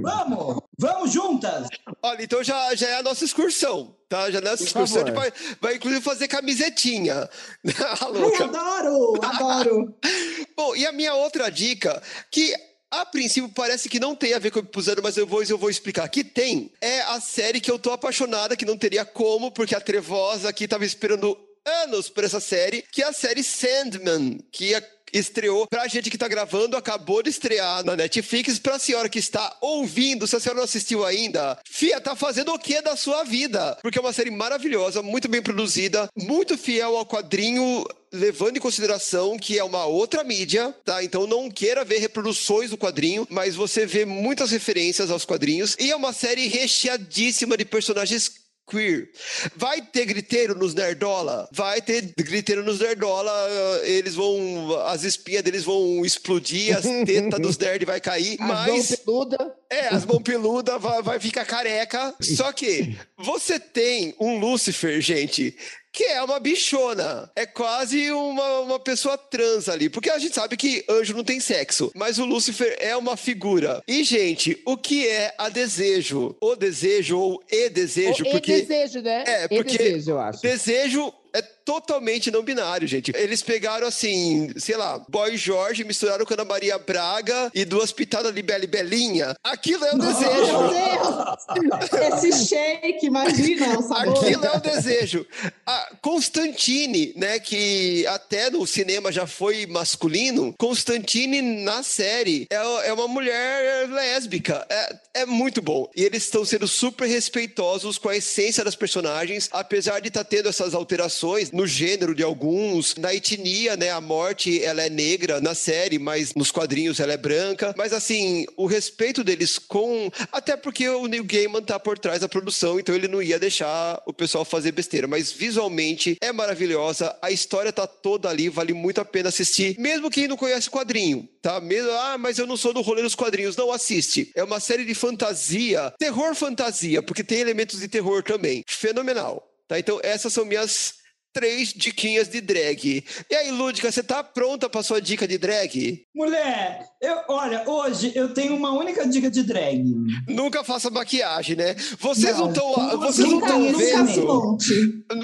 Vamos! 0.00 0.62
Vamos 0.78 1.12
juntas! 1.12 1.66
Olha, 2.02 2.22
então 2.22 2.42
já, 2.44 2.74
já 2.74 2.88
é 2.88 2.94
a 2.96 3.02
nossa 3.02 3.24
excursão, 3.24 3.96
tá? 4.08 4.30
Já 4.30 4.38
é 4.38 4.42
a 4.42 4.44
nossa 4.44 4.58
Por 4.58 4.64
excursão, 4.64 5.02
a 5.02 5.06
gente 5.06 5.14
vai, 5.14 5.32
vai 5.60 5.76
inclusive 5.76 6.02
fazer 6.02 6.28
camisetinha. 6.28 7.28
Ai, 7.64 8.42
adoro! 8.42 9.14
Adoro! 9.22 9.94
Bom, 10.56 10.76
e 10.76 10.86
a 10.86 10.92
minha 10.92 11.14
outra 11.14 11.50
dica, 11.50 12.02
que 12.30 12.54
a 12.92 13.06
princípio 13.06 13.48
parece 13.48 13.88
que 13.88 13.98
não 13.98 14.14
tem 14.14 14.34
a 14.34 14.38
ver 14.38 14.50
com 14.50 14.58
o 14.58 14.62
episódio, 14.62 15.02
mas 15.02 15.16
eu 15.16 15.26
vou, 15.26 15.42
eu 15.42 15.56
vou 15.56 15.70
explicar. 15.70 16.06
Que 16.08 16.22
tem, 16.22 16.70
é 16.78 17.00
a 17.00 17.18
série 17.20 17.58
que 17.58 17.70
eu 17.70 17.78
tô 17.78 17.90
apaixonada, 17.90 18.54
que 18.54 18.66
não 18.66 18.76
teria 18.76 19.02
como, 19.02 19.50
porque 19.50 19.74
a 19.74 19.80
Trevosa 19.80 20.50
aqui 20.50 20.68
tava 20.68 20.84
esperando 20.84 21.38
anos 21.64 22.10
por 22.10 22.22
essa 22.22 22.38
série, 22.38 22.82
que 22.82 23.02
é 23.02 23.06
a 23.06 23.12
série 23.12 23.42
Sandman, 23.42 24.38
que 24.52 24.74
é 24.74 24.80
estreou 25.12 25.66
pra 25.66 25.88
gente 25.88 26.10
que 26.10 26.18
tá 26.18 26.28
gravando, 26.28 26.76
acabou 26.76 27.22
de 27.22 27.30
estrear 27.30 27.84
na 27.84 27.96
Netflix. 27.96 28.58
Pra 28.58 28.78
senhora 28.78 29.08
que 29.08 29.18
está 29.18 29.56
ouvindo, 29.60 30.26
se 30.26 30.36
a 30.36 30.40
senhora 30.40 30.58
não 30.58 30.64
assistiu 30.64 31.04
ainda, 31.04 31.58
Fia, 31.68 32.00
tá 32.00 32.16
fazendo 32.16 32.52
o 32.52 32.58
que 32.58 32.80
da 32.80 32.96
sua 32.96 33.24
vida? 33.24 33.78
Porque 33.82 33.98
é 33.98 34.00
uma 34.00 34.12
série 34.12 34.30
maravilhosa, 34.30 35.02
muito 35.02 35.28
bem 35.28 35.42
produzida, 35.42 36.08
muito 36.16 36.56
fiel 36.56 36.96
ao 36.96 37.06
quadrinho, 37.06 37.84
levando 38.12 38.56
em 38.56 38.60
consideração 38.60 39.38
que 39.38 39.58
é 39.58 39.64
uma 39.64 39.86
outra 39.86 40.22
mídia, 40.22 40.74
tá? 40.84 41.02
Então 41.02 41.26
não 41.26 41.50
queira 41.50 41.84
ver 41.84 41.98
reproduções 41.98 42.70
do 42.70 42.78
quadrinho, 42.78 43.26
mas 43.30 43.54
você 43.54 43.86
vê 43.86 44.04
muitas 44.04 44.50
referências 44.50 45.10
aos 45.10 45.24
quadrinhos. 45.24 45.76
E 45.78 45.90
é 45.90 45.96
uma 45.96 46.12
série 46.12 46.46
recheadíssima 46.46 47.56
de 47.56 47.64
personagens 47.64 48.41
queer. 48.72 49.08
Vai 49.54 49.82
ter 49.82 50.06
griteiro 50.06 50.54
nos 50.54 50.74
Nerdola? 50.74 51.48
Vai 51.52 51.82
ter 51.82 52.02
griteiro 52.16 52.64
nos 52.64 52.80
Nerdola. 52.80 53.30
uh, 53.32 53.84
Eles 53.84 54.14
vão. 54.14 54.80
As 54.86 55.04
espinhas 55.04 55.42
deles 55.42 55.64
vão 55.64 56.04
explodir, 56.04 56.76
as 56.76 56.84
tetas 57.04 57.40
dos 57.40 57.58
nerds 57.58 57.86
vai 57.86 58.00
cair. 58.00 58.36
As 58.40 58.48
mas. 58.48 58.66
mãos 58.68 58.96
peluda. 58.96 59.54
É, 59.70 59.88
as 59.88 60.04
mãos 60.04 60.22
peludas 60.22 60.80
vai, 60.80 61.02
vai 61.02 61.20
ficar 61.20 61.44
careca. 61.44 62.14
Só 62.20 62.52
que 62.52 62.96
você 63.16 63.58
tem 63.60 64.14
um 64.20 64.38
Lúcifer, 64.38 65.00
gente, 65.00 65.56
que 65.92 66.04
é 66.04 66.22
uma 66.22 66.40
bichona. 66.40 67.30
É 67.36 67.44
quase 67.44 68.10
uma, 68.10 68.60
uma 68.60 68.78
pessoa 68.80 69.18
trans 69.18 69.68
ali. 69.68 69.88
Porque 69.90 70.08
a 70.10 70.18
gente 70.18 70.34
sabe 70.34 70.56
que 70.56 70.84
anjo 70.88 71.14
não 71.14 71.22
tem 71.24 71.38
sexo. 71.38 71.92
Mas 71.94 72.18
o 72.18 72.24
Lúcifer 72.24 72.76
é 72.80 72.96
uma 72.96 73.16
figura. 73.16 73.82
E, 73.86 74.02
gente, 74.02 74.60
o 74.64 74.76
que 74.76 75.06
é 75.06 75.34
a 75.36 75.48
desejo? 75.48 76.34
O 76.40 76.56
desejo 76.56 77.18
ou 77.18 77.42
e 77.50 77.68
desejo? 77.68 78.24
O- 78.24 78.28
e 78.28 78.30
porque 78.30 78.62
desejo, 78.62 79.02
né? 79.02 79.24
É, 79.26 79.44
E 79.44 79.48
porque- 79.48 79.76
desejo, 79.78 80.10
eu 80.12 80.20
acho. 80.20 80.40
desejo 80.40 81.12
é 81.34 81.42
totalmente 81.64 82.30
não 82.30 82.42
binário, 82.42 82.86
gente. 82.86 83.12
Eles 83.14 83.42
pegaram 83.42 83.86
assim, 83.86 84.52
sei 84.56 84.76
lá, 84.76 84.98
Boy 85.08 85.36
Jorge, 85.36 85.84
misturaram 85.84 86.24
com 86.24 86.34
Ana 86.34 86.44
Maria 86.44 86.78
Braga 86.78 87.50
e 87.54 87.64
duas 87.64 87.92
pitadas 87.92 88.34
de 88.34 88.42
Bela 88.42 88.64
e 88.64 88.66
Belinha. 88.66 89.34
Aquilo 89.42 89.84
é 89.84 89.92
o 89.92 89.98
Meu 89.98 90.06
desejo. 90.06 90.58
Deus! 90.68 92.24
Esse 92.24 92.46
shake, 92.46 93.06
imagina 93.06 93.78
o 93.78 93.82
sabor. 93.82 94.24
Aquilo 94.24 94.44
é 94.44 94.56
o 94.56 94.60
desejo. 94.60 95.26
A 95.66 95.96
Constantine, 96.00 97.12
né, 97.16 97.38
que 97.38 98.06
até 98.06 98.50
no 98.50 98.66
cinema 98.66 99.12
já 99.12 99.26
foi 99.26 99.66
masculino, 99.66 100.54
Constantine 100.58 101.42
na 101.42 101.82
série 101.82 102.46
é, 102.50 102.88
é 102.88 102.92
uma 102.92 103.08
mulher 103.08 103.88
lésbica. 103.88 104.66
É, 104.68 104.96
é 105.22 105.26
muito 105.26 105.60
bom. 105.60 105.90
E 105.94 106.02
eles 106.02 106.24
estão 106.24 106.44
sendo 106.44 106.66
super 106.66 107.06
respeitosos 107.06 107.98
com 107.98 108.08
a 108.08 108.16
essência 108.16 108.64
das 108.64 108.74
personagens, 108.74 109.48
apesar 109.52 110.00
de 110.00 110.08
estar 110.08 110.24
tendo 110.24 110.48
essas 110.48 110.74
alterações 110.74 111.50
no 111.50 111.61
gênero 111.66 112.14
de 112.14 112.22
alguns, 112.22 112.96
na 112.96 113.14
etnia, 113.14 113.76
né, 113.76 113.90
a 113.90 114.00
morte 114.00 114.62
ela 114.62 114.82
é 114.82 114.90
negra 114.90 115.40
na 115.40 115.54
série, 115.54 115.98
mas 115.98 116.34
nos 116.34 116.50
quadrinhos 116.50 117.00
ela 117.00 117.12
é 117.12 117.16
branca. 117.16 117.74
Mas 117.76 117.92
assim, 117.92 118.46
o 118.56 118.66
respeito 118.66 119.24
deles 119.24 119.58
com. 119.58 120.10
Até 120.30 120.56
porque 120.56 120.88
o 120.88 121.06
Neil 121.06 121.24
Gaiman 121.24 121.62
tá 121.62 121.78
por 121.78 121.98
trás 121.98 122.20
da 122.20 122.28
produção, 122.28 122.78
então 122.78 122.94
ele 122.94 123.08
não 123.08 123.22
ia 123.22 123.38
deixar 123.38 124.02
o 124.06 124.12
pessoal 124.12 124.44
fazer 124.44 124.72
besteira. 124.72 125.06
Mas 125.06 125.32
visualmente 125.32 126.16
é 126.20 126.32
maravilhosa, 126.32 127.16
a 127.20 127.30
história 127.30 127.72
tá 127.72 127.86
toda 127.86 128.28
ali, 128.28 128.48
vale 128.48 128.72
muito 128.72 129.00
a 129.00 129.04
pena 129.04 129.28
assistir. 129.28 129.76
Mesmo 129.78 130.10
quem 130.10 130.28
não 130.28 130.36
conhece 130.36 130.70
quadrinho, 130.70 131.28
tá? 131.40 131.60
Mesmo, 131.60 131.90
ah, 131.90 132.16
mas 132.18 132.38
eu 132.38 132.46
não 132.46 132.56
sou 132.56 132.72
do 132.72 132.80
rolê 132.80 133.02
dos 133.02 133.14
quadrinhos. 133.14 133.56
Não 133.56 133.72
assiste. 133.72 134.30
É 134.34 134.42
uma 134.42 134.60
série 134.60 134.84
de 134.84 134.94
fantasia, 134.94 135.92
terror 135.98 136.34
fantasia, 136.34 137.02
porque 137.02 137.24
tem 137.24 137.38
elementos 137.38 137.80
de 137.80 137.88
terror 137.88 138.22
também. 138.22 138.62
Fenomenal. 138.66 139.48
Tá? 139.68 139.78
Então, 139.78 140.00
essas 140.02 140.32
são 140.32 140.44
minhas 140.44 141.01
três 141.32 141.72
diquinhas 141.72 142.28
de 142.28 142.40
drag. 142.40 143.04
E 143.30 143.34
aí, 143.34 143.50
Lúdica, 143.50 143.90
você 143.90 144.02
tá 144.02 144.22
pronta 144.22 144.68
pra 144.68 144.82
sua 144.82 145.00
dica 145.00 145.26
de 145.26 145.38
drag? 145.38 146.04
Mulher, 146.14 146.86
eu, 147.00 147.16
olha, 147.28 147.68
hoje 147.68 148.12
eu 148.14 148.34
tenho 148.34 148.54
uma 148.54 148.72
única 148.72 149.06
dica 149.08 149.30
de 149.30 149.42
drag. 149.42 149.82
Nunca 150.28 150.62
faça 150.62 150.90
maquiagem, 150.90 151.56
né? 151.56 151.74
Vocês 151.98 152.36
não 152.38 152.50
estão. 152.50 152.98
Vocês 152.98 153.28
não 153.28 153.38
estão 153.38 153.72
vendo. 153.72 154.58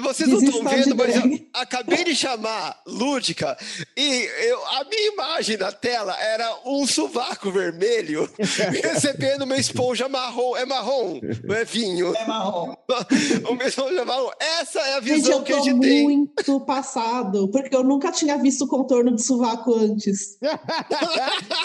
Vocês 0.01 0.29
não 0.29 0.39
estão 0.39 0.63
vendo, 0.63 0.95
mas 0.95 1.15
eu 1.15 1.39
acabei 1.53 2.03
de 2.03 2.15
chamar 2.15 2.81
Lúdica 2.87 3.57
e 3.95 4.29
eu, 4.45 4.65
a 4.67 4.83
minha 4.85 5.13
imagem 5.13 5.57
na 5.57 5.71
tela 5.71 6.15
era 6.19 6.53
um 6.65 6.85
sovaco 6.87 7.51
vermelho 7.51 8.29
recebendo 8.83 9.43
uma 9.43 9.57
esponja 9.57 10.09
marrom. 10.09 10.55
É 10.55 10.65
marrom, 10.65 11.19
não 11.43 11.55
é 11.55 11.63
vinho. 11.63 12.15
É 12.15 12.25
marrom. 12.25 12.75
uma 13.49 13.63
esponja 13.63 14.03
marrom. 14.05 14.29
Essa 14.39 14.79
é 14.79 14.93
a 14.95 15.01
Gente, 15.01 15.15
visão 15.15 15.33
eu 15.33 15.43
que 15.43 15.53
a 15.53 15.59
gente 15.59 15.79
tem. 15.79 15.98
Muito 16.03 16.59
passado, 16.61 17.47
porque 17.49 17.75
eu 17.75 17.83
nunca 17.83 18.11
tinha 18.11 18.37
visto 18.37 18.63
o 18.63 18.67
contorno 18.67 19.13
de 19.15 19.21
sovaco 19.23 19.73
antes. 19.75 20.37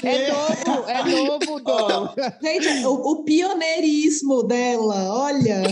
É 0.02 0.30
novo, 0.30 0.88
é 0.88 1.04
novo, 1.04 1.60
Dom. 1.64 2.14
Gente, 2.42 2.86
o, 2.86 2.92
o 2.92 3.24
pioneirismo 3.24 4.42
dela, 4.42 5.12
olha. 5.18 5.62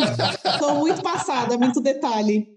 tô 0.58 0.74
muito 0.76 1.02
passada, 1.02 1.58
muito 1.58 1.80
detalhe. 1.80 2.48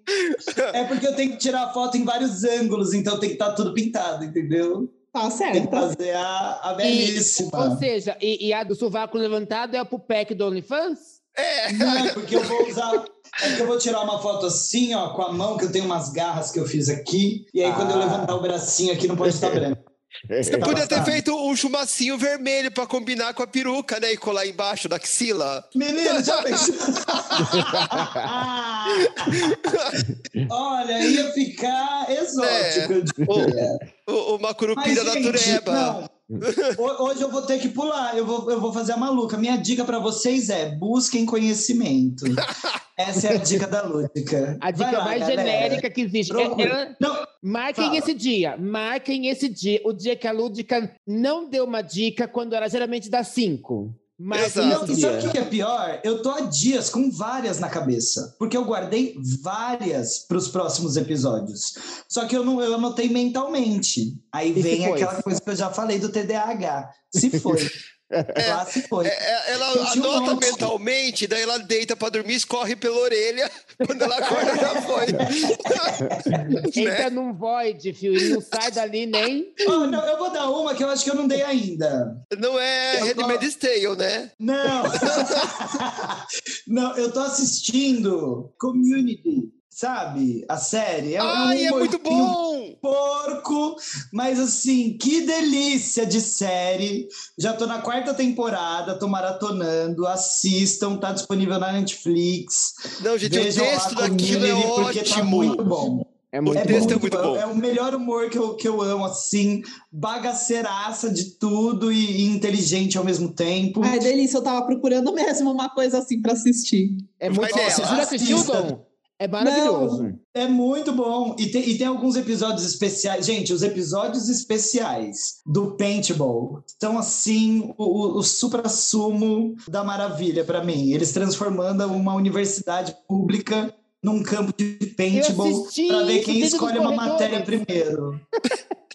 É 0.73 0.83
porque 0.85 1.05
eu 1.07 1.15
tenho 1.15 1.31
que 1.31 1.37
tirar 1.37 1.73
foto 1.73 1.97
em 1.97 2.03
vários 2.03 2.43
ângulos, 2.43 2.93
então 2.93 3.19
tem 3.19 3.29
que 3.29 3.35
estar 3.35 3.51
tudo 3.53 3.73
pintado, 3.73 4.23
entendeu? 4.23 4.89
Tá 5.11 5.21
Tem 5.21 5.29
que 5.31 5.37
certo. 5.37 5.69
fazer 5.69 6.11
a, 6.15 6.59
a 6.63 6.73
E- 6.73 6.77
belíssima. 6.77 7.69
ou 7.71 7.77
seja, 7.77 8.17
e, 8.21 8.47
e 8.47 8.53
a 8.53 8.63
do 8.63 8.75
sovaco 8.75 9.17
levantado 9.17 9.75
é 9.75 9.83
pro 9.83 9.99
pack 9.99 10.33
do 10.33 10.45
OnlyFans? 10.45 11.14
É, 11.37 11.71
Não, 11.73 11.97
é 12.05 12.13
porque 12.13 12.35
eu 12.35 12.43
vou 12.43 12.67
usar. 12.67 13.03
É 13.41 13.55
que 13.55 13.61
eu 13.61 13.67
vou 13.67 13.77
tirar 13.77 14.01
uma 14.01 14.21
foto 14.21 14.45
assim, 14.45 14.93
ó, 14.95 15.09
com 15.09 15.21
a 15.21 15.31
mão, 15.33 15.57
que 15.57 15.65
eu 15.65 15.71
tenho 15.71 15.83
umas 15.85 16.09
garras 16.09 16.51
que 16.51 16.59
eu 16.59 16.65
fiz 16.65 16.87
aqui. 16.87 17.45
E 17.53 17.61
aí, 17.61 17.73
quando 17.73 17.91
eu 17.91 17.97
Ah. 17.97 18.05
levantar 18.05 18.33
o 18.35 18.41
bracinho 18.41 18.93
aqui, 18.93 19.07
não 19.07 19.17
pode 19.17 19.33
estar 19.35 19.49
branco. 19.49 19.83
você 20.29 20.57
podia 20.57 20.87
ter 20.87 21.03
feito 21.03 21.35
um 21.35 21.53
chumacinho 21.53 22.17
vermelho 22.17 22.71
pra 22.71 22.87
combinar 22.87 23.33
com 23.33 23.43
a 23.43 23.47
peruca, 23.47 23.99
né? 23.99 24.13
E 24.13 24.17
colar 24.17 24.47
embaixo 24.47 24.87
da 24.87 24.95
axila. 24.95 25.67
Menino, 25.75 26.23
já 26.23 26.41
pensou? 26.41 26.73
Olha, 30.49 30.99
ia 31.05 31.31
ficar 31.33 32.09
exótico. 32.09 32.93
eu 32.93 33.03
diria. 33.03 33.79
O, 34.07 34.37
uma 34.37 34.53
curupira 34.53 35.03
da 35.03 35.11
gente, 35.11 35.23
tureba. 35.31 35.71
não. 35.73 36.14
Ho- 36.29 37.03
Hoje 37.05 37.21
eu 37.21 37.29
vou 37.29 37.43
ter 37.43 37.59
que 37.59 37.69
pular, 37.69 38.17
eu 38.17 38.25
vou, 38.25 38.49
eu 38.49 38.59
vou 38.59 38.73
fazer 38.73 38.93
a 38.93 38.97
maluca. 38.97 39.37
Minha 39.37 39.57
dica 39.57 39.85
pra 39.85 39.99
vocês 39.99 40.49
é: 40.49 40.75
busquem 40.75 41.25
conhecimento. 41.25 42.25
Essa 42.97 43.27
é 43.27 43.33
a 43.35 43.37
dica 43.37 43.67
da 43.67 43.83
Lúdica. 43.83 44.57
A 44.61 44.71
dica 44.71 44.91
lá, 44.97 45.03
mais 45.05 45.19
galera. 45.19 45.41
genérica 45.43 45.89
que 45.89 46.01
existe. 46.01 46.33
É- 46.35 46.61
ela- 46.63 46.95
Não, 46.99 47.27
marquem 47.43 47.85
Fala. 47.85 47.97
esse 47.97 48.13
dia, 48.13 48.55
marquem 48.57 49.27
esse 49.27 49.49
dia. 49.49 49.81
O 49.83 49.91
dia 49.91 50.15
que 50.15 50.27
a 50.27 50.31
Lúdica 50.31 50.91
não 51.05 51.49
deu 51.49 51.65
uma 51.65 51.81
dica 51.81 52.27
quando 52.27 52.53
ela 52.53 52.69
geralmente 52.69 53.09
dá 53.09 53.23
cinco. 53.23 53.93
Exato. 54.17 54.87
Não, 54.87 54.95
e 54.95 55.01
sabe 55.01 55.27
o 55.27 55.31
que 55.31 55.37
é 55.37 55.43
pior? 55.43 55.99
Eu 56.03 56.21
tô 56.21 56.31
há 56.31 56.41
dias 56.41 56.89
com 56.89 57.11
várias 57.11 57.59
na 57.59 57.69
cabeça, 57.69 58.33
porque 58.39 58.55
eu 58.55 58.63
guardei 58.63 59.17
várias 59.41 60.19
para 60.19 60.37
os 60.37 60.47
próximos 60.47 60.95
episódios. 60.95 61.73
Só 62.07 62.25
que 62.25 62.35
eu 62.35 62.43
não 62.43 62.61
eu 62.61 62.75
anotei 62.75 63.09
mentalmente. 63.09 64.17
Aí 64.31 64.51
E 64.57 64.61
vem 64.61 64.85
aquela 64.85 65.21
coisa 65.21 65.41
que 65.41 65.49
eu 65.49 65.55
já 65.55 65.69
falei 65.69 65.99
do 65.99 66.09
TDAH. 66.09 66.89
Se 67.13 67.29
foi. 67.39 67.69
Lá 68.11 68.65
se 68.65 68.83
foi. 68.87 69.07
É, 69.07 69.09
é, 69.09 69.51
ela 69.53 69.77
um 69.77 69.87
anota 69.87 70.33
monte. 70.33 70.45
mentalmente, 70.45 71.27
daí 71.27 71.41
ela 71.41 71.57
deita 71.57 71.95
pra 71.95 72.09
dormir, 72.09 72.35
escorre 72.35 72.75
pela 72.75 72.97
orelha. 72.97 73.49
Quando 73.85 74.01
ela 74.01 74.15
acorda, 74.17 74.55
já 74.55 74.81
foi. 74.81 75.05
Entra 76.81 77.03
né? 77.03 77.09
num 77.09 77.33
void, 77.33 77.93
fio, 77.93 78.15
e 78.15 78.29
não 78.29 78.41
sai 78.41 78.71
dali 78.71 79.05
nem. 79.05 79.53
Oh, 79.67 79.85
não, 79.87 80.05
eu 80.05 80.17
vou 80.17 80.31
dar 80.31 80.49
uma 80.49 80.75
que 80.75 80.83
eu 80.83 80.89
acho 80.89 81.03
que 81.03 81.09
eu 81.09 81.15
não 81.15 81.27
dei 81.27 81.41
ainda. 81.41 82.15
Não 82.37 82.59
é 82.59 82.95
Eu 82.95 82.99
tô- 83.15 83.21
Handmaid's 83.21 83.55
Tale, 83.55 83.95
né? 83.97 84.31
Não! 84.39 84.83
não, 86.67 86.95
eu 86.97 87.11
tô 87.11 87.19
assistindo 87.21 88.53
Community, 88.59 89.49
sabe? 89.75 90.45
A 90.47 90.55
série. 90.55 91.15
É, 91.15 91.21
um 91.21 91.27
Ai, 91.27 91.65
é 91.65 91.71
muito 91.71 91.99
bom! 91.99 92.77
Porco, 92.81 93.75
mas 94.13 94.39
assim, 94.39 94.97
que 94.97 95.21
delícia 95.21 96.05
de 96.05 96.21
série. 96.21 97.09
Já 97.37 97.51
tô 97.51 97.67
na 97.67 97.81
quarta 97.81 98.13
temporada, 98.13 98.97
tô 98.97 99.09
maratonando. 99.09 100.07
Assistam, 100.07 100.95
tá 100.95 101.11
disponível 101.11 101.59
na 101.59 101.73
Netflix. 101.73 102.73
Não, 103.01 103.17
gente, 103.17 103.37
o 103.37 103.43
Vejam 103.43 103.65
lá 103.65 103.71
texto 103.71 103.95
daquilo 103.95 104.45
é 104.45 104.49
tá 104.51 104.81
ótimo. 104.81 105.25
muito 105.25 105.65
bom. 105.65 106.05
É 106.31 106.39
muito 106.39 106.57
O 106.57 106.61
É, 106.61 106.65
texto 106.65 106.91
é 106.91 106.95
muito 106.95 107.01
muito 107.01 107.17
bom. 107.17 107.35
É 107.35 107.45
o 107.45 107.55
melhor 107.55 107.93
humor 107.95 108.29
que 108.29 108.37
eu, 108.37 108.55
que 108.55 108.67
eu 108.67 108.81
amo, 108.81 109.05
assim, 109.05 109.61
bagaceiraça 109.91 111.09
de 111.09 111.31
tudo 111.31 111.91
e, 111.91 112.21
e 112.21 112.25
inteligente 112.27 112.97
ao 112.97 113.03
mesmo 113.03 113.33
tempo. 113.33 113.81
Ai, 113.83 113.99
delícia, 113.99 114.37
eu 114.37 114.41
tava 114.43 114.65
procurando 114.65 115.11
mesmo 115.13 115.51
uma 115.51 115.69
coisa 115.69 115.99
assim 115.99 116.21
pra 116.21 116.31
assistir. 116.31 116.95
É 117.19 117.29
muito 117.29 117.53
bom. 117.53 117.69
Você 117.69 117.81
já 117.81 118.01
assistiu, 118.01 118.37
assista. 118.37 118.61
Dom? 118.61 118.94
É 119.17 119.27
maravilhoso. 119.27 120.13
É 120.33 120.45
muito 120.45 120.91
bom. 120.91 121.35
E 121.39 121.47
tem, 121.47 121.69
e 121.69 121.77
tem 121.77 121.87
alguns 121.87 122.17
episódios 122.17 122.65
especiais. 122.65 123.25
Gente, 123.25 123.53
os 123.53 123.63
episódios 123.63 124.27
especiais 124.27 125.41
do 125.45 125.77
Paintball 125.77 126.61
são, 126.81 126.97
assim, 126.97 127.73
o, 127.77 128.17
o, 128.17 128.23
supra-sumo 128.23 129.55
da 129.69 129.83
maravilha 129.83 130.43
pra 130.43 130.63
mim. 130.63 130.91
Eles 130.91 131.13
transformando 131.13 131.85
uma 131.85 132.13
universidade 132.13 132.95
pública 133.07 133.73
num 134.03 134.21
campo 134.21 134.53
de 134.55 134.93
paintball 134.97 135.65
pra 135.87 136.03
ver 136.03 136.19
quem 136.19 136.41
escolhe 136.41 136.77
uma 136.77 136.91
matéria 136.91 137.41
primeiro. 137.41 138.19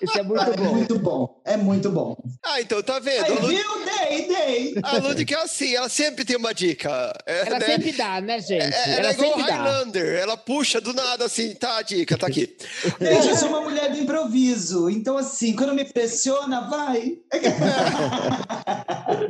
Isso 0.00 0.18
é 0.18 0.22
muito 0.22 0.42
é 0.42 0.56
bom. 0.56 0.74
muito 0.74 0.98
bom. 0.98 1.40
É 1.44 1.56
muito 1.56 1.90
bom. 1.90 2.16
Ah, 2.44 2.60
então 2.60 2.82
tá 2.82 2.98
vendo? 2.98 3.24
Aí, 3.24 3.32
A 3.36 3.40
Lud- 3.40 3.54
viu? 3.54 3.82
Dei, 3.84 4.26
dei. 4.28 4.74
a 4.82 4.96
Ludic 4.98 5.32
é 5.34 5.38
assim, 5.42 5.74
ela 5.74 5.88
sempre 5.88 6.24
tem 6.24 6.36
uma 6.36 6.52
dica. 6.52 7.12
É, 7.26 7.46
Ela 7.46 7.58
né? 7.58 7.66
sempre 7.66 7.92
dá, 7.92 8.20
né, 8.20 8.40
gente? 8.40 8.62
É, 8.74 8.90
ela 8.90 8.98
ela 8.98 9.08
é 9.08 9.12
igual 9.12 9.28
sempre 9.34 9.46
dá. 9.50 9.56
Highlander, 9.56 10.18
ela 10.20 10.36
puxa 10.36 10.80
do 10.80 10.92
nada 10.92 11.24
assim, 11.24 11.54
tá 11.54 11.78
a 11.78 11.82
dica, 11.82 12.16
tá 12.18 12.26
aqui. 12.26 12.56
Gente, 13.00 13.28
eu 13.28 13.36
sou 13.36 13.48
uma 13.48 13.60
mulher 13.62 13.90
do 13.90 13.98
improviso. 13.98 14.90
Então, 14.90 15.16
assim, 15.16 15.54
quando 15.56 15.74
me 15.74 15.84
pressiona, 15.84 16.68
vai. 16.68 17.18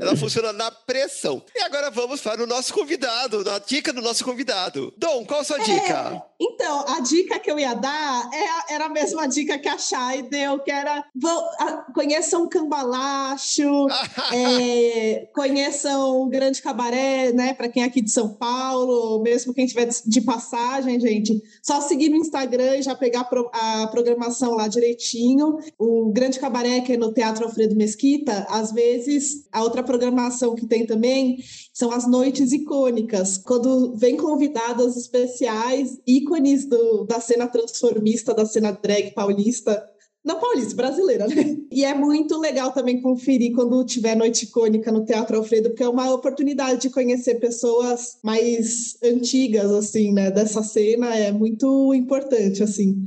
Ela 0.00 0.16
funciona 0.16 0.52
na 0.52 0.70
pressão. 0.70 1.42
E 1.54 1.60
agora 1.62 1.90
vamos 1.90 2.20
para 2.20 2.42
o 2.42 2.46
nosso 2.46 2.72
convidado, 2.74 3.48
a 3.50 3.58
dica 3.58 3.92
do 3.92 4.02
nosso 4.02 4.24
convidado. 4.24 4.92
Dom, 4.96 5.24
qual 5.24 5.40
a 5.40 5.44
sua 5.44 5.58
dica? 5.58 6.22
Então, 6.40 6.84
a 6.88 7.00
dica 7.00 7.38
que 7.38 7.50
eu 7.50 7.58
ia 7.58 7.74
dar 7.74 8.28
é 8.32 8.74
era 8.74 8.86
a 8.86 8.88
mesma 8.88 9.26
dica 9.28 9.58
que 9.58 9.68
a 9.68 9.78
Chay 9.78 10.22
deu, 10.22 10.58
que 10.58 10.70
era 10.70 11.04
vão- 11.14 11.48
a- 11.58 11.86
conheçam 11.94 12.48
Cambalacho, 12.48 13.86
é, 14.32 15.28
conheçam 15.34 16.22
o 16.22 16.26
Grande 16.28 16.60
Cabaré, 16.60 17.32
né? 17.32 17.54
Para 17.54 17.68
quem 17.68 17.82
é 17.82 17.86
aqui 17.86 18.00
de 18.02 18.10
São 18.10 18.34
Paulo, 18.34 19.22
mesmo 19.22 19.54
quem 19.54 19.66
tiver 19.66 19.86
de- 20.04 20.20
passagem, 20.22 20.98
gente, 21.00 21.40
só 21.62 21.80
seguir 21.80 22.08
no 22.08 22.16
Instagram 22.16 22.76
e 22.76 22.82
já 22.82 22.94
pegar 22.94 23.28
a 23.52 23.86
programação 23.88 24.54
lá 24.54 24.68
direitinho. 24.68 25.58
O 25.78 26.12
Grande 26.12 26.38
Cabaré, 26.38 26.80
que 26.80 26.92
é 26.94 26.96
no 26.96 27.12
Teatro 27.12 27.44
Alfredo 27.44 27.74
Mesquita, 27.76 28.46
às 28.48 28.72
vezes 28.72 29.46
outra 29.62 29.82
programação 29.82 30.55
que 30.55 30.66
tem 30.66 30.86
também 30.86 31.39
são 31.72 31.90
as 31.93 32.06
noites 32.06 32.52
icônicas, 32.52 33.39
quando 33.39 33.94
vem 33.97 34.16
convidadas 34.16 34.97
especiais, 34.97 35.98
ícones 36.06 36.66
do- 36.66 37.05
da 37.05 37.20
cena 37.20 37.47
transformista, 37.47 38.34
da 38.34 38.44
cena 38.47 38.72
drag 38.72 39.12
paulista. 39.12 39.82
Não 40.24 40.39
paulista, 40.39 40.76
brasileira, 40.76 41.26
né? 41.26 41.56
E 41.72 41.84
é 41.84 41.93
muito 41.94 42.39
legal 42.39 42.70
também 42.70 43.02
conferir 43.02 43.52
quando 43.55 43.84
tiver 43.84 44.14
noite 44.14 44.44
icônica 44.44 44.93
no 44.93 45.05
Teatro 45.05 45.36
Alfredo, 45.36 45.70
porque 45.70 45.82
é 45.82 45.89
uma 45.89 46.12
oportunidade 46.14 46.82
de 46.82 46.90
conhecer 46.90 47.40
pessoas 47.40 48.18
mais 48.22 48.97
antigas, 49.02 49.70
assim, 49.72 50.12
né? 50.12 50.30
Dessa 50.30 50.62
cena, 50.62 51.12
é 51.16 51.32
muito 51.32 51.93
importante, 51.93 52.62
assim. 52.62 53.02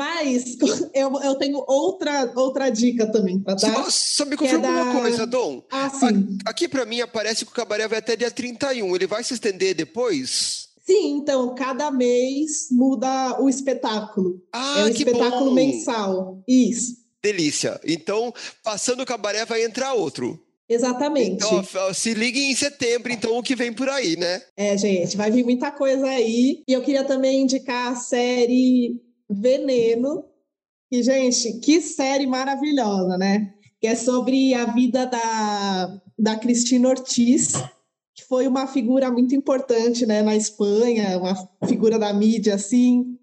Mas 0.00 0.56
eu, 0.94 1.12
eu 1.20 1.34
tenho 1.34 1.62
outra, 1.68 2.32
outra 2.34 2.70
dica 2.70 3.06
também 3.12 3.38
para 3.38 3.54
dar. 3.54 3.90
Só, 3.90 4.24
me 4.24 4.32
é 4.32 4.36
confirma 4.38 4.66
uma 4.66 4.84
da- 4.86 4.98
coisa, 4.98 5.26
Dom. 5.26 5.62
Ah, 5.70 5.90
sim. 5.90 6.38
Aqui 6.46 6.66
pra 6.66 6.86
mim 6.86 7.02
aparece 7.02 7.44
que 7.44 7.52
o 7.52 7.54
cabaré 7.54 7.86
vai 7.86 7.98
até 7.98 8.16
dia 8.16 8.30
31. 8.30 8.96
Ele 8.96 9.06
vai 9.06 9.22
se 9.22 9.34
estender 9.34 9.74
depois? 9.74 10.68
Sim, 10.86 11.18
então, 11.18 11.54
cada 11.54 11.90
mês 11.90 12.68
muda 12.70 13.38
o 13.42 13.48
espetáculo. 13.50 14.42
Ah, 14.50 14.80
é 14.80 14.84
um 14.84 14.88
espetáculo 14.88 15.50
bom! 15.50 15.54
mensal. 15.54 16.42
Isso, 16.48 16.96
Delícia. 17.22 17.78
Então, 17.84 18.32
passando 18.64 19.02
o 19.02 19.06
cabaré, 19.06 19.44
vai 19.44 19.62
entrar 19.62 19.92
outro. 19.92 20.42
exatamente. 20.66 21.32
Então, 21.44 21.62
se 21.92 22.14
liguem 22.14 22.50
em 22.50 22.56
setembro, 22.56 23.12
então, 23.12 23.36
o 23.36 23.42
que 23.42 23.54
vem 23.54 23.70
por 23.70 23.90
aí, 23.90 24.16
né? 24.16 24.40
É, 24.56 24.78
gente, 24.78 25.14
vai 25.18 25.30
vir 25.30 25.44
muita 25.44 25.70
coisa 25.70 26.06
aí. 26.06 26.62
E 26.66 26.72
eu 26.72 26.80
queria 26.80 27.04
também 27.04 27.42
indicar 27.42 27.92
a 27.92 27.96
série 27.96 28.98
Veneno. 29.30 30.24
E, 30.90 31.02
gente, 31.02 31.60
que 31.60 31.80
série 31.80 32.26
maravilhosa, 32.26 33.16
né? 33.16 33.54
Que 33.80 33.86
é 33.86 33.94
sobre 33.94 34.52
a 34.54 34.66
vida 34.66 35.06
da, 35.06 36.00
da 36.18 36.36
Cristina 36.36 36.88
Ortiz, 36.88 37.52
que 38.14 38.24
foi 38.28 38.46
uma 38.48 38.66
figura 38.66 39.10
muito 39.10 39.34
importante, 39.34 40.04
né, 40.04 40.20
na 40.20 40.34
Espanha, 40.36 41.16
uma 41.18 41.34
figura 41.68 41.98
da 41.98 42.12
mídia, 42.12 42.54
assim. 42.56 43.16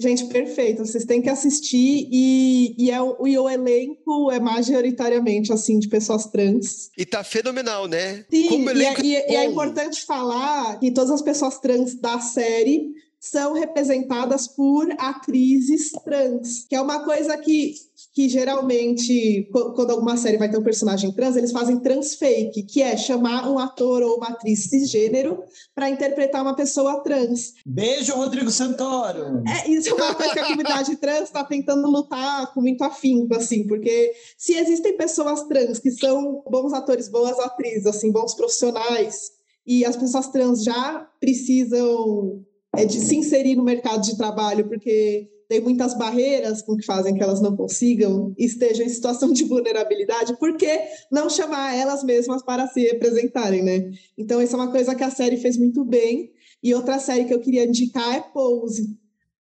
Gente, 0.00 0.24
perfeito. 0.24 0.84
Vocês 0.84 1.04
têm 1.04 1.22
que 1.22 1.28
assistir 1.28 2.08
e, 2.10 2.74
e, 2.78 2.90
é, 2.90 3.00
o- 3.00 3.24
e 3.28 3.38
o 3.38 3.48
elenco 3.48 4.32
é 4.32 4.40
majoritariamente, 4.40 5.52
assim, 5.52 5.78
de 5.78 5.86
pessoas 5.88 6.26
trans. 6.26 6.90
E 6.98 7.04
tá 7.06 7.22
fenomenal, 7.22 7.86
né? 7.86 8.24
Sim, 8.28 8.64
e, 8.64 8.84
é, 8.84 9.00
e 9.04 9.16
é- 9.16 9.32
e 9.32 9.36
é 9.36 9.44
importante 9.44 10.02
falar 10.04 10.80
que 10.80 10.90
todas 10.90 11.10
as 11.10 11.22
pessoas 11.22 11.58
trans 11.60 11.94
da 11.94 12.18
série 12.18 12.90
são 13.24 13.52
representadas 13.52 14.48
por 14.48 14.84
atrizes 14.98 15.92
trans, 16.04 16.66
que 16.68 16.74
é 16.74 16.80
uma 16.80 17.04
coisa 17.04 17.38
que, 17.38 17.74
que 18.12 18.28
geralmente, 18.28 19.48
qu- 19.52 19.72
quando 19.74 19.92
alguma 19.92 20.16
série 20.16 20.38
vai 20.38 20.50
ter 20.50 20.58
um 20.58 20.62
personagem 20.64 21.12
trans, 21.12 21.36
eles 21.36 21.52
fazem 21.52 21.78
trans 21.78 22.16
fake, 22.16 22.64
que 22.64 22.82
é 22.82 22.96
chamar 22.96 23.48
um 23.48 23.60
ator 23.60 24.02
ou 24.02 24.16
uma 24.16 24.30
atriz 24.30 24.64
cisgênero 24.68 25.40
para 25.72 25.88
interpretar 25.88 26.42
uma 26.42 26.56
pessoa 26.56 27.00
trans. 27.04 27.52
Beijo, 27.64 28.12
Rodrigo 28.16 28.50
Santoro. 28.50 29.40
É, 29.46 29.70
isso 29.70 29.90
é 29.90 29.94
uma 29.94 30.14
coisa 30.16 30.32
que 30.32 30.40
a 30.40 30.44
comunidade 30.44 30.96
trans 30.96 31.22
está 31.22 31.44
tentando 31.44 31.88
lutar 31.88 32.52
com 32.52 32.60
muito 32.60 32.82
afinco, 32.82 33.36
assim, 33.36 33.68
porque 33.68 34.12
se 34.36 34.54
existem 34.54 34.96
pessoas 34.96 35.44
trans 35.44 35.78
que 35.78 35.92
são 35.92 36.42
bons 36.50 36.72
atores, 36.72 37.08
boas 37.08 37.38
atrizes, 37.38 37.86
assim, 37.86 38.10
bons 38.10 38.34
profissionais, 38.34 39.30
e 39.64 39.84
as 39.84 39.96
pessoas 39.96 40.26
trans 40.26 40.64
já 40.64 41.08
precisam 41.20 42.44
é, 42.76 42.84
de 42.84 43.00
se 43.00 43.16
inserir 43.16 43.56
no 43.56 43.64
mercado 43.64 44.02
de 44.02 44.16
trabalho, 44.16 44.68
porque 44.68 45.28
tem 45.48 45.60
muitas 45.60 45.96
barreiras 45.96 46.62
com 46.62 46.76
que 46.76 46.86
fazem 46.86 47.14
que 47.14 47.22
elas 47.22 47.40
não 47.40 47.54
consigam, 47.54 48.34
estejam 48.38 48.86
em 48.86 48.88
situação 48.88 49.32
de 49.32 49.44
vulnerabilidade, 49.44 50.38
por 50.38 50.56
que 50.56 50.80
não 51.10 51.28
chamar 51.28 51.76
elas 51.76 52.02
mesmas 52.02 52.42
para 52.42 52.66
se 52.68 52.80
representarem, 52.80 53.62
né? 53.62 53.90
Então, 54.16 54.40
isso 54.40 54.54
é 54.54 54.58
uma 54.58 54.70
coisa 54.70 54.94
que 54.94 55.04
a 55.04 55.10
série 55.10 55.36
fez 55.36 55.58
muito 55.58 55.84
bem. 55.84 56.30
E 56.62 56.72
outra 56.74 56.98
série 56.98 57.24
que 57.24 57.34
eu 57.34 57.40
queria 57.40 57.66
indicar 57.66 58.14
é 58.14 58.20
Pose, 58.20 58.96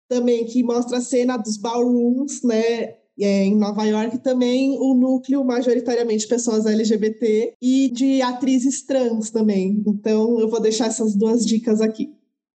também, 0.09 0.45
que 0.47 0.65
mostra 0.65 0.99
a 0.99 1.01
cena 1.01 1.37
dos 1.37 1.57
ballrooms, 1.57 2.43
né? 2.43 2.97
é, 3.21 3.45
em 3.45 3.57
Nova 3.57 3.85
York 3.85 4.19
também 4.19 4.77
o 4.79 4.95
núcleo 4.95 5.45
majoritariamente 5.45 6.27
pessoas 6.27 6.67
LGBT 6.67 7.55
e 7.61 7.91
de 7.91 8.23
atrizes 8.23 8.83
trans 8.83 9.31
também. 9.31 9.83
Então 9.87 10.41
eu 10.41 10.49
vou 10.49 10.61
deixar 10.61 10.87
essas 10.87 11.15
duas 11.15 11.45
dicas 11.45 11.81
aqui. 11.81 12.11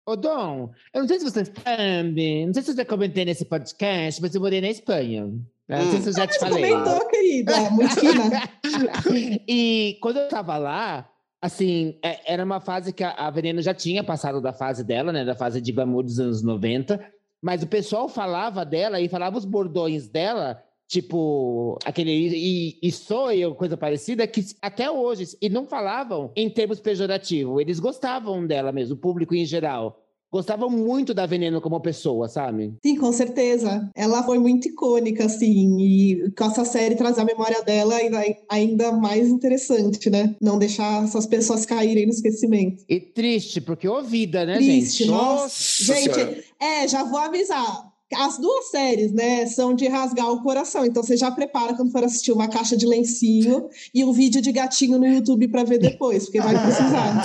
Ô, 0.06 0.16
Dom, 0.18 0.72
eu 0.94 1.02
não 1.02 1.08
sei 1.08 1.20
se 1.20 1.26
você 1.26 1.46
sabe, 1.46 2.46
não 2.46 2.54
sei 2.54 2.64
se 2.64 2.72
eu 2.72 2.76
já 2.76 2.86
comentei 2.86 3.24
nesse 3.24 3.46
podcast, 3.46 4.22
mas 4.22 4.36
eu 4.36 4.42
morei 4.42 4.60
na 4.60 4.68
Espanha. 4.70 5.22
Eu 5.70 5.78
Não 5.78 5.92
sei 5.92 6.02
se 6.02 6.10
eu 6.10 6.14
já 6.14 6.28
te 6.28 6.34
Você 6.34 6.40
falei. 6.40 6.70
comentou, 6.72 7.08
querida, 7.08 7.70
muito 7.72 7.96
e 9.48 9.98
quando 10.02 10.18
eu 10.18 10.28
tava 10.28 10.58
lá, 10.58 11.10
assim, 11.42 11.98
é- 12.04 12.34
era 12.34 12.44
uma 12.44 12.60
fase 12.60 12.92
que 12.92 13.04
a, 13.04 13.12
a 13.12 13.30
Veneno 13.32 13.62
já 13.62 13.74
tinha 13.74 14.04
passado 14.04 14.42
da 14.42 14.52
fase 14.52 14.84
dela, 14.84 15.12
né? 15.14 15.24
Da 15.24 15.36
fase 15.36 15.62
de 15.62 15.72
glamour 15.72 16.04
dos 16.04 16.20
anos 16.20 16.42
90. 16.44 17.00
Mas 17.42 17.64
o 17.64 17.68
pessoal 17.68 18.08
falava 18.10 18.66
dela 18.66 19.00
e 19.00 19.08
falava 19.10 19.38
os 19.38 19.46
bordões 19.46 20.08
dela, 20.08 20.62
tipo, 20.94 21.80
aquele 21.84 22.12
e, 22.12 22.78
e 22.84 22.92
sou 22.92 23.32
eu, 23.32 23.56
coisa 23.56 23.76
parecida, 23.76 24.28
que 24.28 24.46
até 24.62 24.92
hoje, 24.92 25.36
e 25.42 25.50
não 25.50 25.66
falavam 25.66 26.32
em 26.36 26.48
termos 26.52 26.80
pejorativos, 26.80 27.60
eles 27.60 27.80
gostavam 27.80 28.46
dela 28.46 28.72
mesmo, 28.72 28.94
o 28.94 28.98
público 29.00 29.34
em 29.34 29.44
geral. 29.44 30.00
gostavam 30.32 30.70
muito 30.70 31.12
da 31.14 31.26
Veneno 31.26 31.60
como 31.62 31.80
pessoa, 31.80 32.28
sabe? 32.28 32.76
Sim, 32.84 32.96
com 32.96 33.12
certeza. 33.12 33.90
Ela 33.96 34.24
foi 34.24 34.38
muito 34.38 34.68
icônica, 34.68 35.26
assim, 35.26 35.80
e 35.80 36.32
com 36.38 36.46
essa 36.46 36.64
série 36.64 36.96
trazer 36.96 37.22
a 37.22 37.26
memória 37.26 37.64
dela 37.64 37.96
ainda, 37.96 38.22
ainda 38.50 38.92
mais 38.92 39.30
interessante, 39.30 40.10
né? 40.12 40.36
Não 40.40 40.60
deixar 40.60 41.04
essas 41.04 41.26
pessoas 41.26 41.66
caírem 41.66 42.06
no 42.06 42.12
esquecimento. 42.12 42.84
E 42.88 43.00
triste, 43.00 43.62
porque 43.62 43.88
ô 43.88 44.02
vida, 44.04 44.46
né, 44.46 44.58
Triste, 44.58 45.06
gente? 45.06 45.12
nossa. 45.12 45.50
Senhora. 45.94 46.26
Gente, 46.36 46.44
é, 46.60 46.88
já 46.88 47.04
vou 47.04 47.20
avisar. 47.20 47.93
As 48.16 48.38
duas 48.38 48.70
séries, 48.70 49.12
né, 49.12 49.46
são 49.46 49.74
de 49.74 49.88
rasgar 49.88 50.32
o 50.32 50.42
coração. 50.42 50.86
Então 50.86 51.02
você 51.04 51.16
já 51.18 51.30
prepara 51.32 51.74
quando 51.76 51.92
for 51.92 52.04
assistir 52.04 52.32
uma 52.32 52.48
caixa 52.48 52.76
de 52.78 52.86
lencinho 52.86 53.70
e 53.94 54.04
um 54.04 54.12
vídeo 54.12 54.42
de 54.42 54.52
gatinho 54.52 54.98
no 54.98 55.06
YouTube 55.06 55.48
para 55.48 55.64
ver 55.64 55.78
depois, 55.80 56.26
porque 56.26 56.42
vai 56.42 56.54
precisar. 56.62 57.24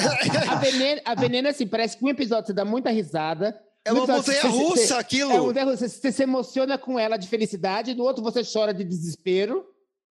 A 0.51 0.57
Veneno, 0.57 1.01
a 1.05 1.15
Veneno, 1.15 1.49
assim, 1.49 1.67
parece 1.67 1.97
que 1.97 2.05
um 2.05 2.09
episódio 2.09 2.47
você 2.47 2.53
dá 2.53 2.65
muita 2.65 2.91
risada. 2.91 3.59
É 3.85 3.93
uma 3.93 4.07
montanha 4.07 4.43
russa 4.43 4.87
você- 4.87 4.95
aquilo. 4.95 5.33
É 5.33 5.41
uma. 5.41 5.77
Você, 5.77 5.89
você 5.89 6.13
se 6.13 6.23
emociona 6.23 6.77
com 6.77 6.99
ela 6.99 7.17
de 7.17 7.27
felicidade, 7.29 7.95
no 7.95 8.05
outro 8.05 8.23
você 8.23 8.43
chora 8.45 8.75
de 8.75 8.85
desespero. 8.85 9.65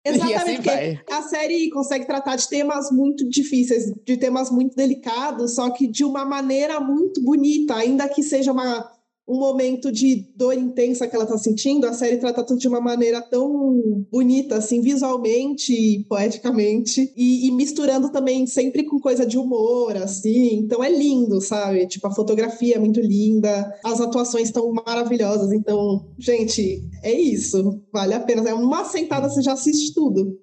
E 0.05 0.09
assim 0.09 0.19
Exatamente, 0.29 0.55
porque 0.61 0.69
vai. 0.69 1.01
a 1.11 1.21
série 1.23 1.69
consegue 1.69 2.05
tratar 2.05 2.37
de 2.37 2.47
temas 2.47 2.89
muito 2.91 3.27
difíceis, 3.29 3.91
de 4.05 4.15
temas 4.15 4.49
muito 4.49 4.73
delicados, 4.73 5.55
só 5.55 5.69
que 5.69 5.85
de 5.85 6.05
uma 6.05 6.23
maneira 6.23 6.79
muito 6.79 7.21
bonita, 7.21 7.75
ainda 7.75 8.07
que 8.07 8.23
seja 8.23 8.53
uma, 8.53 8.89
um 9.27 9.37
momento 9.37 9.91
de 9.91 10.25
dor 10.35 10.53
intensa 10.53 11.05
que 11.05 11.15
ela 11.15 11.25
está 11.25 11.37
sentindo, 11.37 11.85
a 11.85 11.93
série 11.93 12.17
trata 12.17 12.43
tudo 12.43 12.59
de 12.59 12.67
uma 12.67 12.79
maneira 12.79 13.21
tão 13.21 14.05
bonita, 14.09 14.55
assim, 14.55 14.79
visualmente 14.81 15.73
e 15.73 16.03
poeticamente, 16.05 17.11
e, 17.15 17.47
e 17.47 17.51
misturando 17.51 18.09
também 18.09 18.47
sempre 18.47 18.83
com 18.83 18.99
coisa 18.99 19.25
de 19.25 19.37
humor, 19.37 19.97
assim, 19.97 20.55
então 20.55 20.81
é 20.81 20.89
lindo, 20.89 21.41
sabe? 21.41 21.87
Tipo, 21.87 22.07
a 22.07 22.15
fotografia 22.15 22.75
é 22.75 22.79
muito 22.79 23.01
linda, 23.01 23.73
as 23.83 23.99
atuações 23.99 24.47
estão 24.47 24.71
maravilhosas, 24.71 25.51
então, 25.51 26.07
gente, 26.17 26.87
é 27.03 27.11
isso, 27.11 27.81
vale 27.91 28.13
a 28.13 28.19
pena. 28.19 28.47
É 28.47 28.53
uma 28.53 28.85
sentada, 28.85 29.29
você 29.29 29.41
já 29.41 29.53
assiste 29.53 29.93
tudo. 29.93 30.39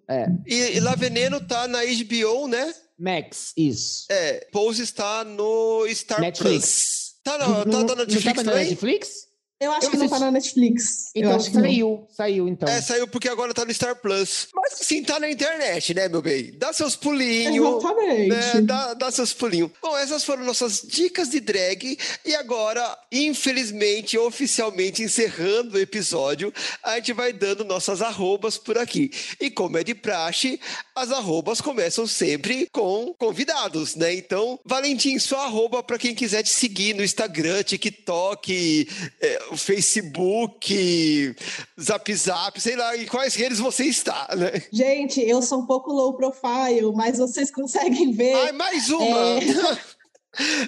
E, 0.46 0.76
e 0.76 0.80
La 0.80 0.94
Veneno 0.94 1.40
tá 1.40 1.66
na 1.66 1.80
HBO, 1.84 2.48
né? 2.48 2.72
Max, 2.98 3.52
isso. 3.56 4.06
É, 4.10 4.46
Pose 4.52 4.82
está 4.82 5.24
no 5.24 5.84
Star 5.88 6.20
Netflix. 6.20 6.64
Plus. 6.64 7.03
Tá, 7.24 7.38
na, 7.38 7.64
tá, 7.64 7.84
tá 7.86 7.94
na 7.96 8.04
Netflix 8.04 8.24
tava 8.24 8.42
na 8.44 8.52
também? 8.52 8.68
Netflix? 8.68 9.23
Eu 9.64 9.72
acho 9.72 9.86
Eu 9.86 9.90
que 9.90 9.96
não 9.96 10.08
tá 10.08 10.18
na 10.18 10.30
Netflix. 10.30 11.10
eu 11.14 11.22
Então 11.22 11.36
acho 11.36 11.50
que 11.50 11.56
não. 11.56 11.62
saiu, 11.64 12.06
saiu 12.10 12.48
então. 12.48 12.68
É, 12.68 12.80
saiu 12.82 13.08
porque 13.08 13.28
agora 13.28 13.54
tá 13.54 13.64
no 13.64 13.72
Star 13.72 13.96
Plus. 13.96 14.48
Mas 14.54 14.74
assim, 14.80 15.02
tá 15.02 15.18
na 15.18 15.30
internet, 15.30 15.94
né, 15.94 16.08
meu 16.08 16.20
bem? 16.22 16.52
Dá 16.58 16.72
seus 16.72 16.94
pulinhos. 16.96 17.56
Exatamente. 17.82 18.28
né? 18.28 18.60
Dá, 18.62 18.94
dá 18.94 19.10
seus 19.10 19.32
pulinhos. 19.32 19.70
Bom, 19.80 19.96
essas 19.96 20.24
foram 20.24 20.44
nossas 20.44 20.82
dicas 20.82 21.30
de 21.30 21.40
drag. 21.40 21.98
E 22.24 22.34
agora, 22.34 22.96
infelizmente, 23.10 24.16
oficialmente 24.18 25.02
encerrando 25.02 25.76
o 25.76 25.80
episódio, 25.80 26.52
a 26.82 26.96
gente 26.96 27.12
vai 27.12 27.32
dando 27.32 27.64
nossas 27.64 28.02
arrobas 28.02 28.58
por 28.58 28.76
aqui. 28.78 29.10
E 29.40 29.50
como 29.50 29.78
é 29.78 29.84
de 29.84 29.94
praxe, 29.94 30.60
as 30.94 31.10
arrobas 31.10 31.60
começam 31.60 32.06
sempre 32.06 32.68
com 32.72 33.14
convidados, 33.18 33.94
né? 33.94 34.14
Então, 34.14 34.58
Valentim, 34.64 35.18
sua 35.18 35.44
arroba 35.44 35.82
para 35.82 35.98
quem 35.98 36.14
quiser 36.14 36.42
te 36.42 36.50
seguir 36.50 36.94
no 36.94 37.02
Instagram, 37.04 37.62
TikTok, 37.62 38.88
é, 39.20 39.42
Facebook, 39.56 41.34
Zap 41.80 42.14
Zap, 42.14 42.60
sei 42.60 42.76
lá, 42.76 42.96
em 42.96 43.06
quais 43.06 43.34
redes 43.34 43.58
você 43.58 43.84
está, 43.84 44.28
né? 44.36 44.62
Gente, 44.72 45.20
eu 45.20 45.40
sou 45.42 45.60
um 45.60 45.66
pouco 45.66 45.92
low 45.92 46.14
profile, 46.14 46.92
mas 46.94 47.18
vocês 47.18 47.50
conseguem 47.50 48.12
ver. 48.12 48.34
Ai, 48.34 48.52
mais 48.52 48.90
uma! 48.90 49.40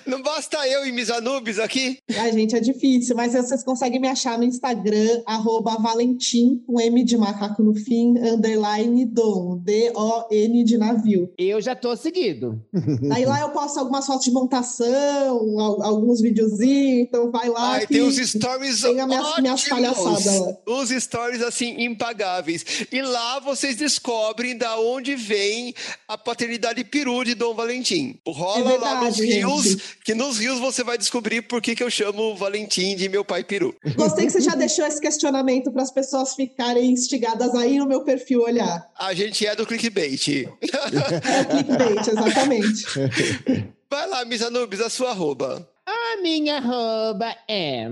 Não 0.06 0.22
basta 0.22 0.66
eu 0.68 0.86
e 0.86 0.92
Misanubis 0.92 1.58
aqui? 1.58 1.98
Ai, 2.16 2.32
gente, 2.32 2.54
é 2.56 2.60
difícil, 2.60 3.16
mas 3.16 3.32
vocês 3.32 3.62
conseguem 3.64 4.00
me 4.00 4.08
achar 4.08 4.38
no 4.38 4.44
Instagram, 4.44 5.22
arroba 5.26 5.76
Valentim, 5.76 6.62
com 6.66 6.80
M 6.80 7.04
de 7.04 7.16
macaco 7.16 7.62
no 7.62 7.74
fim, 7.74 8.14
underline 8.18 9.04
Dom, 9.06 9.58
D-O-N 9.58 10.64
de 10.64 10.78
navio. 10.78 11.32
Eu 11.38 11.60
já 11.60 11.74
tô 11.74 11.96
seguido. 11.96 12.60
Aí 13.12 13.24
lá 13.24 13.40
eu 13.40 13.50
posto 13.50 13.78
algumas 13.78 14.06
fotos 14.06 14.24
de 14.24 14.30
montação, 14.30 15.58
al- 15.60 15.82
alguns 15.82 16.20
videozinhos, 16.20 17.06
então 17.08 17.30
vai 17.30 17.48
lá. 17.48 17.72
Ai, 17.74 17.86
tem 17.86 18.02
os 18.02 18.16
stories 18.16 18.82
tem 18.82 19.00
as 19.00 19.06
minhas, 19.06 19.24
ótimos. 19.26 19.64
palhaçadas 19.68 20.40
lá. 20.40 20.56
Os 20.66 20.90
stories, 20.90 21.42
assim, 21.42 21.82
impagáveis. 21.82 22.64
E 22.92 23.02
lá 23.02 23.38
vocês 23.40 23.76
descobrem 23.76 24.56
da 24.56 24.78
onde 24.78 25.14
vem 25.14 25.74
a 26.08 26.16
paternidade 26.18 26.84
peru 26.84 27.24
de 27.24 27.34
Dom 27.34 27.54
Valentim. 27.54 28.16
Rola 28.26 28.58
É 28.58 28.62
lá 28.62 28.70
verdade, 28.70 29.04
nos 29.06 29.16
gente. 29.16 29.40
Rios, 29.64 29.96
que 30.04 30.14
nos 30.14 30.38
rios 30.38 30.58
você 30.58 30.82
vai 30.82 30.98
descobrir 30.98 31.42
por 31.42 31.60
que, 31.60 31.74
que 31.74 31.82
eu 31.82 31.90
chamo 31.90 32.32
o 32.32 32.36
Valentim 32.36 32.96
de 32.96 33.08
meu 33.08 33.24
pai 33.24 33.44
peru. 33.44 33.74
Gostei 33.94 34.26
que 34.26 34.32
você 34.32 34.40
já 34.40 34.54
deixou 34.54 34.86
esse 34.86 35.00
questionamento 35.00 35.70
para 35.72 35.82
as 35.82 35.90
pessoas 35.90 36.34
ficarem 36.34 36.90
instigadas 36.90 37.54
aí 37.54 37.78
no 37.78 37.86
meu 37.86 38.02
perfil 38.04 38.42
olhar. 38.42 38.88
A 38.98 39.14
gente 39.14 39.46
é 39.46 39.54
do 39.54 39.66
clickbait. 39.66 40.28
É 40.28 41.40
o 41.40 41.46
clickbait, 41.46 42.08
exatamente. 42.08 42.84
Vai 43.90 44.08
lá, 44.08 44.24
Misanubis, 44.24 44.80
a 44.80 44.90
sua 44.90 45.10
arroba. 45.10 45.68
A 45.86 46.20
minha 46.20 46.56
arroba 46.56 47.34
é. 47.48 47.86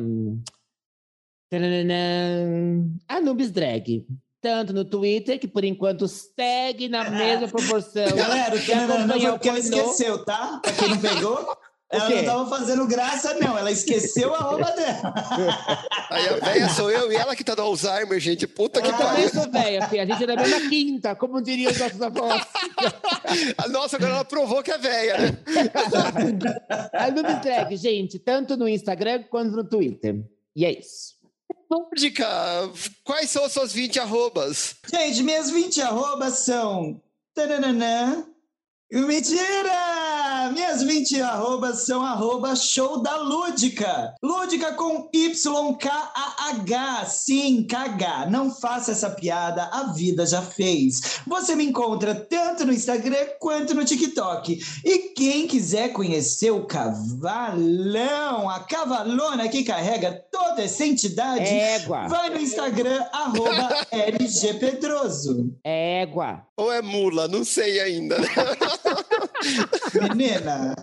Anubis 3.08 3.50
Drag. 3.52 4.04
Tanto 4.44 4.74
no 4.74 4.84
Twitter, 4.84 5.38
que 5.38 5.48
por 5.48 5.64
enquanto 5.64 6.06
segue 6.06 6.86
na 6.86 7.08
mesma 7.08 7.48
proporção. 7.48 8.04
Galera, 8.14 8.54
o 8.54 8.60
que 8.60 8.66
Tananã 8.66 8.88
foi 8.88 8.96
acompanhou 8.98 9.32
porque 9.32 9.48
ela 9.48 9.58
esqueceu, 9.58 10.22
tá? 10.22 10.60
Pra 10.62 10.70
quem 10.70 10.88
não 10.90 10.98
pegou, 10.98 11.56
ela 11.90 12.10
não 12.10 12.24
tava 12.26 12.50
fazendo 12.50 12.86
graça, 12.86 13.32
não. 13.40 13.56
Ela 13.56 13.72
esqueceu 13.72 14.34
a 14.34 14.38
roupa 14.40 14.70
dela. 14.72 15.14
Aí 16.10 16.28
a 16.28 16.44
véia 16.44 16.68
sou 16.68 16.90
eu 16.90 17.10
e 17.10 17.16
ela 17.16 17.34
que 17.34 17.42
tá 17.42 17.54
do 17.54 17.62
Alzheimer, 17.62 18.20
gente. 18.20 18.46
Puta 18.46 18.82
que 18.82 18.88
Eu 18.88 18.92
pariu. 18.92 19.08
também 19.08 19.28
sou 19.30 19.50
velha, 19.50 19.88
filha. 19.88 20.02
A 20.02 20.06
gente 20.06 20.24
é 20.24 20.26
da 20.26 20.36
mesma 20.36 20.68
quinta, 20.68 21.14
como 21.14 21.40
diriam 21.40 21.72
os 21.72 21.78
nossos 21.78 22.02
avós. 22.02 22.42
Nossa, 23.72 23.96
agora 23.96 24.12
ela 24.12 24.24
provou 24.26 24.62
que 24.62 24.72
é 24.72 24.76
véia, 24.76 25.18
né? 25.20 25.38
Anubis 26.92 27.40
Drag, 27.40 27.74
gente, 27.78 28.18
tanto 28.18 28.58
no 28.58 28.68
Instagram 28.68 29.22
quanto 29.30 29.56
no 29.56 29.64
Twitter. 29.64 30.22
E 30.54 30.66
é 30.66 30.78
isso. 30.78 31.13
Dica, 31.96 32.26
quais 33.02 33.30
são 33.30 33.44
as 33.44 33.52
suas 33.52 33.72
20 33.72 33.98
arrobas? 34.00 34.76
Gente, 34.90 35.22
minhas 35.22 35.50
20 35.50 35.80
arrobas 35.82 36.38
são. 36.40 37.00
Taranana. 37.34 38.33
Mentira! 38.94 40.52
Minhas 40.52 40.82
20 40.84 41.20
arrobas 41.20 41.84
são 41.84 42.00
arroba 42.04 42.54
show 42.54 43.02
da 43.02 43.16
Lúdica. 43.16 44.14
Lúdica 44.22 44.72
com 44.74 45.08
Y-K-A-H. 45.12 47.04
Sim, 47.06 47.66
KH. 47.66 48.30
Não 48.30 48.54
faça 48.54 48.92
essa 48.92 49.10
piada, 49.10 49.64
a 49.72 49.92
vida 49.92 50.24
já 50.24 50.40
fez. 50.42 51.20
Você 51.26 51.56
me 51.56 51.64
encontra 51.64 52.14
tanto 52.14 52.64
no 52.64 52.72
Instagram 52.72 53.26
quanto 53.40 53.74
no 53.74 53.84
TikTok. 53.84 54.60
E 54.84 54.98
quem 55.16 55.48
quiser 55.48 55.88
conhecer 55.92 56.52
o 56.52 56.64
cavalão, 56.66 58.48
a 58.48 58.60
cavalona 58.60 59.48
que 59.48 59.64
carrega 59.64 60.24
toda 60.30 60.62
essa 60.62 60.84
entidade, 60.86 61.42
Égua. 61.44 62.06
vai 62.06 62.30
no 62.30 62.40
Instagram, 62.40 63.04
arroba 63.12 63.86
LG 63.90 64.54
Pedroso. 64.54 65.52
Égua. 65.64 66.46
Ou 66.56 66.72
é 66.72 66.80
mula? 66.80 67.26
Não 67.26 67.44
sei 67.44 67.80
ainda. 67.80 68.16
Menina, 70.08 70.74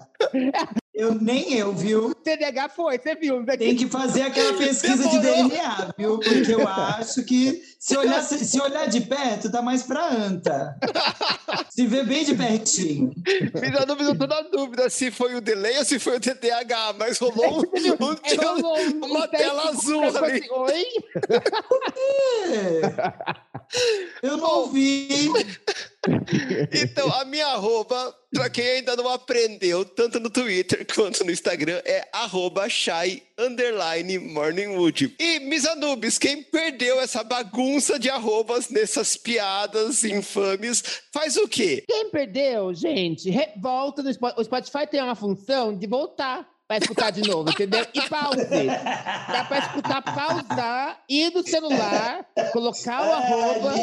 eu 0.94 1.15
nem 1.15 1.53
eu, 1.53 1.73
viu? 1.73 2.14
TDH 2.14 2.69
foi, 2.76 2.98
você 2.98 3.15
viu? 3.15 3.41
né? 3.44 3.57
Tem 3.57 3.76
que 3.76 3.88
fazer 3.88 4.23
aquela 4.23 4.53
pesquisa 4.57 5.07
de 5.07 5.19
Demorou. 5.19 5.49
DNA, 5.49 5.94
viu? 5.98 6.19
Porque 6.19 6.53
eu 6.53 6.68
acho 6.68 7.23
que 7.23 7.61
se 7.84 7.98
olhar, 7.98 8.22
se, 8.22 8.62
olhar 8.62 8.86
de 8.88 9.02
perto, 9.02 9.52
tá 9.52 9.60
mais 9.60 9.82
pra 9.82 10.08
anta. 10.08 10.78
Se 11.72 11.88
vê 11.88 12.03
bem 12.03 12.24
de 12.24 12.36
pertinho. 12.36 13.12
Minha 13.60 13.86
dúvida, 13.88 14.12
eu 14.12 14.18
tô 14.20 14.28
na 14.28 14.41
dúvida 14.41 14.88
se 14.88 15.10
foi 15.10 15.34
o 15.34 15.41
delay 15.41 15.80
ou 15.80 15.84
se 15.86 15.98
foi 15.98 16.18
o 16.18 16.20
TDAH, 16.20 16.94
mas 16.99 17.18
rolou 17.18 17.58
um, 17.58 18.06
um- 18.06 18.18
É, 18.24 18.36
rolou 18.36 18.78
um- 18.78 19.06
uma 19.06 19.26
um 19.26 19.28
teste 19.28 19.38
tela 19.48 19.70
azul 19.70 20.03
ali. 20.03 20.48
Oi? 20.52 20.86
É. 22.48 22.82
Eu 24.22 24.38
não 24.38 24.68
vi. 24.72 25.08
Então, 26.74 27.14
a 27.14 27.24
minha 27.26 27.45
arroba, 27.45 28.12
pra 28.34 28.49
quem 28.49 28.66
ainda 28.68 28.95
não 28.95 29.08
aprendeu, 29.08 29.86
tanto 29.86 30.20
no 30.20 30.32
Twitter 30.32 30.84
quanto 30.95 31.24
no 31.24 31.30
Instagram, 31.30 31.80
é 31.86 32.08
arroba 32.12 32.68
shy 32.68 33.22
underline 33.38 34.18
morningwood. 34.18 35.16
E, 35.20 35.40
Misanubis, 35.41 36.18
quem 36.18 36.41
perdeu 36.41 36.99
essa 36.99 37.24
bagunça 37.24 37.70
de 37.99 38.10
arrobas 38.10 38.69
nessas 38.69 39.15
piadas 39.15 40.03
infames, 40.03 40.84
faz 41.14 41.38
o 41.38 41.48
quê? 41.48 41.84
Quem 41.88 42.10
perdeu, 42.10 42.73
gente, 42.73 43.31
volta 43.61 44.03
no 44.03 44.14
Spotify. 44.14 44.41
O 44.41 44.43
Spotify 44.43 44.88
tem 44.88 45.02
uma 45.02 45.15
função 45.15 45.77
de 45.77 45.88
voltar 45.88 46.48
pra 46.72 46.77
escutar 46.77 47.11
de 47.11 47.27
novo, 47.27 47.49
entendeu? 47.49 47.85
E 47.93 48.02
pause. 48.07 48.45
Dá 48.45 49.43
pra 49.45 49.60
escutar, 49.60 50.02
pausar, 50.02 51.03
ir 51.10 51.30
no 51.34 51.45
celular, 51.45 52.26
colocar 52.53 53.06
o 53.06 53.11
arroba. 53.11 53.73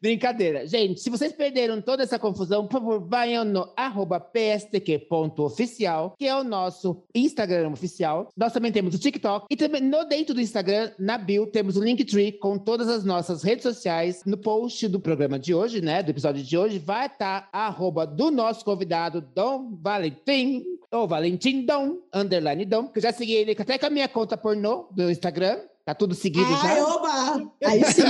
Brincadeira. 0.00 0.66
Gente, 0.66 1.00
se 1.00 1.08
vocês 1.08 1.32
perderam 1.32 1.80
toda 1.80 2.02
essa 2.02 2.18
confusão, 2.18 2.66
por 2.66 2.72
favor, 2.72 3.00
vayam 3.00 3.42
no 3.42 3.72
arroba 3.74 4.20
pstq.oficial, 4.20 6.14
que 6.18 6.26
é 6.26 6.36
o 6.36 6.44
nosso 6.44 7.02
Instagram 7.14 7.70
oficial. 7.70 8.28
Nós 8.36 8.52
também 8.52 8.70
temos 8.70 8.94
o 8.94 8.98
TikTok. 8.98 9.46
E 9.50 9.56
também 9.56 9.80
no 9.80 10.04
dentro 10.04 10.34
do 10.34 10.42
Instagram, 10.42 10.90
na 10.98 11.16
bio, 11.16 11.46
temos 11.46 11.78
o 11.78 11.82
Linktree 11.82 12.32
com 12.32 12.58
todas 12.58 12.88
as 12.88 13.02
nossas 13.02 13.42
redes 13.42 13.62
sociais. 13.62 14.22
No 14.26 14.36
post 14.36 14.86
do 14.88 15.00
programa 15.00 15.38
de 15.38 15.54
hoje, 15.54 15.80
né, 15.80 16.02
do 16.02 16.10
episódio 16.10 16.44
de 16.44 16.58
hoje, 16.58 16.78
vai 16.78 17.06
estar 17.06 17.48
a 17.50 17.66
arroba 17.66 18.06
do 18.06 18.30
nosso 18.30 18.62
convidado, 18.64 19.22
Dom 19.34 19.74
Valentim, 19.80 20.64
ou 20.90 21.06
Valentim 21.06 21.66
Dom, 21.66 21.77
underline 22.12 22.64
Dom, 22.64 22.88
que 22.88 22.98
eu 22.98 23.02
já 23.02 23.12
segui 23.12 23.34
ele 23.34 23.56
até 23.58 23.78
com 23.78 23.86
a 23.86 23.90
minha 23.90 24.08
conta 24.08 24.36
pornô 24.36 24.88
do 24.90 25.10
Instagram. 25.10 25.58
Tá 25.84 25.94
tudo 25.94 26.14
seguido 26.14 26.44
Ai, 26.44 26.76
já. 26.76 26.86
oba! 26.86 27.52
Aí 27.64 27.82
sim. 27.84 28.02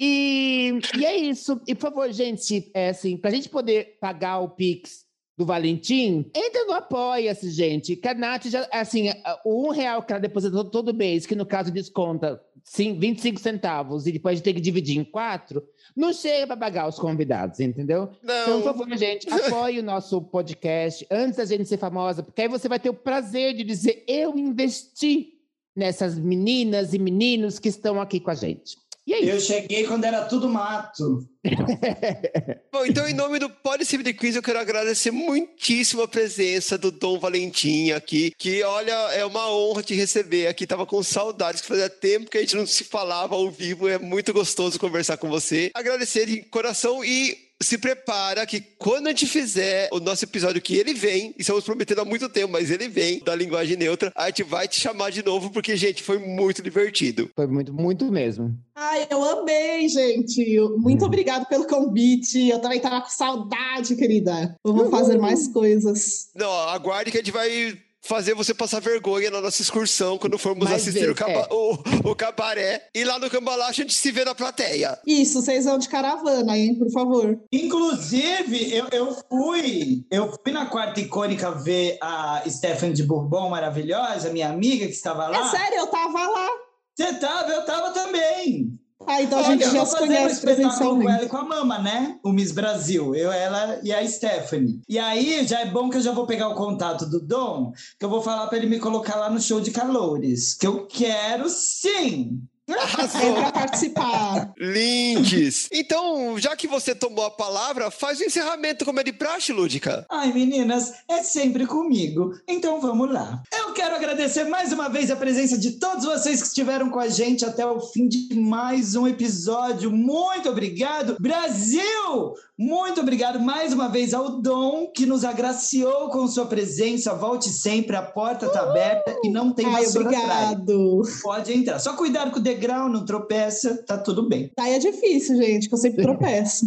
E, 0.00 0.78
e 0.98 1.04
é 1.04 1.14
isso. 1.14 1.60
E, 1.66 1.74
por 1.74 1.90
favor, 1.90 2.10
gente, 2.10 2.70
é 2.72 2.88
assim, 2.88 3.18
pra 3.18 3.30
gente 3.30 3.50
poder 3.50 3.98
pagar 4.00 4.40
o 4.40 4.48
Pix 4.48 5.04
do 5.36 5.44
Valentim, 5.44 6.30
entra 6.34 6.64
no 6.64 6.72
Apoia-se, 6.72 7.50
gente. 7.50 7.96
Que 7.96 8.08
a 8.08 8.14
Nath 8.14 8.46
já, 8.46 8.66
assim, 8.72 9.10
o 9.44 9.68
um 9.68 9.70
real 9.70 10.02
que 10.02 10.12
ela 10.12 10.20
depositou 10.20 10.64
todo 10.64 10.94
mês, 10.94 11.26
que 11.26 11.34
no 11.34 11.44
caso 11.44 11.70
desconta 11.70 12.40
sim, 12.64 12.98
25 12.98 13.40
centavos, 13.40 14.06
e 14.06 14.12
depois 14.12 14.40
tem 14.40 14.54
que 14.54 14.60
dividir 14.60 14.98
em 14.98 15.04
quatro, 15.04 15.62
não 15.94 16.12
chega 16.12 16.46
para 16.46 16.56
pagar 16.56 16.88
os 16.88 16.98
convidados, 16.98 17.60
entendeu? 17.60 18.10
Então, 18.22 18.44
por 18.44 18.50
Não. 18.54 18.62
favor, 18.62 18.96
gente, 18.96 19.26
apoie 19.32 19.78
o 19.78 19.82
nosso 19.82 20.20
podcast 20.22 21.06
antes 21.10 21.36
da 21.36 21.44
gente 21.44 21.66
ser 21.68 21.78
famosa, 21.78 22.22
porque 22.22 22.42
aí 22.42 22.48
você 22.48 22.68
vai 22.68 22.80
ter 22.80 22.90
o 22.90 22.94
prazer 22.94 23.54
de 23.54 23.64
dizer: 23.64 24.04
eu 24.06 24.36
investi 24.38 25.34
nessas 25.74 26.18
meninas 26.18 26.92
e 26.94 26.98
meninos 26.98 27.58
que 27.58 27.68
estão 27.68 28.00
aqui 28.00 28.20
com 28.20 28.30
a 28.30 28.34
gente. 28.34 28.76
E 29.04 29.14
é 29.14 29.34
Eu 29.34 29.40
cheguei 29.40 29.84
quando 29.84 30.04
era 30.04 30.24
tudo 30.24 30.48
mato. 30.48 31.28
Bom, 32.72 32.86
então, 32.86 33.08
em 33.08 33.14
nome 33.14 33.40
do 33.40 33.50
Policy 33.50 33.98
de 33.98 34.14
Quiz, 34.14 34.36
eu 34.36 34.42
quero 34.42 34.60
agradecer 34.60 35.10
muitíssimo 35.10 36.02
a 36.02 36.08
presença 36.08 36.78
do 36.78 36.92
Dom 36.92 37.18
Valentim 37.18 37.90
aqui, 37.90 38.32
que, 38.38 38.62
olha, 38.62 38.92
é 39.12 39.24
uma 39.24 39.50
honra 39.52 39.82
te 39.82 39.94
receber 39.94 40.46
aqui. 40.46 40.68
Tava 40.68 40.86
com 40.86 41.02
saudades, 41.02 41.60
que 41.60 41.66
fazia 41.66 41.90
tempo 41.90 42.30
que 42.30 42.38
a 42.38 42.40
gente 42.42 42.54
não 42.54 42.64
se 42.64 42.84
falava 42.84 43.34
ao 43.34 43.50
vivo, 43.50 43.88
é 43.88 43.98
muito 43.98 44.32
gostoso 44.32 44.78
conversar 44.78 45.16
com 45.16 45.28
você. 45.28 45.72
Agradecer 45.74 46.26
de 46.26 46.42
coração 46.42 47.04
e 47.04 47.36
se 47.62 47.78
prepara 47.78 48.46
que 48.46 48.60
quando 48.78 49.06
a 49.06 49.10
gente 49.10 49.26
fizer 49.26 49.88
o 49.92 50.00
nosso 50.00 50.24
episódio 50.24 50.60
que 50.60 50.76
ele 50.76 50.94
vem, 50.94 51.34
estamos 51.38 51.64
prometendo 51.64 52.00
há 52.00 52.04
muito 52.04 52.28
tempo, 52.28 52.52
mas 52.52 52.70
ele 52.70 52.88
vem 52.88 53.20
da 53.20 53.34
linguagem 53.34 53.76
neutra, 53.76 54.12
a 54.14 54.26
gente 54.26 54.42
vai 54.42 54.66
te 54.68 54.80
chamar 54.80 55.10
de 55.10 55.24
novo, 55.24 55.50
porque, 55.50 55.76
gente, 55.76 56.02
foi 56.02 56.18
muito 56.18 56.62
divertido. 56.62 57.30
Foi 57.34 57.46
muito, 57.46 57.72
muito 57.72 58.10
mesmo. 58.10 58.56
Ai, 58.74 59.06
eu 59.10 59.22
amei, 59.22 59.88
gente. 59.88 60.58
Muito 60.76 61.04
obrigado 61.04 61.46
pelo 61.46 61.66
convite. 61.66 62.48
Eu 62.48 62.60
também 62.60 62.80
tava 62.80 63.02
com 63.02 63.10
saudade, 63.10 63.96
querida. 63.96 64.56
Vamos 64.64 64.90
fazer 64.90 65.18
mais 65.18 65.48
coisas. 65.48 66.30
Não, 66.34 66.50
aguarde 66.50 67.10
que 67.10 67.18
a 67.18 67.20
gente 67.20 67.32
vai 67.32 67.78
fazer 68.04 68.34
você 68.34 68.52
passar 68.52 68.80
vergonha 68.80 69.30
na 69.30 69.40
nossa 69.40 69.62
excursão 69.62 70.18
quando 70.18 70.36
formos 70.36 70.64
Mais 70.68 70.82
assistir 70.82 71.08
o, 71.08 71.14
vezes, 71.14 71.18
caba- 71.18 71.48
é. 71.50 71.54
o- 71.54 72.10
o 72.10 72.14
cabaré. 72.16 72.88
E 72.94 73.04
lá 73.04 73.18
no 73.18 73.30
Cambalacho 73.30 73.70
a 73.70 73.84
gente 73.84 73.94
se 73.94 74.10
vê 74.10 74.24
na 74.24 74.34
plateia. 74.34 74.98
Isso, 75.06 75.40
vocês 75.40 75.64
vão 75.64 75.78
de 75.78 75.88
caravana, 75.88 76.58
hein, 76.58 76.74
por 76.76 76.90
favor. 76.90 77.38
Inclusive, 77.52 78.74
eu, 78.74 78.86
eu 78.92 79.16
fui, 79.28 80.04
eu 80.10 80.32
fui 80.42 80.52
na 80.52 80.66
quarta 80.66 81.00
icônica 81.00 81.50
ver 81.52 81.98
a 82.02 82.42
Stephanie 82.48 82.94
de 82.94 83.02
Bourbon 83.04 83.48
maravilhosa, 83.50 84.30
minha 84.32 84.48
amiga 84.50 84.86
que 84.86 84.92
estava 84.92 85.24
É 85.26 85.28
lá. 85.28 85.50
sério, 85.50 85.78
eu 85.78 85.86
tava 85.86 86.26
lá. 86.28 86.48
Você 86.94 87.14
tava, 87.14 87.50
eu 87.52 87.64
tava 87.64 87.90
também. 87.92 88.78
Ah, 89.06 89.22
então 89.22 89.38
a 89.38 89.42
Olha, 89.42 89.50
gente 89.52 89.64
eu 89.64 89.70
já 89.72 89.84
se 89.84 89.92
fazer 89.92 90.06
conhece 90.06 90.34
espetáculo 90.34 90.96
com 90.96 91.08
ela 91.08 91.22
e 91.22 91.26
presencialmente. 91.26 91.28
com 91.28 91.36
a 91.36 91.44
Mama, 91.44 91.78
né? 91.78 92.18
O 92.22 92.32
Miss 92.32 92.52
Brasil. 92.52 93.14
Eu, 93.14 93.32
ela 93.32 93.80
e 93.82 93.92
a 93.92 94.06
Stephanie. 94.06 94.80
E 94.88 94.98
aí, 94.98 95.46
já 95.46 95.60
é 95.60 95.66
bom 95.66 95.88
que 95.90 95.96
eu 95.96 96.02
já 96.02 96.12
vou 96.12 96.26
pegar 96.26 96.48
o 96.48 96.54
contato 96.54 97.06
do 97.06 97.20
Dom, 97.20 97.72
que 97.98 98.04
eu 98.04 98.10
vou 98.10 98.22
falar 98.22 98.46
para 98.46 98.58
ele 98.58 98.66
me 98.68 98.78
colocar 98.78 99.16
lá 99.16 99.28
no 99.30 99.40
show 99.40 99.60
de 99.60 99.70
calores. 99.70 100.54
Que 100.54 100.66
eu 100.66 100.86
quero 100.86 101.48
sim! 101.48 102.40
É 102.68 103.32
pra 103.32 103.52
participar. 103.52 104.52
Links. 104.56 105.68
Então, 105.72 106.38
já 106.38 106.54
que 106.54 106.68
você 106.68 106.94
tomou 106.94 107.24
a 107.24 107.30
palavra, 107.30 107.90
faz 107.90 108.20
o 108.20 108.24
encerramento 108.24 108.84
como 108.84 109.00
é 109.00 109.02
de 109.04 109.12
praxe, 109.12 109.52
Lúdica. 109.52 110.06
Ai, 110.08 110.32
meninas, 110.32 110.92
é 111.08 111.22
sempre 111.24 111.66
comigo. 111.66 112.32
Então 112.46 112.80
vamos 112.80 113.12
lá. 113.12 113.42
Eu 113.52 113.72
quero 113.72 113.96
agradecer 113.96 114.44
mais 114.44 114.72
uma 114.72 114.88
vez 114.88 115.10
a 115.10 115.16
presença 115.16 115.58
de 115.58 115.72
todos 115.72 116.04
vocês 116.04 116.40
que 116.40 116.48
estiveram 116.48 116.88
com 116.88 117.00
a 117.00 117.08
gente 117.08 117.44
até 117.44 117.66
o 117.66 117.80
fim 117.80 118.06
de 118.06 118.34
mais 118.34 118.94
um 118.94 119.08
episódio. 119.08 119.90
Muito 119.90 120.48
obrigado, 120.48 121.16
Brasil! 121.18 122.34
Muito 122.56 123.00
obrigado 123.00 123.40
mais 123.40 123.72
uma 123.72 123.88
vez 123.88 124.14
ao 124.14 124.40
Dom 124.40 124.86
que 124.94 125.04
nos 125.04 125.24
agraciou 125.24 126.10
com 126.10 126.28
sua 126.28 126.46
presença. 126.46 127.12
Volte 127.12 127.48
sempre, 127.48 127.96
a 127.96 128.02
porta 128.02 128.46
está 128.46 128.60
aberta 128.60 129.16
e 129.24 129.30
não 129.30 129.52
tem 129.52 129.66
atrás. 129.66 129.96
obrigado. 129.96 131.02
Pode 131.22 131.52
entrar. 131.52 131.80
Só 131.80 131.94
cuidado 131.94 132.30
com 132.30 132.38
o 132.38 132.42
degrau, 132.54 132.88
não 132.88 133.04
tropeça, 133.04 133.82
tá 133.86 133.96
tudo 133.98 134.28
bem. 134.28 134.50
Aí 134.58 134.74
é 134.74 134.78
difícil, 134.78 135.36
gente, 135.36 135.68
que 135.68 135.74
eu 135.74 135.78
sempre 135.78 136.02
tropeço. 136.02 136.66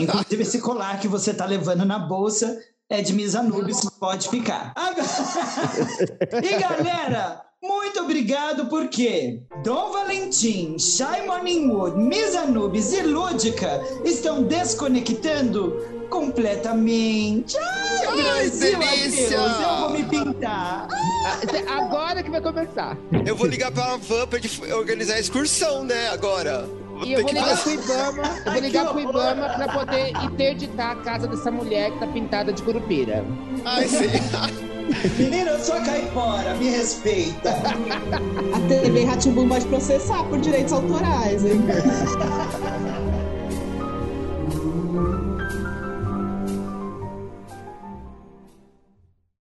Inclusive, 0.00 0.42
esse 0.42 0.60
colar 0.60 0.98
que 1.00 1.08
você 1.08 1.32
tá 1.34 1.44
levando 1.46 1.84
na 1.84 1.98
bolsa 1.98 2.58
é 2.88 3.00
de 3.02 3.12
Miss 3.12 3.34
Anubis, 3.34 3.80
pode 4.00 4.28
ficar. 4.28 4.72
Agora- 4.76 5.06
E 6.42 6.58
galera, 6.58 7.42
muito 7.62 8.00
obrigado 8.00 8.66
porque 8.66 9.40
Dom 9.62 9.92
Valentim, 9.92 10.78
Shy 10.78 11.26
Morningwood, 11.26 11.96
Miss 11.98 12.34
Anubis 12.34 12.92
e 12.92 13.02
Lúdica 13.02 13.80
estão 14.04 14.42
desconectando 14.42 16.06
completamente. 16.08 17.56
Ai, 17.58 18.06
Ai, 18.06 18.22
Brasil, 18.22 18.78
delícia! 18.78 19.40
adeus, 19.40 19.60
eu 19.60 19.76
vou 19.78 19.90
me 19.90 20.04
pintar. 20.04 20.88
Ah, 21.26 21.76
Agora 21.84 22.22
que 22.22 22.30
vai 22.30 22.40
começar. 22.40 22.96
Eu 23.26 23.36
vou 23.36 23.46
ligar 23.46 23.70
pra 23.70 23.96
Van 23.96 24.26
pra 24.26 24.40
organizar 24.76 25.14
a 25.14 25.20
excursão, 25.20 25.84
né, 25.84 26.08
agora. 26.08 26.68
E 27.04 27.12
eu 27.12 27.22
vou 27.22 27.32
ligar 27.32 27.62
pro 27.62 27.70
Ibama, 27.70 28.22
eu 28.44 28.52
vou 28.52 28.60
ligar 28.60 28.88
pro! 28.88 29.00
Ibama 29.00 29.48
pra 29.48 29.68
poder 29.68 30.10
interditar 30.22 30.92
a 30.92 30.96
casa 30.96 31.26
dessa 31.26 31.50
mulher 31.50 31.90
que 31.92 31.98
tá 31.98 32.06
pintada 32.06 32.52
de 32.52 32.62
curupira. 32.62 33.24
Ai, 33.64 33.88
sim. 33.88 34.08
Menina, 35.18 35.52
eu 35.52 35.60
sou 35.60 35.76
caipora, 35.82 36.54
me 36.54 36.68
respeita. 36.70 37.50
A 38.54 38.68
TV 38.68 39.04
Ratimbum 39.04 39.48
pode 39.48 39.66
processar 39.66 40.24
por 40.24 40.38
direitos 40.40 40.72
autorais, 40.72 41.44
hein? 41.44 41.60